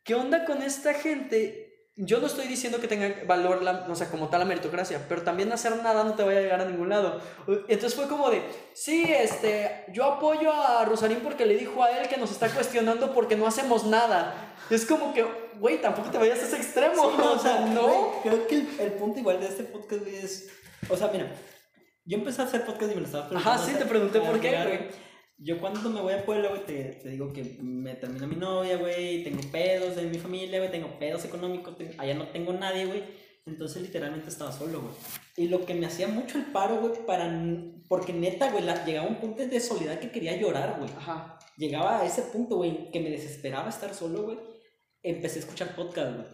¿qué 0.04 0.16
onda 0.16 0.46
con 0.46 0.62
esta 0.62 0.94
gente? 0.94 1.69
Yo 2.02 2.20
no 2.20 2.28
estoy 2.28 2.47
diciendo 2.47 2.80
que 2.80 2.88
tenga 2.88 3.14
valor, 3.28 3.62
la, 3.62 3.86
o 3.89 3.95
sea, 3.95 4.10
como 4.10 4.30
tal 4.30 4.39
la 4.39 4.45
meritocracia, 4.45 5.06
pero 5.10 5.22
también 5.22 5.52
hacer 5.52 5.76
nada 5.84 6.06
no 6.06 6.14
te 6.14 6.24
va 6.24 6.32
a 6.32 6.36
llegar 6.36 6.62
a 6.62 6.66
ningún 6.66 6.88
lado. 6.88 7.20
Entonces 7.68 7.93
fue 7.93 8.08
como 8.08 8.30
de, 8.30 8.41
sí, 8.74 9.04
este, 9.10 9.84
yo 9.91 10.06
apoyo 10.06 10.54
a 10.54 10.86
Rosarín 10.86 11.20
porque 11.20 11.45
le 11.45 11.58
dijo 11.58 11.84
a 11.84 11.91
él 11.97 12.08
que 12.08 12.16
nos 12.16 12.32
está 12.32 12.50
cuestionando 12.50 13.14
porque 13.14 13.36
no 13.36 13.45
hacemos 13.45 13.86
nada. 13.86 14.56
Es 14.70 14.86
como 14.86 15.14
que, 15.14 15.26
güey, 15.60 15.82
tampoco 15.82 16.10
te 16.10 16.18
vayas 16.18 16.39
a 16.39 16.43
ese 16.43 16.56
extremo. 16.56 17.12
Sí, 17.12 17.18
no, 17.18 17.32
o 17.34 17.39
sea, 17.39 17.66
no. 17.66 17.88
güey, 17.88 18.22
creo 18.24 18.47
que 18.47 18.56
el, 18.56 18.70
el 18.80 18.91
punto 18.93 19.20
igual 19.20 19.41
de 19.41 19.47
este 19.47 19.64
podcast, 19.64 20.08
es. 20.08 20.50
O 20.89 20.95
sea, 20.95 21.10
mira, 21.12 21.30
yo 22.06 22.18
empecé 22.18 22.41
a 22.41 22.45
hacer 22.45 22.66
podcast 22.66 22.91
y 22.91 22.95
me 22.95 23.02
lo 23.02 23.08
estaba 23.08 23.28
preguntando. 23.28 23.62
Ajá, 23.62 23.70
sí, 23.70 23.76
te 23.78 23.86
pregunté 23.86 24.22
por 24.22 24.39
qué, 24.39 24.52
güey. 24.52 25.09
Yo 25.42 25.60
cuando 25.60 25.90
me 25.90 26.02
voy 26.02 26.14
a 26.14 26.26
Puebla, 26.26 26.50
güey, 26.50 26.66
te, 26.66 26.84
te 27.02 27.10
digo 27.10 27.32
que 27.32 27.44
me 27.62 27.96
termina 27.96 28.28
mi 28.28 28.36
novia, 28.36 28.76
güey, 28.78 29.24
tengo 29.24 29.40
pedos 29.52 29.96
de 29.96 30.04
mi 30.04 30.18
familia, 30.18 30.60
güey, 30.60 30.70
tengo 30.70 31.00
pedos 31.00 31.24
económicos, 31.24 31.78
te- 31.78 31.96
allá 31.98 32.14
no 32.14 32.28
tengo 32.28 32.52
nadie, 32.54 32.86
güey. 32.86 33.04
Entonces 33.46 33.82
literalmente 33.82 34.28
estaba 34.30 34.52
solo, 34.52 34.82
güey. 34.82 34.94
Y 35.38 35.48
lo 35.48 35.66
que 35.66 35.74
me 35.74 35.86
hacía 35.86 36.08
mucho 36.10 36.38
el 36.38 36.46
paro, 36.46 36.82
güey, 36.82 36.94
para... 37.08 37.32
Porque 37.88 38.12
neta, 38.14 38.52
güey, 38.52 38.64
la- 38.66 38.84
llegaba 38.86 39.08
un 39.08 39.16
punto 39.16 39.46
de 39.48 39.60
soledad 39.62 40.00
que 40.00 40.12
quería 40.12 40.36
llorar, 40.36 40.76
güey. 40.78 40.92
Ajá. 40.98 41.40
llegaba 41.58 42.02
a 42.02 42.06
ese 42.06 42.22
punto, 42.24 42.58
güey, 42.58 42.92
que 42.92 43.00
me 43.00 43.10
desesperaba 43.10 43.70
estar 43.70 43.94
solo, 43.96 44.24
güey, 44.24 44.38
empecé 45.02 45.40
a 45.40 45.44
escuchar 45.44 45.76
podcast, 45.76 46.16
güey. 46.18 46.28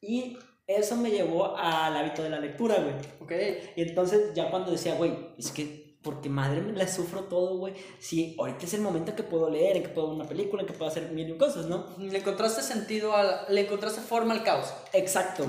Y 0.00 0.38
eso 0.66 0.96
me 0.96 1.10
llevó 1.10 1.56
al 1.56 1.94
hábito 1.96 2.22
de 2.22 2.30
la 2.30 2.40
lectura, 2.40 2.76
güey. 2.76 2.94
Ok. 3.20 3.32
Y 3.76 3.82
entonces 3.82 4.32
ya 4.34 4.50
cuando 4.50 4.70
decía, 4.72 4.94
güey, 4.94 5.12
es 5.38 5.52
que 5.52 5.85
porque 6.06 6.28
madre 6.30 6.62
me 6.62 6.72
la 6.72 6.88
sufro 6.88 7.24
todo, 7.24 7.58
güey. 7.58 7.74
Si 7.98 8.34
ahorita 8.38 8.64
es 8.64 8.72
el 8.74 8.80
momento 8.80 9.14
que 9.14 9.22
puedo 9.22 9.50
leer, 9.50 9.76
en 9.76 9.82
que 9.82 9.88
puedo 9.90 10.06
ver 10.08 10.16
una 10.16 10.28
película, 10.28 10.62
en 10.62 10.68
que 10.68 10.72
puedo 10.72 10.90
hacer 10.90 11.10
mil 11.10 11.36
cosas, 11.36 11.66
¿no? 11.66 11.84
Le 11.98 12.16
encontraste 12.18 12.62
sentido, 12.62 13.14
al, 13.14 13.40
le 13.48 13.62
encontraste 13.62 14.00
forma 14.00 14.32
al 14.32 14.42
caos. 14.44 14.72
Exacto. 14.94 15.44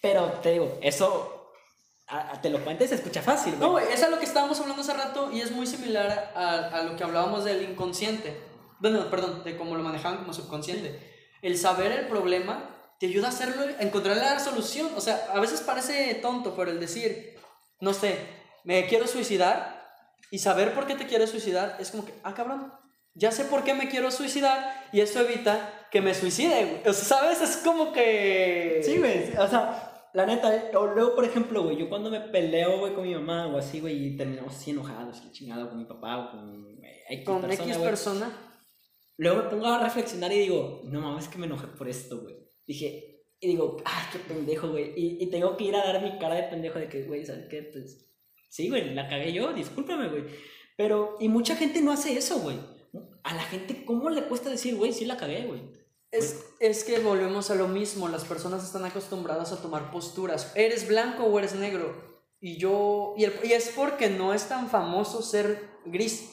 Pero 0.00 0.26
te 0.42 0.52
digo, 0.52 0.78
eso 0.82 1.50
a- 2.06 2.32
a- 2.32 2.40
te 2.42 2.50
lo 2.50 2.62
cuento 2.62 2.84
y 2.84 2.88
se 2.88 2.96
escucha 2.96 3.22
fácil, 3.22 3.54
güey. 3.56 3.60
No, 3.60 3.70
güey, 3.72 3.86
es 3.92 4.02
a 4.02 4.10
lo 4.10 4.18
que 4.18 4.24
estábamos 4.26 4.60
hablando 4.60 4.82
hace 4.82 4.92
rato 4.94 5.30
y 5.32 5.40
es 5.40 5.50
muy 5.50 5.66
similar 5.66 6.32
a, 6.36 6.68
a 6.78 6.82
lo 6.84 6.94
que 6.96 7.04
hablábamos 7.04 7.44
del 7.44 7.62
inconsciente. 7.62 8.36
Bueno, 8.80 9.08
perdón, 9.10 9.42
de 9.44 9.56
cómo 9.56 9.76
lo 9.76 9.82
manejaban 9.82 10.18
como 10.18 10.32
subconsciente. 10.34 11.00
El 11.40 11.56
saber 11.56 11.90
el 11.92 12.06
problema 12.08 12.68
te 13.00 13.06
ayuda 13.06 13.28
a 13.28 13.30
hacerlo, 13.30 13.62
a 13.62 13.82
encontrar 13.82 14.16
la 14.16 14.38
solución. 14.38 14.90
O 14.96 15.00
sea, 15.00 15.28
a 15.32 15.40
veces 15.40 15.60
parece 15.62 16.14
tonto, 16.16 16.54
pero 16.54 16.70
el 16.70 16.78
decir, 16.78 17.36
no 17.80 17.94
sé, 17.94 18.16
me 18.64 18.86
quiero 18.86 19.06
suicidar 19.08 19.71
y 20.32 20.38
saber 20.38 20.72
por 20.72 20.86
qué 20.86 20.94
te 20.94 21.06
quieres 21.06 21.28
suicidar 21.28 21.76
es 21.78 21.90
como 21.90 22.06
que, 22.06 22.14
ah, 22.22 22.32
cabrón, 22.32 22.72
ya 23.12 23.30
sé 23.30 23.44
por 23.44 23.64
qué 23.64 23.74
me 23.74 23.90
quiero 23.90 24.10
suicidar 24.10 24.88
y 24.90 25.00
eso 25.00 25.20
evita 25.20 25.86
que 25.90 26.00
me 26.00 26.14
suicide, 26.14 26.64
güey. 26.64 26.88
O 26.88 26.92
sea, 26.94 27.18
¿sabes? 27.18 27.42
Es 27.42 27.58
como 27.58 27.92
que... 27.92 28.80
Sí, 28.82 28.96
güey. 28.96 29.36
O 29.36 29.46
sea, 29.46 30.08
la 30.14 30.24
neta, 30.24 30.56
eh, 30.56 30.74
o 30.74 30.86
luego, 30.86 31.14
por 31.14 31.26
ejemplo, 31.26 31.62
güey, 31.64 31.76
yo 31.76 31.90
cuando 31.90 32.10
me 32.10 32.20
peleo, 32.20 32.78
güey, 32.78 32.94
con 32.94 33.04
mi 33.04 33.14
mamá 33.14 33.46
o 33.48 33.58
así, 33.58 33.80
güey, 33.80 34.06
y 34.06 34.16
terminamos 34.16 34.56
así 34.56 34.70
enojados, 34.70 35.20
que 35.20 35.32
chingado 35.32 35.68
con 35.68 35.78
mi 35.78 35.84
papá 35.84 36.20
o 36.20 36.30
con 36.30 36.80
X 37.10 37.26
con 37.26 37.42
persona, 37.42 37.70
X 37.70 37.76
persona. 37.76 38.56
Luego 39.18 39.42
me 39.42 39.50
pongo 39.50 39.66
a 39.66 39.82
reflexionar 39.82 40.32
y 40.32 40.38
digo, 40.38 40.80
no 40.84 41.02
mames, 41.02 41.28
que 41.28 41.36
me 41.36 41.44
enojé 41.44 41.66
por 41.66 41.90
esto, 41.90 42.22
güey. 42.22 42.36
Dije, 42.66 43.26
y 43.38 43.48
digo, 43.48 43.76
ay, 43.84 44.06
qué 44.10 44.18
pendejo, 44.18 44.70
güey. 44.70 44.94
Y, 44.96 45.22
y 45.22 45.26
tengo 45.28 45.58
que 45.58 45.64
ir 45.64 45.76
a 45.76 45.84
dar 45.84 46.02
mi 46.02 46.18
cara 46.18 46.36
de 46.36 46.44
pendejo 46.44 46.78
de 46.78 46.88
que, 46.88 47.02
güey, 47.02 47.26
¿sabes 47.26 47.48
qué? 47.50 47.68
Pues, 47.70 48.08
sí, 48.52 48.68
güey, 48.68 48.92
la 48.92 49.08
cagué 49.08 49.32
yo, 49.32 49.54
discúlpame, 49.54 50.10
güey. 50.10 50.24
Pero, 50.76 51.16
y 51.18 51.30
mucha 51.30 51.56
gente 51.56 51.80
no 51.80 51.90
hace 51.90 52.18
eso, 52.18 52.38
güey. 52.40 52.58
A 53.24 53.34
la 53.34 53.42
gente, 53.44 53.86
¿cómo 53.86 54.10
le 54.10 54.24
cuesta 54.24 54.50
decir, 54.50 54.76
güey, 54.76 54.92
sí 54.92 55.06
la 55.06 55.16
cagué, 55.16 55.46
güey? 55.46 55.62
Es, 56.10 56.44
es, 56.60 56.84
que 56.84 56.98
volvemos 56.98 57.50
a 57.50 57.54
lo 57.54 57.66
mismo, 57.66 58.08
las 58.08 58.26
personas 58.26 58.62
están 58.62 58.84
acostumbradas 58.84 59.52
a 59.52 59.62
tomar 59.62 59.90
posturas. 59.90 60.52
¿Eres 60.54 60.86
blanco 60.86 61.24
o 61.24 61.38
eres 61.38 61.54
negro? 61.54 62.20
Y 62.40 62.58
yo, 62.58 63.14
y, 63.16 63.24
y 63.46 63.52
es 63.54 63.72
porque 63.74 64.10
no 64.10 64.34
es 64.34 64.46
tan 64.48 64.68
famoso 64.68 65.22
ser 65.22 65.70
gris. 65.86 66.30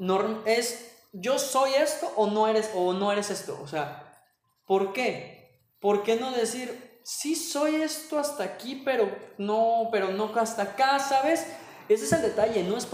No, 0.00 0.42
es, 0.46 0.96
yo 1.12 1.38
soy 1.38 1.74
esto 1.74 2.12
o 2.16 2.26
no 2.26 2.48
eres, 2.48 2.72
o 2.74 2.92
no 2.92 3.12
eres 3.12 3.30
esto. 3.30 3.56
O 3.62 3.68
sea, 3.68 4.20
¿por 4.66 4.92
qué? 4.92 5.62
¿Por 5.78 6.02
qué 6.02 6.16
no 6.16 6.32
decir, 6.32 6.89
sí 7.04 7.34
soy 7.34 7.76
esto 7.76 8.18
hasta 8.18 8.44
aquí, 8.44 8.82
pero 8.84 9.10
no, 9.38 9.88
pero 9.90 10.10
no 10.10 10.32
hasta 10.36 10.62
acá, 10.62 10.98
¿sabes? 10.98 11.46
Ese 11.88 12.04
es 12.04 12.12
el 12.12 12.22
detalle, 12.22 12.62
no 12.62 12.76
es, 12.76 12.88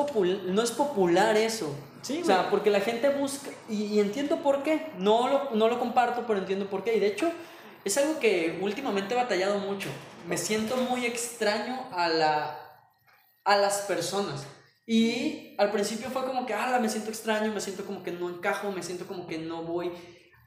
no 0.47 0.63
es 0.63 0.71
popular 0.71 1.37
eso. 1.37 1.75
Sí, 2.03 2.21
o 2.23 2.25
sea, 2.25 2.51
porque 2.51 2.71
la 2.71 2.81
gente 2.81 3.09
busca, 3.11 3.51
y, 3.69 3.99
entiendo 4.01 4.43
por 4.43 4.63
qué, 4.63 4.93
no 4.99 5.29
lo, 5.29 5.51
no 5.51 5.69
lo 5.69 5.79
comparto, 5.79 6.25
pero 6.27 6.39
entiendo 6.39 6.71
por 6.71 6.85
qué. 6.85 6.97
Y 6.97 7.01
de 7.01 7.09
hecho, 7.09 7.31
es 7.85 7.99
algo 7.99 8.19
que 8.19 8.59
últimamente 8.63 9.15
he 9.15 9.17
batallado 9.17 9.59
mucho. 9.59 9.89
Me 10.27 10.39
siento 10.39 10.77
muy 10.77 11.05
extraño 11.05 11.89
a, 11.93 12.09
la, 12.09 12.59
a 13.45 13.57
las 13.57 13.83
personas. 13.83 14.47
Y 14.87 15.57
al 15.59 15.73
principio 15.73 16.11
fue 16.11 16.25
como 16.25 16.47
que, 16.47 16.55
ah, 16.55 16.79
me 16.81 16.89
siento 16.89 17.11
extraño, 17.11 17.53
me 17.53 17.61
siento 17.61 17.85
como 17.85 18.03
que 18.03 18.13
no 18.13 18.31
encajo, 18.31 18.71
me 18.71 18.83
siento 18.83 19.07
como 19.07 19.27
que 19.27 19.39
no 19.39 19.65
voy 19.65 19.91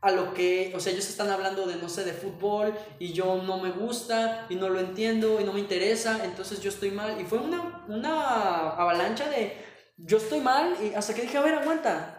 a 0.01 0.11
lo 0.11 0.33
que, 0.33 0.71
o 0.75 0.79
sea, 0.79 0.93
ellos 0.93 1.09
están 1.09 1.29
hablando 1.29 1.65
de, 1.65 1.75
no 1.75 1.89
sé, 1.89 2.05
de 2.05 2.13
fútbol 2.13 2.73
y 2.99 3.11
yo 3.11 3.41
no 3.43 3.57
me 3.57 3.71
gusta 3.71 4.45
y 4.49 4.55
no 4.55 4.69
lo 4.69 4.79
entiendo 4.79 5.39
y 5.41 5.43
no 5.43 5.53
me 5.53 5.59
interesa, 5.59 6.23
entonces 6.23 6.61
yo 6.61 6.69
estoy 6.69 6.91
mal. 6.91 7.19
Y 7.19 7.25
fue 7.25 7.39
una, 7.39 7.85
una 7.87 8.69
avalancha 8.71 9.29
de, 9.29 9.57
yo 9.97 10.17
estoy 10.17 10.39
mal 10.39 10.75
y 10.81 10.93
hasta 10.93 11.13
que 11.13 11.23
dije, 11.23 11.37
a 11.37 11.41
ver, 11.41 11.55
aguanta. 11.55 12.15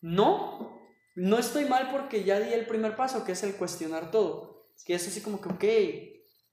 No, 0.00 0.80
no 1.14 1.38
estoy 1.38 1.64
mal 1.64 1.90
porque 1.90 2.24
ya 2.24 2.38
di 2.40 2.52
el 2.52 2.66
primer 2.66 2.96
paso, 2.96 3.24
que 3.24 3.32
es 3.32 3.42
el 3.42 3.56
cuestionar 3.56 4.10
todo. 4.10 4.70
Que 4.86 4.94
es 4.94 5.06
así 5.06 5.20
como 5.20 5.40
que, 5.40 5.48
ok, 5.48 5.64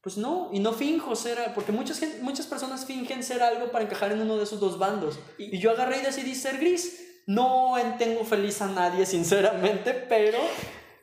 pues 0.02 0.18
no, 0.18 0.50
y 0.52 0.60
no 0.60 0.74
finjo 0.74 1.16
ser, 1.16 1.54
porque 1.56 1.72
muchas, 1.72 2.02
muchas 2.22 2.46
personas 2.46 2.86
fingen 2.86 3.24
ser 3.24 3.42
algo 3.42 3.72
para 3.72 3.86
encajar 3.86 4.12
en 4.12 4.22
uno 4.22 4.38
de 4.38 4.44
esos 4.44 4.60
dos 4.60 4.78
bandos. 4.78 5.18
Y, 5.38 5.58
yo 5.60 5.72
agarré 5.72 5.98
y 6.00 6.02
decidí 6.02 6.36
ser 6.36 6.58
gris. 6.58 7.05
No 7.26 7.76
tengo 7.98 8.24
feliz 8.24 8.62
a 8.62 8.68
nadie, 8.68 9.06
sinceramente, 9.06 9.94
pero 9.94 10.38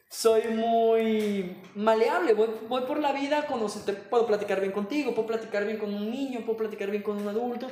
soy 0.08 0.42
muy 0.48 1.62
maleable. 1.74 2.34
Voy, 2.34 2.48
voy 2.68 2.82
por 2.82 3.00
la 3.00 3.12
vida, 3.12 3.46
te 3.84 3.92
puedo 3.92 4.26
platicar 4.26 4.60
bien 4.60 4.72
contigo, 4.72 5.14
puedo 5.14 5.26
platicar 5.26 5.64
bien 5.64 5.78
con 5.78 5.92
un 5.92 6.10
niño, 6.10 6.40
puedo 6.44 6.58
platicar 6.58 6.90
bien 6.90 7.02
con 7.02 7.20
un 7.20 7.28
adulto. 7.28 7.68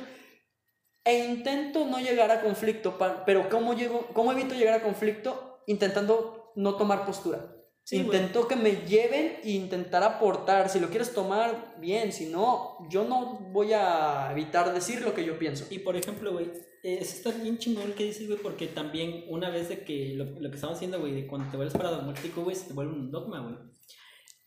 E 1.03 1.25
intento 1.25 1.85
no 1.85 1.99
llegar 1.99 2.29
a 2.29 2.41
conflicto, 2.41 2.97
pero 3.25 3.49
¿cómo, 3.49 3.73
llego, 3.73 4.07
¿cómo 4.13 4.31
evito 4.31 4.53
llegar 4.53 4.75
a 4.75 4.83
conflicto? 4.83 5.63
Intentando 5.67 6.51
no 6.55 6.75
tomar 6.75 7.05
postura. 7.05 7.55
Intento 7.89 8.47
que 8.47 8.55
me 8.55 8.85
lleven 8.85 9.39
e 9.43 9.51
intentar 9.51 10.03
aportar. 10.03 10.69
Si 10.69 10.79
lo 10.79 10.89
quieres 10.89 11.13
tomar, 11.13 11.75
bien. 11.79 12.13
Si 12.13 12.27
no, 12.27 12.77
yo 12.89 13.03
no 13.03 13.39
voy 13.51 13.73
a 13.73 14.29
evitar 14.31 14.73
decir 14.73 15.01
lo 15.01 15.13
que 15.13 15.25
yo 15.25 15.37
pienso. 15.37 15.65
Y 15.69 15.79
por 15.79 15.95
ejemplo, 15.97 16.31
güey, 16.31 16.51
es 16.83 17.13
está 17.13 17.31
bien 17.31 17.57
chingón 17.57 17.93
que 17.93 18.05
dices, 18.05 18.27
güey, 18.27 18.39
porque 18.39 18.67
también 18.67 19.25
una 19.27 19.49
vez 19.49 19.69
de 19.69 19.83
que 19.83 20.13
lo, 20.15 20.25
lo 20.25 20.49
que 20.49 20.55
estamos 20.55 20.77
haciendo, 20.77 20.99
güey, 20.99 21.13
de 21.13 21.27
cuando 21.27 21.49
te 21.49 21.57
vuelves 21.57 21.75
paradigmático, 21.75 22.43
güey, 22.43 22.55
se 22.55 22.65
te 22.67 22.73
vuelve 22.73 22.93
un 22.93 23.11
dogma, 23.11 23.39
güey. 23.41 23.55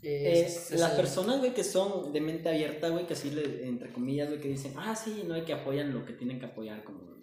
Eh, 0.07 0.55
las 0.73 0.91
personas, 0.93 1.39
güey, 1.39 1.55
que 1.55 1.65
son 1.65 2.13
de 2.13 2.21
mente 2.21 2.49
abierta, 2.49 2.89
güey, 2.91 3.07
que 3.07 3.15
así, 3.15 3.31
le, 3.31 3.67
entre 3.67 3.91
comillas, 3.91 4.29
güey, 4.29 4.41
que 4.41 4.49
dicen, 4.49 4.75
ah, 4.77 4.95
sí, 4.95 5.25
no, 5.27 5.35
hay 5.35 5.43
que 5.43 5.55
apoyan 5.55 5.95
lo 5.95 6.05
que 6.05 6.13
tienen 6.13 6.39
que 6.39 6.47
apoyar, 6.47 6.85
como... 6.85 7.15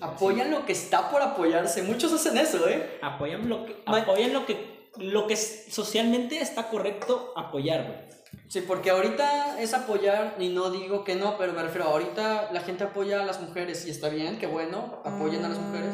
Apoyan 0.00 0.50
lo 0.50 0.66
que 0.66 0.72
está 0.72 1.10
por 1.10 1.22
apoyarse, 1.22 1.82
muchos 1.82 2.12
hacen 2.12 2.36
eso, 2.36 2.68
¿eh? 2.68 2.98
Apoyan 3.00 3.48
lo 3.48 3.64
que, 3.64 3.76
apoyan 3.86 4.32
lo 4.32 4.44
que, 4.44 4.90
lo 4.98 5.26
que 5.26 5.36
socialmente 5.36 6.38
está 6.38 6.68
correcto 6.68 7.32
apoyar, 7.34 7.86
güey. 7.86 8.17
Sí, 8.48 8.62
porque 8.62 8.88
ahorita 8.90 9.60
es 9.60 9.74
apoyar, 9.74 10.36
y 10.38 10.48
no 10.48 10.70
digo 10.70 11.04
que 11.04 11.14
no, 11.16 11.36
pero 11.36 11.52
me 11.52 11.62
refiero, 11.62 11.84
ahorita 11.88 12.50
la 12.50 12.60
gente 12.62 12.84
apoya 12.84 13.20
a 13.20 13.26
las 13.26 13.42
mujeres 13.42 13.84
y 13.86 13.90
está 13.90 14.08
bien, 14.08 14.38
qué 14.38 14.46
bueno, 14.46 15.02
apoyen 15.04 15.44
a 15.44 15.50
las 15.50 15.58
mujeres. 15.58 15.92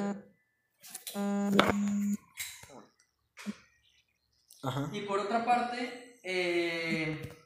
Ajá. 4.63 4.89
Y 4.93 5.01
por 5.01 5.19
otra 5.19 5.45
parte, 5.45 6.21
eh, 6.23 7.37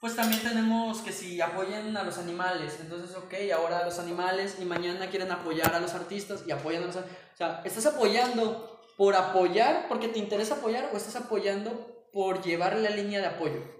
pues 0.00 0.16
también 0.16 0.42
tenemos 0.42 1.00
que 1.02 1.12
si 1.12 1.40
apoyan 1.42 1.94
a 1.94 2.02
los 2.02 2.16
animales, 2.16 2.78
entonces, 2.80 3.14
ok, 3.14 3.34
ahora 3.54 3.80
a 3.80 3.84
los 3.84 3.98
animales 3.98 4.56
y 4.58 4.64
mañana 4.64 5.10
quieren 5.10 5.30
apoyar 5.32 5.74
a 5.74 5.80
los 5.80 5.92
artistas 5.92 6.44
y 6.46 6.50
apoyan 6.50 6.82
a 6.84 6.86
los... 6.86 6.96
O 6.96 7.02
sea, 7.34 7.60
¿estás 7.62 7.84
apoyando 7.84 8.80
por 8.96 9.14
apoyar 9.16 9.86
porque 9.86 10.08
te 10.08 10.18
interesa 10.18 10.54
apoyar 10.54 10.90
o 10.94 10.96
estás 10.96 11.16
apoyando 11.16 12.08
por 12.10 12.42
llevar 12.42 12.74
la 12.78 12.88
línea 12.88 13.20
de 13.20 13.26
apoyo? 13.26 13.77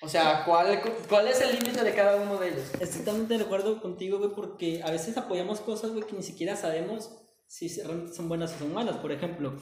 O 0.00 0.08
sea, 0.08 0.44
¿cuál, 0.44 0.80
cuál 1.08 1.28
es 1.28 1.40
el 1.40 1.58
límite 1.58 1.82
de 1.82 1.94
cada 1.94 2.16
uno 2.16 2.36
de 2.38 2.50
ellos? 2.50 2.70
Estoy 2.80 3.00
totalmente 3.00 3.36
de 3.36 3.44
acuerdo 3.44 3.80
contigo, 3.80 4.18
güey, 4.18 4.30
porque 4.30 4.82
a 4.84 4.90
veces 4.90 5.16
apoyamos 5.16 5.60
cosas, 5.60 5.90
güey, 5.90 6.04
que 6.04 6.16
ni 6.16 6.22
siquiera 6.22 6.56
sabemos 6.56 7.10
si 7.46 7.68
son 7.68 8.28
buenas 8.28 8.54
o 8.54 8.58
son 8.58 8.72
malas. 8.72 8.96
Por 8.98 9.10
ejemplo, 9.10 9.54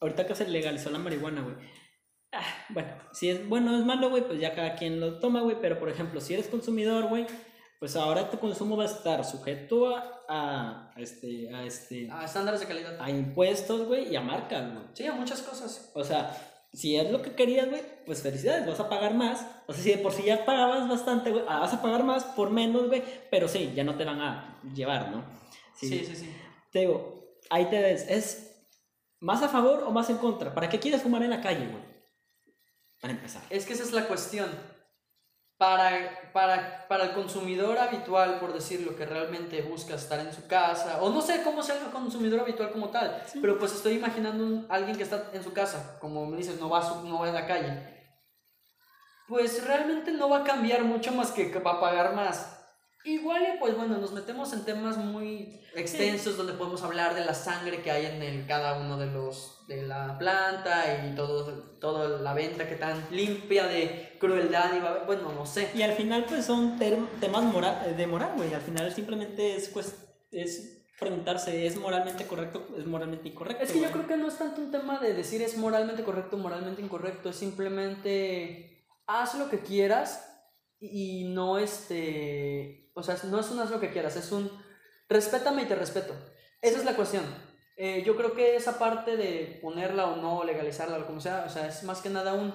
ahorita 0.00 0.26
que 0.26 0.34
se 0.34 0.48
legalizó 0.48 0.90
la 0.90 0.98
marihuana, 0.98 1.42
güey 1.42 1.56
Ah, 2.32 2.44
bueno, 2.68 2.90
si 3.12 3.28
es 3.28 3.48
bueno 3.48 3.74
o 3.74 3.78
es 3.78 3.84
malo, 3.84 4.08
güey, 4.08 4.24
pues 4.24 4.38
ya 4.38 4.54
cada 4.54 4.76
quien 4.76 5.00
lo 5.00 5.18
toma, 5.18 5.40
güey. 5.40 5.56
Pero 5.60 5.78
por 5.78 5.88
ejemplo, 5.88 6.20
si 6.20 6.34
eres 6.34 6.46
consumidor, 6.46 7.08
güey, 7.08 7.26
pues 7.80 7.96
ahora 7.96 8.30
tu 8.30 8.38
consumo 8.38 8.76
va 8.76 8.84
a 8.84 8.86
estar 8.86 9.24
sujeto 9.24 9.96
a, 10.28 10.92
a 10.94 11.00
este, 11.00 11.52
a 11.52 11.64
este. 11.64 12.08
A 12.10 12.24
estándares 12.24 12.60
de 12.60 12.66
calidad. 12.66 12.96
A 13.00 13.10
impuestos, 13.10 13.86
güey, 13.86 14.12
y 14.12 14.16
a 14.16 14.20
marcas, 14.20 14.72
güey. 14.72 14.84
Sí, 14.92 15.06
a 15.06 15.12
muchas 15.12 15.42
cosas. 15.42 15.90
O 15.94 16.04
sea, 16.04 16.36
si 16.72 16.96
es 16.96 17.10
lo 17.10 17.22
que 17.22 17.34
querías, 17.34 17.68
güey, 17.68 17.82
pues 18.06 18.22
felicidades, 18.22 18.66
vas 18.66 18.80
a 18.80 18.88
pagar 18.88 19.14
más. 19.14 19.46
O 19.66 19.72
sea, 19.72 19.82
si 19.82 19.90
de 19.90 19.98
por 19.98 20.12
sí 20.12 20.22
ya 20.24 20.44
pagabas 20.44 20.88
bastante, 20.88 21.30
güey, 21.30 21.44
vas 21.44 21.72
a 21.72 21.82
pagar 21.82 22.04
más 22.04 22.24
por 22.24 22.50
menos, 22.50 22.88
güey. 22.88 23.02
Pero 23.30 23.48
sí, 23.48 23.72
ya 23.74 23.84
no 23.84 23.96
te 23.96 24.04
van 24.04 24.20
a 24.20 24.60
llevar, 24.74 25.10
¿no? 25.10 25.24
Sí, 25.74 25.88
sí, 25.88 26.04
sí. 26.04 26.16
sí. 26.16 26.36
Te 26.70 26.80
digo, 26.80 27.38
ahí 27.50 27.66
te 27.66 27.80
ves, 27.80 28.06
¿es 28.08 28.66
más 29.18 29.42
a 29.42 29.48
favor 29.48 29.82
o 29.82 29.90
más 29.90 30.10
en 30.10 30.18
contra? 30.18 30.54
¿Para 30.54 30.68
qué 30.68 30.78
quieres 30.78 31.02
fumar 31.02 31.22
en 31.22 31.30
la 31.30 31.40
calle, 31.40 31.66
güey? 31.66 31.90
para 33.00 33.14
empezar. 33.14 33.42
Es 33.50 33.64
que 33.64 33.72
esa 33.72 33.82
es 33.82 33.92
la 33.92 34.06
cuestión. 34.06 34.48
Para, 35.60 36.32
para, 36.32 36.88
para 36.88 37.04
el 37.04 37.12
consumidor 37.12 37.76
habitual, 37.76 38.40
por 38.40 38.54
decirlo, 38.54 38.96
que 38.96 39.04
realmente 39.04 39.60
busca 39.60 39.94
estar 39.94 40.18
en 40.18 40.32
su 40.32 40.46
casa, 40.46 41.02
o 41.02 41.10
no 41.10 41.20
sé 41.20 41.42
cómo 41.42 41.62
sea 41.62 41.76
el 41.76 41.90
consumidor 41.90 42.40
habitual 42.40 42.70
como 42.70 42.88
tal, 42.88 43.22
pero 43.42 43.58
pues 43.58 43.74
estoy 43.74 43.96
imaginando 43.96 44.64
a 44.70 44.76
alguien 44.76 44.96
que 44.96 45.02
está 45.02 45.28
en 45.34 45.44
su 45.44 45.52
casa, 45.52 45.98
como 46.00 46.24
me 46.24 46.38
dices, 46.38 46.58
no 46.58 46.70
va, 46.70 46.78
a 46.78 47.02
no 47.02 47.18
va 47.18 47.28
a 47.28 47.32
la 47.32 47.46
calle. 47.46 47.72
Pues 49.28 49.62
realmente 49.66 50.12
no 50.12 50.30
va 50.30 50.38
a 50.38 50.44
cambiar 50.44 50.82
mucho 50.82 51.12
más 51.12 51.30
que 51.30 51.52
va 51.58 51.72
a 51.72 51.80
pagar 51.80 52.14
más. 52.14 52.59
Igual, 53.04 53.56
pues 53.58 53.76
bueno, 53.76 53.96
nos 53.96 54.12
metemos 54.12 54.52
en 54.52 54.64
temas 54.64 54.98
muy 54.98 55.60
extensos 55.74 56.36
donde 56.36 56.52
podemos 56.52 56.82
hablar 56.82 57.14
de 57.14 57.24
la 57.24 57.32
sangre 57.32 57.80
que 57.82 57.90
hay 57.90 58.06
en 58.06 58.22
el, 58.22 58.46
cada 58.46 58.78
uno 58.78 58.98
de 58.98 59.06
los 59.06 59.64
de 59.68 59.82
la 59.84 60.18
planta 60.18 61.06
y 61.06 61.14
todo, 61.14 61.46
toda 61.78 62.20
la 62.20 62.34
venta 62.34 62.68
que 62.68 62.74
tan 62.74 63.06
limpia 63.10 63.66
de 63.66 64.16
crueldad 64.18 64.72
y 64.76 65.06
bueno, 65.06 65.32
no 65.32 65.46
sé. 65.46 65.70
Y 65.74 65.82
al 65.82 65.92
final 65.92 66.26
pues 66.28 66.44
son 66.44 66.78
temas 66.78 67.44
moral, 67.44 67.96
de 67.96 68.06
moral, 68.06 68.32
güey, 68.36 68.52
al 68.52 68.60
final 68.60 68.92
simplemente 68.92 69.56
es, 69.56 69.68
pues, 69.68 69.96
es 70.32 70.84
preguntarse, 70.98 71.66
¿es 71.66 71.76
moralmente 71.76 72.26
correcto? 72.26 72.66
¿Es 72.76 72.84
moralmente 72.84 73.28
incorrecto? 73.28 73.64
Es 73.64 73.72
que 73.72 73.80
yo 73.80 73.90
creo 73.90 74.06
que 74.06 74.16
no 74.16 74.28
es 74.28 74.36
tanto 74.36 74.60
un 74.60 74.70
tema 74.70 74.98
de 74.98 75.14
decir 75.14 75.40
es 75.40 75.56
moralmente 75.56 76.02
correcto 76.02 76.36
o 76.36 76.40
moralmente 76.40 76.82
incorrecto, 76.82 77.30
es 77.30 77.36
simplemente 77.36 78.86
haz 79.06 79.36
lo 79.36 79.48
que 79.48 79.60
quieras 79.60 80.26
y 80.80 81.32
no 81.32 81.58
este, 81.58 82.79
o 82.94 83.02
sea, 83.02 83.16
no 83.24 83.40
es 83.40 83.50
un 83.50 83.60
haz 83.60 83.70
lo 83.70 83.80
que 83.80 83.90
quieras, 83.90 84.16
es 84.16 84.30
un 84.32 84.50
respétame 85.08 85.62
y 85.62 85.66
te 85.66 85.74
respeto. 85.74 86.14
Esa 86.62 86.78
es 86.78 86.84
la 86.84 86.94
cuestión. 86.96 87.24
Eh, 87.76 88.02
yo 88.04 88.16
creo 88.16 88.34
que 88.34 88.56
esa 88.56 88.78
parte 88.78 89.16
de 89.16 89.58
ponerla 89.62 90.06
o 90.06 90.16
no, 90.16 90.44
legalizarla 90.44 90.98
o 90.98 91.06
como 91.06 91.20
sea, 91.20 91.44
o 91.46 91.50
sea, 91.50 91.66
es 91.68 91.82
más 91.84 92.00
que 92.00 92.10
nada 92.10 92.34
un, 92.34 92.52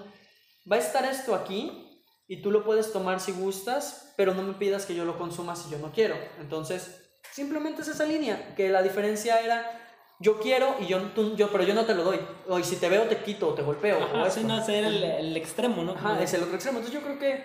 va 0.71 0.75
a 0.75 0.79
estar 0.79 1.03
esto 1.05 1.33
aquí 1.33 2.03
y 2.27 2.41
tú 2.41 2.51
lo 2.51 2.63
puedes 2.63 2.91
tomar 2.93 3.19
si 3.19 3.31
gustas, 3.31 4.13
pero 4.17 4.33
no 4.33 4.43
me 4.43 4.53
pidas 4.53 4.85
que 4.85 4.95
yo 4.95 5.03
lo 5.05 5.17
consuma 5.17 5.55
si 5.55 5.69
yo 5.71 5.79
no 5.79 5.91
quiero. 5.91 6.15
Entonces, 6.39 7.09
simplemente 7.31 7.81
es 7.81 7.87
esa 7.87 8.05
línea, 8.05 8.53
que 8.55 8.69
la 8.69 8.83
diferencia 8.83 9.39
era 9.41 9.81
yo 10.19 10.39
quiero 10.39 10.77
y 10.79 10.85
yo, 10.87 11.01
tú- 11.13 11.35
yo, 11.35 11.51
pero 11.51 11.63
yo 11.65 11.73
no 11.73 11.85
te 11.85 11.93
lo 11.95 12.03
doy. 12.03 12.19
O 12.47 12.57
y 12.59 12.63
si 12.63 12.77
te 12.77 12.87
veo 12.87 13.03
te 13.07 13.17
quito 13.23 13.49
o 13.49 13.53
te 13.53 13.63
golpeo. 13.63 13.97
o 13.97 14.03
Ajá, 14.03 14.27
esto. 14.27 14.39
sí, 14.41 14.45
no 14.45 14.53
hacer 14.55 14.85
el, 14.85 15.03
el 15.03 15.35
extremo, 15.37 15.83
¿no? 15.83 15.91
Ajá, 15.93 16.21
es 16.21 16.33
el 16.35 16.43
otro 16.43 16.55
extremo. 16.55 16.77
Entonces 16.79 17.01
yo 17.01 17.05
creo 17.05 17.19
que 17.19 17.43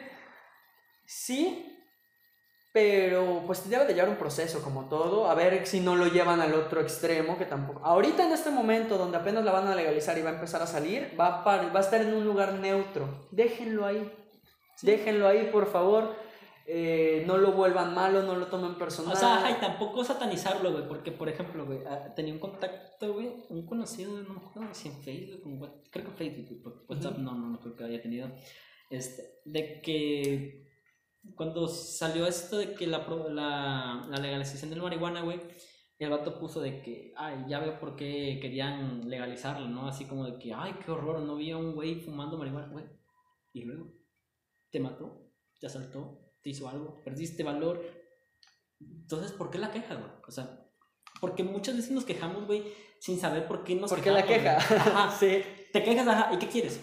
sí, 1.07 1.80
pero 2.73 3.43
pues 3.47 3.69
debe 3.69 3.85
de 3.87 3.95
llevar 3.95 4.11
un 4.11 4.17
proceso 4.17 4.63
como 4.63 4.89
todo. 4.89 5.29
A 5.29 5.35
ver 5.35 5.67
si 5.67 5.81
no 5.81 5.97
lo 5.97 6.07
llevan 6.07 6.41
al 6.41 6.55
otro 6.55 6.81
extremo, 6.81 7.37
que 7.37 7.45
tampoco. 7.47 7.81
Ahorita 7.85 8.25
en 8.27 8.33
este 8.33 8.51
momento 8.51 8.97
donde 8.99 9.17
apenas 9.17 9.45
la 9.45 9.53
van 9.53 9.67
a 9.67 9.75
legalizar 9.75 10.17
y 10.19 10.23
va 10.23 10.31
a 10.31 10.35
empezar 10.35 10.63
a 10.63 10.67
salir, 10.67 11.15
va 11.19 11.27
a, 11.41 11.45
par- 11.45 11.75
va 11.75 11.81
a 11.81 11.83
estar 11.83 12.01
en 12.01 12.15
un 12.15 12.25
lugar 12.25 12.55
neutro. 12.55 13.27
Déjenlo 13.33 13.87
ahí. 13.87 14.13
Déjenlo 14.83 15.27
ahí, 15.27 15.49
por 15.53 15.67
favor. 15.67 16.15
Eh, 16.73 17.25
no 17.27 17.37
lo 17.37 17.51
vuelvan 17.53 17.93
malo, 17.95 18.23
no 18.23 18.37
lo 18.37 18.47
tomen 18.47 18.77
personal. 18.77 19.15
O 19.15 19.19
sea, 19.19 19.39
ajá, 19.39 19.51
y 19.51 19.55
tampoco 19.55 20.05
satanizarlo, 20.05 20.71
güey, 20.71 20.87
porque, 20.87 21.11
por 21.11 21.29
ejemplo, 21.29 21.67
güey, 21.67 21.81
ah, 21.85 22.15
tenía 22.15 22.33
un 22.33 22.39
contacto, 22.39 23.13
güey, 23.13 23.29
un 23.49 23.67
conocido, 23.67 24.13
no 24.23 24.35
me 24.35 24.41
acuerdo 24.41 24.73
si 24.73 24.87
en 24.87 25.03
Facebook, 25.03 25.43
creo 25.91 26.05
que 26.05 26.11
en 26.13 26.17
Facebook, 26.17 26.85
WhatsApp 26.89 27.19
no, 27.19 27.35
no, 27.35 27.49
no 27.49 27.61
creo 27.61 27.75
que 27.75 27.85
haya 27.85 28.01
tenido, 28.01 28.31
este, 28.89 29.41
de 29.45 29.81
que 29.83 30.70
cuando 31.35 31.69
salió 31.69 32.27
esto 32.27 32.59
de 32.59 32.75
que 32.75 32.87
la, 32.87 33.07
la, 33.31 34.07
la 34.09 34.17
legalización 34.19 34.71
del 34.71 34.83
marihuana, 34.83 35.23
güey, 35.23 35.41
el 35.99 36.11
vato 36.11 36.39
puso 36.39 36.61
de 36.61 36.81
que, 36.81 37.13
ay, 37.17 37.45
ya 37.47 37.61
veo 37.61 37.79
por 37.79 37.95
qué 37.95 38.39
querían 38.41 39.09
legalizarlo, 39.09 39.69
¿no? 39.69 39.87
Así 39.87 40.07
como 40.07 40.25
de 40.25 40.39
que, 40.39 40.53
ay, 40.55 40.75
qué 40.85 40.91
horror, 40.91 41.21
no 41.21 41.37
vi 41.37 41.51
a 41.51 41.59
un 41.59 41.75
güey 41.75 42.01
fumando 42.01 42.39
marihuana, 42.39 42.69
güey. 42.69 42.87
Y 43.53 43.65
luego, 43.65 43.93
te 44.71 44.81
mató, 44.81 45.31
te 45.59 45.67
asaltó, 45.67 46.33
te 46.43 46.51
hizo 46.51 46.69
algo, 46.69 47.03
perdiste 47.05 47.43
valor. 47.43 47.85
Entonces, 48.81 49.33
¿por 49.33 49.51
qué 49.51 49.59
la 49.59 49.71
queja, 49.71 49.95
güey? 49.97 50.11
O 50.27 50.31
sea, 50.31 50.67
porque 51.21 51.45
muchas 51.45 51.77
veces 51.77 51.91
nos 51.91 52.07
quejamos, 52.07 52.47
güey, 52.47 52.73
sin 52.99 53.19
saber 53.19 53.47
por 53.47 53.63
qué 53.63 53.75
nos 53.75 53.91
¿Por 53.91 54.03
qué 54.03 54.11
la 54.11 54.25
queja? 54.25 54.57
Ajá. 54.57 55.11
sí. 55.21 55.43
Te 55.71 55.85
quejas, 55.85 56.09
ajá, 56.09 56.35
¿y 56.35 56.39
qué 56.39 56.49
quieres? 56.49 56.81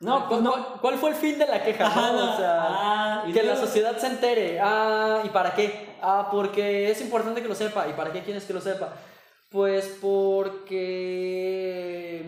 No, 0.00 0.28
pues 0.28 0.40
¿Cuál, 0.40 0.44
no. 0.44 0.50
cuál- 0.52 0.66
cuál 0.80 0.94
fue 0.98 1.10
el 1.10 1.16
fin 1.16 1.38
de 1.38 1.46
la 1.46 1.62
queja? 1.62 1.86
Ajá, 1.86 2.12
no? 2.12 2.34
O 2.34 2.36
sea, 2.36 2.66
ah, 2.68 3.24
y 3.26 3.32
que 3.32 3.42
la 3.42 3.56
sociedad 3.56 3.96
se 3.98 4.06
entere. 4.06 4.60
Ah, 4.60 5.22
¿y 5.24 5.28
para 5.30 5.54
qué? 5.54 5.88
Ah, 6.00 6.28
porque 6.30 6.88
es 6.90 7.00
importante 7.00 7.42
que 7.42 7.48
lo 7.48 7.54
sepa. 7.56 7.88
¿Y 7.88 7.94
para 7.94 8.12
qué 8.12 8.22
quieres 8.22 8.44
que 8.44 8.52
lo 8.52 8.60
sepa? 8.60 8.92
Pues 9.50 9.96
porque 10.00 11.42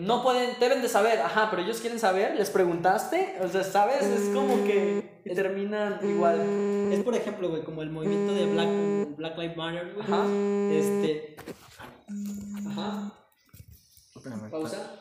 no 0.01 0.21
pueden, 0.23 0.59
deben 0.59 0.81
de 0.81 0.89
saber. 0.89 1.21
Ajá, 1.21 1.47
pero 1.49 1.61
ellos 1.61 1.79
quieren 1.79 1.99
saber. 1.99 2.35
¿Les 2.35 2.49
preguntaste? 2.49 3.37
O 3.41 3.47
sea, 3.47 3.63
¿sabes? 3.63 4.01
Es 4.03 4.35
como 4.35 4.61
que 4.65 5.21
terminan 5.33 5.99
igual. 6.03 6.41
Es 6.91 7.01
por 7.03 7.15
ejemplo, 7.15 7.47
güey, 7.49 7.63
como 7.63 7.83
el 7.83 7.89
movimiento 7.91 8.33
de 8.33 8.45
Black, 8.47 8.67
Black 9.17 9.37
Lives 9.37 9.55
Matter, 9.55 9.93
güey. 9.93 10.05
Ajá. 10.07 10.25
Este. 10.71 11.35
Ajá. 12.69 13.13
Pausa. 14.49 14.95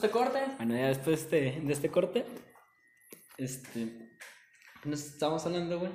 ¿Este 0.00 0.12
corte? 0.12 0.38
Bueno, 0.56 0.74
ya 0.76 0.86
después 0.86 1.30
de, 1.30 1.60
de 1.60 1.72
este 1.74 1.90
corte, 1.90 2.24
este. 3.36 4.08
Nos 4.84 5.04
estábamos 5.04 5.44
hablando, 5.44 5.78
güey. 5.78 5.92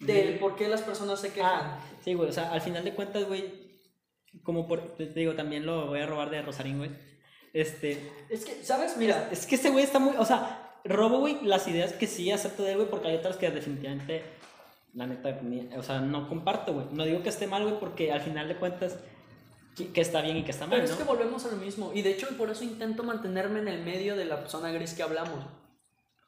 Del 0.00 0.40
por 0.40 0.56
qué 0.56 0.66
las 0.66 0.82
personas 0.82 1.20
se 1.20 1.32
quejan. 1.32 1.48
Ah, 1.48 1.80
sí, 2.02 2.14
güey, 2.14 2.28
o 2.28 2.32
sea, 2.32 2.50
al 2.50 2.60
final 2.60 2.82
de 2.82 2.94
cuentas, 2.94 3.24
güey, 3.28 3.84
como 4.42 4.66
por, 4.66 4.96
te 4.96 5.06
digo, 5.06 5.36
también 5.36 5.64
lo 5.64 5.86
voy 5.86 6.00
a 6.00 6.06
robar 6.06 6.28
de 6.30 6.42
Rosarín, 6.42 6.78
güey. 6.78 6.90
Este, 7.52 8.10
Es 8.28 8.44
que, 8.44 8.64
¿sabes? 8.64 8.96
Mira, 8.96 9.28
es 9.30 9.46
que 9.46 9.54
este 9.54 9.70
güey 9.70 9.84
está 9.84 10.00
muy, 10.00 10.16
o 10.16 10.24
sea, 10.24 10.80
robo, 10.84 11.20
güey, 11.20 11.38
las 11.44 11.68
ideas 11.68 11.92
que 11.92 12.08
sí 12.08 12.32
acepto 12.32 12.64
de 12.64 12.72
él, 12.72 12.78
güey, 12.78 12.90
porque 12.90 13.06
hay 13.06 13.14
otras 13.14 13.36
que 13.36 13.48
definitivamente, 13.48 14.24
la 14.92 15.06
neta, 15.06 15.40
o 15.76 15.82
sea, 15.84 16.00
no 16.00 16.28
comparto, 16.28 16.74
güey. 16.74 16.86
No 16.90 17.04
digo 17.04 17.22
que 17.22 17.28
esté 17.28 17.46
mal, 17.46 17.62
güey, 17.62 17.78
porque 17.78 18.10
al 18.10 18.22
final 18.22 18.48
de 18.48 18.56
cuentas, 18.56 18.98
que 19.86 20.00
está 20.00 20.20
bien 20.20 20.36
y 20.36 20.44
que 20.44 20.50
está 20.50 20.66
mal, 20.66 20.70
Pero 20.76 20.84
es 20.84 20.90
¿no? 20.90 20.98
que 20.98 21.04
volvemos 21.04 21.44
a 21.44 21.48
lo 21.48 21.56
mismo. 21.56 21.92
Y 21.94 22.02
de 22.02 22.10
hecho, 22.10 22.28
por 22.36 22.50
eso 22.50 22.64
intento 22.64 23.02
mantenerme 23.02 23.60
en 23.60 23.68
el 23.68 23.82
medio 23.84 24.16
de 24.16 24.24
la 24.24 24.46
zona 24.48 24.70
gris 24.70 24.94
que 24.94 25.02
hablamos. 25.02 25.44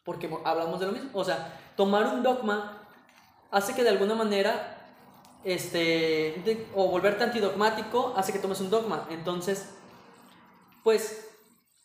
Porque 0.05 0.29
mo- 0.29 0.41
hablamos 0.45 0.81
de 0.81 0.87
lo 0.87 0.93
mismo. 0.93 1.11
O 1.15 1.25
sea, 1.25 1.59
tomar 1.77 2.07
un 2.07 2.23
dogma 2.23 2.83
hace 3.51 3.75
que 3.75 3.83
de 3.83 3.91
alguna 3.91 4.15
manera. 4.15 4.77
Este. 5.45 5.79
de- 6.45 6.67
o 6.75 6.89
volverte 6.89 7.25
antidogmático 7.25 8.13
hace 8.17 8.33
que 8.33 8.39
tomes 8.39 8.61
un 8.61 8.71
dogma. 8.71 9.07
Entonces. 9.11 9.71
Pues. 10.85 11.27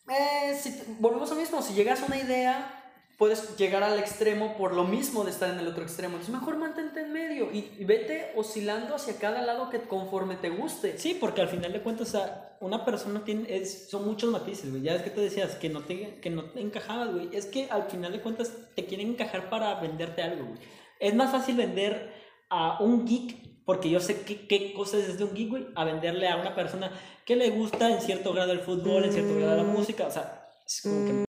eh, 0.08 0.58
si 0.60 0.82
volvemos 0.98 1.30
a 1.30 1.34
lo 1.34 1.40
mismo. 1.40 1.60
Si 1.62 1.74
llegas 1.74 2.02
a 2.02 2.06
una 2.06 2.16
idea. 2.18 2.75
Puedes 3.18 3.56
llegar 3.56 3.82
al 3.82 3.98
extremo 3.98 4.56
por 4.58 4.74
lo 4.74 4.84
mismo 4.84 5.24
de 5.24 5.30
estar 5.30 5.50
en 5.50 5.58
el 5.58 5.68
otro 5.68 5.82
extremo. 5.82 6.14
Entonces, 6.14 6.34
mejor 6.34 6.56
mantente 6.58 7.00
en 7.00 7.12
medio 7.12 7.50
y, 7.50 7.70
y 7.78 7.84
vete 7.84 8.32
oscilando 8.36 8.94
hacia 8.94 9.16
cada 9.18 9.40
lado 9.42 9.70
que 9.70 9.80
conforme 9.80 10.36
te 10.36 10.50
guste. 10.50 10.98
Sí, 10.98 11.16
porque 11.18 11.40
al 11.40 11.48
final 11.48 11.72
de 11.72 11.80
cuentas, 11.80 12.08
o 12.08 12.10
sea, 12.10 12.56
una 12.60 12.84
persona 12.84 13.24
tiene, 13.24 13.54
es, 13.54 13.88
son 13.88 14.04
muchos 14.04 14.30
matices, 14.30 14.70
güey. 14.70 14.82
Ya 14.82 14.94
es 14.94 15.02
que 15.02 15.10
te 15.10 15.20
decías 15.20 15.54
que 15.56 15.68
no 15.68 15.82
te, 15.82 16.20
que 16.20 16.30
no 16.30 16.44
te 16.44 16.60
encajabas, 16.60 17.12
güey. 17.12 17.30
Es 17.32 17.46
que 17.46 17.68
al 17.70 17.84
final 17.84 18.12
de 18.12 18.20
cuentas 18.20 18.52
te 18.74 18.84
quieren 18.84 19.08
encajar 19.08 19.48
para 19.50 19.80
venderte 19.80 20.22
algo, 20.22 20.46
güey. 20.46 20.58
Es 21.00 21.14
más 21.14 21.30
fácil 21.30 21.56
vender 21.56 22.12
a 22.48 22.82
un 22.82 23.06
geek, 23.06 23.64
porque 23.64 23.90
yo 23.90 24.00
sé 24.00 24.22
qué, 24.22 24.46
qué 24.46 24.72
cosas 24.72 25.00
es 25.00 25.18
de 25.18 25.24
un 25.24 25.34
geek, 25.34 25.48
güey, 25.48 25.66
a 25.74 25.84
venderle 25.84 26.28
a 26.28 26.36
una 26.36 26.54
persona 26.54 26.90
que 27.24 27.36
le 27.36 27.50
gusta 27.50 27.90
en 27.90 28.00
cierto 28.00 28.32
grado 28.32 28.52
el 28.52 28.60
fútbol, 28.60 29.04
en 29.04 29.12
cierto 29.12 29.36
grado 29.36 29.56
la 29.56 29.64
música. 29.64 30.06
O 30.06 30.10
sea, 30.10 30.48
es 30.66 30.80
como 30.82 31.04
que... 31.06 31.25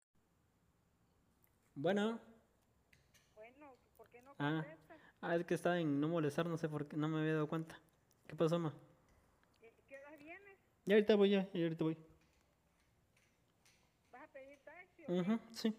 Bueno. 1.77 2.19
Bueno, 3.35 3.77
¿por 3.99 4.09
qué 4.09 4.23
no 4.23 4.35
Ah. 4.39 4.63
contestas? 4.65 4.99
Ah, 5.21 5.37
es 5.37 5.45
que 5.45 5.55
estaba 5.55 5.79
en 5.79 6.01
no 6.01 6.09
molestar, 6.09 6.47
no 6.47 6.57
sé 6.57 6.69
por 6.71 6.89
qué, 6.89 6.97
no 6.97 7.07
me 7.07 7.21
había 7.21 7.35
dado 7.35 7.49
cuenta. 7.49 7.79
¿Qué 8.27 8.35
pasó, 8.35 8.59
ma? 8.59 8.73
¿Qué, 9.61 9.99
hora 9.99 10.17
vienes? 10.17 10.59
Ya 10.87 10.95
ahorita 10.95 11.15
voy, 11.17 11.31
ya, 11.31 11.51
ya 11.53 11.63
ahorita 11.65 11.85
voy. 11.85 11.99
¿Vas 14.11 14.23
a 14.23 14.27
pedir 14.33 14.59
taxi 14.65 15.03
o 15.03 15.07
qué? 15.07 15.13
Ujú, 15.13 15.39
sí. 15.53 15.77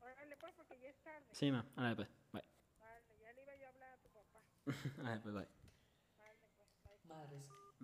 Órale 0.00 0.36
pues, 0.36 0.54
porque 0.54 0.78
ya 0.80 0.88
es 0.90 0.96
tarde. 1.02 1.26
Sí, 1.32 1.50
ma. 1.50 1.66
Ahora 1.74 1.96
pues, 1.96 2.08
bye. 2.32 2.42
Vale, 2.78 3.04
ya 3.20 3.32
le 3.32 3.42
iba 3.42 3.56
yo 3.56 3.66
a 3.66 3.70
hablar 3.70 3.92
a 3.92 3.96
tu 3.98 4.08
papá. 4.10 4.40
Ahora 5.08 5.20
pues, 5.22 5.34
bye. 5.34 5.48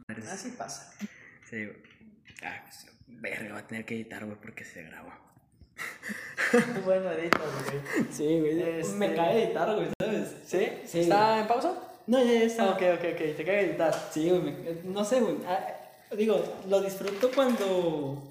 Madres. 0.06 0.28
Así 0.28 0.50
pasa. 0.52 0.92
Sí. 1.48 1.66
Ah, 2.44 2.62
pues, 2.64 2.86
verga, 3.08 3.54
va 3.54 3.58
a 3.60 3.66
tener 3.66 3.84
que 3.84 3.94
editar, 3.96 4.24
güey, 4.24 4.40
porque 4.40 4.64
se 4.64 4.82
grabó. 4.84 5.30
Bueno, 6.85 7.11
edita, 7.12 7.39
güey. 7.39 8.07
Sí, 8.12 8.40
güey. 8.40 8.62
Este- 8.81 8.94
Me 8.94 9.15
cae 9.15 9.44
editar, 9.44 9.74
güey, 9.74 9.89
¿sabes? 10.01 10.35
¿Sí? 10.47 10.69
Sí, 10.86 11.01
¿Está 11.01 11.40
en 11.40 11.47
pausa? 11.47 11.74
No, 12.07 12.19
ya, 12.19 12.32
ya 12.32 12.43
está. 12.44 12.65
Ah, 12.65 12.70
ok, 12.70 12.82
ok, 12.98 13.05
ok. 13.12 13.36
Te 13.36 13.44
cae 13.44 13.61
editar. 13.70 14.09
Sí, 14.12 14.28
güey. 14.31 14.40
me- 14.43 14.55
no 14.85 15.05
sé, 15.05 15.20
güey. 15.20 15.36
Ah, 15.47 15.66
digo, 16.16 16.43
lo 16.69 16.81
disfruto 16.81 17.31
cuando. 17.35 18.23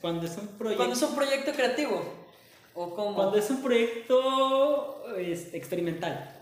Cuando 0.00 0.26
es 0.26 0.36
un 0.36 0.46
proyecto. 0.48 0.76
Cuando 0.76 0.94
es 0.96 1.02
un 1.02 1.14
proyecto 1.14 1.52
creativo. 1.52 2.02
¿O 2.74 2.94
cómo? 2.94 3.14
Cuando 3.14 3.36
es 3.36 3.50
un 3.50 3.62
proyecto 3.62 5.04
este, 5.18 5.56
experimental. 5.56 6.36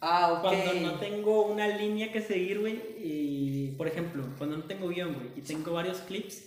Ah, 0.00 0.32
ok. 0.32 0.40
Cuando 0.42 0.74
no 0.74 0.98
tengo 0.98 1.42
una 1.46 1.68
línea 1.68 2.10
que 2.12 2.22
seguir, 2.22 2.60
güey, 2.60 2.80
y 2.98 3.74
por 3.76 3.86
ejemplo, 3.86 4.24
cuando 4.38 4.56
no 4.56 4.64
tengo 4.64 4.88
guion, 4.88 5.14
güey, 5.14 5.26
y 5.36 5.40
tengo 5.42 5.72
varios 5.72 5.98
clips, 5.98 6.42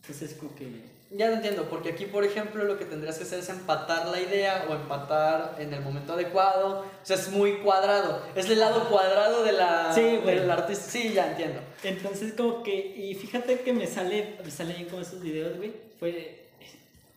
entonces 0.00 0.32
es 0.32 0.36
como 0.38 0.54
que... 0.54 0.66
Ya 1.12 1.28
lo 1.28 1.34
entiendo, 1.34 1.68
porque 1.68 1.88
aquí, 1.90 2.06
por 2.06 2.24
ejemplo, 2.24 2.62
lo 2.62 2.78
que 2.78 2.84
tendrías 2.84 3.18
que 3.18 3.24
hacer 3.24 3.40
es 3.40 3.48
empatar 3.48 4.06
la 4.06 4.20
idea 4.20 4.66
o 4.70 4.74
empatar 4.74 5.56
en 5.58 5.74
el 5.74 5.80
momento 5.80 6.12
adecuado. 6.12 6.80
O 6.82 7.04
sea, 7.06 7.16
es 7.16 7.30
muy 7.30 7.54
cuadrado. 7.58 8.22
Es 8.36 8.48
el 8.48 8.60
lado 8.60 8.88
cuadrado 8.88 9.42
de 9.42 9.52
la, 9.52 9.92
Sí, 9.92 10.02
del 10.24 10.48
artista. 10.48 10.84
Sí, 10.88 11.12
ya 11.12 11.32
entiendo. 11.32 11.60
Entonces 11.82 12.34
como 12.34 12.62
que, 12.62 12.76
y 12.96 13.14
fíjate 13.16 13.58
que 13.60 13.72
me 13.72 13.88
sale, 13.88 14.36
me 14.44 14.50
sale 14.52 14.74
bien 14.74 14.88
con 14.88 15.00
esos 15.00 15.20
videos, 15.20 15.56
güey, 15.56 15.72
fue, 15.98 16.44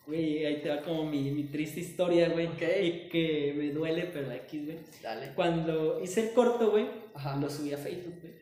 güey, 0.08 0.44
ahí 0.44 0.60
te 0.60 0.70
va 0.70 0.82
como 0.82 1.04
mi, 1.04 1.30
mi 1.30 1.44
triste 1.44 1.78
historia, 1.78 2.30
güey, 2.30 2.46
y 2.46 3.08
que 3.08 3.54
me 3.56 3.70
duele, 3.70 4.10
pero 4.12 4.28
aquí, 4.32 4.64
güey. 4.64 4.78
Dale. 5.02 5.32
Cuando 5.36 6.00
hice 6.02 6.28
el 6.28 6.32
corto, 6.32 6.72
güey, 6.72 6.88
Ajá. 7.14 7.36
lo 7.36 7.48
subí 7.48 7.72
a 7.72 7.78
Facebook, 7.78 8.14
güey. 8.20 8.34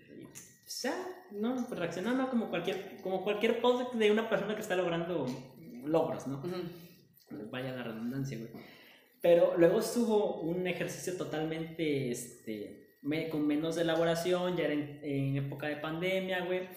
Sea, 0.80 0.94
no, 1.32 1.54
pues 1.68 1.78
reaccionando 1.78 2.28
como 2.28 2.48
cualquier, 2.50 3.00
como 3.02 3.22
cualquier 3.24 3.60
post 3.60 3.94
de 3.94 4.10
una 4.10 4.28
persona 4.28 4.54
que 4.54 4.60
está 4.62 4.76
logrando 4.76 5.26
logros, 5.84 6.26
¿no? 6.26 6.38
Ujú. 6.38 7.48
Vaya 7.50 7.72
la 7.72 7.82
redundancia, 7.84 8.38
güey. 8.38 8.50
Pero 9.20 9.56
luego 9.56 9.78
estuvo 9.80 10.40
un 10.40 10.66
ejercicio 10.66 11.16
totalmente, 11.16 12.10
este, 12.10 12.96
me- 13.02 13.28
con 13.28 13.46
menos 13.46 13.76
elaboración, 13.78 14.56
ya 14.56 14.64
era 14.64 14.74
en, 14.74 15.00
en 15.02 15.36
época 15.36 15.68
de 15.68 15.76
pandemia, 15.76 16.44
güey. 16.44 16.68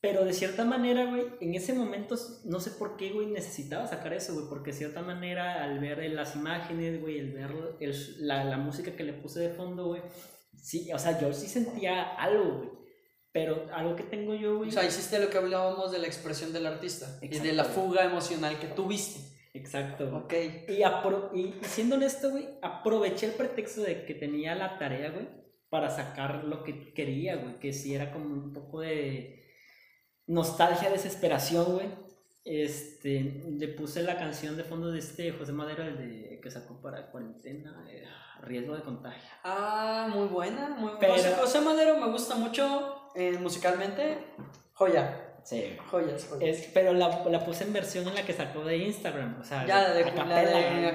Pero 0.00 0.24
de 0.24 0.32
cierta 0.32 0.64
manera, 0.64 1.04
güey, 1.04 1.26
en 1.42 1.54
ese 1.54 1.74
momento, 1.74 2.16
no 2.46 2.58
sé 2.58 2.70
por 2.70 2.96
qué, 2.96 3.10
güey, 3.12 3.26
necesitaba 3.26 3.86
sacar 3.86 4.14
eso, 4.14 4.32
güey, 4.32 4.46
porque 4.48 4.70
de 4.70 4.78
cierta 4.78 5.02
manera, 5.02 5.62
al 5.62 5.78
ver 5.78 5.98
las 6.12 6.34
imágenes, 6.36 6.98
güey, 7.02 7.18
el 7.18 7.32
ver 7.32 7.50
el- 7.80 8.26
la, 8.26 8.44
la 8.44 8.56
música 8.56 8.96
que 8.96 9.04
le 9.04 9.12
puse 9.12 9.40
de 9.40 9.50
fondo, 9.50 9.88
güey, 9.88 10.00
sí, 10.62 10.92
o 10.92 10.98
sea, 10.98 11.18
yo 11.20 11.32
sí 11.32 11.46
sentía 11.48 12.14
algo, 12.16 12.58
güey. 12.58 12.70
Pero 13.32 13.66
algo 13.72 13.94
que 13.94 14.02
tengo 14.02 14.34
yo, 14.34 14.56
güey. 14.58 14.70
O 14.70 14.72
sea, 14.72 14.84
hiciste 14.84 15.18
lo 15.20 15.30
que 15.30 15.38
hablábamos 15.38 15.92
de 15.92 15.98
la 16.00 16.06
expresión 16.08 16.52
del 16.52 16.66
artista 16.66 17.18
y 17.22 17.28
de 17.28 17.52
la 17.52 17.62
Exacto. 17.62 17.82
fuga 17.82 18.04
emocional 18.04 18.58
que 18.58 18.66
tuviste. 18.66 19.20
Exacto. 19.54 20.10
güey. 20.10 20.22
Ok. 20.22 20.34
Y, 20.70 20.82
apro- 20.82 21.30
y 21.34 21.54
siendo 21.64 21.94
honesto, 21.96 22.30
güey, 22.30 22.48
aproveché 22.60 23.26
el 23.26 23.32
pretexto 23.32 23.82
de 23.82 24.04
que 24.04 24.14
tenía 24.14 24.54
la 24.56 24.78
tarea, 24.78 25.10
güey, 25.10 25.28
para 25.68 25.90
sacar 25.90 26.42
lo 26.44 26.64
que 26.64 26.92
quería, 26.92 27.36
güey, 27.36 27.58
que 27.60 27.72
sí 27.72 27.94
era 27.94 28.12
como 28.12 28.26
un 28.34 28.52
poco 28.52 28.80
de 28.80 29.44
nostalgia, 30.26 30.90
desesperación, 30.90 31.74
güey. 31.74 31.88
Este, 32.44 33.42
le 33.50 33.68
puse 33.68 34.02
la 34.02 34.16
canción 34.18 34.56
de 34.56 34.64
fondo 34.64 34.90
de 34.90 34.98
este 34.98 35.30
José 35.32 35.52
Madero, 35.52 35.82
el 35.84 35.96
de 35.98 36.40
que 36.42 36.50
sacó 36.50 36.80
para 36.80 37.10
cuarentena, 37.10 37.84
eh, 37.88 38.04
riesgo 38.42 38.74
de 38.74 38.82
contagio. 38.82 39.28
Ah, 39.44 40.08
muy 40.12 40.26
buena. 40.28 40.70
Muy 40.70 40.92
Pero- 40.98 41.12
José, 41.14 41.34
José 41.38 41.60
Madero 41.60 41.98
me 41.98 42.10
gusta 42.10 42.36
mucho 42.36 43.10
eh, 43.14 43.38
musicalmente. 43.38 44.18
Joya. 44.74 45.26
Sí. 45.42 45.76
Joyas, 45.90 46.26
joyas. 46.28 46.58
Es, 46.58 46.70
pero 46.74 46.92
la, 46.92 47.24
la 47.24 47.44
puse 47.44 47.64
en 47.64 47.72
versión 47.72 48.06
en 48.08 48.14
la 48.14 48.24
que 48.24 48.32
sacó 48.34 48.62
de 48.62 48.76
Instagram, 48.76 49.40
o 49.40 49.44
sea, 49.44 49.66
ya, 49.66 49.90
de, 49.94 50.02
a 50.02 50.06
la 50.06 50.14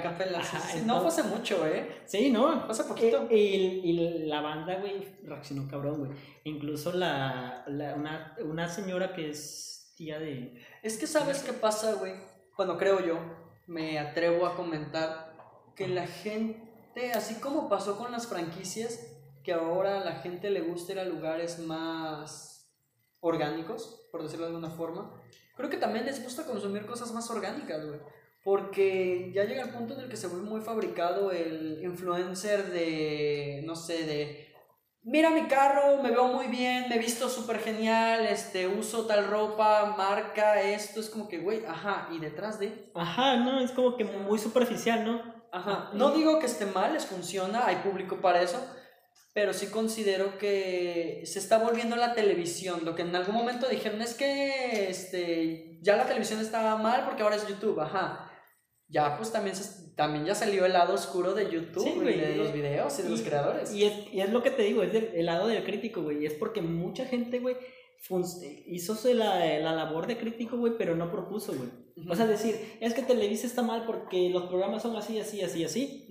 capela, 0.01 0.37
de 0.37 0.37
Ajá, 0.37 0.59
sí. 0.59 0.83
No 0.85 1.05
hace 1.07 1.23
mucho, 1.23 1.65
¿eh? 1.67 2.01
Sí, 2.05 2.29
no. 2.31 2.61
Fue 2.61 2.71
hace 2.71 2.83
poquito. 2.83 3.27
Y, 3.29 3.35
y- 3.35 3.81
y 3.91 4.25
la 4.27 4.41
banda, 4.41 4.75
güey, 4.75 5.03
reaccionó 5.23 5.67
cabrón, 5.67 6.05
güey. 6.05 6.11
Incluso 6.43 6.93
la, 6.93 7.63
la- 7.67 7.95
una, 7.95 8.35
una 8.43 8.69
señora 8.69 9.13
que 9.13 9.31
es 9.31 9.84
tía 9.95 10.19
de... 10.19 10.61
Es 10.83 10.97
que 10.97 11.07
sabes 11.07 11.41
qué 11.43 11.53
pasa, 11.53 11.93
güey. 11.93 12.13
Bueno, 12.57 12.77
creo 12.77 12.99
yo, 13.05 13.19
me 13.67 13.99
atrevo 13.99 14.45
a 14.45 14.55
comentar 14.55 15.35
que 15.75 15.87
la 15.87 16.07
gente, 16.07 17.11
así 17.13 17.35
como 17.35 17.69
pasó 17.69 17.97
con 17.97 18.11
las 18.11 18.27
franquicias, 18.27 18.99
que 19.43 19.53
ahora 19.53 20.01
a 20.01 20.05
la 20.05 20.15
gente 20.15 20.49
le 20.49 20.61
gusta 20.61 20.93
ir 20.93 20.99
a 20.99 21.05
lugares 21.05 21.59
más 21.59 22.73
orgánicos, 23.19 24.07
por 24.11 24.23
decirlo 24.23 24.45
de 24.45 24.55
alguna 24.55 24.69
forma, 24.69 25.21
creo 25.55 25.69
que 25.69 25.77
también 25.77 26.05
les 26.05 26.23
gusta 26.23 26.45
consumir 26.45 26.85
cosas 26.85 27.11
más 27.11 27.29
orgánicas, 27.29 27.85
güey. 27.85 27.99
Porque 28.43 29.31
ya 29.33 29.45
llega 29.45 29.63
el 29.63 29.71
punto 29.71 29.95
en 29.95 30.01
el 30.01 30.09
que 30.09 30.17
se 30.17 30.27
vuelve 30.27 30.47
muy 30.47 30.61
fabricado 30.61 31.31
el 31.31 31.79
influencer 31.83 32.71
de, 32.71 33.63
no 33.65 33.75
sé, 33.75 34.05
de 34.05 34.44
mira 35.05 35.29
mi 35.29 35.47
carro, 35.47 36.01
me 36.03 36.11
veo 36.11 36.27
muy 36.27 36.47
bien, 36.47 36.89
me 36.89 36.97
visto 36.97 37.29
súper 37.29 37.59
genial, 37.59 38.25
este, 38.25 38.67
uso 38.67 39.05
tal 39.05 39.27
ropa, 39.27 39.95
marca 39.97 40.61
esto, 40.61 40.99
es 40.99 41.09
como 41.09 41.27
que, 41.27 41.37
güey, 41.37 41.65
ajá, 41.65 42.09
y 42.11 42.19
detrás 42.19 42.59
de, 42.59 42.91
Ajá, 42.95 43.37
no, 43.37 43.59
es 43.61 43.71
como 43.71 43.95
que 43.95 44.03
muy 44.03 44.39
superficial, 44.39 45.05
¿no? 45.05 45.35
ajá, 45.51 45.91
no 45.93 46.11
digo 46.11 46.39
que 46.39 46.47
esté 46.47 46.65
mal, 46.65 46.93
les 46.93 47.05
funciona, 47.05 47.65
hay 47.67 47.77
público 47.77 48.17
para 48.19 48.41
eso, 48.41 48.59
pero 49.33 49.53
sí 49.53 49.67
considero 49.67 50.37
que 50.37 51.21
se 51.25 51.39
está 51.39 51.59
volviendo 51.59 51.95
la 51.95 52.13
televisión, 52.13 52.81
lo 52.83 52.95
que 52.95 53.03
en 53.03 53.15
algún 53.15 53.35
momento 53.35 53.67
dijeron 53.69 54.01
es 54.01 54.15
que, 54.15 54.89
este, 54.89 55.79
ya 55.81 55.95
la 55.95 56.05
televisión 56.05 56.39
estaba 56.41 56.75
mal 56.77 57.05
porque 57.05 57.23
ahora 57.23 57.35
es 57.35 57.47
YouTube, 57.47 57.79
ajá. 57.79 58.31
Ya, 58.87 59.17
pues 59.17 59.31
también, 59.31 59.55
se- 59.55 59.84
también 59.95 60.25
ya 60.25 60.35
salió 60.35 60.65
el 60.65 60.73
lado 60.73 60.93
oscuro 60.93 61.33
de 61.33 61.49
YouTube 61.49 61.83
Sí, 61.83 61.93
y 61.95 61.99
güey, 61.99 62.19
de 62.19 62.35
los 62.35 62.53
videos 62.53 62.99
y 62.99 63.03
de 63.03 63.09
los 63.09 63.21
creadores. 63.21 63.73
Y 63.73 63.85
es, 63.85 63.93
y 64.13 64.21
es 64.21 64.29
lo 64.31 64.43
que 64.43 64.51
te 64.51 64.63
digo, 64.63 64.83
es 64.83 64.91
del 64.91 65.09
el 65.13 65.25
lado 65.25 65.47
del 65.47 65.63
crítico, 65.63 66.01
güey. 66.01 66.23
Y 66.23 66.25
es 66.25 66.33
porque 66.33 66.61
mucha 66.61 67.05
gente, 67.05 67.39
güey, 67.39 67.55
hizo 68.67 69.13
la, 69.13 69.59
la 69.59 69.73
labor 69.73 70.07
de 70.07 70.17
crítico, 70.17 70.57
güey, 70.57 70.73
pero 70.77 70.95
no 70.95 71.11
propuso, 71.11 71.53
güey. 71.53 71.69
O 72.09 72.15
sea, 72.15 72.27
decir, 72.27 72.55
es 72.81 72.93
que 72.93 73.01
Televisa 73.01 73.47
está 73.47 73.61
mal 73.61 73.85
porque 73.85 74.29
los 74.29 74.43
programas 74.43 74.81
son 74.81 74.95
así, 74.97 75.17
así, 75.19 75.41
así, 75.41 75.63
así. 75.63 76.07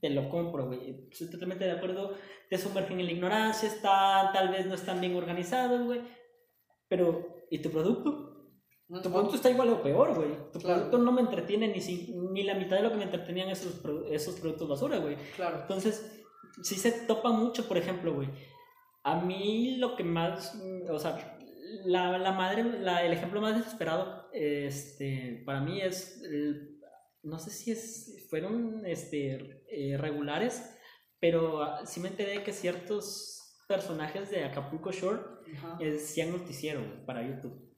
Te 0.00 0.10
lo 0.10 0.28
compro, 0.28 0.66
güey. 0.66 1.08
Estoy 1.10 1.30
totalmente 1.30 1.64
de 1.64 1.72
acuerdo. 1.72 2.14
Te 2.48 2.58
sumergen 2.58 2.98
en 2.98 3.06
la 3.06 3.12
ignorancia, 3.12 3.68
están, 3.68 4.32
tal 4.32 4.48
vez 4.48 4.66
no 4.66 4.74
están 4.74 5.00
bien 5.00 5.14
organizados, 5.14 5.86
güey. 5.86 6.00
Pero, 6.88 7.44
¿y 7.50 7.58
tu 7.58 7.70
producto? 7.70 8.29
Tu 9.02 9.10
producto 9.10 9.36
está 9.36 9.50
igual 9.50 9.68
o 9.70 9.82
peor, 9.82 10.14
güey. 10.14 10.30
Tu 10.52 10.58
Claro. 10.58 10.76
producto 10.80 10.98
no 10.98 11.12
me 11.12 11.20
entretiene 11.20 11.68
ni, 11.68 11.80
si- 11.80 12.12
ni 12.32 12.42
la 12.42 12.54
mitad 12.54 12.76
de 12.76 12.82
lo 12.82 12.90
que 12.90 12.96
me 12.96 13.04
entretenían 13.04 13.48
esos, 13.48 13.74
pro- 13.74 14.06
esos 14.06 14.40
productos 14.40 14.68
basura, 14.68 14.98
güey. 14.98 15.16
Claro. 15.36 15.60
Entonces, 15.60 16.20
sí 16.62 16.74
se 16.74 16.90
topa 17.06 17.30
mucho, 17.30 17.68
por 17.68 17.78
ejemplo, 17.78 18.14
güey. 18.14 18.28
A 19.04 19.20
mí 19.20 19.76
lo 19.76 19.94
que 19.96 20.02
más, 20.04 20.60
o 20.90 20.98
sea, 20.98 21.38
la, 21.84 22.18
la 22.18 22.32
madre, 22.32 22.64
la- 22.64 23.04
el 23.04 23.12
ejemplo 23.12 23.40
más 23.40 23.56
desesperado, 23.56 24.28
este, 24.32 25.42
para 25.46 25.60
mí 25.60 25.80
es, 25.80 26.20
el- 26.24 26.76
no 27.22 27.38
sé 27.38 27.50
si 27.50 27.70
es, 27.70 28.26
fueron, 28.28 28.84
este, 28.86 29.62
eh, 29.70 29.96
regulares, 29.98 30.76
pero 31.20 31.62
ah, 31.62 31.86
sí 31.86 32.00
me 32.00 32.08
enteré 32.08 32.42
que 32.42 32.52
ciertos 32.52 33.36
personajes 33.68 34.30
de 34.30 34.44
Acapulco 34.44 34.90
Shore 34.90 35.20
Ajá. 35.54 35.78
eh, 35.80 35.94
hacían 35.96 36.32
noticiero 36.32 36.80
para 37.06 37.22
YouTube. 37.22 37.69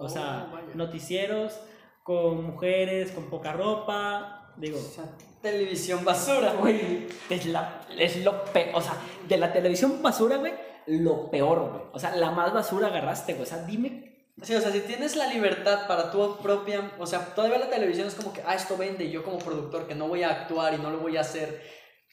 O 0.00 0.04
Oh, 0.04 0.08
sea, 0.08 0.48
vaya. 0.52 0.66
noticieros 0.74 1.60
con 2.02 2.44
mujeres, 2.44 3.12
con 3.12 3.28
poca 3.30 3.52
ropa, 3.52 4.52
digo, 4.56 4.78
O 4.78 4.82
sea, 4.82 5.04
televisión 5.42 6.04
basura. 6.04 6.54
Güey, 6.54 7.06
es, 7.28 7.46
la, 7.46 7.82
es 7.98 8.24
lo 8.24 8.44
peor. 8.46 8.70
O 8.74 8.80
sea, 8.80 8.94
de 9.28 9.36
la 9.36 9.52
televisión 9.52 10.02
basura, 10.02 10.36
güey, 10.38 10.54
lo 10.86 11.30
peor, 11.30 11.60
güey. 11.70 11.82
O 11.92 11.98
sea, 11.98 12.16
la 12.16 12.30
más 12.30 12.52
basura 12.52 12.88
agarraste, 12.88 13.34
güey. 13.34 13.42
O 13.44 13.46
sea, 13.46 13.58
dime. 13.64 14.08
Sí, 14.42 14.54
o 14.54 14.60
sea, 14.60 14.72
si 14.72 14.80
tienes 14.80 15.16
la 15.16 15.26
libertad 15.26 15.86
para 15.86 16.10
tu 16.10 16.38
propia, 16.38 16.92
o 16.98 17.06
sea, 17.06 17.34
todavía 17.34 17.58
la 17.58 17.68
televisión 17.68 18.08
es 18.08 18.14
como 18.14 18.32
que, 18.32 18.42
ah, 18.46 18.54
esto 18.54 18.78
vende, 18.78 19.04
y 19.04 19.10
yo 19.10 19.22
como 19.22 19.38
productor 19.38 19.86
que 19.86 19.94
no 19.94 20.08
voy 20.08 20.22
a 20.22 20.30
actuar 20.30 20.72
y 20.72 20.78
no 20.78 20.90
lo 20.90 20.98
voy 21.00 21.18
a 21.18 21.20
hacer, 21.20 21.60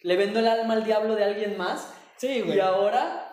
le 0.01 0.17
vendo 0.17 0.39
el 0.39 0.47
alma 0.49 0.73
al 0.73 0.83
diablo 0.83 1.15
de 1.15 1.23
alguien 1.23 1.57
más, 1.57 1.93
Sí, 2.17 2.43
y 2.45 2.59
ahora 2.59 3.26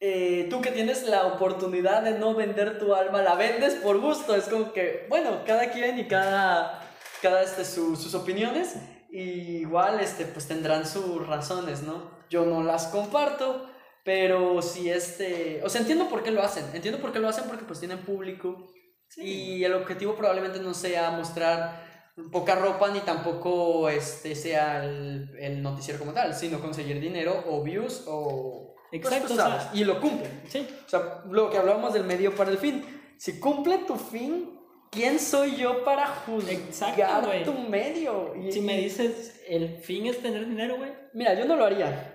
eh, 0.00 0.46
tú 0.50 0.60
que 0.60 0.70
tienes 0.70 1.04
la 1.04 1.26
oportunidad 1.26 2.02
de 2.02 2.18
no 2.18 2.34
vender 2.34 2.78
tu 2.78 2.94
alma, 2.94 3.22
la 3.22 3.34
vendes 3.36 3.74
por 3.74 3.98
gusto, 4.00 4.34
es 4.34 4.44
como 4.44 4.72
que, 4.72 5.06
bueno, 5.08 5.42
cada 5.46 5.70
quien 5.70 5.98
y 5.98 6.06
cada, 6.06 6.82
cada 7.22 7.42
este, 7.42 7.64
su- 7.64 7.96
sus 7.96 8.14
opiniones, 8.14 8.76
y 9.10 9.58
igual, 9.58 10.00
este, 10.00 10.24
pues 10.26 10.46
tendrán 10.48 10.86
sus 10.86 11.26
razones, 11.26 11.82
¿no? 11.82 12.10
Yo 12.28 12.44
no 12.44 12.62
las 12.62 12.88
comparto, 12.88 13.70
pero 14.04 14.60
si 14.60 14.90
este, 14.90 15.62
o 15.64 15.68
sea, 15.68 15.80
entiendo 15.80 16.08
por 16.08 16.22
qué 16.22 16.30
lo 16.32 16.42
hacen, 16.42 16.64
entiendo 16.74 17.00
por 17.00 17.12
qué 17.12 17.20
lo 17.20 17.28
hacen 17.28 17.44
porque 17.46 17.64
pues 17.64 17.78
tienen 17.78 17.98
público 17.98 18.66
y 19.16 19.62
el 19.64 19.74
objetivo 19.74 20.16
probablemente 20.16 20.58
no 20.58 20.74
sea 20.74 21.10
mostrar 21.12 22.10
poca 22.32 22.54
ropa 22.56 22.90
ni 22.90 23.00
tampoco 23.00 23.88
este 23.88 24.34
sea 24.34 24.84
el, 24.84 25.30
el 25.38 25.62
noticiero 25.62 25.98
como 26.00 26.12
tal, 26.12 26.34
sino 26.34 26.60
conseguir 26.60 27.00
dinero 27.00 27.44
o 27.48 27.62
views 27.62 28.04
o 28.08 28.73
pues, 29.00 29.12
Exacto, 29.14 29.28
tú 29.28 29.34
o 29.34 29.36
sea- 29.36 29.60
sabes, 29.60 29.80
y 29.80 29.84
lo 29.84 30.00
cumplen. 30.00 30.42
Sí. 30.48 30.66
O 30.86 30.88
sea, 30.88 31.22
lo 31.30 31.50
que 31.50 31.58
hablábamos 31.58 31.92
del 31.92 32.04
medio 32.04 32.34
para 32.34 32.50
el 32.50 32.58
fin. 32.58 32.84
Si 33.16 33.38
cumple 33.40 33.78
tu 33.86 33.96
fin, 33.96 34.58
¿quién 34.90 35.18
soy 35.18 35.56
yo 35.56 35.84
para 35.84 36.06
juzgar 36.06 36.54
Exacto, 36.54 37.30
tu 37.44 37.52
medio? 37.68 38.34
Y- 38.36 38.52
Si 38.52 38.60
me 38.60 38.76
dices, 38.78 39.40
el 39.48 39.78
fin 39.78 40.06
es 40.06 40.20
tener 40.20 40.46
dinero, 40.48 40.76
güey. 40.76 40.90
Mira, 41.14 41.34
yo 41.34 41.44
no 41.46 41.56
lo 41.56 41.64
haría, 41.64 42.10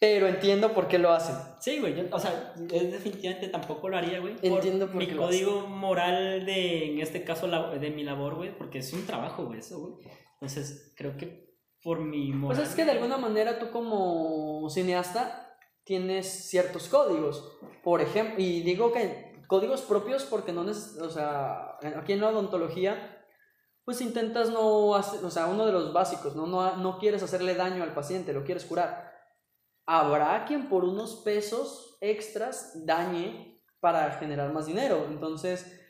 pero 0.00 0.26
entiendo 0.26 0.72
por 0.72 0.88
qué 0.88 0.98
lo 0.98 1.10
hacen. 1.12 1.36
Sí, 1.60 1.78
güey. 1.80 1.94
yo- 1.94 2.04
o 2.10 2.18
sea, 2.18 2.54
es 2.72 2.92
definitivamente 2.92 3.48
tampoco 3.48 3.88
lo 3.88 3.96
haría, 3.96 4.20
güey. 4.20 4.34
por 4.36 4.44
Entiendo 4.44 4.86
por 4.86 4.96
mi 4.96 5.06
qué 5.06 5.14
lo 5.14 5.22
código 5.22 5.66
moral 5.68 6.44
de, 6.46 6.92
en 6.92 7.00
este 7.00 7.24
caso, 7.24 7.46
la- 7.46 7.70
de 7.70 7.90
mi 7.90 8.04
labor, 8.04 8.34
güey. 8.36 8.56
Porque 8.56 8.78
es 8.78 8.92
un 8.92 9.06
trabajo, 9.06 9.46
güey, 9.46 9.60
eso, 9.60 9.78
güey. 9.80 9.94
Entonces, 10.34 10.92
creo 10.96 11.16
que 11.16 11.46
por 11.82 12.00
mi 12.00 12.32
moral. 12.32 12.56
Pues 12.58 12.68
es 12.70 12.74
que 12.74 12.84
de 12.84 12.90
alguna 12.92 13.16
manera 13.16 13.58
tú 13.58 13.70
como 13.70 14.68
cineasta 14.70 15.45
tienes 15.86 16.50
ciertos 16.50 16.88
códigos, 16.88 17.58
por 17.82 18.02
ejemplo, 18.02 18.34
y 18.38 18.60
digo 18.62 18.92
que 18.92 19.42
códigos 19.46 19.82
propios 19.82 20.24
porque 20.24 20.52
no 20.52 20.64
neces- 20.64 21.00
o 21.00 21.08
sea, 21.08 21.78
aquí 21.96 22.12
en 22.12 22.20
la 22.20 22.28
odontología 22.28 23.12
pues 23.84 24.00
intentas 24.00 24.50
no 24.50 24.96
hacer, 24.96 25.24
o 25.24 25.30
sea, 25.30 25.46
uno 25.46 25.64
de 25.64 25.70
los 25.70 25.92
básicos, 25.92 26.34
¿no? 26.34 26.48
No, 26.48 26.76
no 26.76 26.98
quieres 26.98 27.22
hacerle 27.22 27.54
daño 27.54 27.84
al 27.84 27.94
paciente, 27.94 28.32
lo 28.32 28.42
quieres 28.42 28.64
curar. 28.64 29.12
Habrá 29.86 30.44
quien 30.44 30.68
por 30.68 30.84
unos 30.84 31.22
pesos 31.24 31.96
extras 32.00 32.84
dañe 32.84 33.62
para 33.78 34.10
generar 34.18 34.52
más 34.52 34.66
dinero. 34.66 35.06
Entonces, 35.08 35.80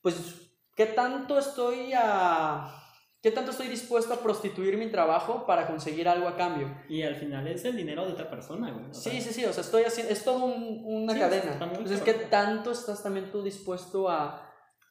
pues, 0.00 0.56
¿qué 0.74 0.86
tanto 0.86 1.38
estoy 1.38 1.92
a... 1.94 2.82
¿Qué 3.24 3.30
tanto 3.30 3.52
estoy 3.52 3.68
dispuesto 3.68 4.12
a 4.12 4.18
prostituir 4.20 4.76
mi 4.76 4.90
trabajo 4.90 5.46
para 5.46 5.66
conseguir 5.66 6.06
algo 6.08 6.28
a 6.28 6.36
cambio? 6.36 6.68
Y 6.90 7.00
al 7.00 7.16
final 7.16 7.48
es 7.48 7.64
el 7.64 7.74
dinero 7.74 8.04
de 8.04 8.12
otra 8.12 8.28
persona, 8.28 8.70
güey. 8.70 8.92
Sea, 8.92 9.12
Sí, 9.12 9.20
sí, 9.22 9.32
sí, 9.32 9.44
o 9.46 9.52
sea, 9.54 9.62
estoy 9.62 9.84
haciendo, 9.84 10.12
es 10.12 10.22
todo 10.24 10.44
un- 10.44 10.82
una 10.84 11.14
Sí, 11.14 11.18
cadena. 11.20 11.58
Entonces. 11.58 12.02
¿qué 12.02 12.12
tanto 12.12 12.70
estás 12.70 13.02
también 13.02 13.32
tú 13.32 13.42
dispuesto 13.42 14.10
a, 14.10 14.46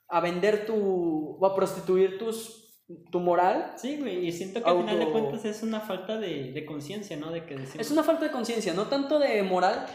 a 0.07 0.19
vender 0.19 0.65
tu, 0.65 1.37
o 1.39 1.45
a 1.45 1.55
prostituir 1.55 2.17
tus, 2.17 2.81
tu 3.11 3.19
moral? 3.19 3.73
Sí, 3.77 3.97
güey, 3.99 4.25
y 4.27 4.31
siento 4.31 4.63
que 4.63 4.67
al 4.71 4.79
final 4.79 4.97
de 4.97 5.11
cuentas 5.11 5.45
es 5.45 5.61
una 5.61 5.81
falta 5.81 6.17
de, 6.17 6.53
de 6.53 6.65
conciencia, 6.65 7.15
¿no? 7.15 7.29
De 7.29 7.45
que 7.45 7.53
decimos, 7.55 7.85
Es 7.85 7.91
una 7.91 8.01
falta 8.01 8.25
de 8.25 8.31
conciencia, 8.31 8.73
no 8.73 8.87
tanto 8.87 9.19
de 9.19 9.43
moral, 9.43 9.85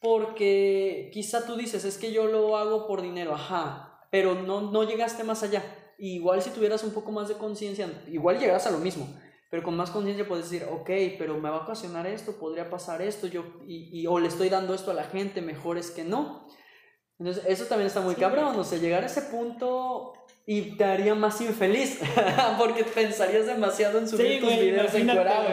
porque 0.00 1.10
quizá 1.12 1.46
tú 1.46 1.56
dices, 1.56 1.84
es 1.84 1.98
que 1.98 2.12
yo 2.12 2.26
lo 2.26 2.56
hago 2.56 2.86
por 2.86 3.02
dinero, 3.02 3.34
ajá, 3.34 4.06
pero 4.12 4.36
no, 4.36 4.60
no 4.70 4.84
llegaste 4.84 5.24
más 5.24 5.42
allá. 5.42 5.64
Igual 6.04 6.42
si 6.42 6.50
tuvieras 6.50 6.82
un 6.82 6.90
poco 6.92 7.12
más 7.12 7.28
de 7.28 7.34
conciencia, 7.34 7.88
igual 8.10 8.40
llegas 8.40 8.66
a 8.66 8.72
lo 8.72 8.78
mismo, 8.78 9.06
pero 9.50 9.62
con 9.62 9.76
más 9.76 9.90
conciencia 9.90 10.26
puedes 10.26 10.50
decir, 10.50 10.66
ok, 10.68 10.90
pero 11.16 11.38
me 11.38 11.48
va 11.48 11.58
a 11.58 11.62
ocasionar 11.62 12.08
esto, 12.08 12.32
podría 12.40 12.68
pasar 12.70 13.00
esto, 13.02 13.28
yo, 13.28 13.44
y, 13.68 14.00
y- 14.00 14.06
o 14.08 14.18
le 14.18 14.26
estoy 14.26 14.48
dando 14.48 14.74
esto 14.74 14.90
a 14.90 14.94
la 14.94 15.04
gente, 15.04 15.40
mejor 15.42 15.78
es 15.78 15.92
que 15.92 16.02
no. 16.02 16.48
Entonces, 17.20 17.44
eso 17.46 17.66
también 17.66 17.86
está 17.86 18.00
muy 18.00 18.14
Sí. 18.16 18.20
cabrón, 18.20 18.58
o 18.58 18.64
sea, 18.64 18.78
llegar 18.78 19.04
a 19.04 19.06
ese 19.06 19.22
punto 19.22 20.12
y 20.44 20.76
te 20.76 20.82
haría 20.84 21.14
más 21.14 21.40
infeliz 21.40 22.00
porque 22.58 22.82
pensarías 22.82 23.46
demasiado 23.46 23.98
en 24.00 24.08
subir 24.08 24.26
Sí, 24.26 24.38
tus 24.40 24.48
güey, 24.48 24.60
videos 24.70 24.92
imagínate, 24.94 25.20
encuerado. 25.20 25.48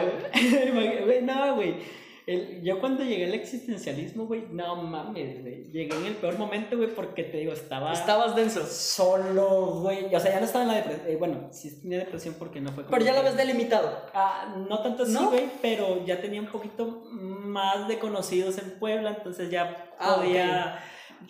güey. 0.72 1.00
Güey, 1.04 1.22
no, 1.22 1.54
güey. 1.54 1.99
El- 2.32 2.62
yo 2.62 2.78
cuando 2.80 3.02
llegué 3.02 3.24
al 3.26 3.34
existencialismo, 3.34 4.26
güey, 4.26 4.44
no 4.50 4.76
mames, 4.76 5.40
güey. 5.42 5.64
Llegué 5.72 5.96
en 5.96 6.06
el 6.06 6.14
peor 6.14 6.38
momento, 6.38 6.76
güey, 6.76 6.94
porque 6.94 7.24
te 7.24 7.38
digo, 7.38 7.52
estaba 7.52 7.92
Estabas 7.92 8.36
denso. 8.36 8.64
solo, 8.66 9.80
güey. 9.82 10.14
O 10.14 10.20
sea, 10.20 10.32
ya 10.32 10.38
no 10.40 10.46
estaba 10.46 10.64
en 10.64 10.68
la 10.70 10.76
depresión. 10.76 11.18
bueno, 11.18 11.48
sí 11.50 11.80
tenía 11.80 11.98
depresión 11.98 12.34
porque 12.38 12.60
no 12.60 12.70
fue 12.72 12.84
Pero 12.84 13.04
ya 13.04 13.14
lo 13.14 13.22
ves 13.22 13.36
delimitado. 13.36 13.90
Ah, 14.14 14.54
no 14.68 14.80
tanto 14.82 15.02
así, 15.02 15.12
¿No? 15.12 15.30
güey, 15.30 15.48
pero 15.60 16.04
ya 16.04 16.20
tenía 16.20 16.40
un 16.40 16.46
poquito 16.48 17.02
más 17.10 17.88
de 17.88 17.98
conocidos 17.98 18.58
en 18.58 18.78
Puebla, 18.78 19.10
entonces 19.18 19.50
ya 19.50 19.90
Ah, 19.98 20.16
podía 20.16 20.78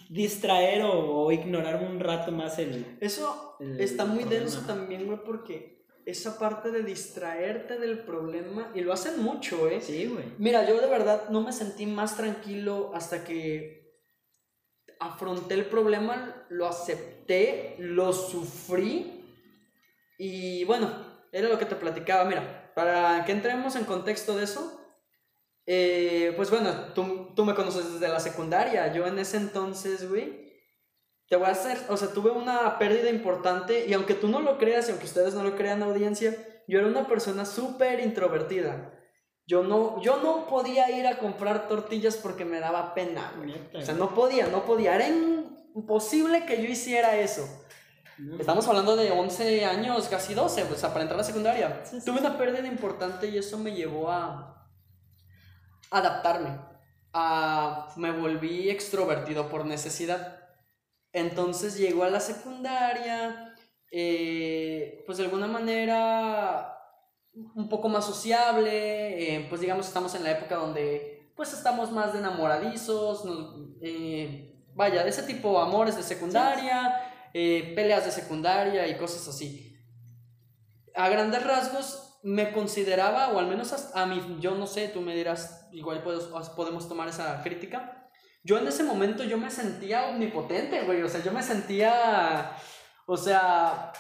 distraer 0.09 0.82
o, 0.82 1.24
o 1.24 1.32
ignorar 1.32 1.82
un 1.82 1.98
rato 2.01 2.31
más 2.32 2.59
el... 2.59 2.97
Eso 3.01 3.56
El 3.60 3.81
está 3.81 4.05
muy 4.05 4.20
problema. 4.24 4.44
denso 4.44 4.60
también, 4.66 5.06
güey, 5.06 5.18
porque 5.24 5.80
esa 6.06 6.39
parte 6.39 6.70
de 6.70 6.82
distraerte 6.82 7.78
del 7.78 8.01
problema, 8.01 8.70
y 8.74 8.81
lo 8.81 8.93
hacen 8.93 9.22
mucho, 9.22 9.68
¿eh? 9.68 9.81
Sí, 9.81 10.06
güey. 10.06 10.24
Mira, 10.39 10.68
yo 10.68 10.81
de 10.81 10.86
verdad 10.86 11.28
no 11.31 11.40
me 11.43 11.52
sentí 11.52 11.86
más 11.86 12.16
tranquilo 12.16 12.93
hasta 12.94 13.24
que 13.24 13.81
afronté 14.98 15.55
el 15.55 15.66
problema, 15.66 16.47
lo 16.51 16.66
acepté, 16.66 17.77
lo 17.78 18.12
sufrí 18.12 19.24
y 20.18 20.64
bueno, 20.64 20.90
era 21.32 21.48
lo 21.48 21.59
que 21.59 21.64
te 21.64 21.74
platicaba. 21.74 22.24
Mira, 22.24 22.72
para 22.74 23.24
que 23.24 23.32
entremos 23.32 23.77
en 23.77 23.85
contexto 23.85 24.36
de 24.36 24.44
eso, 24.44 24.78
eh, 25.66 26.35
pues 26.36 26.51
bueno, 26.51 26.93
tú, 26.94 27.32
tú 27.35 27.44
me 27.44 27.55
conoces 27.55 27.94
desde 27.94 28.09
la 28.09 28.20
secundaria, 28.20 28.93
yo 28.93 29.06
en 29.06 29.18
ese 29.18 29.39
entonces, 29.39 30.09
güey, 30.09 30.49
te 31.31 31.36
voy 31.36 31.47
a 31.47 31.52
hacer, 31.52 31.78
o 31.89 31.97
sea, 31.97 32.09
tuve 32.09 32.32
una 32.32 32.77
pérdida 32.77 33.09
importante 33.09 33.86
y 33.86 33.93
aunque 33.93 34.15
tú 34.15 34.27
no 34.27 34.40
lo 34.40 34.59
creas 34.59 34.89
y 34.89 34.90
aunque 34.90 35.07
ustedes 35.07 35.32
no 35.32 35.44
lo 35.44 35.55
crean, 35.55 35.81
audiencia, 35.81 36.36
yo 36.66 36.81
era 36.81 36.89
una 36.89 37.07
persona 37.07 37.44
súper 37.44 38.01
introvertida. 38.01 38.93
Yo 39.47 39.62
no, 39.62 40.02
yo 40.02 40.20
no 40.20 40.48
podía 40.48 40.90
ir 40.90 41.07
a 41.07 41.19
comprar 41.19 41.69
tortillas 41.69 42.16
porque 42.16 42.44
me 42.44 42.59
daba 42.59 42.94
pena, 42.94 43.32
O 43.73 43.81
sea, 43.81 43.94
no 43.94 44.12
podía, 44.12 44.48
no 44.48 44.65
podía. 44.65 44.97
Era 44.97 45.07
imposible 45.07 46.47
que 46.47 46.61
yo 46.61 46.69
hiciera 46.69 47.16
eso. 47.16 47.48
Estamos 48.36 48.66
hablando 48.66 48.97
de 48.97 49.12
11 49.12 49.65
años, 49.66 50.09
casi 50.09 50.35
12, 50.35 50.65
o 50.65 50.74
sea, 50.74 50.89
para 50.89 51.02
entrar 51.02 51.15
a 51.15 51.23
la 51.23 51.27
secundaria. 51.27 51.82
Sí, 51.85 52.01
sí. 52.01 52.07
Tuve 52.07 52.19
una 52.19 52.36
pérdida 52.36 52.66
importante 52.66 53.28
y 53.28 53.39
eso 53.39 53.57
me 53.57 53.73
llevó 53.73 54.11
a 54.11 54.69
adaptarme. 55.93 56.59
A, 57.12 57.89
me 57.97 58.11
volví 58.11 58.69
extrovertido 58.69 59.48
por 59.48 59.65
necesidad. 59.65 60.39
Entonces 61.12 61.76
llegó 61.76 62.04
a 62.04 62.10
la 62.10 62.20
secundaria, 62.20 63.54
eh, 63.90 65.02
pues 65.06 65.18
de 65.18 65.24
alguna 65.24 65.46
manera 65.46 66.76
un 67.32 67.68
poco 67.68 67.88
más 67.88 68.04
sociable, 68.06 69.36
eh, 69.36 69.46
pues 69.48 69.60
digamos 69.60 69.86
estamos 69.86 70.14
en 70.14 70.24
la 70.24 70.32
época 70.32 70.56
donde 70.56 71.32
pues 71.36 71.52
estamos 71.52 71.90
más 71.90 72.12
de 72.12 72.18
enamoradizos, 72.18 73.24
eh, 73.80 74.62
vaya, 74.74 75.02
de 75.04 75.10
ese 75.10 75.22
tipo, 75.22 75.58
amores 75.60 75.96
de 75.96 76.02
secundaria, 76.02 77.00
eh, 77.32 77.72
peleas 77.74 78.04
de 78.04 78.10
secundaria 78.12 78.86
y 78.88 78.96
cosas 78.98 79.26
así. 79.28 79.76
A 80.94 81.08
grandes 81.08 81.42
rasgos 81.44 82.18
me 82.22 82.52
consideraba, 82.52 83.30
o 83.30 83.38
al 83.38 83.46
menos 83.46 83.72
a 83.94 84.06
mí, 84.06 84.36
yo 84.40 84.54
no 84.54 84.66
sé, 84.66 84.88
tú 84.88 85.00
me 85.00 85.14
dirás, 85.16 85.68
igual 85.72 86.02
puedes- 86.02 86.24
podemos 86.54 86.88
tomar 86.88 87.08
esa 87.08 87.42
crítica. 87.42 87.99
Yo 88.42 88.58
en 88.58 88.66
ese 88.66 88.82
momento 88.84 89.22
yo 89.24 89.36
me 89.38 89.50
sentía 89.50 90.06
omnipotente, 90.08 90.82
güey, 90.82 91.02
o 91.02 91.08
sea, 91.08 91.22
yo 91.22 91.30
me 91.32 91.42
sentía, 91.42 92.52
o 93.06 93.16
sea, 93.16 93.92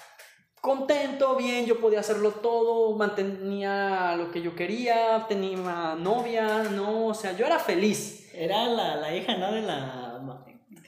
contento, 0.60 1.36
bien, 1.36 1.66
yo 1.66 1.78
podía 1.80 2.00
hacerlo 2.00 2.30
todo, 2.32 2.96
mantenía 2.96 4.14
lo 4.16 4.30
que 4.30 4.40
yo 4.42 4.54
quería, 4.56 5.26
tenía 5.28 5.94
novia, 5.98 6.64
no, 6.70 7.08
o 7.08 7.14
sea, 7.14 7.32
yo 7.32 7.44
era 7.46 7.58
feliz. 7.58 8.30
Era 8.34 8.66
la, 8.66 8.96
la 8.96 9.14
hija, 9.14 9.36
¿no? 9.36 9.52
De 9.52 9.62
la... 9.62 10.06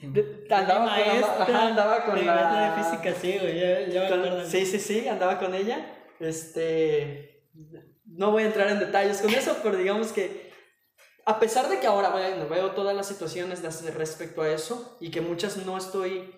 De- 0.01 0.47
andaba 0.49 0.85
con 0.85 0.97
la 0.97 1.27
ma- 1.27 1.43
ajá, 1.43 1.67
andaba 1.67 2.05
con 2.05 2.25
la- 2.25 2.33
maestra 2.35 2.75
de 2.75 2.83
física, 2.83 3.19
sí, 3.21 3.37
güey. 3.39 3.59
Con- 4.09 4.45
sí, 4.45 4.65
sí, 4.65 4.79
sí, 4.79 5.07
andaba 5.07 5.37
con 5.39 5.53
ella. 5.53 5.85
Este, 6.19 7.45
no 8.05 8.31
voy 8.31 8.43
a 8.43 8.47
entrar 8.47 8.69
en 8.69 8.79
detalles 8.79 9.21
con 9.21 9.33
eso, 9.33 9.57
pero 9.63 9.77
digamos 9.77 10.11
que 10.11 10.42
a 11.25 11.39
pesar 11.39 11.69
de 11.69 11.79
que 11.79 11.87
ahora 11.87 12.09
veo 12.09 12.71
todas 12.71 12.95
las 12.95 13.07
situaciones 13.07 13.61
respecto 13.93 14.41
a 14.41 14.51
eso 14.51 14.97
y 14.99 15.11
que 15.11 15.21
muchas 15.21 15.57
no 15.57 15.77
estoy, 15.77 16.33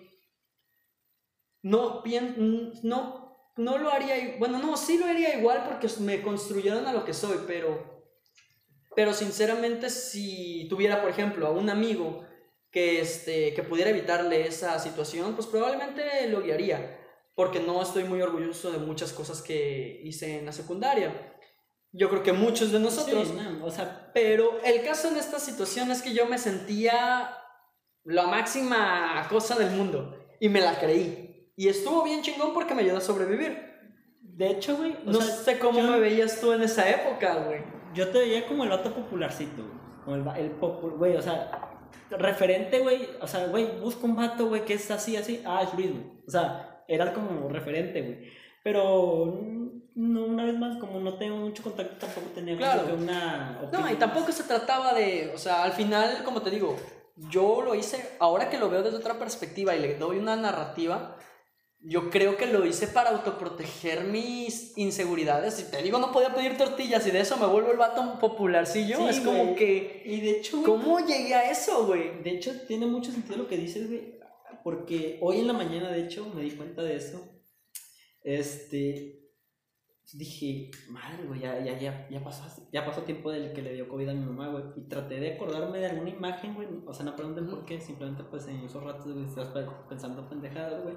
no, 1.62 2.02
pien- 2.02 2.72
no, 2.82 3.50
no 3.56 3.78
lo 3.78 3.90
haría, 3.90 4.36
bueno, 4.38 4.58
no, 4.58 4.76
sí 4.76 4.98
lo 4.98 5.06
haría 5.06 5.38
igual 5.38 5.64
porque 5.68 5.88
me 6.00 6.22
construyeron 6.22 6.86
a 6.86 6.92
lo 6.92 7.04
que 7.04 7.14
soy, 7.14 7.38
pero, 7.46 8.04
pero 8.94 9.12
sinceramente 9.12 9.90
si 9.90 10.66
tuviera, 10.68 11.00
por 11.00 11.10
ejemplo, 11.10 11.46
a 11.46 11.50
un 11.50 11.68
amigo 11.70 12.24
que, 12.70 13.00
este, 13.00 13.54
que 13.54 13.62
pudiera 13.62 13.90
evitarle 13.90 14.46
esa 14.46 14.78
situación, 14.78 15.34
pues 15.34 15.46
probablemente 15.46 16.28
lo 16.28 16.42
guiaría 16.42 17.00
porque 17.34 17.60
no 17.60 17.82
estoy 17.82 18.04
muy 18.04 18.22
orgulloso 18.22 18.72
de 18.72 18.78
muchas 18.78 19.12
cosas 19.12 19.42
que 19.42 20.00
hice 20.04 20.38
en 20.38 20.46
la 20.46 20.52
secundaria. 20.52 21.35
Yo 21.96 22.08
creo 22.10 22.22
que 22.22 22.32
muchos 22.32 22.72
de 22.72 22.78
nosotros. 22.80 23.28
Sí, 23.28 23.34
no, 23.34 23.64
o 23.64 23.70
sea, 23.70 24.10
Pero 24.12 24.58
el 24.64 24.82
caso 24.84 25.08
en 25.08 25.16
esta 25.16 25.38
situación 25.38 25.90
es 25.90 26.02
que 26.02 26.12
yo 26.12 26.26
me 26.26 26.38
sentía 26.38 27.30
la 28.04 28.26
máxima 28.26 29.26
cosa 29.30 29.56
del 29.56 29.70
mundo 29.70 30.16
y 30.40 30.48
me 30.48 30.60
la 30.60 30.78
creí. 30.78 31.50
Y 31.56 31.68
estuvo 31.68 32.02
bien 32.04 32.22
chingón 32.22 32.52
porque 32.52 32.74
me 32.74 32.82
ayudó 32.82 32.98
a 32.98 33.00
sobrevivir. 33.00 33.64
de 34.20 34.50
hecho, 34.50 34.76
güey, 34.76 34.94
No 35.04 35.14
sea, 35.22 35.34
sé 35.34 35.58
cómo 35.58 35.78
yo- 35.80 35.90
me 35.90 35.98
veías 35.98 36.38
tú 36.40 36.52
en 36.52 36.60
esa 36.62 36.86
época, 36.90 37.36
güey. 37.46 37.60
Yo 37.94 38.08
te 38.08 38.18
veía 38.18 38.46
como 38.46 38.64
el 38.64 38.68
vato 38.70 38.92
popularcito, 38.94 39.62
güey. 39.62 39.78
Como 40.04 40.32
el, 40.34 40.40
el 40.44 40.60
popu- 40.60 40.98
güey, 40.98 41.16
o 41.16 41.22
sea, 41.22 41.80
referente, 42.10 42.80
güey. 42.80 43.08
O 43.22 43.26
sea, 43.26 43.46
güey, 43.46 43.80
busca 43.80 44.04
un 44.04 44.14
vato, 44.16 44.48
güey, 44.48 44.64
que 44.66 44.74
es 44.74 44.90
así, 44.90 45.16
así. 45.16 45.42
Ah, 45.46 45.62
es 45.62 45.72
Luis, 45.74 45.90
güey. 45.90 46.04
O 46.26 46.30
sea, 46.30 46.84
eras 46.86 47.10
como 47.14 47.48
referente, 47.48 48.02
güey. 48.02 48.30
Pero, 48.66 49.38
no, 49.94 50.24
una 50.24 50.44
vez 50.44 50.58
más, 50.58 50.76
como 50.78 50.98
no 50.98 51.16
tengo 51.18 51.36
mucho 51.36 51.62
contacto, 51.62 52.04
tampoco 52.04 52.26
tenía 52.34 52.56
como 52.56 52.66
Claro. 52.66 52.84
que 52.88 52.92
una 52.94 53.58
No, 53.62 53.68
opinión 53.68 53.92
y 53.92 53.94
tampoco 53.94 54.32
se 54.32 54.42
trataba 54.42 54.92
de, 54.92 55.30
o 55.32 55.38
sea, 55.38 55.62
al 55.62 55.70
final, 55.70 56.24
como 56.24 56.42
te 56.42 56.50
digo, 56.50 56.76
yo 57.30 57.62
lo 57.62 57.76
hice, 57.76 58.04
ahora 58.18 58.50
que 58.50 58.58
lo 58.58 58.68
veo 58.68 58.82
desde 58.82 58.96
otra 58.96 59.20
perspectiva 59.20 59.76
y 59.76 59.80
le 59.80 59.94
doy 59.94 60.18
una 60.18 60.34
narrativa, 60.34 61.16
yo 61.78 62.10
creo 62.10 62.36
que 62.36 62.46
lo 62.48 62.66
hice 62.66 62.88
para 62.88 63.10
autoproteger 63.10 64.02
mis 64.02 64.76
inseguridades. 64.76 65.60
Y 65.60 65.70
te 65.70 65.80
digo, 65.80 66.00
no 66.00 66.10
podía 66.10 66.34
pedir 66.34 66.56
tortillas 66.58 67.06
y 67.06 67.12
de 67.12 67.20
eso 67.20 67.36
me 67.36 67.46
vuelvo 67.46 67.70
el 67.70 67.78
vato 67.78 68.18
popularcillo. 68.18 68.96
Sí, 68.96 69.06
es 69.10 69.20
como 69.20 69.44
güey. 69.44 69.54
que, 69.54 70.02
Y 70.06 70.22
de 70.22 70.30
hecho, 70.38 70.60
¿cómo 70.64 70.98
llegué 71.06 71.36
a 71.36 71.48
eso, 71.52 71.86
güey? 71.86 72.20
De 72.24 72.30
hecho, 72.30 72.50
tiene 72.66 72.86
mucho 72.86 73.12
sentido 73.12 73.36
lo 73.36 73.46
que 73.46 73.58
dices, 73.58 73.86
güey. 73.86 74.16
Porque 74.64 75.20
hoy 75.22 75.38
en 75.38 75.46
la 75.46 75.52
mañana, 75.52 75.88
de 75.92 76.00
hecho, 76.02 76.26
me 76.34 76.42
di 76.42 76.50
cuenta 76.50 76.82
de 76.82 76.96
eso. 76.96 77.22
Este. 78.26 79.12
Dije, 80.12 80.70
madre, 80.88 81.24
güey, 81.26 81.40
ya, 81.40 81.58
ya, 81.64 81.76
ya, 81.78 82.08
ya, 82.08 82.22
pasó, 82.22 82.44
ya 82.72 82.84
pasó 82.84 83.02
tiempo 83.02 83.30
del 83.32 83.52
que 83.52 83.60
le 83.62 83.74
dio 83.74 83.88
COVID 83.88 84.08
a 84.08 84.14
mi 84.14 84.24
mamá, 84.24 84.48
güey. 84.48 84.64
Y 84.76 84.82
traté 84.88 85.18
de 85.18 85.34
acordarme 85.34 85.78
de 85.78 85.86
alguna 85.86 86.10
imagen, 86.10 86.54
güey. 86.54 86.68
O 86.86 86.92
sea, 86.94 87.04
no 87.04 87.16
pregunten 87.16 87.48
por 87.48 87.64
qué, 87.64 87.80
simplemente, 87.80 88.22
pues 88.24 88.46
en 88.46 88.60
esos 88.60 88.84
ratos, 88.84 89.12
güey, 89.12 89.24
estás 89.24 89.48
pe- 89.48 89.66
pensando 89.88 90.28
pendejadas, 90.28 90.82
güey. 90.84 90.96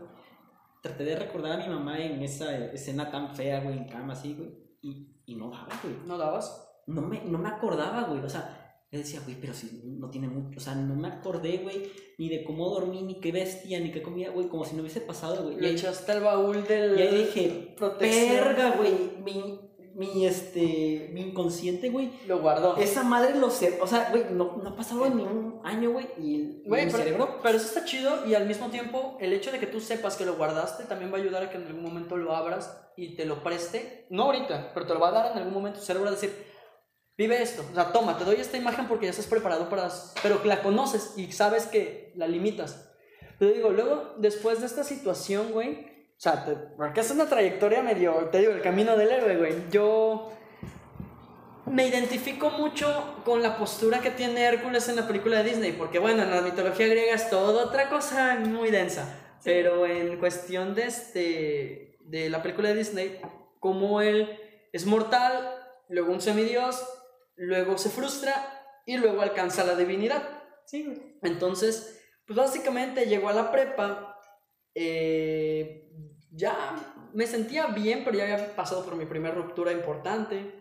Traté 0.84 1.04
de 1.06 1.16
recordar 1.16 1.54
a 1.60 1.66
mi 1.66 1.74
mamá 1.74 2.00
en 2.00 2.22
esa 2.22 2.56
escena 2.68 3.10
tan 3.10 3.36
fea, 3.36 3.62
güey, 3.62 3.78
en 3.80 3.88
cama, 3.88 4.14
así, 4.14 4.36
güey. 4.36 4.52
Y, 4.82 5.22
y 5.26 5.36
no 5.36 5.50
daba, 5.50 5.68
güey 5.84 5.96
¿No 6.06 6.18
dabas? 6.18 6.66
no 6.88 7.02
me, 7.02 7.22
no 7.26 7.38
me 7.40 7.50
acordaba, 7.50 8.04
güey. 8.04 8.20
O 8.22 8.30
sea, 8.30 8.59
le 8.92 8.98
decía, 9.00 9.22
güey, 9.24 9.36
pero 9.40 9.54
si 9.54 9.82
no 9.84 10.10
tiene 10.10 10.28
mucho. 10.28 10.58
O 10.58 10.62
sea, 10.62 10.74
no 10.76 10.96
me 10.96 11.08
acordé, 11.08 11.60
güey, 11.60 11.92
ni 12.18 12.28
de 12.30 12.44
cómo 12.44 12.70
dormí, 12.70 13.04
ni 13.04 13.20
qué 13.20 13.32
vestía, 13.32 13.80
ni 13.80 13.92
qué 13.92 14.02
comía, 14.02 14.32
güey, 14.32 14.48
como 14.48 14.66
si 14.66 14.76
no 14.76 14.82
hubiese 14.82 15.02
pasado, 15.02 15.44
güey. 15.44 15.58
Y 15.58 15.62
Le 15.62 15.72
echaste 15.72 16.12
al 16.12 16.22
baúl 16.22 16.66
del... 16.68 16.98
y 16.98 17.02
ahí 17.04 17.18
dije, 17.26 17.76
protección. 17.78 18.30
verga, 18.46 18.72
güey, 18.78 18.94
mi, 19.24 19.60
mi, 19.94 20.26
este, 20.26 21.12
mi 21.14 21.22
inconsciente, 21.22 21.90
güey. 21.90 22.10
Lo 22.28 22.40
guardó. 22.40 22.78
Esa 22.78 23.04
madre 23.04 23.36
lo 23.38 23.52
sé. 23.52 23.78
O 23.80 23.86
sea, 23.86 24.10
güey, 24.10 24.24
no, 24.32 24.58
no 24.64 24.70
ha 24.70 24.76
pasado 24.76 25.08
ni 25.08 25.22
un 25.22 25.60
año, 25.64 25.92
güey, 25.92 26.08
y, 26.18 26.36
y 26.36 26.64
Güey, 26.66 26.86
mi 26.86 26.92
pero, 26.92 27.04
cerebro. 27.04 27.40
pero 27.44 27.58
eso 27.58 27.68
está 27.68 27.86
chido 27.86 28.26
y 28.26 28.34
al 28.34 28.48
mismo 28.48 28.70
tiempo 28.70 29.18
el 29.20 29.34
hecho 29.34 29.52
de 29.52 29.60
que 29.60 29.68
tú 29.68 29.80
sepas 29.82 30.16
que 30.16 30.26
lo 30.26 30.36
guardaste 30.36 30.86
también 30.86 31.12
va 31.14 31.18
a 31.18 31.22
ayudar 31.22 31.44
a 31.44 31.50
que 31.52 31.58
en 31.58 31.68
algún 31.68 31.84
momento 31.84 32.18
lo 32.18 32.36
abras 32.36 32.76
y 32.98 33.16
te 33.16 33.26
lo 33.26 33.44
preste. 33.44 34.08
No 34.10 34.24
ahorita, 34.24 34.72
pero 34.74 34.88
te 34.88 34.94
lo 34.96 35.00
va 35.00 35.10
a 35.10 35.12
dar 35.12 35.32
en 35.34 35.38
algún 35.38 35.54
momento 35.54 35.80
tu 35.80 35.86
cerebro 35.86 36.08
a 36.08 36.12
decir, 36.14 36.34
vive 37.20 37.42
esto. 37.42 37.66
O 37.70 37.76
sea, 37.76 37.92
toma, 37.92 38.18
te 38.18 38.24
doy 38.24 38.38
esta 38.38 38.56
imagen 38.56 38.88
porque 38.88 39.06
ya 39.06 39.12
estás 39.12 39.28
preparado 39.28 39.68
para... 39.68 39.90
Pero 40.24 40.42
la 40.46 40.64
conoces 40.64 41.16
y 41.18 41.30
sabes 41.34 41.66
que 41.66 42.14
la 42.16 42.28
limitas. 42.28 42.90
Pero 43.38 43.52
digo, 43.54 43.70
luego, 43.72 44.14
después 44.18 44.62
de 44.62 44.66
esta 44.66 44.86
situación, 44.86 45.52
güey, 45.52 45.86
o 46.18 46.22
sea, 46.22 46.46
te- 46.46 46.56
porque 46.56 47.02
es 47.02 47.12
una 47.12 47.28
trayectoria 47.28 47.84
medio, 47.84 48.14
te 48.32 48.40
digo, 48.40 48.54
el 48.54 48.62
camino 48.62 48.96
del 48.96 49.12
héroe, 49.12 49.36
güey. 49.36 49.54
Yo 49.70 50.32
me 51.66 51.86
identifico 51.88 52.52
mucho 52.52 53.22
con 53.26 53.44
la 53.44 53.58
postura 53.58 54.00
que 54.00 54.12
tiene 54.12 54.42
Hércules 54.46 54.88
en 54.88 54.96
la 54.96 55.06
película 55.06 55.44
de 55.44 55.50
Disney, 55.50 55.74
porque 55.74 56.00
bueno, 56.00 56.24
en 56.24 56.32
la 56.32 56.42
mitología 56.42 56.88
griega 56.88 57.14
es 57.16 57.30
toda 57.30 57.66
otra 57.66 57.90
cosa 57.90 58.36
muy 58.40 58.72
densa. 58.72 59.14
Pero 59.44 59.86
en 59.86 60.18
cuestión 60.20 60.74
de, 60.74 60.84
este, 60.86 61.98
de 62.00 62.30
la 62.30 62.42
película 62.42 62.70
de 62.70 62.76
Disney, 62.76 63.20
como 63.60 64.00
él 64.02 64.40
es 64.72 64.86
mortal, 64.86 65.56
luego 65.90 66.12
un 66.14 66.22
semidios, 66.22 66.82
luego 67.40 67.78
se 67.78 67.90
frustra 67.90 68.82
y 68.86 68.98
luego 68.98 69.22
alcanza 69.22 69.64
la 69.64 69.76
divinidad. 69.76 70.24
Sí. 70.66 71.18
Entonces, 71.22 72.00
pues 72.26 72.38
básicamente 72.38 73.08
llegó 73.08 73.30
a 73.30 73.34
la 73.34 73.52
prepa, 73.52 74.20
eh, 74.76 75.90
ya 76.32 76.76
me 77.14 77.26
sentía 77.26 77.68
bien, 77.68 78.04
pero 78.04 78.18
ya 78.18 78.24
había 78.24 78.56
pasado 78.56 78.86
por 78.86 78.96
mi 78.96 79.06
primera 79.06 79.34
ruptura 79.34 79.72
importante. 79.72 80.54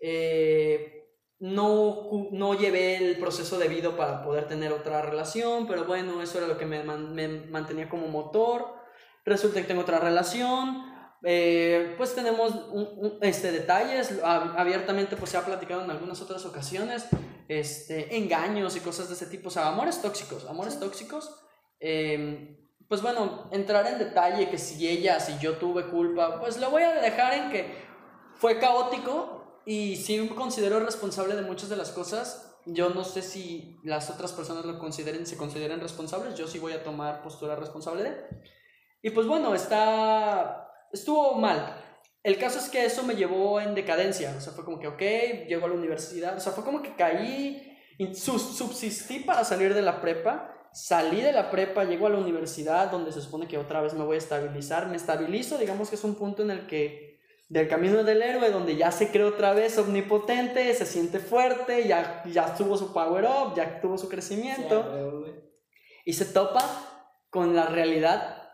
Eh, 0.00 1.08
no, 1.40 2.28
no 2.32 2.54
llevé 2.54 2.96
el 2.96 3.18
proceso 3.18 3.58
debido 3.58 3.96
para 3.96 4.22
poder 4.22 4.46
tener 4.46 4.72
otra 4.72 5.02
relación, 5.02 5.66
pero 5.66 5.84
bueno, 5.84 6.22
eso 6.22 6.38
era 6.38 6.46
lo 6.46 6.58
que 6.58 6.66
me 6.66 6.84
mantenía 6.84 7.88
como 7.88 8.08
motor. 8.08 8.66
Resulta 9.24 9.60
que 9.60 9.66
tengo 9.66 9.80
otra 9.82 9.98
relación. 9.98 10.89
Eh, 11.22 11.94
pues 11.96 12.14
tenemos 12.14 12.52
un- 12.70 12.88
un- 12.96 13.18
este, 13.22 13.52
detalles, 13.52 14.22
ab- 14.22 14.54
abiertamente 14.56 15.16
pues 15.16 15.30
se 15.30 15.36
ha 15.36 15.44
platicado 15.44 15.82
en 15.84 15.90
algunas 15.90 16.20
otras 16.22 16.44
ocasiones, 16.46 17.06
este, 17.48 18.16
engaños 18.16 18.76
y 18.76 18.80
cosas 18.80 19.08
de 19.08 19.14
ese 19.14 19.26
tipo, 19.26 19.48
o 19.48 19.50
sea, 19.50 19.68
amores 19.68 20.00
tóxicos, 20.02 20.46
amores 20.46 20.78
tóxicos. 20.78 21.34
eh, 21.80 22.56
pues 22.88 23.02
bueno, 23.02 23.48
entrar 23.52 23.86
en 23.86 23.98
detalle 23.98 24.50
que 24.50 24.58
si 24.58 24.86
ella, 24.88 25.20
si 25.20 25.38
yo 25.38 25.56
tuve 25.58 25.86
culpa, 25.88 26.40
pues 26.40 26.58
lo 26.58 26.70
voy 26.70 26.82
a 26.82 26.92
dejar 27.00 27.32
en 27.34 27.50
que 27.52 27.72
fue 28.34 28.58
caótico 28.58 29.62
y 29.64 29.94
sí 29.96 30.18
me 30.20 30.34
considero 30.34 30.80
responsable 30.80 31.36
de 31.36 31.42
muchas 31.42 31.68
de 31.68 31.76
las 31.76 31.90
cosas. 31.92 32.58
Yo 32.66 32.90
no 32.90 33.04
sé 33.04 33.22
si 33.22 33.78
las 33.84 34.10
otras 34.10 34.32
personas 34.32 34.64
lo 34.64 34.78
consideren, 34.80 35.24
se 35.24 35.36
consideren 35.36 35.80
responsables, 35.80 36.34
yo 36.34 36.48
sí 36.48 36.58
voy 36.58 36.72
a 36.72 36.82
tomar 36.82 37.22
postura 37.22 37.54
responsable 37.56 38.02
de. 38.02 38.26
Y 39.02 39.10
pues 39.10 39.26
bueno, 39.28 39.54
está 39.54 40.69
estuvo 40.92 41.34
mal. 41.34 41.76
El 42.22 42.38
caso 42.38 42.58
es 42.58 42.68
que 42.68 42.84
eso 42.84 43.02
me 43.02 43.14
llevó 43.14 43.60
en 43.60 43.74
decadencia, 43.74 44.34
o 44.36 44.40
sea, 44.40 44.52
fue 44.52 44.64
como 44.64 44.78
que, 44.78 44.88
ok, 44.88 45.48
llego 45.48 45.64
a 45.64 45.68
la 45.68 45.74
universidad, 45.74 46.36
o 46.36 46.40
sea, 46.40 46.52
fue 46.52 46.64
como 46.64 46.82
que 46.82 46.94
caí, 46.94 47.78
subsistí 48.14 49.20
para 49.20 49.44
salir 49.44 49.72
de 49.72 49.80
la 49.80 50.02
prepa, 50.02 50.54
salí 50.72 51.22
de 51.22 51.32
la 51.32 51.50
prepa, 51.50 51.84
llego 51.84 52.06
a 52.06 52.10
la 52.10 52.18
universidad, 52.18 52.90
donde 52.90 53.12
se 53.12 53.22
supone 53.22 53.48
que 53.48 53.56
otra 53.56 53.80
vez 53.80 53.94
me 53.94 54.04
voy 54.04 54.16
a 54.16 54.18
estabilizar, 54.18 54.88
me 54.88 54.96
estabilizo, 54.96 55.56
digamos 55.56 55.88
que 55.88 55.96
es 55.96 56.04
un 56.04 56.14
punto 56.14 56.42
en 56.42 56.50
el 56.50 56.66
que, 56.66 57.20
del 57.48 57.68
camino 57.68 58.04
del 58.04 58.22
héroe, 58.22 58.50
donde 58.50 58.76
ya 58.76 58.92
se 58.92 59.10
cree 59.10 59.24
otra 59.24 59.54
vez 59.54 59.78
omnipotente, 59.78 60.72
se 60.74 60.84
siente 60.84 61.20
fuerte, 61.20 61.88
ya, 61.88 62.22
ya 62.26 62.54
tuvo 62.54 62.76
su 62.76 62.92
power 62.92 63.24
up, 63.24 63.56
ya 63.56 63.80
tuvo 63.80 63.96
su 63.96 64.08
crecimiento. 64.08 65.24
Sí, 65.24 65.32
y 66.04 66.12
se 66.12 66.26
topa 66.26 66.62
con 67.30 67.54
la 67.54 67.66
realidad. 67.66 68.48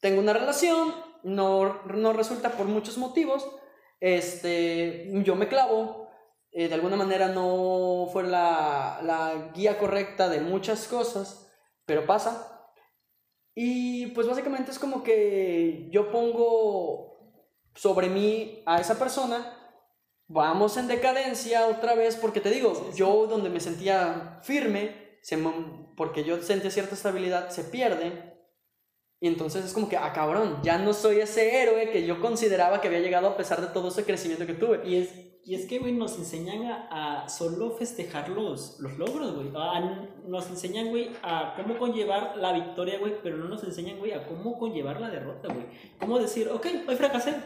Tengo 0.00 0.20
una 0.20 0.32
relación, 0.32 0.94
no, 1.26 1.82
no 1.86 2.12
resulta 2.12 2.52
por 2.52 2.66
muchos 2.66 2.96
motivos. 2.98 3.46
Este, 4.00 5.10
yo 5.24 5.34
me 5.34 5.48
clavo, 5.48 6.08
eh, 6.52 6.68
de 6.68 6.74
alguna 6.74 6.96
manera 6.96 7.28
no 7.28 8.08
fue 8.12 8.22
la, 8.22 9.00
la 9.02 9.50
guía 9.54 9.76
correcta 9.78 10.28
de 10.28 10.40
muchas 10.40 10.86
cosas, 10.86 11.50
pero 11.84 12.06
pasa. 12.06 12.70
Y 13.54 14.08
pues 14.08 14.28
básicamente 14.28 14.70
es 14.70 14.78
como 14.78 15.02
que 15.02 15.88
yo 15.90 16.12
pongo 16.12 17.42
sobre 17.74 18.08
mí 18.08 18.62
a 18.66 18.80
esa 18.80 18.98
persona, 18.98 19.52
vamos 20.28 20.76
en 20.76 20.88
decadencia 20.88 21.66
otra 21.66 21.94
vez, 21.94 22.16
porque 22.16 22.40
te 22.40 22.50
digo, 22.50 22.74
Sí, 22.74 22.82
sí. 22.92 22.98
yo 22.98 23.26
donde 23.26 23.50
me 23.50 23.60
sentía 23.60 24.38
firme, 24.42 25.18
se 25.22 25.38
porque 25.96 26.22
yo 26.22 26.40
sentía 26.40 26.70
cierta 26.70 26.94
estabilidad, 26.94 27.48
se 27.50 27.64
pierde. 27.64 28.35
Y 29.20 29.28
entonces 29.28 29.64
es 29.64 29.72
como 29.72 29.88
que, 29.88 29.96
ah, 29.96 30.12
cabrón, 30.12 30.58
ya 30.62 30.78
no 30.78 30.92
soy 30.92 31.20
ese 31.20 31.62
héroe 31.62 31.90
que 31.90 32.06
yo 32.06 32.20
consideraba 32.20 32.80
que 32.80 32.88
había 32.88 33.00
llegado 33.00 33.28
a 33.28 33.36
pesar 33.36 33.60
de 33.60 33.68
todo 33.68 33.88
ese 33.88 34.04
crecimiento 34.04 34.46
que 34.46 34.52
tuve. 34.52 34.82
Y 34.86 34.96
es, 34.96 35.10
y 35.42 35.54
es 35.54 35.64
que, 35.66 35.78
güey, 35.78 35.92
nos 35.92 36.18
enseñan 36.18 36.64
a, 36.64 37.22
a 37.22 37.28
solo 37.28 37.70
festejar 37.70 38.28
los, 38.28 38.78
los 38.80 38.98
logros, 38.98 39.34
güey. 39.34 39.50
Nos 40.26 40.50
enseñan, 40.50 40.88
güey, 40.88 41.10
a 41.22 41.54
cómo 41.56 41.78
conllevar 41.78 42.36
la 42.36 42.52
victoria, 42.52 42.98
güey, 42.98 43.14
pero 43.22 43.38
no 43.38 43.48
nos 43.48 43.64
enseñan, 43.64 43.98
güey, 43.98 44.12
a 44.12 44.26
cómo 44.26 44.58
conllevar 44.58 45.00
la 45.00 45.08
derrota, 45.08 45.48
güey. 45.52 45.66
Cómo 45.98 46.18
decir, 46.18 46.48
ok, 46.48 46.66
hoy 46.86 46.96
fracasé. 46.96 47.36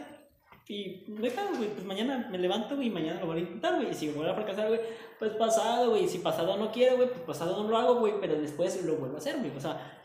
Y 0.67 1.03
hay 1.21 1.29
pedo, 1.29 1.49
güey, 1.57 1.67
pues 1.67 1.85
mañana 1.85 2.29
me 2.31 2.37
levanto, 2.37 2.75
güey, 2.75 2.87
y 2.87 2.91
mañana 2.91 3.19
lo 3.19 3.27
voy 3.27 3.37
a 3.37 3.41
intentar, 3.41 3.75
güey. 3.75 3.91
Y 3.91 3.93
si 3.93 4.09
vuelvo 4.09 4.31
a 4.31 4.35
fracasar, 4.35 4.69
güey, 4.69 4.79
pues 5.19 5.31
pasado, 5.33 5.89
güey. 5.89 6.05
Y 6.05 6.07
si 6.07 6.19
pasado 6.19 6.55
no 6.55 6.71
quiero, 6.71 6.95
güey, 6.95 7.09
pues 7.09 7.21
pasado 7.21 7.61
no 7.61 7.69
lo 7.69 7.77
hago, 7.77 7.95
güey, 7.95 8.13
pero 8.21 8.39
después 8.39 8.81
lo 8.85 8.95
vuelvo 8.95 9.15
a 9.15 9.17
hacer, 9.19 9.37
güey. 9.37 9.51
O 9.55 9.59
sea, 9.59 10.00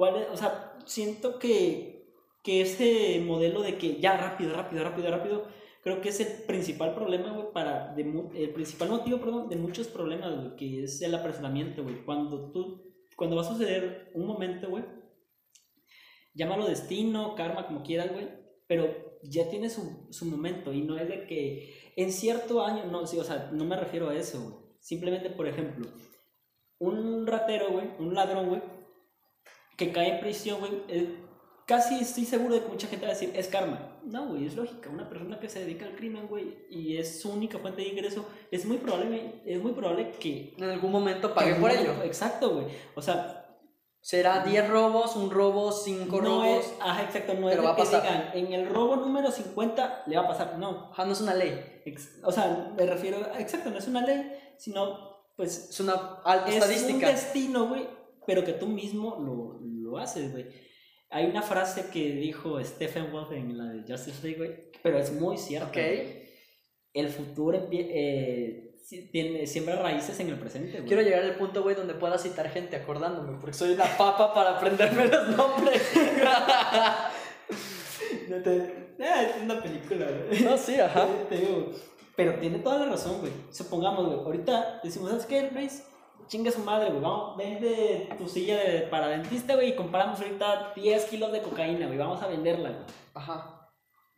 ¿cuál 0.00 0.16
es? 0.16 0.28
o 0.30 0.36
sea 0.38 0.70
siento 0.86 1.38
que, 1.38 2.14
que 2.42 2.62
ese 2.62 3.20
modelo 3.20 3.60
de 3.60 3.76
que 3.76 4.00
ya 4.00 4.16
rápido, 4.16 4.54
rápido, 4.54 4.82
rápido, 4.82 5.10
rápido, 5.10 5.44
creo 5.82 6.00
que 6.00 6.08
es 6.08 6.20
el 6.20 6.44
principal 6.46 6.94
problema, 6.94 7.32
güey, 7.32 7.52
para, 7.52 7.94
de, 7.94 8.02
el 8.34 8.50
principal 8.54 8.88
motivo, 8.88 9.18
perdón, 9.18 9.50
de 9.50 9.56
muchos 9.56 9.88
problemas, 9.88 10.34
güey, 10.34 10.56
que 10.56 10.84
es 10.84 11.02
el 11.02 11.14
apresuramiento, 11.14 11.82
güey. 11.82 12.02
Cuando 12.02 12.50
tú, 12.50 12.82
cuando 13.14 13.36
va 13.36 13.42
a 13.42 13.44
suceder 13.44 14.10
un 14.14 14.26
momento, 14.26 14.70
güey, 14.70 14.84
llámalo 16.32 16.66
destino, 16.66 17.34
karma, 17.34 17.66
como 17.66 17.82
quieras, 17.82 18.10
güey, 18.10 18.26
pero 18.66 19.18
ya 19.22 19.50
tiene 19.50 19.68
su, 19.68 20.08
su 20.10 20.24
momento 20.24 20.72
y 20.72 20.80
no 20.80 20.96
es 20.96 21.08
de 21.08 21.26
que 21.26 21.92
en 21.96 22.10
cierto 22.10 22.64
año, 22.64 22.86
no, 22.86 23.06
sí, 23.06 23.18
o 23.18 23.24
sea, 23.24 23.50
no 23.52 23.66
me 23.66 23.76
refiero 23.76 24.08
a 24.08 24.16
eso, 24.16 24.40
güey. 24.40 24.54
Simplemente, 24.80 25.28
por 25.28 25.46
ejemplo, 25.46 25.86
un 26.78 27.26
ratero, 27.26 27.70
güey, 27.72 27.90
un 27.98 28.14
ladrón, 28.14 28.48
güey, 28.48 28.62
que 29.80 29.92
cae 29.92 30.14
en 30.14 30.20
prisión, 30.20 30.60
güey, 30.60 30.82
eh, 30.88 31.16
casi 31.66 31.94
estoy 32.00 32.24
seguro 32.26 32.54
de 32.54 32.62
que 32.62 32.68
mucha 32.68 32.86
gente 32.86 33.06
va 33.06 33.12
a 33.12 33.14
decir, 33.14 33.32
es 33.34 33.48
karma. 33.48 33.98
No, 34.04 34.26
güey, 34.28 34.46
es 34.46 34.54
lógica. 34.54 34.90
Una 34.90 35.08
persona 35.08 35.38
que 35.40 35.48
se 35.48 35.60
dedica 35.60 35.86
al 35.86 35.94
crimen, 35.96 36.26
güey, 36.28 36.66
y 36.70 36.96
es 36.98 37.20
su 37.20 37.30
única 37.32 37.58
fuente 37.58 37.82
de 37.82 37.88
ingreso, 37.88 38.26
es 38.50 38.64
muy 38.66 38.76
probable, 38.78 39.42
es 39.46 39.62
muy 39.62 39.72
probable 39.72 40.12
que... 40.20 40.54
En 40.58 40.64
algún 40.64 40.92
momento 40.92 41.32
pagué 41.34 41.54
por 41.54 41.70
ello. 41.70 42.02
Exacto, 42.04 42.54
güey. 42.54 42.66
O 42.94 43.02
sea, 43.02 43.36
Será 44.02 44.42
10 44.44 44.70
robos, 44.70 45.14
un 45.14 45.30
robo, 45.30 45.70
5 45.72 46.22
no 46.22 46.26
robos. 46.42 46.64
es... 46.64 46.74
Ajá, 46.80 47.02
exacto, 47.02 47.34
no 47.34 47.48
pero 47.48 47.62
es 47.62 47.68
va 47.68 47.76
que 47.76 47.82
pasar. 47.82 48.02
digan, 48.02 48.30
en 48.32 48.52
el 48.54 48.66
robo 48.70 48.96
número 48.96 49.30
50 49.30 50.04
le 50.06 50.16
va 50.16 50.22
a 50.22 50.28
pasar. 50.28 50.58
No. 50.58 50.88
Ajá, 50.90 51.04
no 51.04 51.12
es 51.12 51.20
una 51.20 51.34
ley. 51.34 51.82
Ex- 51.84 52.18
o 52.24 52.32
sea, 52.32 52.72
me 52.76 52.86
refiero... 52.86 53.18
Exacto, 53.38 53.68
no 53.70 53.76
es 53.76 53.86
una 53.88 54.00
ley, 54.06 54.32
sino, 54.56 55.18
pues, 55.36 55.68
Es 55.68 55.80
una 55.80 55.94
alta 56.24 56.48
es 56.48 56.54
estadística. 56.56 56.94
un 57.08 57.12
destino, 57.14 57.68
güey, 57.68 57.86
pero 58.26 58.42
que 58.42 58.54
tú 58.54 58.68
mismo 58.68 59.16
lo, 59.20 59.60
lo 59.90 59.98
haces, 59.98 60.32
güey. 60.32 60.46
Hay 61.10 61.26
una 61.26 61.42
frase 61.42 61.86
que 61.92 62.12
dijo 62.12 62.62
Stephen 62.64 63.10
Wolf 63.12 63.32
en 63.32 63.58
la 63.58 63.64
de 63.72 63.80
Justice 63.90 64.22
League, 64.22 64.38
güey, 64.38 64.70
pero 64.82 64.98
es 64.98 65.12
muy 65.12 65.36
cierta. 65.36 65.68
Ok. 65.68 65.74
güey. 65.74 66.30
El 66.92 67.08
futuro 67.08 67.68
eh, 67.70 68.74
tiene, 69.12 69.46
siembra 69.46 69.76
raíces 69.80 70.18
en 70.20 70.28
el 70.28 70.38
presente, 70.38 70.72
güey. 70.78 70.86
Quiero 70.86 71.02
llegar 71.02 71.22
al 71.22 71.36
punto, 71.36 71.62
güey, 71.62 71.76
donde 71.76 71.94
pueda 71.94 72.18
citar 72.18 72.48
gente 72.50 72.74
acordándome, 72.76 73.38
porque 73.40 73.52
soy 73.56 73.72
una 73.72 73.84
papa 73.96 74.32
para 74.34 74.56
aprenderme 74.56 75.06
los 75.08 75.36
nombres. 75.36 75.82
No 78.28 78.36
te- 78.42 78.94
Ah, 79.02 79.22
es 79.22 79.42
una 79.42 79.62
película, 79.62 80.06
güey. 80.28 80.42
no, 80.42 80.56
sí, 80.58 80.78
ajá. 80.78 81.06
Te 81.28 81.38
digo, 81.38 81.70
pero 82.16 82.34
tiene 82.38 82.58
toda 82.58 82.78
la 82.80 82.86
razón, 82.86 83.18
güey. 83.20 83.32
Supongamos, 83.50 84.06
güey, 84.06 84.18
ahorita 84.18 84.80
decimos, 84.84 85.10
¿sabes 85.10 85.26
qué, 85.26 85.50
Luis? 85.52 85.82
Chinga 86.30 86.52
su 86.52 86.60
madre, 86.60 86.90
güey. 86.90 87.02
Vamos, 87.02 87.36
vende 87.36 88.08
tu 88.16 88.28
silla 88.28 88.56
de, 88.56 88.82
para 88.82 89.08
dentista, 89.08 89.56
güey, 89.56 89.70
y 89.70 89.74
compramos 89.74 90.20
ahorita 90.20 90.74
10 90.76 91.04
kilos 91.06 91.32
de 91.32 91.42
cocaína, 91.42 91.86
güey. 91.86 91.98
Vamos 91.98 92.22
a 92.22 92.28
venderla, 92.28 92.70
güey. 92.70 92.84
Ajá. 93.14 93.68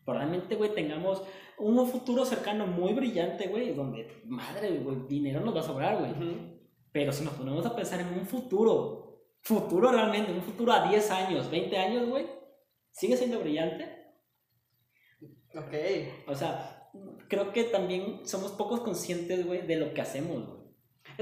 probablemente, 0.05 0.57
güey, 0.57 0.75
tengamos 0.75 1.23
un 1.57 1.87
futuro 1.89 2.27
cercano 2.27 2.67
muy 2.67 2.93
brillante, 2.93 3.49
güey, 3.49 3.73
donde, 3.73 4.21
madre, 4.27 4.79
güey, 4.81 5.07
dinero 5.09 5.41
nos 5.41 5.57
va 5.57 5.61
a 5.61 5.63
sobrar, 5.63 5.99
güey. 6.01 6.13
Pero 6.93 7.13
si 7.13 7.25
nos 7.25 7.33
ponemos 7.33 7.65
a 7.65 7.75
pensar 7.75 8.01
en 8.01 8.09
un 8.09 8.27
futuro, 8.27 9.23
futuro 9.41 9.91
realmente, 9.91 10.33
un 10.33 10.43
futuro 10.43 10.71
a 10.73 10.87
10 10.91 11.11
años, 11.13 11.51
20 11.51 11.79
años, 11.79 12.11
güey, 12.11 12.27
sigue 12.91 13.17
siendo 13.17 13.41
brillante. 13.41 13.89
Ok. 15.55 16.29
O 16.29 16.35
sea, 16.35 16.91
creo 17.29 17.53
que 17.55 17.65
también 17.65 18.27
somos 18.27 18.53
pocos 18.53 18.81
conscientes, 18.81 19.47
güey, 19.47 19.67
de 19.67 19.77
lo 19.77 19.95
que 19.95 20.03
hacemos, 20.03 20.47
güey. 20.47 20.62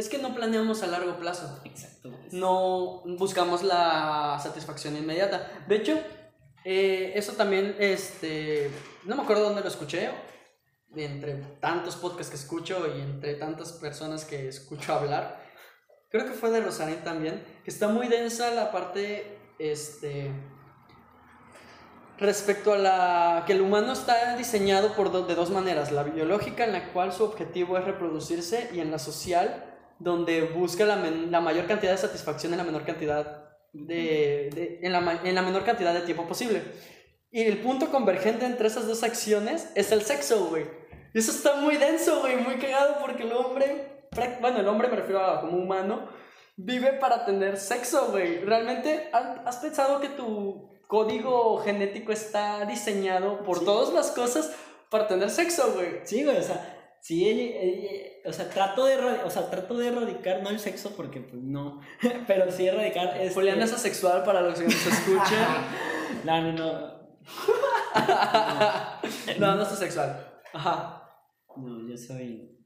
Es 0.01 0.09
que 0.09 0.17
no 0.17 0.35
planeamos 0.35 0.83
a 0.83 0.87
largo 0.87 1.17
plazo. 1.19 1.61
Exacto. 1.65 2.11
No 2.33 3.03
buscamos 3.19 3.63
la 3.63 4.39
satisfacción 4.43 4.97
inmediata. 4.97 5.47
De 5.69 5.77
hecho, 5.77 6.01
eh, 6.65 7.13
eso 7.17 7.33
también, 7.35 7.77
este, 7.79 8.71
no 9.05 9.15
me 9.17 9.23
acuerdo 9.25 9.43
dónde 9.45 9.61
lo 9.61 9.69
escuché, 9.69 10.09
entre 10.97 11.35
tantos 11.61 11.97
podcasts 11.97 12.31
que 12.31 12.37
escucho 12.37 12.87
y 12.97 13.03
entre 13.03 13.35
tantas 13.35 13.73
personas 13.73 14.25
que 14.25 14.49
escucho 14.49 14.95
hablar. 14.95 15.39
Creo 16.11 16.25
que 16.25 16.33
fue 16.33 16.51
de 16.51 16.63
Rosarín 16.63 17.05
también, 17.05 17.45
que 17.63 17.71
está 17.71 17.89
muy 17.89 18.09
densa 18.09 18.51
la 18.53 18.73
parte, 18.73 19.39
este, 19.59 20.33
respecto 22.17 22.73
a 22.73 22.79
la 22.79 23.45
que 23.47 23.53
el 23.53 23.61
humano 23.61 23.93
está 23.93 24.35
diseñado 24.37 24.95
por 24.95 25.13
do- 25.13 25.27
de 25.27 25.35
dos 25.35 25.51
maneras, 25.51 25.93
la 25.93 26.05
biológica 26.05 26.65
en 26.65 26.73
la 26.73 26.91
cual 26.95 27.13
su 27.13 27.23
objetivo 27.23 27.77
es 27.77 27.85
reproducirse 27.85 28.71
y 28.73 28.81
en 28.81 28.91
la 28.91 28.99
social 28.99 29.67
donde 30.01 30.43
busca 30.43 30.85
la, 30.85 30.97
la 30.97 31.41
mayor 31.41 31.67
cantidad 31.67 31.93
de 31.93 31.99
satisfacción 31.99 32.53
en 32.53 32.59
la 32.59 32.65
menor 32.65 32.85
cantidad 32.85 33.45
de, 33.73 34.51
de- 34.53 34.79
en, 34.83 34.93
la, 34.93 35.21
en 35.23 35.35
la 35.35 35.43
menor 35.43 35.65
cantidad 35.65 35.95
de 35.95 36.01
tiempo 36.01 36.27
posible. 36.27 36.63
Y 37.31 37.43
el 37.45 37.59
punto 37.59 37.91
convergente 37.93 38.45
entre 38.45 38.67
esas 38.67 38.89
dos 38.89 39.05
acciones 39.05 39.71
es 39.77 39.93
el 39.93 40.03
sexo, 40.03 40.47
güey. 40.47 40.65
Y 41.15 41.19
eso 41.21 41.31
está 41.31 41.57
muy 41.57 41.77
denso, 41.77 42.21
güey, 42.21 42.37
muy 42.37 42.55
cagado 42.57 42.97
porque 43.01 43.23
el 43.23 43.33
hombre, 43.33 44.09
bueno, 44.41 44.59
el 44.59 44.67
hombre 44.69 44.89
me 44.89 44.97
refiero 44.97 45.25
a 45.25 45.41
como 45.41 45.57
humano, 45.59 46.09
vive 46.57 46.95
para 46.95 47.25
tener 47.25 47.57
sexo, 47.57 48.09
güey. 48.11 48.41
¿Realmente 48.45 49.11
has 49.13 49.47
has 49.47 49.57
pensado 49.59 50.01
que 50.01 50.09
tu 50.09 50.69
código 50.89 51.59
genético 51.59 52.11
está 52.13 52.65
diseñado 52.67 53.45
por 53.45 53.59
Sí. 53.61 53.65
todas 53.65 53.93
las 53.95 54.11
cosas 54.11 54.53
para 54.91 55.07
tener 55.07 55.31
sexo, 55.31 55.73
güey? 55.75 56.01
Sí, 56.05 56.25
güey, 56.25 56.37
o 56.39 56.43
sea, 56.43 56.77
sí, 57.01 57.29
eh, 57.29 57.57
eh, 57.63 58.23
o 58.25 58.33
sea, 58.33 58.49
trato 58.49 58.85
de, 58.87 58.97
o 58.97 59.31
sea, 59.31 59.51
trato 59.51 59.77
de 59.79 59.89
erradicar, 59.89 60.43
no 60.43 60.51
el 60.51 60.59
sexo, 60.59 60.95
porque 60.97 61.21
pues 61.21 61.43
no, 61.43 61.81
pero 62.27 62.51
sí 62.51 62.67
erradicar 62.67 63.17
este... 63.17 63.35
Julián 63.35 63.61
es 63.63 63.73
asexual 63.73 64.25
para 64.25 64.43
los 64.43 64.59
que 64.59 64.65
nos 64.65 64.87
escuchan. 64.87 65.67
No, 66.25 66.43
no, 66.43 66.53
no. 66.53 66.73
no, 69.39 69.55
no 69.55 69.63
es 69.63 69.69
asexual. 69.69 70.43
Ajá. 70.53 71.09
No, 71.57 71.89
yo 71.89 71.97
soy... 71.97 72.59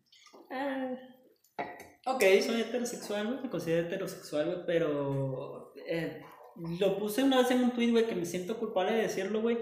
Ok. 2.06 2.22
Soy 2.44 2.62
heterosexual, 2.62 3.26
güey, 3.26 3.42
me 3.42 3.50
considero 3.50 3.86
heterosexual, 3.86 4.46
güey, 4.46 4.66
pero... 4.66 5.72
eh, 5.86 6.22
lo 6.80 6.98
puse 6.98 7.22
una 7.22 7.38
vez 7.38 7.50
en 7.50 7.64
un 7.64 7.72
tweet, 7.72 7.90
güey, 7.90 8.06
que 8.06 8.14
me 8.14 8.24
siento 8.24 8.58
culpable 8.58 8.92
de 8.92 9.02
decirlo, 9.02 9.42
güey, 9.42 9.58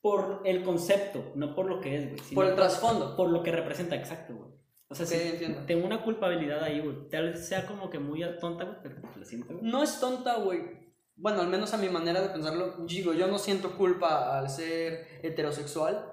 por 0.00 0.42
el 0.44 0.62
concepto, 0.62 1.32
no 1.34 1.54
por 1.54 1.66
lo 1.66 1.80
que 1.80 1.96
es, 1.96 2.10
güey. 2.10 2.34
Por 2.34 2.46
el 2.46 2.54
trasfondo. 2.54 3.16
Por 3.16 3.30
lo 3.30 3.42
que 3.42 3.52
representa, 3.52 3.96
exacto, 3.96 4.34
güey. 4.34 4.50
O 4.88 4.94
sea, 4.94 5.06
Ok, 5.06 5.12
sí, 5.12 5.28
entiendo. 5.28 5.60
tengo 5.66 5.86
una 5.86 6.02
culpabilidad 6.02 6.62
ahí, 6.64 6.80
güey. 6.80 7.08
Tal 7.10 7.30
vez 7.30 7.46
sea 7.46 7.66
como 7.66 7.90
que 7.90 7.98
muy 7.98 8.24
tonta, 8.40 8.64
güey, 8.64 8.76
pero 8.82 9.00
pues, 9.00 9.16
lo 9.16 9.24
siento, 9.24 9.54
güey. 9.54 9.64
No 9.64 9.82
es 9.82 10.00
tonta, 10.00 10.36
güey. 10.36 10.80
Bueno, 11.16 11.42
al 11.42 11.48
menos 11.48 11.74
a 11.74 11.76
mi 11.76 11.88
manera 11.90 12.22
de 12.22 12.30
pensarlo, 12.30 12.76
digo, 12.86 13.12
yo 13.12 13.26
no 13.26 13.38
siento 13.38 13.76
culpa 13.76 14.38
al 14.38 14.48
ser 14.48 15.06
heterosexual, 15.22 16.10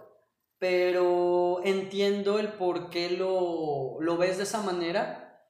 pero 0.59 1.61
entiendo 1.64 2.39
el 2.39 2.49
por 2.49 2.89
qué 2.89 3.11
lo, 3.11 3.97
lo 4.01 4.18
ves 4.18 4.38
de 4.38 4.43
esa 4.43 4.61
manera, 4.64 5.47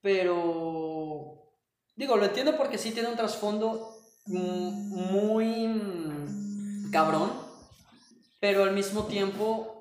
pero 0.00 1.52
digo, 1.94 2.16
lo 2.16 2.24
entiendo 2.24 2.56
porque 2.56 2.78
sí 2.78 2.90
tiene 2.92 3.08
un 3.10 3.16
trasfondo 3.16 3.96
mm, 4.26 5.12
muy 5.12 5.68
mm, 5.68 6.90
cabrón, 6.90 7.30
pero 8.44 8.64
al 8.64 8.72
mismo 8.72 9.04
tiempo 9.04 9.80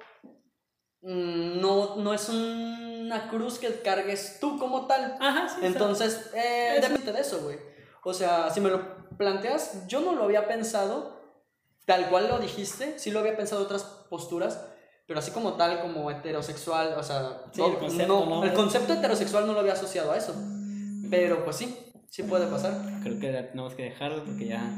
mm, 1.02 1.60
no, 1.60 1.98
no 1.98 2.14
es 2.14 2.30
una 2.30 3.28
cruz 3.30 3.60
que 3.60 3.82
cargues 3.82 4.38
tú 4.40 4.58
como 4.58 4.86
tal. 4.88 5.18
Ajá, 5.20 5.50
sí. 5.50 5.60
Entonces, 5.64 6.32
eh, 6.34 6.80
depende 6.82 7.12
de 7.12 7.20
eso, 7.20 7.42
güey. 7.44 7.58
O 8.06 8.14
sea, 8.14 8.50
si 8.52 8.62
me 8.62 8.70
lo 8.70 9.10
planteas, 9.18 9.86
yo 9.88 10.00
no 10.00 10.14
lo 10.14 10.24
había 10.24 10.48
pensado 10.48 11.20
tal 11.86 12.08
cual 12.08 12.30
lo 12.30 12.40
dijiste, 12.40 12.98
sí 13.00 13.12
lo 13.12 13.20
había 13.20 13.36
pensado 13.36 13.64
otras 13.64 13.84
posturas, 14.10 14.66
pero 15.08 15.20
así 15.20 15.32
como 15.32 15.56
tal, 15.56 15.82
como 15.82 16.10
heterosexual, 16.10 16.94
o 16.98 17.04
sea, 17.04 17.42
Sí, 17.52 17.62
el 17.62 17.78
concepto, 17.78 18.26
¿no? 18.26 18.46
el 18.46 18.54
concepto 18.54 18.94
heterosexual 18.94 19.46
no 19.46 19.52
lo 19.52 19.60
había 19.60 19.74
asociado 19.74 20.14
a 20.14 20.18
eso. 20.18 20.34
Pero 21.10 21.44
pues 21.44 21.58
sí, 21.58 21.78
sí 22.10 22.24
puede 22.24 22.48
pasar. 22.48 22.80
creo 23.04 23.20
que 23.20 23.30
tenemos 23.30 23.74
que 23.74 23.84
dejarlo 23.84 24.24
porque 24.24 24.46
ya 24.48 24.74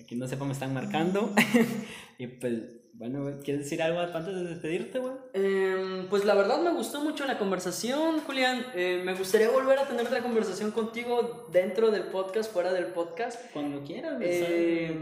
aquí 0.00 0.14
no 0.14 0.28
sepa 0.28 0.44
me 0.44 0.52
están 0.52 0.72
marcando. 0.72 1.34
y 2.18 2.28
pues, 2.28 2.77
bueno, 2.98 3.22
güey, 3.22 3.38
¿quieres 3.38 3.62
decir 3.62 3.80
algo 3.80 4.00
antes 4.00 4.34
de 4.34 4.42
despedirte, 4.42 4.98
güey? 4.98 5.14
Em, 5.32 6.08
pues 6.08 6.24
la 6.24 6.34
verdad 6.34 6.60
me 6.60 6.72
gustó 6.72 7.00
mucho 7.00 7.24
la 7.26 7.38
conversación, 7.38 8.18
Julián. 8.22 8.66
Eh, 8.74 9.00
me 9.04 9.14
gustaría 9.14 9.48
volver 9.50 9.78
a 9.78 9.86
tener 9.86 10.04
otra 10.04 10.20
conversación 10.20 10.72
contigo 10.72 11.46
dentro 11.52 11.92
del 11.92 12.02
podcast, 12.08 12.52
fuera 12.52 12.72
del 12.72 12.86
podcast. 12.86 13.40
Cuando 13.52 13.84
quieras. 13.84 14.18
Eh, 14.20 14.98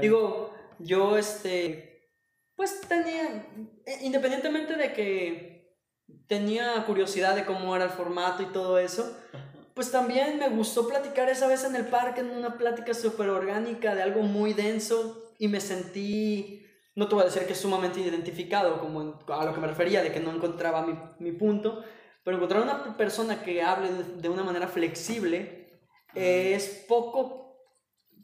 digo, 0.00 0.52
yo 0.80 1.16
este, 1.16 2.10
pues 2.56 2.80
tenía, 2.80 3.46
eh, 3.86 3.98
independientemente 4.02 4.74
de 4.74 4.92
que 4.92 5.76
tenía 6.26 6.84
curiosidad 6.84 7.36
de 7.36 7.44
cómo 7.44 7.76
era 7.76 7.84
el 7.84 7.90
formato 7.90 8.42
y 8.42 8.46
todo 8.46 8.80
eso, 8.80 9.16
pues 9.72 9.92
también 9.92 10.40
me 10.40 10.48
gustó 10.48 10.88
platicar 10.88 11.28
esa 11.28 11.46
vez 11.46 11.62
en 11.62 11.76
el 11.76 11.86
parque, 11.86 12.22
en 12.22 12.30
una 12.30 12.58
plática 12.58 12.92
súper 12.92 13.28
orgánica 13.28 13.94
de 13.94 14.02
algo 14.02 14.22
muy 14.22 14.52
denso 14.52 15.32
y 15.38 15.46
me 15.46 15.60
sentí, 15.60 16.65
no 16.96 17.06
te 17.08 17.14
voy 17.14 17.22
a 17.22 17.26
decir 17.26 17.46
que 17.46 17.54
sumamente 17.54 18.00
identificado, 18.00 18.80
como 18.80 19.00
en- 19.02 19.14
a 19.28 19.44
lo 19.44 19.54
que 19.54 19.60
me 19.60 19.68
refería, 19.68 20.02
de 20.02 20.10
que 20.12 20.18
no 20.20 20.32
encontraba 20.32 20.84
mi, 20.84 20.94
mi 21.20 21.30
punto, 21.32 21.84
pero 22.24 22.36
encontrar 22.36 22.62
una 22.62 22.96
persona 22.96 23.42
que 23.44 23.62
hable 23.62 23.92
de, 23.92 24.04
de 24.22 24.28
una 24.28 24.42
manera 24.42 24.66
flexible 24.66 25.80
es 26.14 26.84
poco 26.88 27.44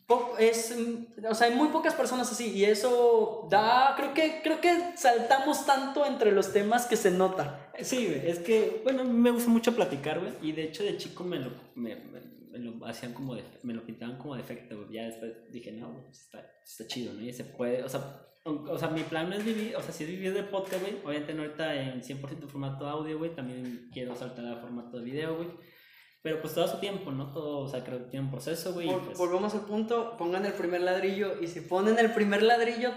po- 0.07 0.35
es 0.39 0.75
mm, 0.77 1.27
o 1.31 1.35
sea 1.35 1.47
hay 1.49 1.55
muy 1.55 1.69
pocas 1.69 1.95
personas 1.95 2.31
así 2.33 2.51
y 2.53 2.65
eso 2.65 3.47
da 3.51 3.95
creo 3.97 4.13
que 4.15 4.41
creo 4.43 4.61
que 4.61 4.97
saltamos 4.97 5.65
tanto 5.67 6.05
entre 6.07 6.33
los 6.33 6.53
temas 6.53 6.87
que 6.87 6.97
se 6.97 7.11
nota. 7.11 7.71
Sí, 7.83 8.07
es 8.25 8.39
que, 8.41 8.81
bueno, 8.85 9.05
me 9.05 9.31
gusta 9.31 9.49
mucho 9.51 9.75
platicar, 9.77 10.21
güey, 10.21 10.33
y 10.43 10.53
de 10.53 10.65
hecho 10.65 10.83
de 10.83 10.97
chico 10.97 11.23
me 11.25 11.39
lo, 11.39 11.51
me, 11.75 11.95
me- 11.97 12.42
me 12.53 12.59
lo 12.59 12.87
hacían 12.87 13.15
como, 13.15 13.35
de, 13.35 13.43
me 13.63 13.73
lo 13.73 13.85
pintaban 13.85 14.19
como 14.19 14.37
defecto, 14.37 14.77
güey, 14.77 14.93
ya 14.93 15.05
después 15.05 15.33
dije, 15.51 15.73
no, 15.73 15.91
güey, 15.91 16.05
pues 16.05 16.21
está, 16.21 16.47
está 16.65 16.87
chido, 16.87 17.15
¿no? 17.15 17.23
Y 17.23 17.33
se 17.33 17.45
puede, 17.45 17.83
o 17.83 17.89
sea, 17.89 18.27
o, 18.45 18.79
sea, 18.79 18.89
mi 18.89 19.03
plan 19.03 19.31
no 19.31 19.37
es 19.37 19.45
vivir, 19.45 19.75
o 19.77 19.83
sea, 19.83 19.93
si 19.93 20.05
es 20.05 20.11
vivir 20.11 20.35
de 20.35 20.43
podcast, 20.43 20.83
güey, 20.83 20.97
obviamente 21.05 21.33
no 21.33 21.43
ahorita 21.43 21.75
en 21.75 22.03
100% 22.03 22.49
formato 22.49 22.87
audio, 22.87 23.19
güey, 23.19 23.35
también 23.35 23.89
quiero 23.93 24.15
saltar 24.15 24.47
a 24.47 24.61
formato 24.61 24.99
de 24.99 25.05
video, 25.05 25.37
güey, 25.37 25.49
pero 26.23 26.41
pues 26.41 26.55
todo 26.55 26.69
su 26.69 26.79
tiempo, 26.79 27.11
¿no? 27.11 27.33
Todo, 27.33 27.61
o 27.61 27.69
sea, 27.69 27.83
creo 27.83 27.99
que 27.99 28.11
tiene 28.11 28.27
un 28.27 28.31
proceso, 28.31 28.75
güey, 28.75 28.89
pues, 28.89 29.19
volvemos 29.19 29.55
al 29.55 29.63
punto 29.63 30.17
pongan 30.17 30.45
el 30.45 30.53
primer 30.53 30.83
ladrillo 30.83 31.41
y 31.41 31.49
si 31.49 31.63
ponen 31.63 31.99
el 31.99 32.13
primer 32.13 32.43
ladrillo 32.43 32.93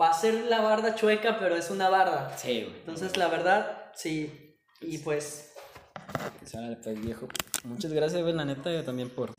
va 0.00 0.10
a 0.10 0.14
ser 0.14 0.34
la 0.46 0.60
barda 0.60 0.96
chueca 0.96 1.38
pero 1.38 1.54
es 1.54 1.70
una 1.70 1.88
barda 1.88 2.36
sí, 2.36 2.62
güey. 2.62 2.76
entonces 2.80 3.16
la 3.16 3.28
verdad 3.28 3.92
sí 3.94 4.58
y 4.80 4.98
pues 4.98 5.52
Pues, 6.40 6.54
órale, 6.54 6.76
pues, 6.76 7.00
viejo, 7.00 7.28
muchas 7.64 7.92
gracias, 7.92 8.22
la 8.34 8.44
neta, 8.44 8.84
también 8.84 9.10
por... 9.10 9.32